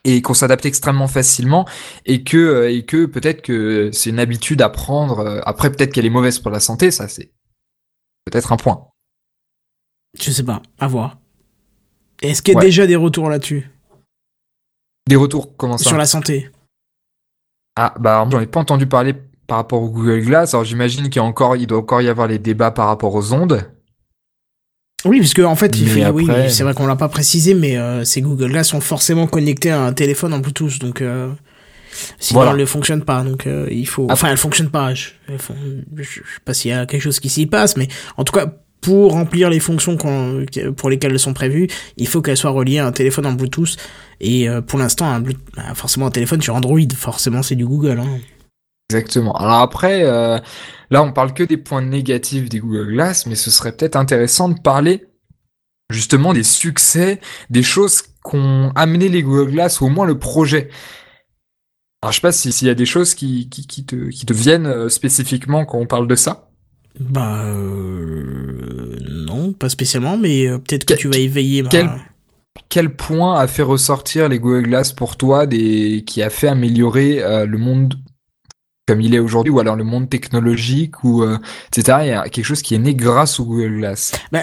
et 0.03 0.21
qu'on 0.23 0.33
s'adapte 0.33 0.65
extrêmement 0.65 1.07
facilement 1.07 1.67
et 2.05 2.23
que 2.23 2.37
euh, 2.37 2.71
et 2.73 2.85
que 2.85 3.05
peut-être 3.05 3.41
que 3.43 3.91
c'est 3.93 4.09
une 4.09 4.19
habitude 4.19 4.61
à 4.63 4.69
prendre. 4.69 5.19
euh, 5.19 5.41
Après 5.45 5.71
peut-être 5.71 5.93
qu'elle 5.93 6.05
est 6.07 6.09
mauvaise 6.09 6.39
pour 6.39 6.49
la 6.51 6.59
santé, 6.59 6.89
ça 6.89 7.07
c'est 7.07 7.31
peut-être 8.25 8.51
un 8.51 8.57
point. 8.57 8.87
Je 10.19 10.31
sais 10.31 10.43
pas, 10.43 10.61
à 10.79 10.87
voir. 10.87 11.17
Est-ce 12.21 12.41
qu'il 12.41 12.53
y 12.53 12.57
a 12.57 12.59
Ouais. 12.59 12.65
déjà 12.65 12.87
des 12.87 12.95
retours 12.95 13.29
là-dessus? 13.29 13.69
Des 15.07 15.15
retours 15.15 15.55
comment 15.55 15.77
ça? 15.77 15.87
Sur 15.89 15.97
la 15.97 16.05
santé 16.05 16.49
Ah 17.75 17.93
bah 17.99 18.27
j'en 18.31 18.39
ai 18.39 18.47
pas 18.47 18.59
entendu 18.59 18.87
parler 18.87 19.13
par 19.53 19.57
rapport 19.59 19.83
au 19.83 19.89
Google 19.91 20.21
Glass. 20.21 20.55
Alors 20.55 20.63
j'imagine 20.65 21.03
qu'il 21.03 21.17
y 21.17 21.19
a 21.19 21.23
encore 21.23 21.55
il 21.55 21.67
doit 21.67 21.77
encore 21.77 22.01
y 22.01 22.09
avoir 22.09 22.27
les 22.27 22.39
débats 22.39 22.71
par 22.71 22.87
rapport 22.87 23.13
aux 23.13 23.33
ondes. 23.33 23.61
Oui, 25.05 25.19
parce 25.19 25.35
que 25.35 25.43
en 25.43 25.55
fait, 25.55 25.77
il 25.77 25.87
fait, 25.87 26.07
oui, 26.09 26.23
après- 26.27 26.45
oui, 26.45 26.51
c'est 26.51 26.63
vrai 26.63 26.73
qu'on 26.73 26.87
l'a 26.87 26.95
pas 26.95 27.09
précisé, 27.09 27.53
mais 27.53 27.77
euh, 27.77 28.03
ces 28.03 28.21
Google 28.21 28.49
Glass 28.49 28.69
sont 28.69 28.81
forcément 28.81 29.27
connectés 29.27 29.69
à 29.69 29.81
un 29.83 29.93
téléphone 29.93 30.33
en 30.33 30.39
Bluetooth, 30.39 30.79
donc 30.79 31.01
euh, 31.01 31.29
sinon 32.19 32.39
Voilà. 32.39 32.51
elles 32.53 32.57
ne 32.61 32.65
fonctionnent 32.65 33.03
pas. 33.03 33.21
Donc 33.21 33.45
euh, 33.45 33.67
il 33.69 33.85
faut, 33.87 34.07
enfin, 34.09 34.29
elles 34.31 34.37
fonctionnent 34.37 34.71
pas. 34.71 34.95
Je, 34.95 35.09
font- 35.37 35.53
je 35.97 36.03
sais 36.03 36.21
pas 36.45 36.55
s'il 36.55 36.71
y 36.71 36.73
a 36.73 36.87
quelque 36.87 37.01
chose 37.03 37.19
qui 37.19 37.29
s'y 37.29 37.45
passe, 37.45 37.77
mais 37.77 37.89
en 38.17 38.23
tout 38.23 38.33
cas, 38.33 38.47
pour 38.81 39.11
remplir 39.11 39.49
les 39.51 39.59
fonctions 39.59 39.97
pour 39.97 40.89
lesquelles 40.89 41.11
elles 41.11 41.19
sont 41.19 41.33
prévues, 41.33 41.67
il 41.97 42.07
faut 42.07 42.21
qu'elles 42.23 42.35
soient 42.37 42.51
reliées 42.51 42.79
à 42.79 42.87
un 42.87 42.91
téléphone 42.91 43.27
en 43.27 43.33
Bluetooth. 43.33 43.75
Et 44.19 44.49
euh, 44.49 44.61
pour 44.61 44.79
l'instant, 44.79 45.05
un 45.05 45.19
Bluetooth- 45.21 45.37
bah, 45.55 45.63
forcément 45.75 46.07
un 46.07 46.11
téléphone 46.11 46.41
sur 46.41 46.55
Android, 46.55 46.79
forcément 46.97 47.43
c'est 47.43 47.55
du 47.55 47.65
Google. 47.65 47.99
Hein. 47.99 48.07
Exactement. 48.93 49.33
Alors 49.35 49.59
après, 49.61 50.03
euh, 50.03 50.37
là 50.91 51.01
on 51.03 51.11
parle 51.11 51.33
que 51.33 51.43
des 51.43 51.57
points 51.57 51.81
négatifs 51.81 52.49
des 52.49 52.59
Google 52.59 52.93
Glass, 52.93 53.25
mais 53.25 53.35
ce 53.35 53.49
serait 53.51 53.71
peut-être 53.75 53.95
intéressant 53.95 54.49
de 54.49 54.59
parler 54.59 55.05
justement 55.91 56.33
des 56.33 56.43
succès, 56.43 57.19
des 57.49 57.63
choses 57.63 58.03
qu'ont 58.23 58.71
amené 58.75 59.09
les 59.09 59.23
Google 59.23 59.51
Glass, 59.51 59.81
ou 59.81 59.85
au 59.85 59.89
moins 59.89 60.05
le 60.05 60.17
projet. 60.19 60.69
Alors 62.01 62.11
je 62.11 62.17
sais 62.17 62.21
pas 62.21 62.31
si- 62.31 62.51
s'il 62.51 62.67
y 62.67 62.71
a 62.71 62.75
des 62.75 62.85
choses 62.85 63.15
qui, 63.15 63.49
qui, 63.49 63.65
qui 63.65 63.85
te, 63.85 64.09
qui 64.09 64.25
te 64.25 64.33
viennent 64.33 64.65
euh, 64.67 64.89
spécifiquement 64.89 65.65
quand 65.65 65.77
on 65.79 65.85
parle 65.87 66.07
de 66.07 66.15
ça. 66.15 66.49
Bah 66.99 67.43
euh, 67.45 68.97
non, 69.09 69.53
pas 69.53 69.69
spécialement, 69.69 70.17
mais 70.17 70.47
peut-être 70.59 70.85
que 70.85 70.93
tu 70.93 71.07
vas 71.07 71.17
éveiller. 71.17 71.63
quel- 71.69 71.89
Quel 72.69 72.95
point 72.95 73.39
a 73.39 73.47
fait 73.47 73.63
ressortir 73.63 74.29
les 74.29 74.37
Google 74.39 74.63
Glass 74.67 74.93
pour 74.93 75.15
toi, 75.17 75.47
des, 75.47 76.03
qui 76.05 76.21
a 76.21 76.29
fait 76.29 76.47
améliorer 76.47 77.21
euh, 77.23 77.45
le 77.47 77.57
monde 77.57 77.95
comme 78.85 79.01
il 79.01 79.15
est 79.15 79.19
aujourd'hui, 79.19 79.51
ou 79.51 79.59
alors 79.59 79.75
le 79.75 79.83
monde 79.83 80.09
technologique, 80.09 81.03
ou 81.03 81.23
euh, 81.23 81.37
etc. 81.71 81.99
Il 82.01 82.07
y 82.07 82.11
a 82.11 82.27
quelque 82.27 82.45
chose 82.45 82.61
qui 82.61 82.75
est 82.75 82.79
né 82.79 82.93
grâce 82.93 83.39
au 83.39 83.45
Google 83.45 83.77
Glass. 83.77 84.11
Bah, 84.31 84.41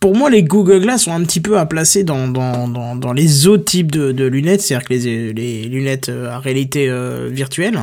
pour 0.00 0.16
moi, 0.16 0.28
les 0.28 0.42
Google 0.42 0.80
Glass 0.80 1.04
sont 1.04 1.12
un 1.12 1.22
petit 1.22 1.40
peu 1.40 1.58
à 1.58 1.66
placer 1.66 2.02
dans, 2.02 2.26
dans, 2.26 2.66
dans, 2.66 2.96
dans 2.96 3.12
les 3.12 3.46
autres 3.46 3.64
types 3.64 3.92
de, 3.92 4.10
de 4.10 4.24
lunettes, 4.24 4.60
c'est-à-dire 4.60 4.88
que 4.88 4.94
les, 4.94 5.32
les 5.32 5.68
lunettes 5.68 6.08
euh, 6.08 6.30
à 6.30 6.40
réalité 6.40 6.90
euh, 6.90 7.28
virtuelle, 7.30 7.78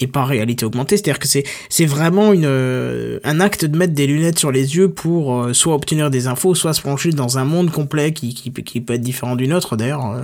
et 0.00 0.06
pas 0.06 0.24
réalité 0.24 0.64
augmentée. 0.64 0.96
C'est-à-dire 0.96 1.18
que 1.18 1.28
c'est 1.28 1.44
c'est 1.68 1.86
vraiment 1.86 2.32
une 2.32 3.20
un 3.24 3.40
acte 3.40 3.64
de 3.64 3.76
mettre 3.76 3.94
des 3.94 4.06
lunettes 4.06 4.38
sur 4.38 4.50
les 4.50 4.76
yeux 4.76 4.88
pour 4.88 5.48
soit 5.52 5.74
obtenir 5.74 6.10
des 6.10 6.26
infos, 6.26 6.54
soit 6.54 6.72
se 6.72 6.80
plonger 6.80 7.10
dans 7.10 7.38
un 7.38 7.44
monde 7.44 7.70
complet 7.70 8.12
qui 8.12 8.34
qui, 8.34 8.52
qui 8.52 8.80
peut 8.80 8.94
être 8.94 9.00
différent 9.00 9.36
du 9.36 9.46
nôtre 9.48 9.76
d'ailleurs, 9.76 10.16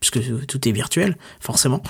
puisque 0.00 0.20
tout 0.46 0.68
est 0.68 0.72
virtuel 0.72 1.16
forcément. 1.40 1.82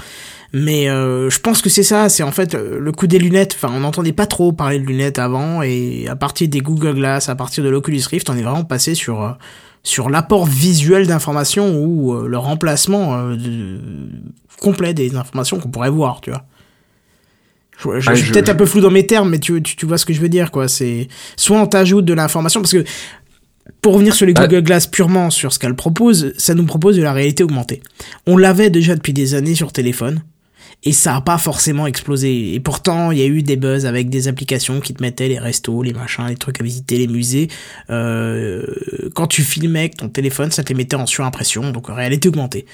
Mais 0.53 0.91
euh, 0.91 1.31
je 1.31 1.41
pense 1.41 1.63
que 1.63 1.71
c'est 1.71 1.83
ça, 1.83 2.09
c'est 2.09 2.23
en 2.23 2.31
fait 2.31 2.55
le 2.55 2.93
coup 2.93 3.07
des 3.07 3.19
lunettes. 3.19 3.55
Enfin, 3.55 3.73
on 3.75 3.81
n'entendait 3.81 4.13
pas 4.13 4.27
trop 4.27 4.53
parler 4.53 4.79
de 4.79 4.85
lunettes 4.85 5.19
avant, 5.19 5.63
et 5.63 6.07
à 6.09 6.17
partir 6.17 6.49
des 6.49 6.61
Google 6.61 6.95
Glass, 6.95 7.29
à 7.29 7.35
partir 7.35 7.65
de 7.65 7.71
l'Oculus 7.71 8.03
Rift, 8.11 8.29
on 8.29 8.37
est 8.37 8.43
vraiment 8.43 8.65
passé 8.65 8.95
sur 8.95 9.23
euh, 9.23 9.31
sur 9.83 10.11
l'apport 10.11 10.47
visuel 10.47 11.07
d'informations 11.07 11.75
ou 11.77 12.15
euh, 12.15 12.29
le 12.29 12.39
remplacement 12.39 13.33
complet 14.61 14.95
des 14.95 15.17
informations 15.17 15.59
qu'on 15.59 15.71
pourrait 15.71 15.91
voir, 15.91 16.21
tu 16.21 16.31
vois. 16.31 16.45
Je, 17.99 18.15
suis 18.15 18.33
peut-être 18.33 18.51
un 18.51 18.55
peu 18.55 18.67
flou 18.67 18.81
dans 18.81 18.91
mes 18.91 19.07
termes, 19.07 19.31
mais 19.31 19.39
tu, 19.39 19.63
tu, 19.63 19.77
tu 19.77 19.87
vois 19.87 19.99
ce 19.99 20.07
que 20.07 20.13
je 20.13 20.21
veux 20.21 20.29
dire, 20.29 20.51
quoi. 20.51 20.69
C'est 20.69 21.09
soit 21.37 21.59
on 21.59 21.67
t'ajoute 21.67 22.05
de 22.05 22.15
l'information, 22.15 22.61
parce 22.61 22.73
que 22.73 22.85
pour 23.81 23.95
revenir 23.95 24.15
sur 24.15 24.27
les 24.27 24.35
ah. 24.37 24.47
Google 24.47 24.63
Glass 24.63 24.87
purement 24.87 25.31
sur 25.31 25.53
ce 25.53 25.59
qu'elle 25.59 25.75
propose, 25.75 26.33
ça 26.37 26.55
nous 26.55 26.65
propose 26.65 26.97
de 26.97 27.03
la 27.03 27.13
réalité 27.13 27.43
augmentée. 27.43 27.83
On 28.27 28.37
l'avait 28.37 28.71
déjà 28.71 28.95
depuis 28.95 29.13
des 29.13 29.35
années 29.35 29.55
sur 29.55 29.73
téléphone 29.73 30.23
et 30.85 30.93
ça 30.93 31.17
a 31.17 31.21
pas 31.21 31.39
forcément 31.39 31.87
explosé. 31.87 32.55
Et 32.55 32.61
pourtant, 32.61 33.13
il 33.13 33.19
y 33.19 33.23
a 33.23 33.27
eu 33.27 33.43
des 33.43 33.57
buzz 33.57 33.87
avec 33.87 34.09
des 34.09 34.27
applications 34.27 34.81
qui 34.81 34.95
te 34.95 35.03
mettaient 35.03 35.29
les 35.29 35.39
restos, 35.39 35.83
les 35.83 35.93
machins, 35.93 36.27
les 36.29 36.37
trucs 36.37 36.61
à 36.61 36.65
visiter, 36.65 36.99
les 36.99 37.07
musées. 37.07 37.49
Euh, 37.91 38.65
quand 39.15 39.29
tu 39.29 39.43
filmais 39.43 39.81
avec 39.81 39.97
ton 39.97 40.09
téléphone, 40.09 40.51
ça 40.51 40.65
te 40.65 40.71
les 40.71 40.75
mettait 40.75 40.97
en 40.97 41.07
surimpression, 41.07 41.71
donc 41.71 41.89
en 41.89 41.95
réalité 41.95 42.29
augmentée. 42.29 42.67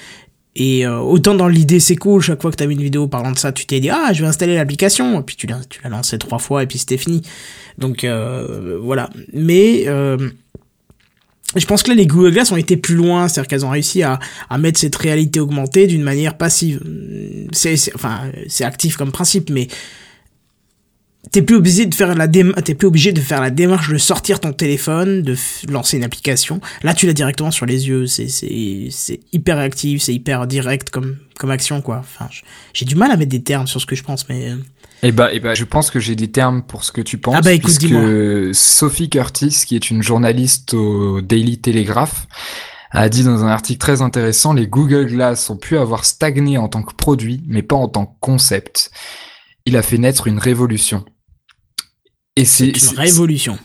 Et 0.60 0.84
euh, 0.84 0.98
autant 0.98 1.34
dans 1.34 1.46
l'idée 1.46 1.78
c'est 1.78 1.94
cool, 1.94 2.20
chaque 2.20 2.42
fois 2.42 2.50
que 2.50 2.56
tu 2.56 2.66
vu 2.66 2.72
une 2.72 2.82
vidéo 2.82 3.06
parlant 3.06 3.30
de 3.30 3.38
ça, 3.38 3.52
tu 3.52 3.64
t'es 3.64 3.78
dit 3.78 3.90
ah 3.90 4.12
je 4.12 4.22
vais 4.22 4.28
installer 4.28 4.56
l'application, 4.56 5.20
et 5.20 5.22
puis 5.22 5.36
tu 5.36 5.46
l'as 5.46 5.60
tu 5.70 5.80
l'as 5.84 5.88
lancé 5.88 6.18
trois 6.18 6.40
fois 6.40 6.64
et 6.64 6.66
puis 6.66 6.78
c'était 6.78 6.98
fini. 6.98 7.22
Donc 7.78 8.02
euh, 8.02 8.76
voilà. 8.82 9.08
Mais 9.32 9.84
euh, 9.86 10.30
je 11.54 11.64
pense 11.64 11.84
que 11.84 11.90
là, 11.90 11.94
les 11.94 12.06
Google 12.06 12.32
Glass 12.32 12.50
ont 12.50 12.56
été 12.56 12.76
plus 12.76 12.96
loin, 12.96 13.28
c'est-à-dire 13.28 13.48
qu'elles 13.48 13.64
ont 13.64 13.70
réussi 13.70 14.02
à, 14.02 14.18
à 14.50 14.58
mettre 14.58 14.80
cette 14.80 14.96
réalité 14.96 15.38
augmentée 15.38 15.86
d'une 15.86 16.02
manière 16.02 16.36
passive. 16.36 16.82
C'est, 17.52 17.76
enfin, 17.94 18.22
c'est 18.48 18.64
actif 18.64 18.96
comme 18.96 19.12
principe, 19.12 19.50
mais 19.50 19.68
t'es 21.30 21.42
plus 21.42 21.56
obligé 21.56 21.86
de 21.86 21.94
faire 21.94 22.14
la 22.14 22.28
t'es 22.28 22.74
plus 22.74 22.86
obligé 22.86 23.12
de 23.12 23.20
faire 23.20 23.40
la 23.40 23.50
démarche 23.50 23.90
de 23.90 23.98
sortir 23.98 24.40
ton 24.40 24.52
téléphone, 24.52 25.22
de 25.22 25.36
lancer 25.68 25.96
une 25.96 26.04
application. 26.04 26.60
Là, 26.82 26.94
tu 26.94 27.06
l'as 27.06 27.12
directement 27.12 27.50
sur 27.50 27.66
les 27.66 27.88
yeux. 27.88 28.06
C'est, 28.06 28.28
c'est, 28.28 28.88
c'est 28.90 29.20
hyper 29.32 29.58
réactif, 29.58 30.02
c'est 30.02 30.14
hyper 30.14 30.46
direct 30.46 30.90
comme, 30.90 31.16
comme 31.38 31.50
action, 31.50 31.80
quoi. 31.82 31.98
Enfin, 31.98 32.28
j'ai 32.72 32.84
du 32.84 32.94
mal 32.94 33.10
à 33.10 33.16
mettre 33.16 33.30
des 33.30 33.42
termes 33.42 33.66
sur 33.66 33.80
ce 33.80 33.86
que 33.86 33.96
je 33.96 34.02
pense, 34.02 34.28
mais. 34.28 34.50
Euh, 34.50 34.56
eh 35.02 35.12
bah, 35.12 35.28
eh 35.32 35.38
bah, 35.38 35.54
je 35.54 35.64
pense 35.64 35.90
que 35.90 36.00
j'ai 36.00 36.16
des 36.16 36.28
termes 36.28 36.62
pour 36.62 36.84
ce 36.84 36.90
que 36.90 37.00
tu 37.00 37.18
penses. 37.18 37.36
Ah 37.38 37.40
bah 37.40 37.52
écoute, 37.52 37.76
puisque 37.78 38.54
Sophie 38.54 39.08
Curtis, 39.08 39.62
qui 39.66 39.76
est 39.76 39.90
une 39.90 40.02
journaliste 40.02 40.74
au 40.74 41.20
Daily 41.20 41.58
Telegraph, 41.58 42.26
a 42.90 43.08
dit 43.08 43.22
dans 43.22 43.44
un 43.44 43.48
article 43.48 43.78
très 43.78 44.02
intéressant, 44.02 44.52
les 44.54 44.66
Google 44.66 45.06
Glass 45.06 45.50
ont 45.50 45.56
pu 45.56 45.78
avoir 45.78 46.04
stagné 46.04 46.58
en 46.58 46.68
tant 46.68 46.82
que 46.82 46.94
produit, 46.94 47.42
mais 47.46 47.62
pas 47.62 47.76
en 47.76 47.86
tant 47.88 48.06
que 48.06 48.14
concept. 48.20 48.90
Il 49.66 49.76
a 49.76 49.82
fait 49.82 49.98
naître 49.98 50.26
une 50.26 50.38
révolution. 50.38 51.04
Et 52.38 52.44
c'est 52.44 52.68
une 52.68 52.98
révolution. 52.98 53.58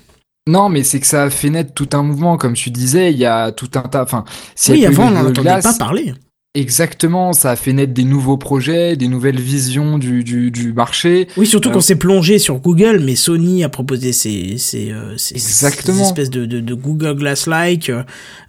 Non, 0.47 0.67
mais 0.67 0.83
c'est 0.83 0.99
que 0.99 1.07
ça 1.07 1.23
a 1.23 1.29
fait 1.29 1.49
naître 1.49 1.73
tout 1.73 1.89
un 1.93 2.03
mouvement, 2.03 2.37
comme 2.37 2.53
tu 2.53 2.69
disais, 2.69 3.13
il 3.13 3.17
y 3.17 3.25
a 3.25 3.51
tout 3.51 3.69
un 3.75 3.83
tas, 3.83 4.03
enfin, 4.03 4.25
oui, 4.69 4.85
avant 4.85 5.07
on 5.07 5.11
n'en 5.11 5.29
entendait 5.29 5.61
pas 5.61 5.73
parler. 5.73 6.13
Exactement, 6.55 7.33
ça 7.33 7.49
a 7.49 7.55
fait 7.55 7.73
naître 7.73 7.93
des 7.93 8.03
nouveaux 8.03 8.37
projets, 8.37 8.95
des 8.95 9.07
nouvelles 9.07 9.39
visions 9.39 9.97
du, 9.97 10.23
du, 10.23 10.51
du 10.51 10.71
marché. 10.71 11.27
Oui, 11.35 11.47
surtout 11.47 11.71
quand 11.71 11.81
c'est 11.81 11.95
plongé 11.95 12.37
sur 12.37 12.59
Google, 12.59 12.99
mais 13.03 13.15
Sony 13.15 13.63
a 13.63 13.69
proposé 13.69 14.13
ces, 14.13 14.59
ces, 14.59 14.91
euh, 14.91 15.17
ces, 15.17 15.35
espèces 15.65 16.29
de, 16.29 16.45
de, 16.45 16.59
de 16.59 16.73
Google 16.75 17.15
Glass-like. 17.15 17.91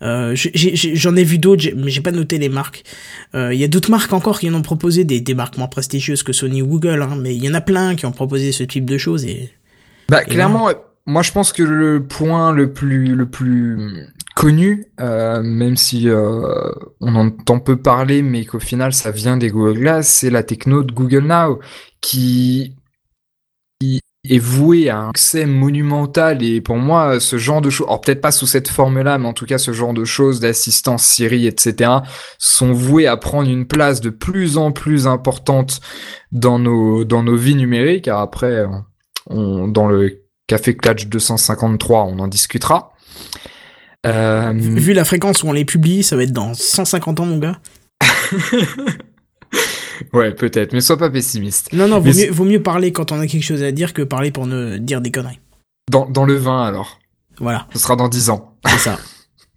Euh, 0.03 0.35
J'en 0.35 1.17
ai, 1.17 1.25
vu 1.25 1.39
d'autres, 1.39 1.65
mais 1.77 1.91
j'ai 1.91 2.03
pas 2.03 2.13
noté 2.13 2.37
les 2.37 2.51
marques. 2.51 2.83
Euh, 3.35 3.55
il 3.55 3.61
y 3.61 3.65
a 3.65 3.69
d'autres 3.69 3.91
marques 3.91 4.13
encore 4.13 4.39
qui 4.39 4.51
en 4.51 4.55
ont 4.55 4.63
proposé 4.63 5.05
des 5.05 5.23
débarquements 5.23 5.69
prestigieuses 5.69 6.23
que 6.23 6.35
Sony 6.35 6.61
ou 6.61 6.67
Google, 6.67 7.01
hein, 7.01 7.17
mais 7.19 7.35
il 7.35 7.43
y 7.43 7.49
en 7.49 7.55
a 7.55 7.63
plein 7.63 7.95
qui 7.95 8.05
ont 8.05 8.13
proposé 8.13 8.53
ce 8.53 8.65
type 8.65 8.85
de 8.85 8.99
choses. 8.99 9.25
Et, 9.25 9.51
bah, 10.09 10.25
clairement, 10.25 10.69
moi 11.07 11.23
je 11.23 11.33
pense 11.33 11.53
que 11.53 11.63
le 11.63 12.07
point 12.07 12.53
le 12.53 12.73
plus, 12.73 13.15
le 13.15 13.27
plus 13.27 14.09
connu, 14.35 14.87
euh, 15.01 15.43
même 15.43 15.77
si 15.77 16.09
euh, 16.09 16.73
on 17.01 17.15
entend 17.15 17.61
peu 17.61 17.77
parler, 17.77 18.23
mais 18.23 18.45
qu'au 18.45 18.61
final 18.61 18.93
ça 18.93 19.11
vient 19.11 19.37
des 19.37 19.49
Google 19.49 19.79
Glass, 19.79 20.09
c'est 20.09 20.31
la 20.31 20.43
techno 20.43 20.83
de 20.83 20.93
Google 20.93 21.27
Now, 21.27 21.61
qui, 22.01 22.77
est 24.27 24.39
vouée 24.39 24.89
à 24.89 25.01
un 25.01 25.07
succès 25.09 25.45
monumental 25.45 26.43
et 26.43 26.63
pour 26.63 26.77
moi 26.77 27.21
ce 27.21 27.37
genre 27.37 27.61
de 27.61 27.69
choses, 27.69 27.87
alors 27.87 28.01
peut-être 28.01 28.23
pas 28.23 28.33
sous 28.33 28.47
cette 28.47 28.69
forme-là, 28.69 29.19
mais 29.19 29.29
en 29.29 29.35
tout 29.35 29.45
cas 29.45 29.59
ce 29.59 29.73
genre 29.73 29.93
de 29.93 30.07
choses 30.07 30.41
d'assistance 30.41 31.05
Siri, 31.05 31.47
etc., 31.47 31.91
sont 32.39 32.73
vouées 32.73 33.07
à 33.07 33.19
prendre 33.19 33.51
une 33.51 33.67
place 33.67 34.01
de 34.01 34.09
plus 34.09 34.57
en 34.57 34.73
plus 34.73 35.07
importante 35.07 35.81
dans 36.33 36.59
nos 36.59 37.05
dans 37.05 37.23
nos 37.23 37.37
vies 37.37 37.55
numériques. 37.55 38.07
Car 38.07 38.21
après, 38.21 38.65
on, 39.29 39.69
dans 39.69 39.89
le 39.89 40.23
Café 40.47 40.77
Clutch 40.77 41.07
253, 41.07 42.05
on 42.05 42.19
en 42.19 42.29
discutera. 42.29 42.93
Euh... 44.07 44.53
Vu 44.55 44.93
la 44.93 45.05
fréquence 45.05 45.43
où 45.43 45.49
on 45.49 45.53
les 45.53 45.65
publie, 45.65 46.03
ça 46.03 46.17
va 46.17 46.25
être 46.25 46.33
dans 46.33 46.53
150 46.55 47.21
ans, 47.21 47.27
mon 47.27 47.39
gars. 47.39 47.59
ouais, 50.13 50.33
peut-être, 50.33 50.73
mais 50.73 50.81
sois 50.81 50.99
pas 50.99 51.11
pessimiste. 51.11 51.73
Non, 51.73 51.89
non, 51.89 52.01
vaut, 52.01 52.13
mieux, 52.13 52.31
vaut, 52.31 52.45
mieux, 52.45 52.63
parler 52.63 52.93
quand 52.93 53.13
on 53.13 53.21
a 53.21 53.27
quelque 53.27 53.45
chose 53.45 53.63
à 53.63 53.73
dire 53.73 53.95
que 53.95 54.03
parler 54.03 54.31
pour 54.31 54.47
ne 54.47 54.77
dire 54.77 55.01
des 55.01 55.11
conneries. 55.11 55.41
Dans, 55.91 56.07
dans 56.07 56.25
le 56.25 56.35
vin, 56.35 56.65
alors. 56.65 56.99
Voilà. 57.39 57.67
Ce 57.73 57.79
sera 57.79 57.97
dans 57.97 58.09
10 58.09 58.31
ans. 58.31 58.57
C'est 58.67 58.79
ça. 58.79 58.99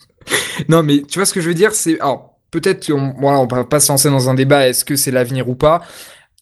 non, 0.70 0.84
mais 0.84 1.02
tu 1.02 1.20
vois 1.20 1.26
ce 1.26 1.34
que 1.34 1.42
je 1.42 1.50
veux 1.50 1.56
dire, 1.56 1.74
c'est... 1.74 2.00
Alors, 2.00 2.38
peut-être 2.52 2.88
qu'on 2.88 3.14
voilà, 3.20 3.40
on 3.40 3.48
va 3.48 3.66
pas 3.66 3.80
se 3.80 3.92
lancer 3.92 4.10
dans 4.10 4.30
un 4.30 4.34
débat, 4.34 4.68
est-ce 4.68 4.86
que 4.86 4.96
c'est 4.96 5.12
l'avenir 5.12 5.50
ou 5.50 5.56
pas 5.56 5.84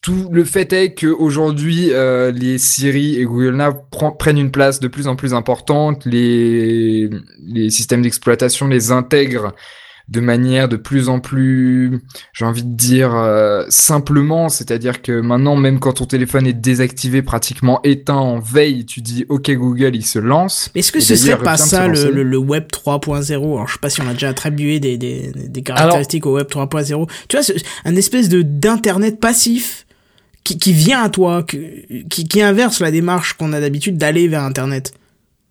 tout 0.05 0.29
le 0.31 0.43
fait 0.43 0.71
est 0.71 0.93
que 0.93 1.07
aujourd'hui 1.07 1.89
euh, 1.89 2.31
les 2.31 2.59
Siri 2.59 3.15
et 3.15 3.23
Google 3.23 3.55
Now 3.55 3.73
prennent 4.19 4.37
une 4.37 4.51
place 4.51 4.79
de 4.79 4.87
plus 4.87 5.07
en 5.07 5.15
plus 5.15 5.33
importante, 5.33 6.05
les 6.05 7.09
les 7.43 7.71
systèmes 7.71 8.03
d'exploitation 8.03 8.67
les 8.67 8.91
intègrent 8.91 9.55
de 10.07 10.19
manière 10.19 10.69
de 10.69 10.75
plus 10.75 11.09
en 11.09 11.19
plus, 11.19 12.03
j'ai 12.33 12.45
envie 12.45 12.61
de 12.61 12.75
dire 12.75 13.15
euh, 13.15 13.65
simplement, 13.69 14.47
c'est-à-dire 14.47 15.01
que 15.01 15.21
maintenant 15.21 15.55
même 15.55 15.79
quand 15.79 15.93
ton 15.93 16.05
téléphone 16.05 16.45
est 16.45 16.53
désactivé, 16.53 17.23
pratiquement 17.23 17.79
éteint 17.83 18.13
en 18.13 18.37
veille, 18.37 18.85
tu 18.85 19.01
dis 19.01 19.25
OK 19.29 19.49
Google, 19.49 19.95
il 19.95 20.05
se 20.05 20.19
lance. 20.19 20.69
Est-ce 20.75 20.91
que 20.91 20.99
ce 20.99 21.15
serait 21.15 21.39
pas 21.41 21.57
ça 21.57 21.87
le, 21.87 22.21
le, 22.21 22.37
web 22.37 22.65
3.0 22.71 23.33
Alors 23.33 23.67
je 23.67 23.73
sais 23.73 23.79
pas 23.79 23.89
si 23.89 24.01
on 24.01 24.07
a 24.07 24.13
déjà 24.13 24.29
attribué 24.29 24.79
des 24.79 24.99
des, 24.99 25.31
des 25.33 25.63
caractéristiques 25.63 26.27
au 26.27 26.35
web 26.35 26.45
3.0. 26.45 27.09
Tu 27.27 27.37
vois, 27.37 27.55
un 27.85 27.95
espèce 27.95 28.29
de 28.29 28.43
d'internet 28.43 29.19
passif 29.19 29.84
qui, 30.45 30.57
qui 30.57 30.71
vient 30.71 31.03
à 31.03 31.09
toi, 31.09 31.43
qui, 31.43 32.05
qui 32.07 32.41
inverse 32.41 32.79
la 32.79 32.91
démarche 32.91 33.33
qu'on 33.33 33.51
a 33.51 33.59
d'habitude 33.59 33.97
d'aller 33.97 34.29
vers 34.29 34.43
Internet. 34.43 34.93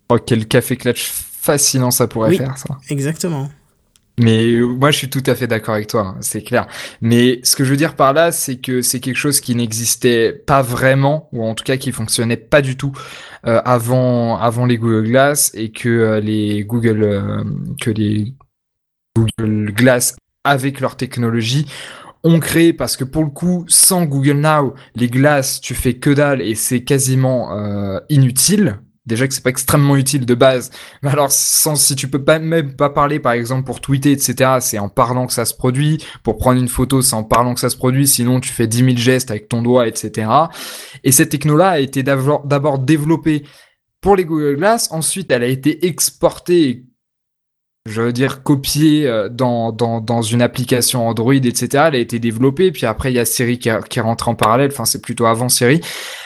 Oh, 0.09 0.17
quel 0.17 0.47
café 0.47 0.77
clutch 0.77 1.11
fascinant 1.11 1.91
ça 1.91 2.07
pourrait 2.07 2.35
faire, 2.35 2.57
ça. 2.57 2.79
Exactement. 2.89 3.51
Mais 4.17 4.45
euh, 4.45 4.65
moi, 4.65 4.91
je 4.91 4.97
suis 4.97 5.09
tout 5.09 5.23
à 5.25 5.35
fait 5.35 5.45
d'accord 5.45 5.75
avec 5.75 5.87
toi, 5.87 6.01
hein, 6.01 6.17
c'est 6.21 6.41
clair. 6.41 6.67
Mais 7.01 7.41
ce 7.43 7.55
que 7.57 7.65
je 7.65 7.71
veux 7.71 7.77
dire 7.77 7.95
par 7.95 8.13
là, 8.13 8.31
c'est 8.31 8.55
que 8.55 8.81
c'est 8.81 9.01
quelque 9.01 9.17
chose 9.17 9.41
qui 9.41 9.55
n'existait 9.55 10.31
pas 10.31 10.61
vraiment, 10.61 11.27
ou 11.33 11.43
en 11.43 11.53
tout 11.53 11.65
cas 11.65 11.75
qui 11.75 11.91
fonctionnait 11.91 12.37
pas 12.37 12.61
du 12.61 12.77
tout 12.77 12.93
euh, 13.45 13.61
avant 13.65 14.37
avant 14.37 14.65
les 14.65 14.77
Google 14.77 15.09
Glass, 15.09 15.51
et 15.53 15.69
que 15.69 15.89
euh, 15.89 16.19
les 16.21 16.63
Google 16.63 17.03
euh, 17.03 17.43
que 17.81 17.91
les 17.91 18.33
Google 19.17 19.73
Glass 19.73 20.15
avec 20.45 20.79
leur 20.79 20.95
technologie 20.95 21.65
ont 22.25 22.39
créé 22.39 22.73
parce 22.73 22.97
que 22.97 23.03
pour 23.03 23.23
le 23.23 23.29
coup, 23.29 23.65
sans 23.67 24.05
Google 24.05 24.39
Now, 24.39 24.73
les 24.95 25.07
glaces, 25.07 25.61
tu 25.61 25.75
fais 25.75 25.93
que 25.93 26.09
dalle 26.09 26.41
et 26.41 26.55
c'est 26.55 26.83
quasiment 26.83 27.53
euh, 27.53 27.99
inutile. 28.09 28.79
Déjà 29.05 29.27
que 29.27 29.35
c'est 29.35 29.43
pas 29.43 29.51
extrêmement 29.51 29.95
utile 29.95 30.25
de 30.25 30.33
base. 30.33 30.71
Mais 31.03 31.11
alors, 31.11 31.31
sans, 31.31 31.75
si 31.75 31.95
tu 31.95 32.07
peux 32.07 32.23
pas 32.23 32.39
même 32.39 32.75
pas 32.75 32.89
parler, 32.89 33.19
par 33.19 33.33
exemple, 33.33 33.63
pour 33.63 33.79
tweeter, 33.79 34.11
etc., 34.11 34.57
c'est 34.59 34.79
en 34.79 34.89
parlant 34.89 35.27
que 35.27 35.33
ça 35.33 35.45
se 35.45 35.53
produit. 35.53 36.03
Pour 36.23 36.37
prendre 36.39 36.59
une 36.59 36.67
photo, 36.67 37.03
c'est 37.03 37.13
en 37.13 37.23
parlant 37.23 37.53
que 37.53 37.59
ça 37.59 37.69
se 37.69 37.77
produit. 37.77 38.07
Sinon, 38.07 38.39
tu 38.39 38.51
fais 38.51 38.65
10 38.65 38.77
000 38.77 38.89
gestes 38.97 39.29
avec 39.29 39.47
ton 39.47 39.61
doigt, 39.61 39.87
etc. 39.87 40.27
Et 41.03 41.11
cette 41.11 41.29
techno-là 41.29 41.69
a 41.69 41.79
été 41.79 42.01
d'abord 42.01 42.79
développée 42.79 43.43
pour 44.01 44.15
les 44.15 44.25
Google 44.25 44.55
Glass. 44.55 44.87
Ensuite, 44.89 45.31
elle 45.31 45.43
a 45.43 45.47
été 45.47 45.85
exportée 45.85 46.85
je 47.87 48.01
veux 48.01 48.13
dire, 48.13 48.41
copiée 48.41 49.07
euh, 49.07 49.29
dans, 49.29 49.71
dans, 49.71 50.01
dans 50.01 50.23
une 50.23 50.41
application 50.41 51.07
Android, 51.07 51.33
etc. 51.33 51.67
Elle 51.87 51.95
a 51.95 51.99
été 51.99 52.17
développée, 52.17 52.71
puis 52.71 52.87
après 52.87 53.11
il 53.11 53.15
y 53.15 53.19
a 53.19 53.25
Siri 53.25 53.59
qui, 53.59 53.69
qui 53.89 53.99
rentre 53.99 54.27
en 54.27 54.33
parallèle, 54.33 54.71
enfin 54.71 54.85
c'est 54.85 55.01
plutôt 55.01 55.27
avant 55.27 55.49
Siri, 55.49 55.81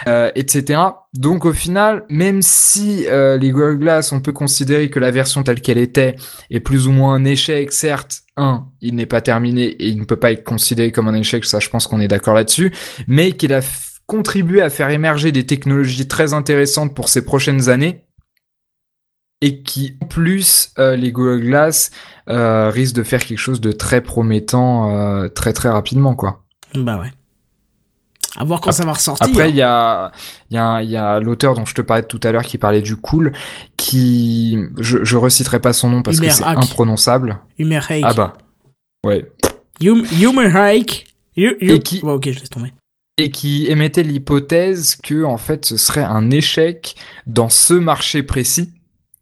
euh, 0.07 0.31
etc. 0.35 0.81
Donc 1.13 1.43
au 1.43 1.51
final, 1.51 2.05
même 2.07 2.41
si 2.41 3.05
euh, 3.07 3.37
les 3.37 3.51
Google 3.51 3.77
Glass, 3.77 4.13
on 4.13 4.21
peut 4.21 4.31
considérer 4.31 4.89
que 4.89 4.99
la 4.99 5.11
version 5.11 5.43
telle 5.43 5.59
qu'elle 5.59 5.77
était 5.77 6.15
est 6.49 6.61
plus 6.61 6.87
ou 6.87 6.93
moins 6.93 7.15
un 7.15 7.25
échec, 7.25 7.73
certes, 7.73 8.21
un, 8.37 8.67
il 8.79 8.95
n'est 8.95 9.05
pas 9.05 9.19
terminé 9.19 9.63
et 9.65 9.89
il 9.89 9.99
ne 9.99 10.05
peut 10.05 10.15
pas 10.15 10.31
être 10.31 10.45
considéré 10.45 10.93
comme 10.93 11.09
un 11.09 11.15
échec, 11.15 11.43
ça 11.43 11.59
je 11.59 11.67
pense 11.67 11.87
qu'on 11.87 11.99
est 11.99 12.07
d'accord 12.07 12.35
là-dessus, 12.35 12.73
mais 13.07 13.33
qu'il 13.33 13.53
a 13.53 13.59
contribuer 14.05 14.61
à 14.61 14.69
faire 14.69 14.89
émerger 14.89 15.31
des 15.31 15.45
technologies 15.45 16.07
très 16.07 16.33
intéressantes 16.33 16.95
pour 16.95 17.09
ces 17.09 17.23
prochaines 17.23 17.69
années 17.69 18.05
et 19.41 19.61
qui, 19.63 19.95
en 20.01 20.05
plus, 20.05 20.71
euh, 20.79 20.95
les 20.95 21.11
Google 21.11 21.41
Glass 21.41 21.91
euh, 22.29 22.69
risquent 22.69 22.95
de 22.95 23.03
faire 23.03 23.23
quelque 23.25 23.37
chose 23.39 23.61
de 23.61 23.71
très 23.71 24.01
promettant 24.01 24.95
euh, 24.95 25.27
très 25.29 25.53
très 25.53 25.69
rapidement, 25.69 26.15
quoi. 26.15 26.43
Bah 26.75 26.99
ouais. 26.99 27.11
À 28.35 28.43
voir 28.43 28.61
quand 28.61 28.71
ça 28.71 28.85
va 28.85 28.93
ressortir. 28.93 29.25
Après, 29.27 29.49
il 29.49 29.55
y 29.55 29.61
a, 29.63 30.11
il 30.51 30.55
y 30.55 30.57
a, 30.59 30.83
il 30.83 30.89
y 30.89 30.95
a 30.97 31.19
l'auteur 31.19 31.55
dont 31.55 31.65
je 31.65 31.73
te 31.73 31.81
parlais 31.81 32.03
tout 32.03 32.19
à 32.23 32.31
l'heure 32.31 32.43
qui 32.43 32.57
parlait 32.59 32.81
du 32.81 32.95
cool, 32.95 33.33
qui, 33.75 34.57
je, 34.77 35.03
je 35.03 35.17
reciterai 35.17 35.59
pas 35.59 35.73
son 35.73 35.89
nom 35.89 36.03
parce 36.03 36.17
que 36.19 36.23
Humer 36.25 36.33
c'est 36.33 36.43
Hack. 36.43 36.57
imprononçable. 36.63 37.39
Humer 37.57 37.79
Hake. 37.89 38.03
Ah 38.05 38.13
bah, 38.13 38.33
ouais. 39.05 39.31
Hum- 39.83 40.05
Humer 40.21 40.55
Hake. 40.55 41.07
Hu- 41.37 41.57
hu- 41.59 41.71
Et 41.71 41.79
qui- 41.79 42.01
Ouais, 42.03 42.11
ok, 42.13 42.29
je 42.31 42.39
laisse 42.39 42.49
tomber. 42.49 42.71
Et 43.17 43.31
qui 43.31 43.65
émettait 43.67 44.03
l'hypothèse 44.03 44.95
que, 44.95 45.23
en 45.23 45.37
fait, 45.37 45.65
ce 45.65 45.75
serait 45.77 46.03
un 46.03 46.29
échec 46.29 46.95
dans 47.25 47.49
ce 47.49 47.73
marché 47.73 48.21
précis, 48.23 48.71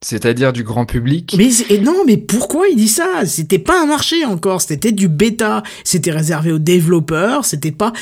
c'est-à-dire 0.01 0.53
du 0.53 0.63
grand 0.63 0.85
public? 0.85 1.35
Mais 1.37 1.49
et 1.69 1.79
non, 1.79 2.03
mais 2.05 2.17
pourquoi 2.17 2.67
il 2.67 2.75
dit 2.75 2.87
ça? 2.87 3.25
C'était 3.25 3.59
pas 3.59 3.81
un 3.81 3.85
marché 3.85 4.25
encore, 4.25 4.61
c'était 4.61 4.91
du 4.91 5.07
bêta, 5.07 5.63
c'était 5.83 6.11
réservé 6.11 6.51
aux 6.51 6.59
développeurs, 6.59 7.45
c'était 7.45 7.71
pas. 7.71 7.93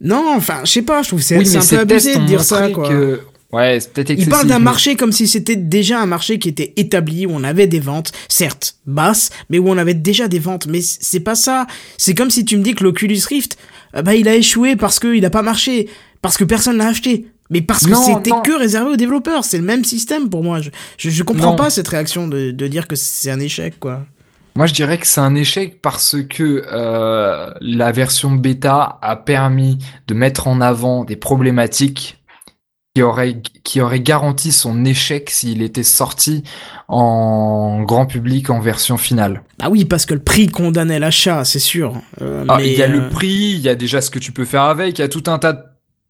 Non, 0.00 0.24
enfin, 0.36 0.60
je 0.64 0.72
sais 0.72 0.82
pas, 0.82 1.02
je 1.02 1.08
trouve 1.08 1.20
c'est 1.22 1.36
oui, 1.38 1.56
un 1.56 1.60
peu 1.66 1.78
abusé 1.78 2.16
de 2.16 2.24
dire 2.24 2.42
ça, 2.42 2.70
quoi. 2.70 2.88
que, 2.88 3.20
ouais, 3.52 3.78
c'est 3.80 3.92
peut-être 3.92 4.10
Il 4.16 4.28
parle 4.28 4.46
d'un 4.46 4.58
mais- 4.58 4.64
marché 4.64 4.94
comme 4.96 5.10
si 5.12 5.26
c'était 5.26 5.56
déjà 5.56 6.00
un 6.00 6.06
marché 6.06 6.38
qui 6.38 6.48
était 6.48 6.72
établi, 6.76 7.26
où 7.26 7.30
on 7.32 7.42
avait 7.42 7.66
des 7.66 7.80
ventes, 7.80 8.12
certes 8.28 8.76
basses, 8.86 9.30
mais 9.50 9.58
où 9.58 9.68
on 9.68 9.76
avait 9.76 9.94
déjà 9.94 10.28
des 10.28 10.38
ventes. 10.38 10.66
Mais 10.68 10.80
c'est 10.82 11.20
pas 11.20 11.34
ça. 11.34 11.66
C'est 11.96 12.14
comme 12.14 12.30
si 12.30 12.44
tu 12.44 12.56
me 12.56 12.62
dis 12.62 12.74
que 12.74 12.84
l'Oculus 12.84 13.20
Rift, 13.28 13.58
euh, 13.96 14.02
bah, 14.02 14.14
il 14.14 14.28
a 14.28 14.36
échoué 14.36 14.76
parce 14.76 15.00
qu'il 15.00 15.24
a 15.24 15.30
pas 15.30 15.42
marché, 15.42 15.88
parce 16.22 16.36
que 16.36 16.44
personne 16.44 16.76
l'a 16.78 16.86
acheté. 16.88 17.26
Mais 17.50 17.62
parce 17.62 17.86
que 17.86 17.94
c'était 17.94 18.30
que 18.44 18.58
réservé 18.58 18.90
aux 18.92 18.96
développeurs. 18.96 19.44
C'est 19.44 19.58
le 19.58 19.64
même 19.64 19.84
système 19.84 20.28
pour 20.28 20.42
moi. 20.42 20.60
Je, 20.60 20.70
je, 20.98 21.08
je 21.10 21.22
comprends 21.22 21.50
Non. 21.50 21.56
pas 21.56 21.70
cette 21.70 21.88
réaction 21.88 22.28
de, 22.28 22.50
de 22.50 22.66
dire 22.66 22.86
que 22.86 22.96
c'est 22.96 23.30
un 23.30 23.40
échec, 23.40 23.78
quoi. 23.80 24.02
Moi, 24.56 24.66
je 24.66 24.74
dirais 24.74 24.98
que 24.98 25.06
c'est 25.06 25.20
un 25.20 25.34
échec 25.36 25.80
parce 25.80 26.16
que 26.28 26.64
euh, 26.72 27.50
la 27.60 27.92
version 27.92 28.32
bêta 28.32 28.98
a 29.00 29.14
permis 29.16 29.78
de 30.08 30.14
mettre 30.14 30.48
en 30.48 30.60
avant 30.60 31.04
des 31.04 31.14
problématiques 31.16 32.16
qui 32.94 33.02
auraient, 33.02 33.40
qui 33.62 33.80
auraient 33.80 34.00
garanti 34.00 34.50
son 34.50 34.84
échec 34.84 35.30
s'il 35.30 35.62
était 35.62 35.84
sorti 35.84 36.42
en 36.88 37.82
grand 37.82 38.06
public 38.06 38.50
en 38.50 38.58
version 38.60 38.96
finale. 38.96 39.42
Ah 39.62 39.70
oui, 39.70 39.84
parce 39.84 40.06
que 40.06 40.14
le 40.14 40.20
prix 40.20 40.48
condamnait 40.48 40.98
l'achat, 40.98 41.44
c'est 41.44 41.58
sûr. 41.60 41.94
Euh, 42.20 42.44
Ah, 42.48 42.56
mais, 42.58 42.72
il 42.72 42.78
y 42.78 42.82
a 42.82 42.86
euh, 42.86 42.88
le 42.88 43.08
prix, 43.10 43.52
il 43.54 43.60
y 43.60 43.68
a 43.68 43.74
déjà 43.76 44.00
ce 44.00 44.10
que 44.10 44.18
tu 44.18 44.32
peux 44.32 44.44
faire 44.44 44.62
avec, 44.62 44.98
il 44.98 45.02
y 45.02 45.04
a 45.04 45.08
tout 45.08 45.24
un 45.28 45.38
tas 45.38 45.52
de, 45.52 45.60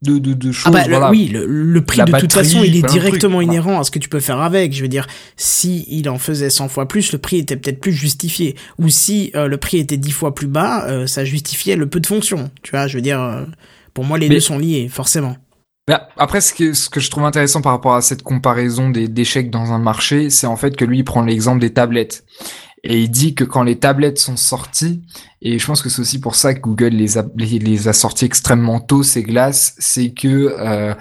de, 0.01 0.17
de 0.17 0.51
choses. 0.51 0.63
Ah 0.65 0.71
bah 0.71 0.87
le- 0.87 1.09
oui, 1.09 1.27
le, 1.27 1.45
le 1.45 1.81
prix 1.83 1.97
La 1.97 2.05
de 2.05 2.17
toute 2.19 2.31
façon, 2.33 2.63
il 2.63 2.75
est 2.77 2.81
de 2.81 2.87
directement 2.87 3.33
voilà. 3.35 3.47
inhérent 3.47 3.79
à 3.79 3.83
ce 3.83 3.91
que 3.91 3.99
tu 3.99 4.07
peux 4.09 4.19
faire 4.21 4.39
avec. 4.39 4.73
Je 4.73 4.81
veux 4.81 4.87
dire, 4.87 5.07
si 5.35 5.85
il 5.89 6.07
en 6.09 6.17
faisait 6.17 6.49
100 6.49 6.69
fois 6.69 6.87
plus, 6.87 7.11
le 7.11 7.17
prix 7.19 7.37
était 7.37 7.57
peut-être 7.57 7.81
plus 7.81 7.91
justifié. 7.93 8.55
Ou 8.77 8.89
si 8.89 9.31
euh, 9.35 9.47
le 9.47 9.57
prix 9.57 9.77
était 9.77 9.97
10 9.97 10.11
fois 10.11 10.33
plus 10.33 10.47
bas, 10.47 10.85
euh, 10.87 11.05
ça 11.07 11.25
justifiait 11.25 11.75
le 11.75 11.87
peu 11.89 11.99
de 11.99 12.07
fonctions. 12.07 12.49
Tu 12.63 12.71
vois, 12.71 12.87
je 12.87 12.95
veux 12.97 13.01
dire, 13.01 13.21
euh, 13.21 13.43
pour 13.93 14.05
moi, 14.05 14.17
les 14.17 14.29
Mais- 14.29 14.35
deux 14.35 14.41
sont 14.41 14.57
liés, 14.57 14.87
forcément. 14.89 15.35
Mais 15.89 15.95
après, 16.17 16.39
ce 16.39 16.53
que, 16.53 16.73
ce 16.73 16.87
que 16.87 16.99
je 16.99 17.09
trouve 17.09 17.23
intéressant 17.25 17.61
par 17.61 17.71
rapport 17.71 17.95
à 17.95 18.01
cette 18.01 18.21
comparaison 18.21 18.91
des 18.91 19.07
d'échecs 19.07 19.49
dans 19.49 19.71
un 19.73 19.79
marché, 19.79 20.29
c'est 20.29 20.45
en 20.45 20.55
fait 20.55 20.75
que 20.75 20.85
lui, 20.85 20.99
il 20.99 21.03
prend 21.03 21.23
l'exemple 21.23 21.59
des 21.59 21.73
tablettes. 21.73 22.23
Et 22.83 23.01
il 23.01 23.09
dit 23.11 23.35
que 23.35 23.43
quand 23.43 23.63
les 23.63 23.77
tablettes 23.77 24.19
sont 24.19 24.37
sorties, 24.37 25.01
et 25.41 25.59
je 25.59 25.65
pense 25.65 25.81
que 25.81 25.89
c'est 25.89 26.01
aussi 26.01 26.19
pour 26.19 26.35
ça 26.35 26.53
que 26.53 26.61
Google 26.61 26.89
les 26.89 27.17
a, 27.17 27.25
les, 27.35 27.59
les 27.59 27.87
a 27.87 27.93
sortis 27.93 28.25
extrêmement 28.25 28.79
tôt, 28.79 29.03
ces 29.03 29.21
glaces, 29.23 29.75
c'est 29.79 30.11
que 30.11 30.55
euh, 30.57 30.93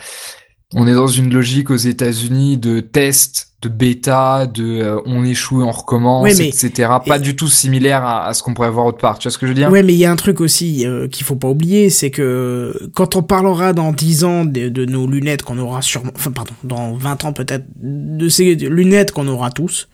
on 0.75 0.87
est 0.89 0.95
dans 0.95 1.07
une 1.07 1.33
logique 1.33 1.71
aux 1.71 1.77
États-Unis 1.77 2.59
de 2.59 2.81
tests, 2.81 3.53
de 3.63 3.69
bêta, 3.69 4.47
de 4.47 4.65
euh, 4.83 5.01
on 5.07 5.25
échoue, 5.25 5.63
on 5.63 5.71
recommence, 5.71 6.25
Ouais, 6.25 6.35
mais- 6.37 6.49
etc. 6.49 6.91
Pas 7.07 7.19
du 7.21 7.35
tout 7.37 7.49
similaire 7.49 8.03
à, 8.05 8.27
à 8.27 8.35
ce 8.35 8.43
qu'on 8.43 8.55
pourrait 8.55 8.71
voir 8.71 8.87
autre 8.87 8.99
part. 8.99 9.19
Tu 9.19 9.29
vois 9.29 9.33
ce 9.33 9.39
que 9.39 9.47
je 9.47 9.53
veux 9.53 9.59
dire? 9.59 9.71
Ouais, 9.71 9.83
mais 9.85 9.95
il 9.95 9.99
y 9.99 10.05
a 10.05 10.11
un 10.13 10.17
truc 10.17 10.41
aussi 10.41 10.85
euh, 10.87 11.07
qu'il 11.09 11.25
faut 11.25 11.37
pas 11.37 11.49
oublier, 11.49 11.91
c'est 11.91 12.11
que 12.11 12.91
quand 12.95 13.15
on 13.17 13.23
parlera 13.23 13.73
dans 13.73 13.93
10 13.93 14.25
ans 14.25 14.45
de, 14.45 14.69
de 14.69 14.85
nos 14.85 15.07
lunettes 15.07 15.43
qu'on 15.43 15.59
aura 15.59 15.81
sûrement, 15.83 16.13
enfin 16.17 16.33
pardon, 16.33 16.53
dans 16.65 16.95
20 16.95 17.25
ans 17.25 17.33
peut-être, 17.33 17.65
de 17.81 18.29
ces 18.29 18.55
lunettes 18.57 19.13
qu'on 19.13 19.27
aura 19.29 19.51
tous, 19.51 19.89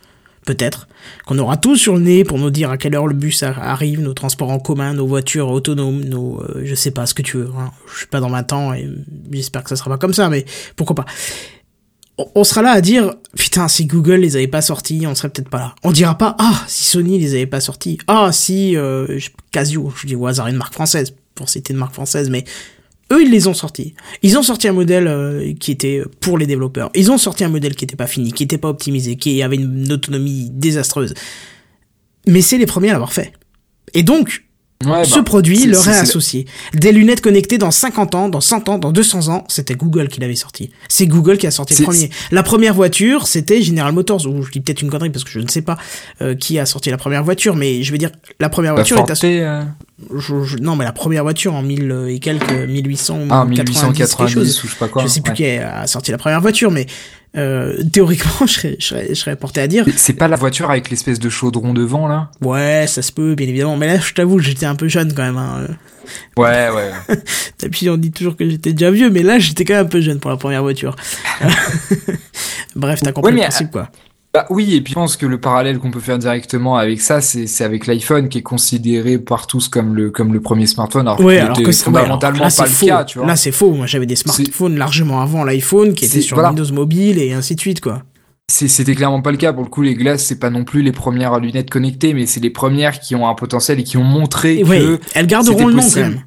peut-être, 0.44 0.88
qu'on 1.26 1.38
aura 1.38 1.56
tous 1.56 1.76
sur 1.76 1.94
le 1.94 2.00
nez 2.02 2.24
pour 2.24 2.38
nous 2.38 2.50
dire 2.50 2.70
à 2.70 2.78
quelle 2.78 2.94
heure 2.94 3.06
le 3.06 3.14
bus 3.14 3.42
arrive, 3.42 4.00
nos 4.00 4.14
transports 4.14 4.50
en 4.50 4.58
commun, 4.58 4.94
nos 4.94 5.06
voitures 5.06 5.50
autonomes, 5.50 6.04
nos, 6.04 6.40
euh, 6.42 6.62
je 6.64 6.74
sais 6.74 6.90
pas 6.90 7.06
ce 7.06 7.14
que 7.14 7.22
tu 7.22 7.38
veux, 7.38 7.50
hein. 7.58 7.70
je 7.92 7.98
suis 7.98 8.06
pas 8.06 8.20
dans 8.20 8.30
20 8.30 8.52
ans 8.52 8.72
et 8.74 8.88
j'espère 9.30 9.62
que 9.62 9.70
ça 9.70 9.76
sera 9.76 9.90
pas 9.90 9.98
comme 9.98 10.14
ça, 10.14 10.28
mais 10.28 10.44
pourquoi 10.76 10.96
pas. 10.96 11.06
On- 12.36 12.44
sera 12.44 12.62
là 12.62 12.70
à 12.70 12.80
dire, 12.80 13.12
putain, 13.36 13.66
si 13.66 13.86
Google 13.86 14.20
les 14.20 14.36
avait 14.36 14.46
pas 14.46 14.62
sortis, 14.62 15.04
on 15.04 15.16
serait 15.16 15.30
peut-être 15.30 15.48
pas 15.48 15.58
là. 15.58 15.74
On 15.82 15.90
dira 15.90 16.16
pas, 16.16 16.36
ah, 16.38 16.62
si 16.68 16.84
Sony 16.84 17.18
les 17.18 17.34
avait 17.34 17.46
pas 17.46 17.58
sortis, 17.60 17.98
ah, 18.06 18.30
si, 18.30 18.76
euh, 18.76 19.18
Casio, 19.50 19.92
je 19.96 20.06
dis 20.06 20.14
au 20.14 20.24
hasard 20.28 20.46
une 20.46 20.54
marque 20.56 20.74
française, 20.74 21.14
pour 21.34 21.48
citer 21.48 21.72
une 21.72 21.80
marque 21.80 21.94
française, 21.94 22.30
mais 22.30 22.44
eux, 23.12 23.22
ils 23.22 23.30
les 23.30 23.46
ont 23.46 23.54
sortis. 23.54 23.94
Ils 24.22 24.38
ont 24.38 24.42
sorti 24.42 24.68
un 24.68 24.72
modèle 24.72 25.08
euh, 25.08 25.52
qui 25.58 25.70
était 25.70 26.02
pour 26.20 26.38
les 26.38 26.46
développeurs. 26.46 26.90
Ils 26.94 27.10
ont 27.10 27.18
sorti 27.18 27.44
un 27.44 27.48
modèle 27.48 27.74
qui 27.74 27.84
était 27.84 27.96
pas 27.96 28.06
fini, 28.06 28.32
qui 28.32 28.42
était 28.42 28.58
pas 28.58 28.68
optimisé, 28.68 29.16
qui 29.16 29.42
avait 29.42 29.56
une 29.56 29.92
autonomie 29.92 30.48
désastreuse. 30.50 31.14
Mais 32.26 32.40
c'est 32.40 32.58
les 32.58 32.66
premiers 32.66 32.90
à 32.90 32.92
l'avoir 32.92 33.12
fait. 33.12 33.32
Et 33.92 34.02
donc, 34.02 34.44
Ouais, 34.86 35.04
ce 35.04 35.16
bah, 35.16 35.22
produit 35.22 35.66
leur 35.66 35.86
est 35.88 35.98
associé. 35.98 36.46
Des 36.74 36.92
lunettes 36.92 37.20
connectées 37.20 37.58
dans 37.58 37.70
50 37.70 38.14
ans, 38.14 38.28
dans 38.28 38.40
100 38.40 38.68
ans, 38.68 38.78
dans 38.78 38.92
200 38.92 39.28
ans, 39.28 39.44
c'était 39.48 39.74
Google 39.74 40.08
qui 40.08 40.20
l'avait 40.20 40.34
sorti. 40.34 40.70
C'est 40.88 41.06
Google 41.06 41.38
qui 41.38 41.46
a 41.46 41.50
sorti 41.50 41.74
le 41.76 41.84
premier. 41.84 42.10
La 42.30 42.42
première 42.42 42.74
voiture, 42.74 43.26
c'était 43.26 43.62
General 43.62 43.92
Motors, 43.92 44.26
ou 44.26 44.42
je 44.42 44.50
dis 44.50 44.60
peut-être 44.60 44.82
une 44.82 44.90
connerie 44.90 45.10
parce 45.10 45.24
que 45.24 45.30
je 45.30 45.40
ne 45.40 45.48
sais 45.48 45.62
pas 45.62 45.76
euh, 46.22 46.34
qui 46.34 46.58
a 46.58 46.66
sorti 46.66 46.90
la 46.90 46.96
première 46.96 47.24
voiture, 47.24 47.56
mais 47.56 47.82
je 47.82 47.92
veux 47.92 47.98
dire, 47.98 48.10
la 48.40 48.48
première 48.48 48.72
La 48.72 48.82
voiture 48.82 48.98
est 48.98 49.10
associée... 49.10 49.42
euh, 49.42 49.62
je- 50.16 50.42
je- 50.42 50.58
Non, 50.58 50.76
mais 50.76 50.84
la 50.84 50.92
première 50.92 51.22
voiture 51.22 51.54
en 51.54 51.62
1000 51.62 52.06
et 52.08 52.18
quelques, 52.18 52.50
1800 52.52 53.14
ou 53.14 53.26
ah, 53.30 53.46
90, 53.48 53.96
quelque 53.96 54.28
chose. 54.28 54.60
1890 54.60 54.64
ou 54.64 54.66
je 54.66 54.72
sais 54.72 54.78
pas 54.78 54.88
quoi. 54.88 55.02
je 55.02 55.08
sais 55.08 55.20
plus 55.20 55.30
ouais. 55.30 55.36
qui 55.36 55.46
a 55.46 55.86
sorti 55.86 56.10
la 56.10 56.18
première 56.18 56.40
voiture, 56.40 56.70
mais 56.70 56.86
euh, 57.36 57.82
théoriquement, 57.92 58.30
je 58.46 58.52
serais, 58.52 58.76
je, 58.78 58.86
serais, 58.86 59.06
je 59.10 59.14
serais 59.14 59.36
porté 59.36 59.60
à 59.60 59.66
dire, 59.66 59.84
C'est- 59.96 60.12
pas 60.14 60.28
la 60.28 60.36
voiture 60.36 60.70
avec 60.70 60.90
l'espèce 60.90 61.18
de 61.18 61.28
chaudron 61.28 61.72
devant 61.74 62.06
là? 62.08 62.30
Ouais, 62.40 62.86
ça 62.88 63.02
se 63.02 63.12
peut, 63.12 63.34
bien 63.34 63.48
évidemment. 63.48 63.76
Mais 63.76 63.86
là, 63.86 63.98
je 63.98 64.12
t'avoue, 64.14 64.38
j'étais 64.38 64.66
un 64.66 64.74
peu 64.76 64.88
jeune 64.88 65.12
quand 65.12 65.22
même. 65.24 65.36
Hein. 65.36 65.66
Ouais, 66.36 66.68
ouais. 66.70 66.90
D'habitude, 67.60 67.88
on 67.92 67.96
dit 67.96 68.12
toujours 68.12 68.36
que 68.36 68.48
j'étais 68.48 68.72
déjà 68.72 68.90
vieux, 68.90 69.10
mais 69.10 69.22
là, 69.22 69.38
j'étais 69.38 69.64
quand 69.64 69.74
même 69.74 69.86
un 69.86 69.88
peu 69.88 70.00
jeune 70.00 70.20
pour 70.20 70.30
la 70.30 70.36
première 70.36 70.62
voiture. 70.62 70.94
Bref, 72.76 73.00
t'as 73.02 73.12
compris 73.12 73.32
Ouais, 73.32 73.36
le 73.40 73.42
principe, 73.42 73.70
quoi. 73.70 73.90
Bah 74.34 74.46
oui, 74.50 74.74
et 74.74 74.80
puis 74.80 74.90
je 74.90 74.94
pense 74.96 75.16
que 75.16 75.26
le 75.26 75.38
parallèle 75.38 75.78
qu'on 75.78 75.92
peut 75.92 76.00
faire 76.00 76.18
directement 76.18 76.76
avec 76.76 77.00
ça, 77.00 77.20
c'est 77.20 77.62
avec 77.62 77.86
l'iPhone 77.86 78.28
qui 78.28 78.38
est 78.38 78.42
considéré 78.42 79.16
par 79.18 79.46
tous 79.46 79.68
comme 79.68 79.94
le 79.94 80.10
comme 80.10 80.32
le 80.32 80.40
premier 80.40 80.66
smartphone, 80.66 81.06
alors 81.06 81.20
Ouais, 81.20 81.38
alors 81.38 81.56
que 81.62 81.70
c'est 81.70 81.86
ouais, 81.86 81.94
alors, 81.94 82.18
fondamentalement 82.18 82.44
là, 82.44 82.50
pas 82.50 82.64
le 82.64 82.68
faux. 82.68 82.86
cas, 82.86 83.04
tu 83.04 83.18
vois. 83.18 83.28
Là, 83.28 83.36
c'est 83.36 83.52
faux. 83.52 83.72
Moi, 83.74 83.86
j'avais 83.86 84.06
des 84.06 84.16
smartphones 84.16 84.76
largement 84.76 85.20
avant 85.22 85.44
l'iPhone 85.44 85.94
qui 85.94 86.06
étaient 86.06 86.20
sur 86.20 86.34
voilà. 86.36 86.48
Windows 86.50 86.72
Mobile 86.74 87.20
et 87.20 87.32
ainsi 87.32 87.54
de 87.54 87.60
suite, 87.60 87.80
quoi. 87.80 88.02
C'était 88.50 88.96
clairement 88.96 89.22
pas 89.22 89.30
le 89.30 89.36
cas. 89.36 89.52
Pour 89.52 89.62
le 89.62 89.70
coup, 89.70 89.82
les 89.82 89.94
glaces, 89.94 90.24
c'est 90.24 90.40
pas 90.40 90.50
non 90.50 90.64
plus 90.64 90.82
les 90.82 90.92
premières 90.92 91.38
lunettes 91.38 91.70
connectées, 91.70 92.12
mais 92.12 92.26
c'est 92.26 92.40
les 92.40 92.50
premières 92.50 92.98
qui 92.98 93.14
ont 93.14 93.28
un 93.28 93.34
potentiel 93.34 93.78
et 93.78 93.84
qui 93.84 93.96
ont 93.98 94.02
montré 94.02 94.58
Et 94.58 94.62
que. 94.62 94.68
ouais, 94.68 95.00
elles 95.14 95.28
garderont 95.28 95.68
le 95.68 95.74
nom 95.74 95.82
quand 95.82 96.00
même. 96.00 96.20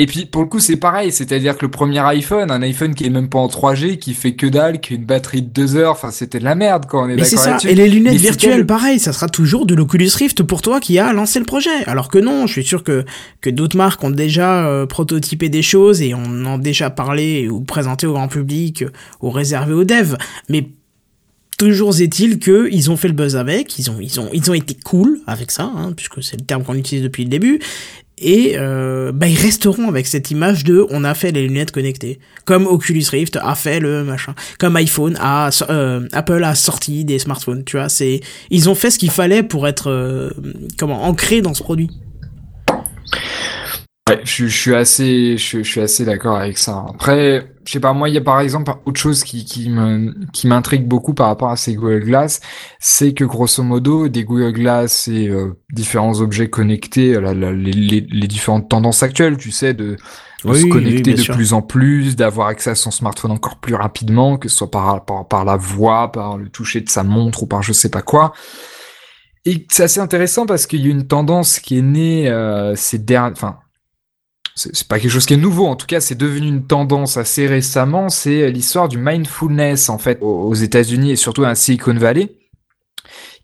Et 0.00 0.06
puis 0.06 0.26
pour 0.26 0.42
le 0.42 0.48
coup, 0.48 0.60
c'est 0.60 0.76
pareil, 0.76 1.10
c'est-à-dire 1.10 1.58
que 1.58 1.66
le 1.66 1.70
premier 1.72 1.98
iPhone, 1.98 2.52
un 2.52 2.62
iPhone 2.62 2.94
qui 2.94 3.04
est 3.04 3.10
même 3.10 3.28
pas 3.28 3.40
en 3.40 3.48
3G, 3.48 3.98
qui 3.98 4.14
fait 4.14 4.34
que 4.34 4.46
dalle, 4.46 4.80
qui 4.80 4.92
a 4.92 4.96
une 4.96 5.04
batterie 5.04 5.42
de 5.42 5.48
2 5.48 5.74
heures, 5.76 5.90
enfin 5.90 6.12
c'était 6.12 6.38
de 6.38 6.44
la 6.44 6.54
merde 6.54 6.86
quand 6.88 7.04
on 7.04 7.08
est 7.08 7.16
Mais 7.16 7.24
c'est 7.24 7.34
d'accord 7.34 7.50
là-dessus. 7.52 7.68
Et 7.68 7.74
les 7.74 7.88
lunettes 7.88 8.12
Mais 8.12 8.18
virtuelles, 8.18 8.60
le- 8.60 8.66
pareil, 8.66 9.00
ça 9.00 9.12
sera 9.12 9.28
toujours 9.28 9.66
de 9.66 9.74
l'Oculus 9.74 10.08
Rift 10.14 10.44
pour 10.44 10.62
toi 10.62 10.78
qui 10.78 11.00
a 11.00 11.12
lancé 11.12 11.40
le 11.40 11.44
projet. 11.44 11.84
Alors 11.86 12.08
que 12.08 12.18
non, 12.18 12.46
je 12.46 12.52
suis 12.52 12.64
sûr 12.64 12.84
que, 12.84 13.04
que 13.40 13.50
d'autres 13.50 13.76
marques 13.76 14.02
ont 14.04 14.10
déjà 14.10 14.66
euh, 14.68 14.86
prototypé 14.86 15.48
des 15.48 15.62
choses 15.62 16.00
et 16.00 16.14
on 16.14 16.24
en 16.46 16.54
a 16.54 16.58
déjà 16.58 16.90
parlé 16.90 17.48
ou 17.48 17.60
présenté 17.62 18.06
au 18.06 18.12
grand 18.12 18.28
public 18.28 18.82
euh, 18.82 18.90
ou 19.20 19.30
réservé 19.30 19.74
aux 19.74 19.84
devs. 19.84 20.16
Mais 20.48 20.68
toujours 21.58 22.00
est-il 22.00 22.38
que 22.38 22.68
ils 22.70 22.88
ont 22.92 22.96
fait 22.96 23.08
le 23.08 23.14
buzz 23.14 23.34
avec, 23.34 23.76
ils 23.80 23.90
ont, 23.90 23.96
ils 24.00 24.20
ont, 24.20 24.28
ils 24.32 24.48
ont 24.48 24.54
été 24.54 24.76
cool 24.84 25.18
avec 25.26 25.50
ça, 25.50 25.64
hein, 25.74 25.92
puisque 25.96 26.22
c'est 26.22 26.38
le 26.38 26.46
terme 26.46 26.62
qu'on 26.62 26.74
utilise 26.76 27.02
depuis 27.02 27.24
le 27.24 27.30
début. 27.30 27.58
Et 28.20 28.54
euh, 28.56 29.12
bah, 29.12 29.28
ils 29.28 29.38
resteront 29.38 29.88
avec 29.88 30.06
cette 30.06 30.30
image 30.30 30.64
de 30.64 30.86
on 30.90 31.04
a 31.04 31.14
fait 31.14 31.32
les 31.32 31.42
lunettes 31.42 31.70
connectées, 31.70 32.18
comme 32.44 32.66
Oculus 32.66 33.04
Rift 33.10 33.38
a 33.40 33.54
fait 33.54 33.80
le 33.80 34.04
machin, 34.04 34.34
comme 34.58 34.76
iPhone 34.76 35.16
a 35.20 35.50
euh, 35.70 36.08
Apple 36.12 36.42
a 36.44 36.54
sorti 36.54 37.04
des 37.04 37.18
smartphones, 37.18 37.64
tu 37.64 37.76
vois, 37.76 37.88
c'est 37.88 38.20
ils 38.50 38.68
ont 38.68 38.74
fait 38.74 38.90
ce 38.90 38.98
qu'il 38.98 39.10
fallait 39.10 39.42
pour 39.42 39.68
être 39.68 39.90
euh, 39.90 40.30
comment 40.78 41.04
ancré 41.04 41.42
dans 41.42 41.54
ce 41.54 41.62
produit. 41.62 41.90
Ouais, 44.08 44.20
je, 44.24 44.46
je 44.46 44.56
suis 44.56 44.74
assez, 44.74 45.36
je, 45.36 45.58
je 45.62 45.68
suis 45.68 45.80
assez 45.80 46.04
d'accord 46.06 46.36
avec 46.36 46.56
ça. 46.56 46.86
Après, 46.88 47.52
je 47.66 47.72
sais 47.72 47.80
pas, 47.80 47.92
moi, 47.92 48.08
il 48.08 48.14
y 48.14 48.18
a 48.18 48.22
par 48.22 48.40
exemple 48.40 48.72
autre 48.86 48.98
chose 48.98 49.22
qui, 49.22 49.44
qui 49.44 49.68
me, 49.68 50.14
qui 50.32 50.46
m'intrigue 50.46 50.86
beaucoup 50.86 51.12
par 51.12 51.26
rapport 51.26 51.50
à 51.50 51.56
ces 51.56 51.74
Google 51.74 52.04
Glass, 52.04 52.40
c'est 52.80 53.12
que 53.12 53.24
grosso 53.24 53.62
modo, 53.62 54.08
des 54.08 54.24
Google 54.24 54.52
Glass 54.52 55.08
et 55.08 55.28
euh, 55.28 55.58
différents 55.74 56.20
objets 56.20 56.48
connectés, 56.48 57.20
la- 57.20 57.34
la- 57.34 57.52
les, 57.52 57.72
les, 57.72 58.00
les 58.08 58.26
différentes 58.28 58.70
tendances 58.70 59.02
actuelles, 59.02 59.36
tu 59.36 59.50
sais, 59.50 59.74
de 59.74 59.96
de 60.44 60.52
Oui, 60.52 60.60
se 60.60 60.66
connecter 60.66 61.14
de 61.14 61.24
sûr. 61.24 61.34
plus 61.34 61.52
en 61.52 61.62
plus, 61.62 62.14
d'avoir 62.14 62.46
accès 62.46 62.70
à 62.70 62.76
son 62.76 62.92
smartphone 62.92 63.32
encore 63.32 63.56
plus 63.58 63.74
rapidement, 63.74 64.38
que 64.38 64.48
ce 64.48 64.56
soit 64.56 64.70
par, 64.70 65.04
par, 65.04 65.26
par 65.26 65.44
la 65.44 65.56
voix, 65.56 66.12
par 66.12 66.38
le 66.38 66.48
toucher 66.48 66.80
de 66.80 66.88
sa 66.88 67.02
montre 67.02 67.42
ou 67.42 67.46
par 67.48 67.62
je 67.64 67.72
sais 67.72 67.90
pas 67.90 68.02
quoi. 68.02 68.32
Et 69.44 69.66
c'est 69.70 69.82
assez 69.84 70.00
intéressant 70.00 70.46
parce 70.46 70.66
qu'il 70.66 70.84
y 70.84 70.88
a 70.88 70.90
une 70.90 71.06
tendance 71.06 71.58
qui 71.58 71.78
est 71.78 71.82
née 71.82 72.28
euh, 72.28 72.74
ces 72.76 72.98
derniers, 72.98 73.32
enfin, 73.32 73.58
c'est 74.54 74.88
pas 74.88 74.98
quelque 74.98 75.10
chose 75.10 75.26
qui 75.26 75.34
est 75.34 75.38
nouveau, 75.38 75.66
en 75.66 75.76
tout 75.76 75.86
cas, 75.86 76.00
c'est 76.00 76.16
devenu 76.16 76.48
une 76.48 76.66
tendance 76.66 77.16
assez 77.16 77.46
récemment. 77.46 78.08
C'est 78.08 78.50
l'histoire 78.50 78.88
du 78.88 78.98
mindfulness 78.98 79.88
en 79.88 79.98
fait 79.98 80.18
aux 80.20 80.54
États-Unis 80.54 81.12
et 81.12 81.16
surtout 81.16 81.44
à 81.44 81.54
Silicon 81.54 81.94
Valley 81.94 82.38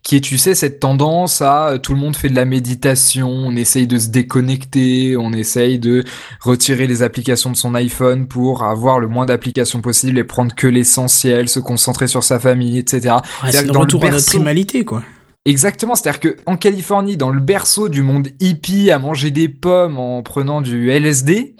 qui 0.05 0.17
est, 0.17 0.21
tu 0.21 0.37
sais, 0.37 0.53
cette 0.53 0.79
tendance 0.79 1.41
à 1.41 1.69
euh, 1.69 1.77
tout 1.79 1.95
le 1.95 1.99
monde 1.99 2.15
fait 2.15 2.29
de 2.29 2.35
la 2.35 2.45
méditation, 2.45 3.27
on 3.27 3.55
essaye 3.55 3.87
de 3.87 3.97
se 3.97 4.09
déconnecter, 4.09 5.17
on 5.17 5.33
essaye 5.33 5.79
de 5.79 6.03
retirer 6.41 6.85
les 6.85 7.01
applications 7.01 7.49
de 7.49 7.55
son 7.55 7.73
iPhone 7.73 8.27
pour 8.27 8.63
avoir 8.63 8.99
le 8.99 9.07
moins 9.07 9.25
d'applications 9.25 9.81
possible 9.81 10.19
et 10.19 10.23
prendre 10.23 10.53
que 10.53 10.67
l'essentiel, 10.67 11.49
se 11.49 11.59
concentrer 11.59 12.05
sur 12.05 12.23
sa 12.23 12.39
famille, 12.39 12.77
etc. 12.77 13.15
Ouais, 13.43 13.51
c'est 13.51 13.63
le 13.63 13.71
à 13.71 13.73
notre 13.73 14.25
primalité, 14.27 14.85
quoi. 14.85 15.01
Exactement, 15.45 15.93
c'est-à-dire 15.93 16.19
que 16.19 16.37
en 16.47 16.57
Californie, 16.57 17.17
dans 17.17 17.29
le 17.29 17.39
berceau 17.39 17.87
du 17.87 18.01
monde 18.01 18.29
hippie, 18.39 18.89
à 18.89 18.97
manger 18.97 19.29
des 19.29 19.47
pommes 19.47 19.99
en 19.99 20.23
prenant 20.23 20.59
du 20.61 20.89
LSD, 20.89 21.55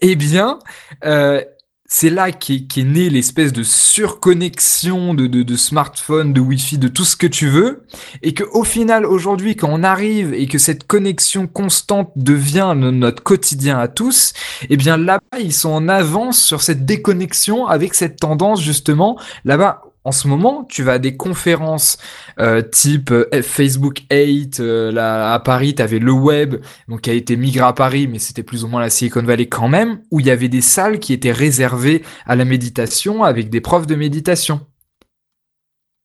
eh 0.00 0.16
bien, 0.16 0.58
euh, 1.04 1.42
c'est 1.86 2.10
là 2.10 2.32
qu'est 2.32 2.66
qu'est 2.66 2.84
née 2.84 3.10
l'espèce 3.10 3.52
de 3.52 3.62
surconnexion 3.62 5.12
de, 5.14 5.26
de, 5.26 5.42
de 5.42 5.56
smartphone, 5.56 6.32
de 6.32 6.40
Wi-Fi, 6.40 6.78
de 6.78 6.88
tout 6.88 7.04
ce 7.04 7.16
que 7.16 7.26
tu 7.26 7.48
veux, 7.48 7.84
et 8.22 8.32
que 8.34 8.44
au 8.52 8.64
final, 8.64 9.04
aujourd'hui, 9.04 9.56
quand 9.56 9.68
on 9.70 9.82
arrive 9.82 10.34
et 10.34 10.46
que 10.46 10.58
cette 10.58 10.86
connexion 10.86 11.46
constante 11.46 12.12
devient 12.16 12.72
no- 12.76 12.92
notre 12.92 13.22
quotidien 13.22 13.78
à 13.78 13.88
tous, 13.88 14.32
eh 14.70 14.76
bien 14.78 14.96
là-bas, 14.96 15.38
ils 15.40 15.52
sont 15.52 15.70
en 15.70 15.88
avance 15.88 16.42
sur 16.42 16.62
cette 16.62 16.86
déconnexion 16.86 17.66
avec 17.66 17.94
cette 17.94 18.18
tendance 18.20 18.62
justement. 18.62 19.18
Là-bas, 19.44 19.82
en 20.04 20.12
ce 20.12 20.28
moment, 20.28 20.64
tu 20.64 20.82
vas 20.82 20.94
à 20.94 20.98
des 20.98 21.16
conférences 21.16 21.98
euh, 22.40 22.62
type 22.62 23.10
euh, 23.10 23.26
Facebook 23.42 24.02
8, 24.10 24.60
euh, 24.60 24.92
là, 24.92 25.34
à 25.34 25.40
Paris, 25.40 25.74
tu 25.74 25.82
avais 25.82 25.98
le 25.98 26.12
web, 26.12 26.56
donc 26.88 27.02
qui 27.02 27.10
a 27.10 27.12
été 27.12 27.36
migré 27.36 27.64
à 27.64 27.72
Paris, 27.72 28.08
mais 28.08 28.18
c'était 28.18 28.42
plus 28.42 28.64
ou 28.64 28.68
moins 28.68 28.80
la 28.80 28.90
Silicon 28.90 29.22
Valley 29.22 29.46
quand 29.46 29.68
même, 29.68 30.00
où 30.10 30.20
il 30.20 30.26
y 30.26 30.30
avait 30.30 30.48
des 30.48 30.62
salles 30.62 30.98
qui 30.98 31.12
étaient 31.12 31.32
réservées 31.32 32.02
à 32.26 32.36
la 32.36 32.44
méditation 32.44 33.24
avec 33.24 33.50
des 33.50 33.60
profs 33.60 33.86
de 33.86 33.96
méditation. 33.96 34.60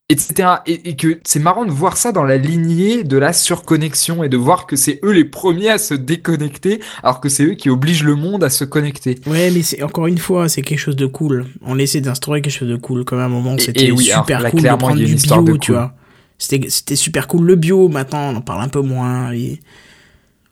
Etc. 0.09 0.33
Et, 0.67 0.89
et 0.89 0.95
que 0.97 1.19
c'est 1.23 1.39
marrant 1.39 1.65
de 1.65 1.71
voir 1.71 1.95
ça 1.95 2.11
dans 2.11 2.25
la 2.25 2.35
lignée 2.37 3.03
de 3.05 3.17
la 3.17 3.31
surconnexion 3.31 4.21
et 4.23 4.29
de 4.29 4.35
voir 4.35 4.67
que 4.67 4.75
c'est 4.75 4.99
eux 5.03 5.11
les 5.11 5.23
premiers 5.23 5.69
à 5.69 5.77
se 5.77 5.93
déconnecter, 5.93 6.81
alors 7.03 7.21
que 7.21 7.29
c'est 7.29 7.45
eux 7.45 7.53
qui 7.53 7.69
obligent 7.69 8.03
le 8.03 8.15
monde 8.15 8.43
à 8.43 8.49
se 8.49 8.65
connecter. 8.65 9.17
Ouais, 9.25 9.49
mais 9.49 9.61
c'est 9.63 9.81
encore 9.81 10.07
une 10.07 10.17
fois, 10.17 10.49
c'est 10.49 10.61
quelque 10.61 10.79
chose 10.79 10.97
de 10.97 11.05
cool. 11.05 11.45
On 11.65 11.79
essaie 11.79 12.01
d'instaurer 12.01 12.41
quelque 12.41 12.53
chose 12.53 12.67
de 12.69 12.75
cool. 12.75 13.05
Comme 13.05 13.19
à 13.19 13.23
un 13.25 13.29
moment, 13.29 13.55
c'était 13.57 13.85
alors 13.85 14.23
super 14.23 14.39
là, 14.41 14.51
cool 14.51 14.59
de 14.61 14.77
prendre 14.77 14.95
du 14.97 15.15
bio, 15.15 15.41
de 15.53 15.57
tu 15.57 15.71
vois. 15.71 15.93
C'était 16.37 16.95
super 16.97 17.27
cool 17.27 17.45
le 17.45 17.55
bio. 17.55 17.87
Maintenant, 17.87 18.31
on 18.33 18.35
en 18.35 18.41
parle 18.41 18.61
un 18.61 18.67
peu 18.67 18.81
moins. 18.81 19.31
et- 19.31 19.61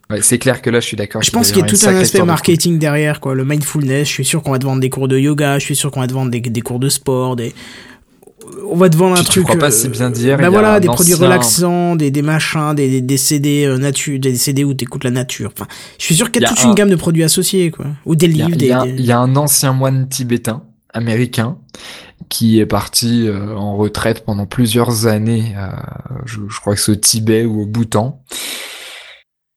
Ouais, 0.10 0.22
c'est 0.22 0.38
clair 0.40 0.62
que 0.62 0.70
là, 0.70 0.80
je 0.80 0.86
suis 0.88 0.98
d'accord. 0.98 1.22
Je 1.22 1.30
pense 1.32 1.52
qu'il 1.52 1.62
y 1.62 1.64
a 1.64 1.66
tout 1.68 1.76
un 1.90 1.96
aspect 2.02 2.18
marketing 2.28 2.80
derrière, 2.80 3.20
quoi. 3.20 3.36
Le 3.36 3.44
mindfulness, 3.46 4.08
je 4.08 4.14
suis 4.14 4.26
sûr 4.26 4.42
qu'on 4.44 4.52
va 4.52 4.60
te 4.60 4.66
vendre 4.66 4.80
des 4.82 4.90
cours 4.90 5.08
de 5.10 5.18
yoga, 5.18 5.60
je 5.60 5.66
suis 5.66 5.76
sûr 5.76 5.92
qu'on 5.92 6.00
va 6.02 6.08
te 6.08 6.14
vendre 6.14 6.32
des, 6.32 6.40
des 6.40 6.62
cours 6.62 6.80
de 6.80 6.90
sport, 6.90 7.36
des... 7.36 7.54
On 8.70 8.76
va 8.78 8.90
te 8.90 8.96
vendre 8.98 9.20
un 9.20 9.24
truc... 9.24 9.44
crois 9.44 9.58
pas 9.58 9.68
euh, 9.68 9.72
si 9.72 9.90
bien 9.90 10.10
dire, 10.10 10.38
Bah 10.38 10.50
voilà, 10.50 10.80
des 10.80 10.88
produits 10.88 11.14
ancien- 11.14 11.26
relaxants, 11.26 11.96
des, 11.96 12.10
des 12.12 12.22
machins, 12.22 12.74
des, 12.74 12.90
des, 12.90 13.02
des 13.02 13.18
CD 13.18 13.66
euh, 13.66 13.78
nature, 13.78 14.20
des 14.20 14.36
CD 14.36 14.64
où 14.64 14.74
t'écoutes 14.74 15.04
la 15.04 15.12
nature. 15.12 15.52
Enfin, 15.56 15.68
je 16.00 16.06
suis 16.06 16.16
sûr 16.16 16.32
qu'il 16.32 16.42
y 16.42 16.46
a, 16.46 16.50
Il 16.50 16.52
y 16.52 16.54
a 16.54 16.56
toute 16.56 16.66
un- 16.66 16.70
une 16.70 16.76
gamme 16.76 16.90
de 16.90 16.96
produits 16.96 17.24
associés, 17.24 17.70
quoi. 17.72 17.86
Ou 18.06 18.16
des 18.16 18.28
livres, 18.28 18.50
il 18.52 18.56
y 18.56 18.58
des... 18.58 19.04
y 19.04 19.12
a 19.12 19.20
un 19.20 19.36
ancien 19.36 19.74
moine 19.74 20.08
tibétain 20.08 20.64
américain 20.94 21.58
qui 22.30 22.60
est 22.60 22.66
parti 22.66 23.28
euh, 23.28 23.56
en 23.56 23.76
retraite 23.76 24.24
pendant 24.26 24.46
plusieurs 24.46 25.06
années, 25.08 25.54
euh, 25.58 25.68
je, 26.26 26.40
je 26.50 26.60
crois 26.62 26.76
que 26.76 26.80
c'est 26.82 26.92
au 26.94 26.96
Tibet 26.96 27.44
ou 27.46 27.64
au 27.64 27.66
Bhoutan, 27.66 28.22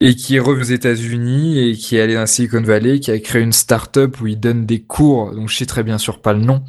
et 0.05 0.17
qui 0.17 0.37
est 0.37 0.41
revenu 0.41 0.61
aux 0.61 0.67
États-Unis 0.67 1.59
et 1.59 1.73
qui 1.73 1.97
est 1.97 2.01
allé 2.03 2.15
dans 2.15 2.27
Silicon 2.27 2.61
Valley, 2.61 3.01
qui 3.01 3.11
a 3.11 3.19
créé 3.19 3.41
une 3.41 3.55
start-up 3.55 4.21
où 4.21 4.27
il 4.27 4.39
donne 4.39 4.67
des 4.67 4.83
cours, 4.83 5.35
donc 5.35 5.49
je 5.49 5.57
sais 5.57 5.65
très 5.65 5.83
bien 5.83 5.97
sûr 5.97 6.21
pas 6.21 6.35
le 6.35 6.41
nom, 6.41 6.63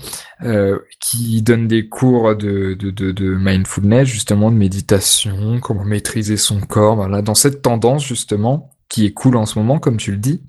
euh, 0.44 0.80
qui 1.02 1.42
donne 1.42 1.68
des 1.68 1.90
cours 1.90 2.34
de, 2.38 2.76
de, 2.76 2.92
de, 2.92 3.12
de 3.12 3.36
mindfulness, 3.36 4.08
justement, 4.08 4.52
de 4.52 4.56
méditation, 4.56 5.60
comment 5.60 5.84
maîtriser 5.84 6.38
son 6.38 6.62
corps, 6.62 6.96
voilà, 6.96 7.22
dans 7.22 7.36
cette 7.36 7.62
tendance 7.62 8.06
justement, 8.06 8.72
qui 8.88 9.06
est 9.06 9.12
cool 9.12 9.36
en 9.36 9.46
ce 9.46 9.60
moment, 9.60 9.80
comme 9.80 9.98
tu 9.98 10.12
le 10.12 10.18
dis 10.18 10.42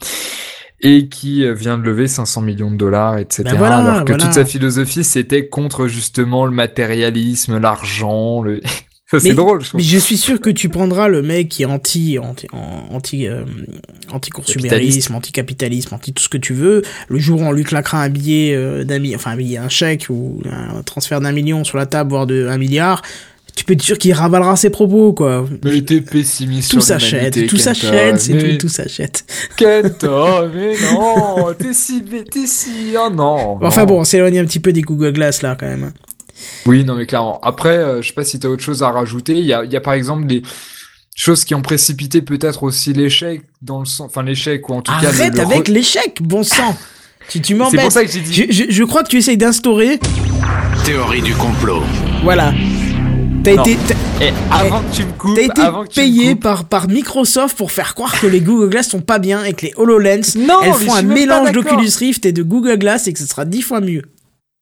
et 0.81 1.09
qui 1.09 1.43
euh, 1.45 1.55
vient 1.55 1.79
de 1.79 1.83
lever 1.83 2.07
500 2.07 2.43
millions 2.43 2.71
de 2.71 2.77
dollars, 2.77 3.19
etc. 3.19 3.45
Ben 3.45 3.57
voilà, 3.57 3.79
alors 3.79 4.05
que 4.05 4.13
voilà. 4.13 4.25
toute 4.25 4.35
sa 4.35 4.45
philosophie, 4.45 5.05
c'était 5.05 5.49
contre 5.49 5.87
justement 5.89 6.45
le 6.45 6.53
matérialisme, 6.53 7.59
l'argent, 7.59 8.43
le... 8.43 8.61
Ça, 9.09 9.21
c'est 9.21 9.29
Mais- 9.29 9.35
drôle, 9.37 9.63
je 9.63 9.69
trouve. 9.69 9.79
Mais 9.81 9.87
je 9.87 9.99
suis 9.99 10.17
sûr 10.17 10.41
que 10.41 10.51
tu 10.51 10.69
prendras 10.69 11.07
le 11.07 11.23
mec 11.23 11.49
qui 11.49 11.63
est 11.63 11.67
anti 11.67 12.19
anti 12.19 12.49
anti 12.91 13.29
euh, 13.29 13.45
anti 14.13 14.31
consumérisme, 14.31 15.15
anti 15.15 15.31
capitalisme, 15.31 15.95
anti 15.95 16.13
tout 16.13 16.23
ce 16.25 16.29
que 16.29 16.39
tu 16.39 16.55
veux. 16.55 16.83
Le 17.09 17.19
jour 17.19 17.41
où 17.41 17.45
on 17.45 17.53
lui 17.53 17.63
claquera 17.63 18.03
un 18.03 18.09
billet 18.09 18.53
euh, 18.57 18.83
d'un 18.83 18.99
mi- 18.99 19.15
enfin 19.15 19.31
un 19.33 19.37
billet, 19.37 19.59
un 19.59 19.69
chèque 19.69 20.07
ou 20.11 20.41
un 20.51 20.83
transfert 20.83 21.21
d'un 21.21 21.31
million 21.33 21.63
sur 21.63 21.79
la 21.79 21.87
table, 21.87 22.11
voire 22.11 22.27
de 22.27 22.49
un 22.49 22.59
milliard, 22.59 23.03
tu 23.55 23.65
peux 23.65 23.75
être 23.75 23.83
sûr 23.83 23.97
qu'il 23.97 24.13
ravalera 24.13 24.57
ses 24.57 24.71
propos 24.71 25.13
quoi. 25.13 25.47
Mais 25.65 25.83
t'es 25.83 26.01
pessimiste 26.01 26.73
Tout 26.73 26.81
s'achète, 26.81 27.47
tout 27.47 27.57
s'achète, 27.59 28.19
c'est 28.21 28.33
mais- 28.35 28.59
tout, 28.59 28.67
tout 28.67 28.69
s'achète. 28.69 29.25
Kenta, 29.57 30.49
mais 30.53 30.75
non, 30.93 31.55
t'es 31.57 31.73
si, 31.73 32.03
t'es 32.03 32.47
si, 32.47 32.95
oh 32.99 33.09
non. 33.09 33.59
Enfin 33.63 33.83
non. 33.83 33.87
bon, 33.87 34.01
on 34.01 34.05
s'éloigne 34.05 34.41
un 34.41 34.45
petit 34.45 34.61
peu 34.61 34.73
des 34.73 34.83
Google 34.83 35.13
Glass 35.13 35.43
là 35.43 35.57
quand 35.59 35.67
même. 35.67 35.93
Oui, 36.67 36.85
non, 36.85 36.95
mais 36.95 37.07
clairement. 37.07 37.41
Après, 37.43 37.77
euh, 37.77 38.03
je 38.03 38.09
sais 38.09 38.15
pas 38.15 38.25
si 38.25 38.39
t'as 38.39 38.49
autre 38.49 38.63
chose 38.63 38.83
à 38.83 38.91
rajouter. 38.91 39.35
Il 39.35 39.45
y 39.47 39.53
a, 39.53 39.65
il 39.65 39.73
y 39.73 39.77
a 39.77 39.81
par 39.81 39.95
exemple 39.95 40.27
des 40.27 40.43
choses 41.15 41.45
qui 41.45 41.55
ont 41.55 41.63
précipité 41.63 42.21
peut-être 42.23 42.63
aussi 42.63 42.93
l'échec 42.93 43.43
dans 43.63 43.79
le 43.81 43.87
sens, 43.87 44.07
enfin 44.09 44.23
l'échec 44.23 44.69
ou 44.69 44.75
en 44.75 44.83
tout 44.83 44.93
cas. 44.93 45.01
le- 45.01 45.09
Arrête 45.09 45.39
avec 45.39 45.69
re- 45.69 45.73
l'échec, 45.73 46.19
bon 46.23 46.43
sang. 46.43 46.77
Tu, 47.29 47.41
tu 47.41 47.55
C'est 47.55 47.59
m'embêtes. 47.59 47.81
pour 47.81 47.93
ça 47.93 48.05
que 48.05 48.11
j'ai 48.13 48.21
dit. 48.21 48.33
Je, 48.33 48.45
je, 48.53 48.65
je 48.71 48.85
crois 48.85 49.03
que 49.03 49.09
tu 49.09 49.17
essayes 49.17 49.37
d'instaurer. 49.39 49.99
Théorie 50.85 51.23
du 51.23 51.35
complot. 51.35 51.83
Voilà. 52.23 52.53
T'as 53.43 53.53
été, 53.53 53.77
t'as- 53.87 54.25
Et 54.27 54.33
avant 54.51 54.81
que 54.83 54.95
tu 54.95 55.05
me 55.05 55.13
coupes, 55.13 55.35
t'as 55.37 55.43
été 55.43 55.61
avant 55.61 55.85
que 55.85 55.89
tu 55.91 56.01
me 56.01 56.05
payé 56.05 56.29
coupes- 56.35 56.43
par, 56.43 56.65
par 56.65 56.89
Microsoft 56.89 57.57
pour 57.57 57.71
faire 57.73 57.95
croire 57.95 58.19
que 58.21 58.27
les 58.27 58.41
Google 58.41 58.71
Glass 58.71 58.89
sont 58.91 59.01
pas 59.01 59.19
bien 59.19 59.43
et 59.45 59.53
que 59.55 59.67
les 59.67 59.73
HoloLens, 59.77 60.37
Non, 60.37 60.61
elles 60.63 60.73
font 60.73 60.95
un 60.95 61.03
mélange 61.03 61.53
d'Oculus 61.53 61.91
Rift 61.99 62.27
et 62.27 62.33
de 62.33 62.43
Google 62.43 62.79
Glass 62.79 63.07
et 63.09 63.13
que 63.13 63.19
ce 63.19 63.27
sera 63.27 63.45
dix 63.45 63.63
fois 63.63 63.81
mieux. 63.81 64.03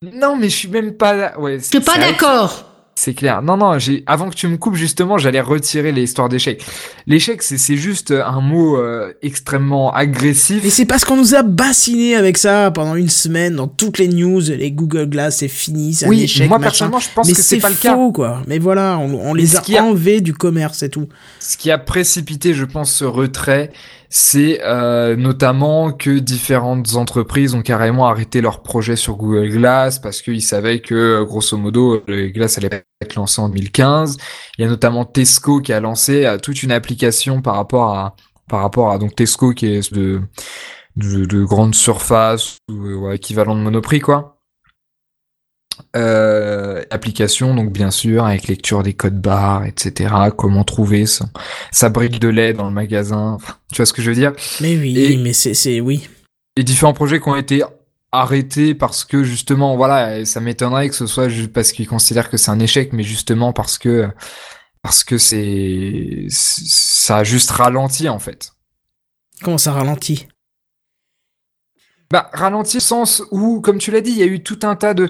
Non, 0.03 0.37
mais 0.37 0.49
je 0.49 0.57
suis 0.57 0.69
même 0.69 0.95
pas. 0.95 1.39
Ouais, 1.39 1.59
Je 1.59 1.65
suis 1.65 1.81
pas 1.81 1.99
d'accord. 1.99 2.71
C'est 2.97 3.15
clair. 3.15 3.43
Non, 3.43 3.57
non, 3.57 3.77
j'ai, 3.81 4.05
avant 4.07 4.31
que 4.31 4.37
tu 4.37 4.47
me 4.47 4.57
coupes, 4.57 4.77
justement, 4.77 5.19
j'allais 5.19 5.41
retirer 5.41 5.91
l'histoire 5.91 6.29
d'échec. 6.29 6.65
L'échec, 7.09 7.43
c'est, 7.43 7.59
c'est 7.59 7.77
juste 7.77 8.13
un 8.13 8.41
mot 8.41 8.77
euh, 8.77 9.13
extrêmement 9.21 9.93
agressif. 9.93 10.61
Mais 10.63 10.71
c'est 10.71 10.85
parce 10.85 11.05
qu'on 11.05 11.17
nous 11.17 11.35
a 11.35 11.43
bassiné 11.43 12.15
avec 12.15 12.39
ça 12.39 12.71
pendant 12.71 12.95
une 12.95 13.09
semaine 13.09 13.57
dans 13.57 13.67
toutes 13.67 13.99
les 13.99 14.07
news, 14.07 14.41
les 14.43 14.71
Google 14.71 15.07
Glass, 15.07 15.39
c'est 15.39 15.49
fini, 15.49 15.95
c'est 15.95 16.07
un 16.07 16.09
oui, 16.09 16.23
échec, 16.23 16.49
moi, 16.49 16.59
machin. 16.59 16.71
personnellement, 16.71 17.01
je 17.01 17.09
pense 17.13 17.27
Mais 17.27 17.33
que 17.35 17.41
c'est 17.43 17.59
pas 17.59 17.69
le 17.71 17.75
cas. 17.75 17.95
faux, 17.95 18.13
quoi. 18.13 18.43
Mais 18.47 18.61
voilà, 18.61 18.97
on, 18.99 19.35
les 19.35 19.57
a 19.57 19.83
enlevés 19.83 20.21
du 20.21 20.33
commerce, 20.33 20.79
c'est 20.79 20.91
tout. 20.91 21.09
Ce 21.41 21.57
qui 21.57 21.73
a 21.73 21.79
précipité, 21.79 22.55
je 22.55 22.65
pense, 22.65 22.93
ce 22.93 23.05
retrait, 23.05 23.73
c'est 24.17 24.61
euh, 24.63 25.17
notamment 25.17 25.91
que 25.91 26.21
différentes 26.21 26.95
entreprises 26.95 27.57
ont 27.57 27.63
carrément 27.63 28.07
arrêté 28.07 28.41
leur 28.41 28.63
projet 28.63 28.95
sur 28.95 29.17
Google 29.17 29.49
Glass 29.49 29.99
parce 29.99 30.23
qu'ils 30.23 30.41
savaient 30.41 30.79
que, 30.79 30.95
euh, 30.95 31.25
grosso 31.25 31.57
modo, 31.57 32.01
le 32.07 32.29
Glass 32.29 32.57
allait 32.59 32.85
être 33.01 33.17
lancé 33.17 33.41
en 33.43 33.49
2015. 33.49 34.17
Il 34.57 34.63
y 34.63 34.65
a 34.67 34.69
notamment 34.69 35.05
Tesco 35.05 35.61
qui 35.61 35.73
a 35.73 35.81
lancé 35.81 36.27
euh, 36.27 36.39
toute 36.39 36.63
une 36.63 36.71
application 36.71 37.43
par 37.43 37.57
rapport 37.57 37.93
à 37.93 38.15
par 38.49 38.61
rapport 38.61 38.93
à 38.93 38.99
donc 38.99 39.17
Tesco 39.17 39.53
qui 39.53 39.67
est 39.67 39.93
de 39.93 40.21
de, 40.95 41.25
de 41.25 41.43
grande 41.43 41.75
surface 41.75 42.59
ou 42.71 43.11
équivalent 43.11 43.57
de 43.57 43.63
Monoprix 43.63 43.99
quoi. 43.99 44.34
Euh, 45.97 46.83
application 46.91 47.55
donc 47.55 47.73
bien 47.73 47.91
sûr 47.91 48.25
avec 48.25 48.47
lecture 48.49 48.83
des 48.83 48.95
codes 48.95 49.21
barres 49.21 49.65
etc 49.65 50.15
comment 50.37 50.63
trouver 50.65 51.07
son, 51.07 51.29
sa 51.73 51.89
brique 51.89 52.19
de 52.21 52.29
lait 52.29 52.53
dans 52.53 52.65
le 52.67 52.71
magasin. 52.73 53.33
Enfin, 53.35 53.55
tu 53.73 53.77
vois 53.77 53.87
ce 53.87 53.93
que 53.93 54.03
je 54.03 54.11
veux 54.11 54.17
dire? 54.17 54.33
Mais 54.61 54.77
oui, 54.77 54.97
Et- 54.99 55.17
mais 55.17 55.33
c'est, 55.33 55.81
oui. 55.81 56.09
les 56.57 56.65
différents 56.65 56.93
projets 56.93 57.21
qui 57.21 57.29
ont 57.29 57.37
été 57.37 57.63
arrêtés 58.13 58.75
parce 58.75 59.05
que 59.05 59.25
justement 59.25 59.77
voilà 59.77 60.25
ça 60.25 60.41
m'étonnerait 60.41 60.89
que 60.89 60.95
ce 60.95 61.07
soit 61.07 61.29
juste 61.29 61.53
parce 61.53 61.73
qu'ils 61.73 61.89
considèrent 61.89 62.31
que 62.31 62.37
c'est 62.37 62.51
un 62.53 62.61
échec 62.61 62.93
mais 62.93 63.03
justement 63.03 63.53
parce 63.53 63.77
que 63.79 64.09
parce 64.83 65.03
que 65.03 65.19
c'est 65.19 66.27
ça 66.29 67.19
a 67.19 67.25
juste 67.25 67.51
ralenti 67.51 68.09
en 68.09 68.19
fait. 68.21 68.53
Comment 69.43 69.59
ça 69.59 69.73
ralentit? 69.73 70.29
Bah, 72.11 72.31
ralenti 72.33 72.81
sens 72.81 73.23
où, 73.31 73.61
comme 73.61 73.79
tu 73.79 73.91
l'as 73.91 74.01
dit, 74.01 74.11
il 74.11 74.19
y 74.19 74.23
a 74.23 74.27
eu 74.27 74.43
tout 74.43 74.59
un 74.63 74.77
tas 74.77 74.95
de, 74.95 75.09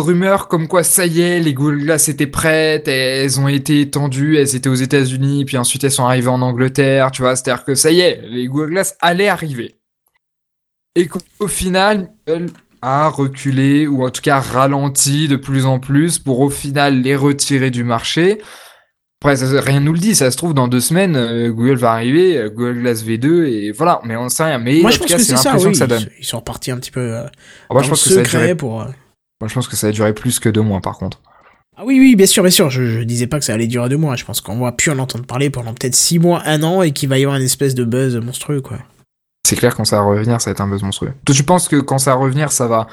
rumeurs 0.00 0.48
comme 0.48 0.68
quoi 0.68 0.82
ça 0.82 1.06
y 1.06 1.20
est, 1.20 1.40
les 1.40 1.54
Glass 1.54 2.08
étaient 2.08 2.26
prêtes, 2.26 2.88
elles 2.88 3.40
ont 3.40 3.48
été 3.48 3.80
étendues, 3.80 4.36
elles 4.36 4.56
étaient 4.56 4.68
aux 4.68 4.74
États-Unis, 4.74 5.44
puis 5.44 5.56
ensuite 5.56 5.84
elles 5.84 5.92
sont 5.92 6.04
arrivées 6.04 6.28
en 6.28 6.42
Angleterre, 6.42 7.12
tu 7.12 7.22
vois, 7.22 7.36
c'est-à-dire 7.36 7.64
que 7.64 7.74
ça 7.74 7.90
y 7.90 8.00
est, 8.00 8.20
les 8.28 8.46
Glass 8.48 8.96
allaient 9.00 9.28
arriver. 9.28 9.76
et 10.96 11.06
qu'au 11.06 11.48
final, 11.48 12.12
Google 12.26 12.50
a 12.82 13.08
reculé 13.08 13.86
ou 13.86 14.04
en 14.04 14.10
tout 14.10 14.20
cas 14.20 14.40
ralenti 14.40 15.28
de 15.28 15.36
plus 15.36 15.64
en 15.64 15.78
plus 15.78 16.18
pour 16.18 16.40
au 16.40 16.50
final 16.50 17.00
les 17.00 17.16
retirer 17.16 17.70
du 17.70 17.84
marché. 17.84 18.42
Après, 19.22 19.36
ça, 19.36 19.46
rien 19.60 19.78
nous 19.78 19.92
le 19.92 20.00
dit. 20.00 20.16
Ça 20.16 20.30
se 20.32 20.36
trouve 20.36 20.52
dans 20.52 20.66
deux 20.66 20.80
semaines, 20.80 21.14
euh, 21.14 21.50
Google 21.52 21.76
va 21.76 21.92
arriver, 21.92 22.36
euh, 22.36 22.50
Google 22.50 22.80
Glass 22.80 23.04
V2 23.04 23.44
et 23.46 23.70
voilà. 23.70 24.00
Mais 24.04 24.16
on 24.16 24.28
sait 24.28 24.42
rien. 24.42 24.58
Mais 24.58 24.80
Moi, 24.80 24.88
en 24.88 24.92
je 24.92 24.96
tout 24.98 25.02
pense 25.04 25.10
cas, 25.12 25.16
que 25.18 25.22
c'est 25.22 25.36
ça, 25.36 25.56
oui. 25.56 25.70
que 25.70 25.74
ça 25.78 25.86
donne. 25.86 26.06
Ils 26.18 26.24
sont 26.24 26.38
repartis 26.38 26.72
un 26.72 26.76
petit 26.78 26.90
peu 26.90 27.00
euh, 27.00 27.22
Ah, 27.24 27.30
moi, 27.70 27.80
dans 27.80 27.82
je 27.82 27.84
le 27.86 27.90
pense 27.90 28.02
que 28.04 28.10
ça 28.10 28.20
a 28.20 28.24
secret 28.24 28.38
duré. 28.40 28.54
pour... 28.56 28.78
Moi, 28.78 29.48
je 29.48 29.54
pense 29.54 29.68
que 29.68 29.76
ça 29.76 29.86
a 29.86 29.92
duré 29.92 30.12
plus 30.12 30.40
que 30.40 30.48
deux 30.48 30.60
mois, 30.62 30.80
par 30.80 30.98
contre. 30.98 31.20
Ah 31.76 31.84
oui, 31.86 31.98
oui, 32.00 32.16
bien 32.16 32.26
sûr, 32.26 32.42
bien 32.42 32.50
sûr. 32.50 32.68
Je, 32.68 32.84
je 32.84 33.00
disais 33.02 33.26
pas 33.28 33.38
que 33.38 33.44
ça 33.44 33.54
allait 33.54 33.66
durer 33.68 33.88
deux 33.88 33.96
mois. 33.96 34.16
Je 34.16 34.24
pense 34.24 34.40
qu'on 34.40 34.58
va 34.58 34.72
plus 34.72 34.90
en 34.90 34.98
entendre 34.98 35.24
parler 35.24 35.50
pendant 35.50 35.72
peut-être 35.72 35.94
six 35.94 36.18
mois, 36.18 36.42
un 36.44 36.62
an, 36.64 36.82
et 36.82 36.90
qu'il 36.92 37.08
va 37.08 37.18
y 37.18 37.22
avoir 37.22 37.36
une 37.38 37.44
espèce 37.44 37.74
de 37.76 37.84
buzz 37.84 38.16
monstrueux, 38.16 38.60
quoi. 38.60 38.78
C'est 39.46 39.56
clair, 39.56 39.74
quand 39.74 39.84
ça 39.84 39.96
va 39.96 40.02
revenir, 40.02 40.40
ça 40.40 40.50
va 40.50 40.52
être 40.52 40.60
un 40.60 40.68
buzz 40.68 40.82
monstrueux. 40.82 41.12
Toi, 41.24 41.34
tu 41.34 41.44
penses 41.44 41.68
que 41.68 41.76
quand 41.76 41.98
ça 41.98 42.10
va 42.14 42.16
revenir, 42.20 42.50
ça 42.52 42.66
va 42.66 42.86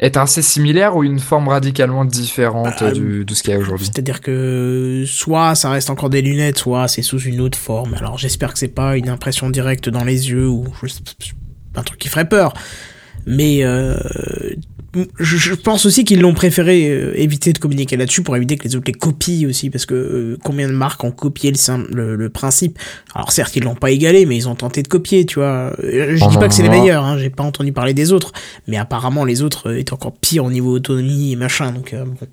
être 0.00 0.16
assez 0.16 0.42
similaire 0.42 0.96
ou 0.96 1.04
une 1.04 1.18
forme 1.20 1.48
radicalement 1.48 2.04
différente 2.04 2.74
Bah, 2.80 2.90
du- 2.92 3.24
de 3.24 3.34
ce 3.34 3.42
qu'il 3.42 3.52
y 3.52 3.56
a 3.56 3.58
aujourd'hui 3.60 3.86
C'est-à-dire 3.86 4.20
que 4.20 5.04
soit 5.06 5.54
ça 5.54 5.70
reste 5.70 5.90
encore 5.90 6.10
des 6.10 6.20
lunettes, 6.22 6.58
soit 6.58 6.88
c'est 6.88 7.02
sous 7.02 7.20
une 7.20 7.40
autre 7.40 7.58
forme. 7.58 7.94
Alors 7.94 8.18
j'espère 8.18 8.52
que 8.52 8.58
c'est 8.58 8.68
pas 8.68 8.96
une 8.96 9.08
impression 9.08 9.50
directe 9.50 9.88
dans 9.88 10.04
les 10.04 10.30
yeux 10.30 10.48
ou 10.48 10.66
un 11.76 11.82
truc 11.82 11.98
qui 11.98 12.08
ferait 12.08 12.28
peur. 12.28 12.54
Mais 13.26 13.64
euh, 13.64 13.96
je, 15.18 15.36
je 15.36 15.54
pense 15.54 15.86
aussi 15.86 16.04
qu'ils 16.04 16.20
l'ont 16.20 16.34
préféré 16.34 16.88
euh, 16.88 17.12
éviter 17.18 17.52
de 17.52 17.58
communiquer 17.58 17.96
là-dessus 17.96 18.22
pour 18.22 18.36
éviter 18.36 18.56
que 18.56 18.64
les 18.64 18.76
autres 18.76 18.86
les 18.86 18.92
copient 18.92 19.48
aussi, 19.48 19.70
parce 19.70 19.86
que 19.86 19.94
euh, 19.94 20.38
combien 20.42 20.68
de 20.68 20.72
marques 20.72 21.04
ont 21.04 21.10
copié 21.10 21.52
le, 21.52 21.86
le, 21.94 22.16
le 22.16 22.28
principe? 22.28 22.78
Alors 23.14 23.32
certes, 23.32 23.56
ils 23.56 23.64
l'ont 23.64 23.74
pas 23.74 23.90
égalé, 23.90 24.26
mais 24.26 24.36
ils 24.36 24.48
ont 24.48 24.54
tenté 24.54 24.82
de 24.82 24.88
copier, 24.88 25.26
tu 25.26 25.40
vois. 25.40 25.74
Euh, 25.82 26.16
Je 26.16 26.28
dis 26.28 26.36
pas 26.36 26.48
que 26.48 26.54
c'est 26.54 26.62
les 26.62 26.68
meilleurs, 26.68 27.04
hein, 27.04 27.18
j'ai 27.18 27.30
pas 27.30 27.44
entendu 27.44 27.72
parler 27.72 27.94
des 27.94 28.12
autres, 28.12 28.32
mais 28.66 28.76
apparemment 28.76 29.24
les 29.24 29.42
autres 29.42 29.70
euh, 29.70 29.78
étaient 29.78 29.92
encore 29.92 30.14
pires 30.14 30.44
au 30.44 30.50
niveau 30.50 30.72
autonomie 30.72 31.32
et 31.32 31.36
machin, 31.36 31.72
donc 31.72 31.92
euh, 31.92 32.04
bon. 32.04 32.26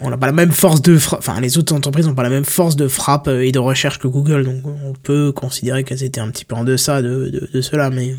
On 0.00 0.08
n'a 0.08 0.16
pas 0.16 0.24
la 0.24 0.32
même 0.32 0.52
force 0.52 0.80
de 0.80 0.96
frappe, 0.96 1.18
enfin 1.18 1.42
les 1.42 1.58
autres 1.58 1.74
entreprises 1.74 2.06
n'ont 2.06 2.14
pas 2.14 2.22
la 2.22 2.30
même 2.30 2.46
force 2.46 2.74
de 2.74 2.88
frappe 2.88 3.28
et 3.28 3.52
de 3.52 3.58
recherche 3.58 3.98
que 3.98 4.08
Google, 4.08 4.44
donc 4.44 4.62
on 4.64 4.94
peut 4.94 5.30
considérer 5.30 5.84
qu'elles 5.84 6.04
étaient 6.04 6.22
un 6.22 6.30
petit 6.30 6.46
peu 6.46 6.54
en 6.54 6.64
deçà 6.64 7.02
de, 7.02 7.28
de, 7.28 7.50
de 7.52 7.60
cela, 7.60 7.90
mais 7.90 8.14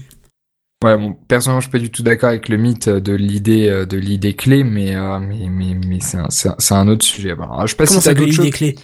Ouais, 0.83 0.95
bon, 0.97 1.13
personnellement, 1.27 1.59
je 1.59 1.65
suis 1.65 1.71
pas 1.71 1.79
du 1.79 1.89
tout 1.89 2.03
d'accord 2.03 2.29
avec 2.29 2.47
le 2.47 2.55
mythe 2.55 2.87
de 2.87 3.13
l'idée 3.13 3.67
euh, 3.67 3.85
de 3.85 3.97
l'idée 3.97 4.33
clé, 4.33 4.63
mais 4.63 4.95
euh, 4.95 5.19
mais 5.19 5.47
mais, 5.49 5.75
mais 5.85 5.97
c'est 5.99 6.17
un, 6.17 6.27
c'est 6.29 6.47
un, 6.73 6.77
un 6.77 6.87
autre 6.87 7.03
sujet. 7.05 7.35
Bon, 7.35 7.43
alors, 7.43 7.67
je 7.67 7.71
sais 7.71 7.75
pas 7.75 7.85
comment 7.85 7.99
si 7.99 8.05
ça 8.05 8.13
l'idée 8.13 8.49
clé? 8.49 8.75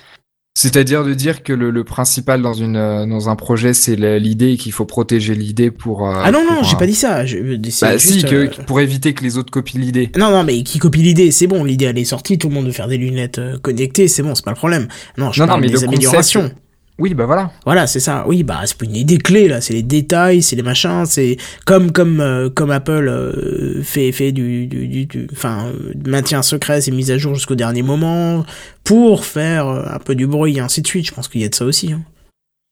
C'est-à-dire 0.57 1.03
de 1.05 1.13
dire 1.13 1.43
que 1.43 1.51
le, 1.53 1.69
le 1.69 1.83
principal 1.85 2.41
dans 2.41 2.53
une 2.53 2.75
euh, 2.75 3.05
dans 3.05 3.29
un 3.29 3.37
projet, 3.37 3.73
c'est 3.73 3.95
l'idée 4.19 4.51
et 4.53 4.57
qu'il 4.57 4.73
faut 4.73 4.85
protéger 4.85 5.35
l'idée 5.35 5.71
pour. 5.71 6.05
euh, 6.09 6.13
Ah 6.21 6.31
non, 6.31 6.43
non, 6.45 6.63
j'ai 6.63 6.75
euh, 6.75 6.79
pas 6.79 6.85
dit 6.85 6.95
ça, 6.95 7.25
je, 7.25 7.37
Bah 7.81 7.97
juste, 7.97 8.13
si, 8.13 8.23
que, 8.25 8.35
euh, 8.35 8.63
pour 8.67 8.81
éviter 8.81 9.13
que 9.13 9.23
les 9.23 9.37
autres 9.37 9.51
copient 9.51 9.79
l'idée. 9.79 10.11
Non, 10.17 10.31
non, 10.31 10.43
mais 10.43 10.63
qui 10.63 10.79
copie 10.79 11.01
l'idée, 11.01 11.31
c'est 11.31 11.47
bon, 11.47 11.63
l'idée 11.63 11.85
elle 11.85 11.97
est 11.97 12.03
sortie, 12.05 12.37
tout 12.37 12.49
le 12.49 12.55
monde 12.55 12.65
veut 12.65 12.71
faire 12.73 12.87
des 12.89 12.97
lunettes 12.97 13.39
euh, 13.39 13.57
connectées, 13.59 14.09
c'est 14.09 14.21
bon, 14.23 14.35
c'est 14.35 14.43
pas 14.45 14.51
le 14.51 14.57
problème. 14.57 14.87
Non, 15.17 15.31
je 15.31 15.39
Non, 15.41 15.45
non, 15.47 15.51
parle 15.53 15.61
mais 15.61 15.67
des 15.67 15.73
le 15.73 15.79
concept- 15.79 15.93
améliorations. 15.93 16.51
Oui, 16.97 17.13
bah 17.13 17.25
voilà. 17.25 17.51
Voilà, 17.65 17.87
c'est 17.87 17.99
ça. 17.99 18.23
Oui, 18.25 18.43
bah 18.43 18.61
c'est 18.65 18.77
pas 18.77 18.85
une 18.85 18.95
idée 18.95 19.17
clé 19.17 19.49
là, 19.49 19.59
c'est 19.59 19.73
les 19.73 19.83
détails, 19.83 20.41
c'est 20.41 20.55
les 20.55 20.61
machins, 20.63 21.05
c'est 21.05 21.35
comme 21.65 21.91
comme 21.91 22.21
euh, 22.21 22.49
comme 22.49 22.71
Apple 22.71 23.07
euh, 23.09 23.81
fait 23.83 24.13
fait 24.13 24.31
du 24.31 24.65
du 24.67 24.87
du, 24.87 25.05
du- 25.05 25.27
enfin 25.33 25.67
euh, 25.67 25.93
maintient 26.07 26.41
secret 26.41 26.79
ses 26.79 26.91
mises 26.91 27.11
à 27.11 27.17
jour 27.17 27.35
jusqu'au 27.35 27.55
dernier 27.55 27.81
moment 27.81 28.45
pour 28.85 29.25
faire 29.25 29.67
euh, 29.67 29.83
un 29.91 29.99
peu 29.99 30.15
du 30.15 30.25
bruit 30.25 30.55
et 30.55 30.59
ainsi 30.61 30.81
de 30.81 30.87
suite. 30.87 31.05
Je 31.07 31.13
pense 31.13 31.27
qu'il 31.27 31.41
y 31.41 31.45
a 31.45 31.49
de 31.49 31.55
ça 31.55 31.65
aussi. 31.65 31.91
hein. 31.91 32.01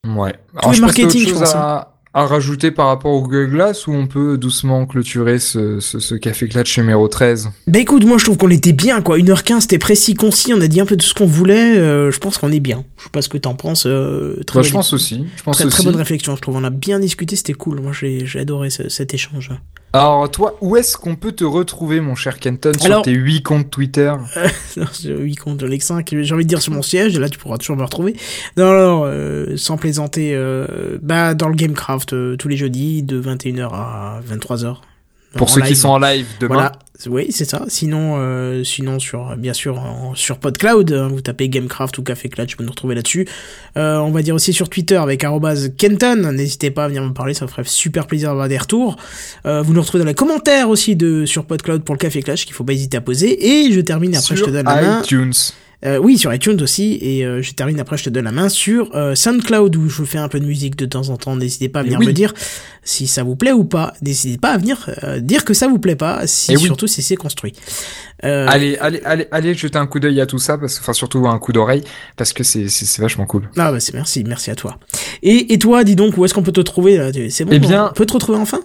Ouais. 0.08 0.34
Tout 0.62 0.70
le 0.70 0.76
je 0.76 0.82
marketing, 0.82 1.28
je 1.28 1.34
pense, 1.34 1.56
hein. 1.56 1.60
à, 1.60 1.93
à 2.16 2.26
rajouter 2.28 2.70
par 2.72 2.88
rapport 2.88 3.12
au 3.12 3.22
Google 3.24 3.50
Glass 3.50 3.88
ou 3.88 3.92
on 3.94 4.06
peut 4.06 4.38
doucement 4.38 4.86
clôturer 4.86 5.40
ce, 5.40 5.80
ce, 5.80 6.00
ce 6.00 6.14
café 6.16 6.48
clutch 6.48 6.78
numéro 6.78 7.08
13 7.08 7.50
Bah 7.68 7.80
écoute, 7.80 8.06
moi 8.06 8.18
je 8.20 8.26
trouve 8.26 8.38
qu'on 8.38 8.52
était 8.52 8.72
bien 8.74 9.02
quoi. 9.02 9.18
1h15, 9.18 9.62
c'était 9.62 9.80
précis, 9.80 10.14
concis, 10.14 10.54
on 10.54 10.62
a 10.62 10.68
dit 10.68 10.80
un 10.80 10.86
peu 10.86 10.96
tout 10.96 11.06
ce 11.08 11.14
qu'on 11.16 11.26
voulait. 11.26 11.78
euh, 11.78 12.12
je 12.12 12.20
pense 12.20 12.38
qu'on 12.38 12.52
est 12.52 12.60
bien. 12.60 12.84
Je 13.00 13.04
sais 13.06 13.10
pas 13.10 13.22
ce 13.24 13.30
que 13.30 13.38
t'en 13.40 13.56
penses. 13.56 13.86
euh, 13.88 14.40
très 14.46 14.60
Bah, 14.60 14.64
je 14.68 14.72
pense 14.72 14.94
aussi. 14.94 15.26
Je 15.38 15.42
pense 15.44 15.58
Très, 15.58 15.66
très 15.68 15.80
aussi. 15.80 15.86
bonne 15.88 15.96
réflexion, 15.96 16.36
je 16.36 16.42
trouve. 16.42 16.56
On 16.58 16.64
a 16.64 16.70
bien 16.70 17.00
discuté, 17.00 17.36
c'était 17.36 17.54
cool. 17.54 17.82
Moi, 17.82 17.94
j'ai 18.00 18.26
j'ai 18.28 18.40
adoré 18.40 18.70
ce- 18.70 18.90
cet 18.90 19.14
échange. 19.16 19.50
Alors 19.96 20.30
toi, 20.32 20.58
où 20.62 20.76
est-ce 20.76 20.98
qu'on 20.98 21.16
peut 21.16 21.34
te 21.34 21.44
retrouver, 21.44 22.00
mon 22.02 22.16
cher 22.16 22.40
Kenton, 22.40 22.72
sur 22.76 22.86
Alors- 22.86 23.04
tes 23.04 23.12
8 23.12 23.44
comptes 23.44 23.70
Twitter? 23.70 24.12
Sur 24.92 25.20
8 25.20 25.36
comptes 25.36 25.58
de 25.58 25.68
Lex 25.68 25.86
5, 25.86 26.16
j'ai 26.22 26.34
envie 26.34 26.46
de 26.46 26.50
dire 26.50 26.62
sur 26.64 26.74
mon 26.74 26.82
siège, 26.82 27.16
et 27.16 27.20
là 27.20 27.30
tu 27.30 27.38
pourras 27.38 27.58
toujours 27.60 27.78
me 27.78 27.84
retrouver. 27.84 28.16
Non, 28.58 28.72
non, 28.74 29.04
euh, 29.06 29.56
sans 29.56 29.78
plaisanter, 29.78 30.34
euh, 30.34 30.98
bah, 31.04 31.36
dans 31.36 31.48
le 31.48 31.54
Gamecraft, 31.56 32.14
euh, 32.14 32.36
tous 32.38 32.48
les 32.48 32.58
jeudis, 32.58 33.04
de 33.04 33.20
21h 33.22 33.70
à 33.72 34.20
23h. 34.28 34.78
Pour 35.36 35.50
ceux 35.50 35.62
qui 35.62 35.76
sont 35.76 35.90
en 35.90 36.00
live 36.00 36.26
demain. 36.40 36.54
Voilà, 36.56 36.72
oui, 37.10 37.28
c'est 37.32 37.46
ça. 37.46 37.66
Sinon, 37.68 38.16
euh, 38.18 38.64
sinon 38.64 39.00
sur, 39.00 39.36
bien 39.38 39.54
sûr, 39.54 39.82
sur 40.16 40.38
PodCloud, 40.38 40.92
hein, 40.92 41.08
vous 41.10 41.22
tapez 41.22 41.50
Gamecraft 41.50 41.98
ou 41.98 42.04
Café 42.04 42.30
Clutch, 42.30 42.58
vous 42.58 42.64
nous 42.64 42.72
retrouvez 42.72 42.96
là-dessus. 42.96 43.28
Euh, 43.78 43.98
on 43.98 44.12
va 44.12 44.22
dire 44.22 44.36
aussi 44.36 44.54
sur 44.54 44.70
Twitter 44.70 44.96
avec 44.96 45.26
Kenton. 45.78 46.32
N'hésitez 46.32 46.72
pas 46.72 46.86
à 46.86 46.88
venir 46.88 47.04
me 47.04 47.14
parler, 47.14 47.34
ça 47.34 47.46
me 47.46 47.50
ferait 47.50 47.64
super 47.66 48.08
plaisir 48.08 48.30
d'avoir 48.30 48.48
des 48.48 48.58
retours. 48.58 48.98
Euh, 49.46 49.62
vous 49.62 49.74
nous 49.74 49.82
retrouvez 49.82 50.04
dans 50.04 50.08
les 50.10 50.16
commentaires 50.16 50.70
aussi 50.70 50.96
de 50.96 51.26
sur 51.26 51.46
PodCloud 51.46 51.84
pour 51.84 51.96
le 51.96 52.00
Café 52.00 52.22
Clutch 52.22 52.46
qu'il 52.46 52.54
faut 52.54 52.64
pas 52.64 52.74
hésiter 52.74 52.98
à 52.98 53.02
poser. 53.02 53.46
Et 53.46 53.72
je 53.72 53.82
termine 53.82 54.16
après, 54.16 54.36
je 54.36 54.44
te 54.44 54.50
donne 54.50 54.66
la 54.66 54.82
main. 54.82 55.02
iTunes. 55.02 55.34
Euh, 55.86 55.98
oui, 55.98 56.18
sur 56.18 56.34
iTunes 56.34 56.62
aussi. 56.62 56.98
Et 57.02 57.26
euh, 57.26 57.42
je 57.42 57.54
termine 57.54 57.80
après, 57.80 57.98
je 57.98 58.06
te 58.06 58.10
donne 58.10 58.26
la 58.26 58.32
main 58.32 58.50
sur 58.50 58.96
euh, 58.96 59.16
SoundCloud 59.16 59.76
où 59.76 59.90
je 59.90 60.04
fais 60.04 60.18
un 60.18 60.30
peu 60.30 60.40
de 60.40 60.46
musique 60.46 60.76
de 60.78 60.86
temps 60.86 61.10
en 61.10 61.18
temps. 61.18 61.36
N'hésitez 61.36 61.70
pas 61.70 61.80
à 61.80 61.84
venir 61.84 62.00
oui. 62.00 62.08
me 62.08 62.14
dire 62.14 62.34
si 62.84 63.08
ça 63.08 63.24
vous 63.24 63.36
plaît 63.36 63.52
ou 63.52 63.64
pas. 63.66 63.94
N'hésitez 64.02 64.38
pas 64.38 64.52
à 64.52 64.58
venir 64.58 64.90
euh, 65.04 65.20
dire 65.20 65.44
que 65.46 65.54
ça 65.54 65.68
vous 65.68 65.80
plaît 65.80 65.96
pas, 65.96 66.26
si 66.28 66.56
oui. 66.56 66.62
surtout 66.62 66.88
si 66.88 67.02
c'est 67.02 67.16
construit. 67.16 67.54
Euh, 68.24 68.46
Allez, 68.48 68.78
allez, 68.78 69.02
allez, 69.04 69.28
allez 69.32 69.54
jeter 69.54 69.78
un 69.78 69.86
coup 69.88 70.00
d'œil 70.00 70.22
à 70.22 70.26
tout 70.26 70.40
ça, 70.40 70.58
parce, 70.58 70.80
enfin 70.80 70.94
surtout 70.94 71.28
un 71.28 71.38
coup 71.40 71.52
d'oreille, 71.52 71.84
parce 72.16 72.32
que 72.32 72.44
c'est, 72.44 72.68
vachement 73.00 73.26
cool. 73.26 73.50
Ah 73.58 73.72
bah 73.72 73.80
c'est 73.82 73.94
merci, 73.94 74.24
merci 74.24 74.50
à 74.50 74.56
toi. 74.56 74.80
Et, 75.24 75.54
et 75.54 75.60
toi, 75.60 75.84
dis 75.84 75.96
donc, 75.98 76.18
où 76.18 76.24
est-ce 76.24 76.34
qu'on 76.34 76.44
peut 76.44 76.54
te 76.54 76.62
trouver 76.62 77.12
C'est 77.30 77.44
bon, 77.44 77.52
Eh 77.54 77.60
bien- 77.60 77.90
on 77.90 77.94
peut 77.94 78.06
te 78.06 78.14
retrouver 78.14 78.38
enfin? 78.38 78.62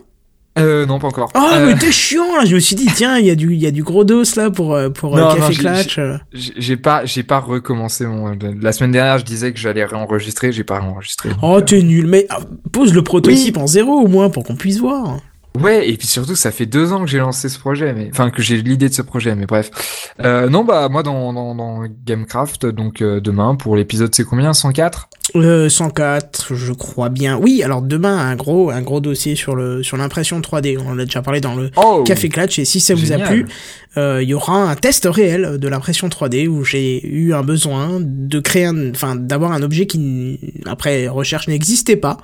Euh, 0.59 0.87
non, 0.87 0.99
pas 0.99 1.09
encore. 1.09 1.31
Oh 1.35 1.39
Euh, 1.55 1.67
mais 1.67 1.75
t'es 1.77 1.93
chiant 1.93 2.37
là, 2.37 2.45
je 2.45 2.55
me 2.55 2.61
suis 2.61 2.77
dit 2.77 2.87
tiens, 2.95 3.19
il 3.19 3.27
y 3.27 3.31
a 3.31 3.35
du 3.35 3.53
il 3.55 3.59
y 3.61 3.67
a 3.67 3.71
du 3.71 3.83
gros 3.83 4.05
dos 4.05 4.23
là 4.37 4.51
pour 4.51 4.75
euh, 4.75 4.91
pour 4.91 5.17
euh, 5.17 5.21
Non, 5.21 5.29
Café 5.29 5.41
non, 5.41 5.51
j'ai- 5.51 5.59
Clutch. 5.83 5.99
euh. 5.99 6.17
j'ai 6.33 6.53
j'ai 6.57 6.77
pas, 6.77 7.05
j'ai 7.05 7.23
pas 7.23 7.39
recommencé 7.41 8.07
mon. 8.07 8.37
La 8.61 8.73
semaine 8.73 8.93
dernière, 8.93 9.19
je 9.19 9.25
disais 9.25 9.53
que 9.53 9.59
j'allais 9.59 9.85
réenregistrer, 9.85 10.53
j'ai 10.53 10.65
pas 10.65 10.81
réenregistré. 10.81 11.31
Oh 11.43 11.57
euh, 11.57 11.61
t'es 11.61 11.83
nul, 11.83 12.07
mais 12.07 12.27
ah, 12.31 12.39
pose 12.73 12.93
le 12.95 13.03
prototype 13.03 13.57
en 13.57 13.67
zéro 13.67 13.93
au 13.93 14.07
moins 14.09 14.31
pour 14.31 14.45
qu'on 14.45 14.57
puisse 14.57 14.79
voir. 14.79 15.19
Ouais, 15.61 15.89
et 15.89 15.97
puis 15.97 16.07
surtout, 16.07 16.37
ça 16.37 16.53
fait 16.53 16.67
deux 16.67 16.93
ans 16.93 17.01
que 17.01 17.11
j'ai 17.11 17.19
lancé 17.19 17.49
ce 17.49 17.59
projet, 17.59 17.93
mais 17.93 18.11
enfin 18.13 18.31
que 18.31 18.43
j'ai 18.43 18.59
l'idée 18.63 18.89
de 18.89 18.95
ce 18.95 19.03
projet, 19.03 19.35
mais 19.35 19.47
bref. 19.47 19.71
Euh, 20.25 20.49
non, 20.49 20.63
bah 20.65 20.89
moi 20.89 21.03
dans 21.03 21.33
dans, 21.33 21.55
dans 21.57 21.83
Gamecraft, 22.05 22.67
donc 22.67 23.03
euh, 23.03 23.21
demain 23.21 23.57
pour 23.57 23.75
l'épisode, 23.75 24.15
c'est 24.15 24.25
combien? 24.25 24.53
104 24.53 25.09
Euh, 25.37 25.69
104, 25.69 26.55
je 26.55 26.73
crois 26.73 27.09
bien. 27.09 27.37
Oui, 27.37 27.63
alors 27.63 27.83
demain 27.83 28.17
un 28.17 28.35
gros 28.35 28.71
un 28.71 28.83
gros 28.83 29.01
dossier 29.01 29.35
sur 29.37 29.55
le 29.55 29.83
sur 29.83 29.97
l'impression 29.97 30.41
3D. 30.41 30.79
On 30.79 30.91
en 30.91 30.99
a 30.99 31.05
déjà 31.05 31.23
parlé 31.23 31.41
dans 31.41 31.55
le 31.55 31.71
Oh 31.77 32.03
Café 32.05 32.29
Clutch 32.29 32.59
et 32.59 32.65
si 32.65 32.81
ça 32.81 32.95
vous 32.95 33.13
a 33.13 33.19
plu, 33.19 33.47
euh, 33.97 34.23
il 34.23 34.29
y 34.29 34.35
aura 34.35 34.71
un 34.71 34.75
test 34.75 35.07
réel 35.11 35.59
de 35.59 35.69
l'impression 35.69 36.09
3D 36.09 36.47
où 36.49 36.65
j'ai 36.65 37.07
eu 37.07 37.35
un 37.35 37.43
besoin 37.43 37.99
de 38.01 38.41
créer 38.41 38.67
un, 38.67 38.91
enfin 38.91 39.17
d'avoir 39.17 39.53
un 39.53 39.63
objet 39.63 39.87
qui 39.87 40.39
après 40.67 41.09
recherche 41.09 41.49
n'existait 41.49 41.97
pas 41.97 42.17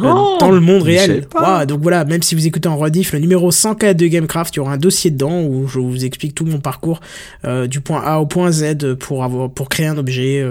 euh, 0.00 0.04
Oh, 0.06 0.36
dans 0.38 0.52
le 0.52 0.60
monde 0.60 0.82
réel. 0.82 1.26
donc 1.66 1.80
voilà, 1.82 2.04
même 2.04 2.22
si 2.22 2.36
vous 2.36 2.46
écoutez 2.46 2.68
en 2.68 2.76
rediff 2.76 3.12
le 3.12 3.18
numéro 3.18 3.50
104 3.50 3.96
de 3.96 4.06
Gamecraft, 4.06 4.54
il 4.54 4.58
y 4.58 4.60
aura 4.60 4.74
un 4.74 4.78
dossier 4.78 5.10
dedans 5.10 5.42
où 5.42 5.66
je 5.66 5.80
vous 5.80 6.04
explique 6.04 6.36
tout 6.36 6.46
mon 6.46 6.60
parcours 6.60 7.00
euh, 7.44 7.66
du 7.66 7.80
point 7.80 8.00
A 8.04 8.20
au 8.20 8.26
point 8.26 8.52
Z 8.52 8.94
pour 9.00 9.24
avoir 9.24 9.50
pour 9.50 9.68
créer 9.68 9.86
un 9.86 9.98
objet 9.98 10.44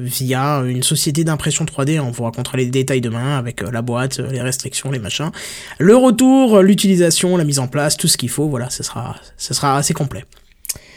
via 0.00 0.62
une 0.66 0.82
société 0.82 1.05
d'impression 1.12 1.64
3D. 1.64 2.00
On 2.00 2.10
vous 2.10 2.24
racontera 2.24 2.56
les 2.56 2.66
détails 2.66 3.00
demain 3.00 3.38
avec 3.38 3.62
euh, 3.62 3.70
la 3.70 3.82
boîte, 3.82 4.20
euh, 4.20 4.30
les 4.30 4.40
restrictions, 4.40 4.90
les 4.90 4.98
machins, 4.98 5.30
le 5.78 5.96
retour, 5.96 6.56
euh, 6.56 6.62
l'utilisation, 6.62 7.36
la 7.36 7.44
mise 7.44 7.58
en 7.58 7.68
place, 7.68 7.96
tout 7.96 8.08
ce 8.08 8.16
qu'il 8.16 8.30
faut. 8.30 8.48
Voilà, 8.48 8.70
ce 8.70 8.82
sera 8.82 9.16
ce 9.36 9.54
sera 9.54 9.76
assez 9.76 9.94
complet. 9.94 10.24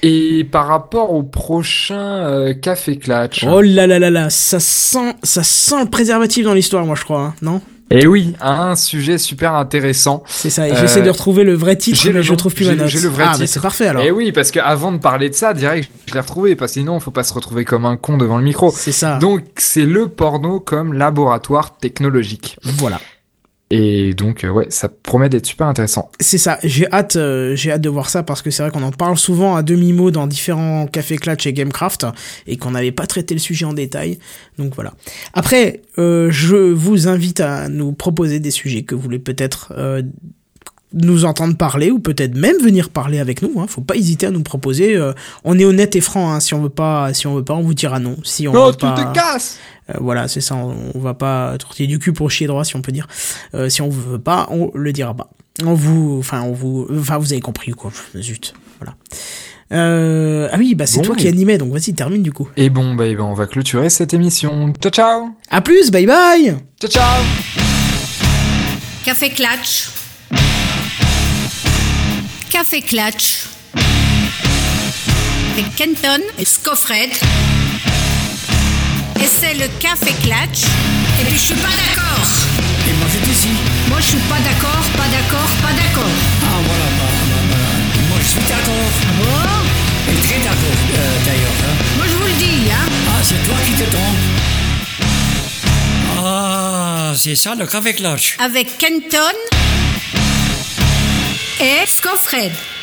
Et 0.01 0.45
par 0.45 0.67
rapport 0.67 1.13
au 1.13 1.23
prochain 1.23 2.25
euh, 2.25 2.53
Café 2.53 2.97
Clutch. 2.97 3.43
Oh 3.43 3.61
là 3.61 3.85
là 3.85 3.99
là 3.99 4.09
là, 4.09 4.29
ça 4.29 4.59
sent 4.59 5.15
ça 5.23 5.43
sent 5.43 5.83
le 5.83 5.89
préservatif 5.89 6.45
dans 6.45 6.53
l'histoire, 6.53 6.85
moi 6.85 6.95
je 6.95 7.03
crois, 7.03 7.21
hein, 7.21 7.35
non? 7.41 7.61
Et 7.91 8.05
oui, 8.05 8.35
un 8.39 8.75
sujet 8.75 9.17
super 9.17 9.55
intéressant. 9.55 10.23
C'est 10.27 10.49
ça. 10.49 10.67
Et 10.67 10.71
Euh, 10.71 10.75
j'essaie 10.79 11.01
de 11.01 11.09
retrouver 11.09 11.43
le 11.43 11.53
vrai 11.53 11.75
titre, 11.75 12.01
mais 12.05 12.11
le 12.11 12.21
je 12.21 12.33
trouve 12.35 12.53
plus 12.53 12.67
ma 12.67 12.75
note. 12.75 12.87
j'ai 12.87 12.99
le 12.99 13.09
vrai 13.09 13.23
ah, 13.25 13.31
bah, 13.31 13.37
titre. 13.37 13.49
c'est 13.49 13.61
parfait 13.61 13.87
alors. 13.87 14.03
Et 14.03 14.11
oui, 14.11 14.31
parce 14.31 14.51
que 14.51 14.59
avant 14.59 14.91
de 14.91 14.99
parler 14.99 15.29
de 15.29 15.33
ça, 15.35 15.53
direct, 15.53 15.89
je 16.05 16.13
l'ai 16.13 16.19
retrouvé, 16.19 16.55
parce 16.55 16.73
que 16.73 16.79
sinon, 16.79 16.99
faut 16.99 17.11
pas 17.11 17.23
se 17.23 17.33
retrouver 17.33 17.65
comme 17.65 17.85
un 17.85 17.97
con 17.97 18.17
devant 18.17 18.37
le 18.37 18.43
micro. 18.43 18.71
C'est 18.75 18.91
ça. 18.91 19.17
Donc, 19.17 19.43
c'est 19.57 19.85
le 19.85 20.07
porno 20.07 20.59
comme 20.59 20.93
laboratoire 20.93 21.77
technologique. 21.77 22.57
voilà. 22.77 22.99
Et 23.71 24.15
donc, 24.15 24.43
euh, 24.43 24.49
ouais, 24.49 24.65
ça 24.69 24.89
promet 24.89 25.29
d'être 25.29 25.45
super 25.45 25.67
intéressant. 25.67 26.11
C'est 26.19 26.39
ça, 26.39 26.57
j'ai 26.63 26.91
hâte, 26.91 27.17
euh, 27.17 27.55
j'ai 27.55 27.71
hâte 27.71 27.81
de 27.81 27.89
voir 27.89 28.09
ça 28.09 28.23
parce 28.23 28.41
que 28.41 28.49
c'est 28.49 28.63
vrai 28.63 28.71
qu'on 28.71 28.81
en 28.81 28.91
parle 28.91 29.17
souvent 29.17 29.55
à 29.55 29.61
demi-mot 29.61 30.09
dans 30.09 30.25
différents 30.25 30.87
cafés 30.87 31.17
Clutch 31.17 31.45
et 31.45 31.53
Gamecraft 31.53 32.07
et 32.47 32.57
qu'on 32.57 32.71
n'avait 32.71 32.91
pas 32.91 33.05
traité 33.05 33.35
le 33.35 33.39
sujet 33.39 33.65
en 33.65 33.73
détail. 33.73 34.17
Donc 34.57 34.73
voilà. 34.73 34.93
Après, 35.33 35.81
euh, 35.99 36.29
je 36.31 36.55
vous 36.55 37.07
invite 37.07 37.41
à 37.41 37.69
nous 37.69 37.91
proposer 37.91 38.39
des 38.39 38.51
sujets 38.51 38.81
que 38.81 38.95
vous 38.95 39.01
voulez 39.01 39.19
peut-être 39.19 39.71
euh, 39.77 40.01
nous 40.93 41.25
entendre 41.25 41.55
parler 41.55 41.91
ou 41.91 41.99
peut-être 41.99 42.35
même 42.35 42.57
venir 42.61 42.89
parler 42.89 43.19
avec 43.19 43.41
nous. 43.41 43.59
Hein. 43.61 43.65
Faut 43.67 43.81
pas 43.81 43.95
hésiter 43.95 44.25
à 44.25 44.31
nous 44.31 44.41
proposer. 44.43 44.95
euh, 44.95 45.13
on 45.43 45.59
est 45.59 45.65
honnête 45.65 45.95
et 45.95 46.01
franc. 46.01 46.31
Hein. 46.33 46.39
Si 46.39 46.53
on 46.53 46.61
veut 46.61 46.69
pas, 46.69 47.13
si 47.13 47.27
on 47.27 47.35
veut 47.35 47.43
pas, 47.43 47.53
on 47.53 47.61
vous 47.61 47.73
dira 47.75 47.99
non. 47.99 48.15
Si 48.23 48.47
on 48.47 48.53
Non, 48.53 48.67
veut 48.67 48.71
tu 48.73 48.77
pas, 48.79 48.93
te 48.93 49.13
casses 49.13 49.57
euh, 49.91 49.93
voilà, 50.01 50.27
c'est 50.27 50.41
ça. 50.41 50.55
On, 50.55 50.75
on 50.95 50.99
va 50.99 51.13
pas 51.13 51.57
tortiller 51.57 51.87
du 51.87 51.97
cul 51.99 52.13
pour 52.13 52.29
chier 52.31 52.47
droit, 52.47 52.63
si 52.63 52.75
on 52.75 52.81
peut 52.81 52.91
dire. 52.91 53.07
Euh, 53.55 53.69
si 53.69 53.81
on 53.81 53.89
veut 53.89 54.19
pas, 54.19 54.47
on 54.51 54.71
le 54.75 54.91
dira 54.93 55.13
pas. 55.15 55.29
On 55.63 55.73
vous, 55.73 56.17
enfin, 56.19 56.41
on 56.43 56.53
vous, 56.53 56.87
enfin, 56.99 57.17
vous 57.17 57.33
avez 57.33 57.41
compris 57.41 57.71
quoi. 57.71 57.91
Zut, 58.17 58.53
voilà. 58.79 58.95
Euh, 59.71 60.47
ah 60.51 60.55
oui, 60.57 60.73
bah 60.73 60.85
c'est 60.87 60.97
Bon, 60.97 61.03
toi 61.03 61.15
qui 61.15 61.25
et- 61.27 61.29
animais, 61.29 61.57
donc 61.59 61.71
vas-y, 61.71 61.93
termine 61.93 62.23
du 62.23 62.31
coup. 62.31 62.47
Et 62.57 62.69
bon, 62.71 62.95
bah, 62.95 63.05
eh 63.07 63.15
ben, 63.15 63.23
on 63.23 63.33
va 63.35 63.45
clôturer 63.45 63.89
cette 63.89 64.13
émission. 64.13 64.73
Ciao, 64.81 64.91
ciao 64.91 65.29
À 65.51 65.61
plus, 65.61 65.91
bye 65.91 66.05
bye. 66.07 66.55
Ciao, 66.79 66.89
ciao 66.89 67.21
Café 69.03 69.29
Clutch. 69.29 69.98
Café 72.49 72.81
Clutch. 72.81 73.45
Avec 75.53 75.75
Kenton 75.75 76.21
et 76.37 76.45
Scoffred. 76.45 77.11
Et 79.21 79.27
c'est 79.27 79.53
le 79.55 79.67
Café 79.79 80.13
Clutch. 80.23 80.63
Et 81.21 81.25
puis 81.25 81.37
je 81.37 81.41
suis 81.41 81.55
pas 81.55 81.67
d'accord. 81.67 82.25
Et 82.89 82.93
moi 82.93 83.07
j'étais 83.11 83.31
ici. 83.31 83.49
Moi 83.89 83.99
je 83.99 84.05
suis 84.07 84.17
pas 84.29 84.39
d'accord, 84.39 84.81
pas 84.97 85.07
d'accord, 85.07 85.49
pas 85.61 85.73
d'accord. 85.73 86.09
Ah 86.43 86.59
voilà, 86.65 86.85
bah, 86.97 87.11
bah, 87.29 87.41
bah. 87.51 87.57
moi 88.09 88.17
je 88.21 88.27
suis 88.27 88.39
d'accord. 88.41 88.89
Bon, 89.19 90.11
Et 90.11 90.21
très 90.21 90.39
d'accord 90.39 90.79
euh, 90.95 91.25
d'ailleurs. 91.25 91.59
hein. 91.63 91.75
moi 91.97 92.05
je 92.07 92.13
vous 92.15 92.25
le 92.27 92.33
dis, 92.33 92.71
hein. 92.71 92.85
Ah, 93.09 93.21
c'est 93.23 93.43
toi 93.43 93.55
qui 93.65 93.71
te 93.71 93.83
trompes. 93.89 94.25
Ah, 96.21 97.13
c'est 97.15 97.35
ça 97.35 97.55
le 97.55 97.65
café 97.65 97.93
clutch. 97.93 98.37
Avec 98.39 98.77
Kenton 98.77 99.17
et 101.59 101.85
Scoffred. 101.87 102.78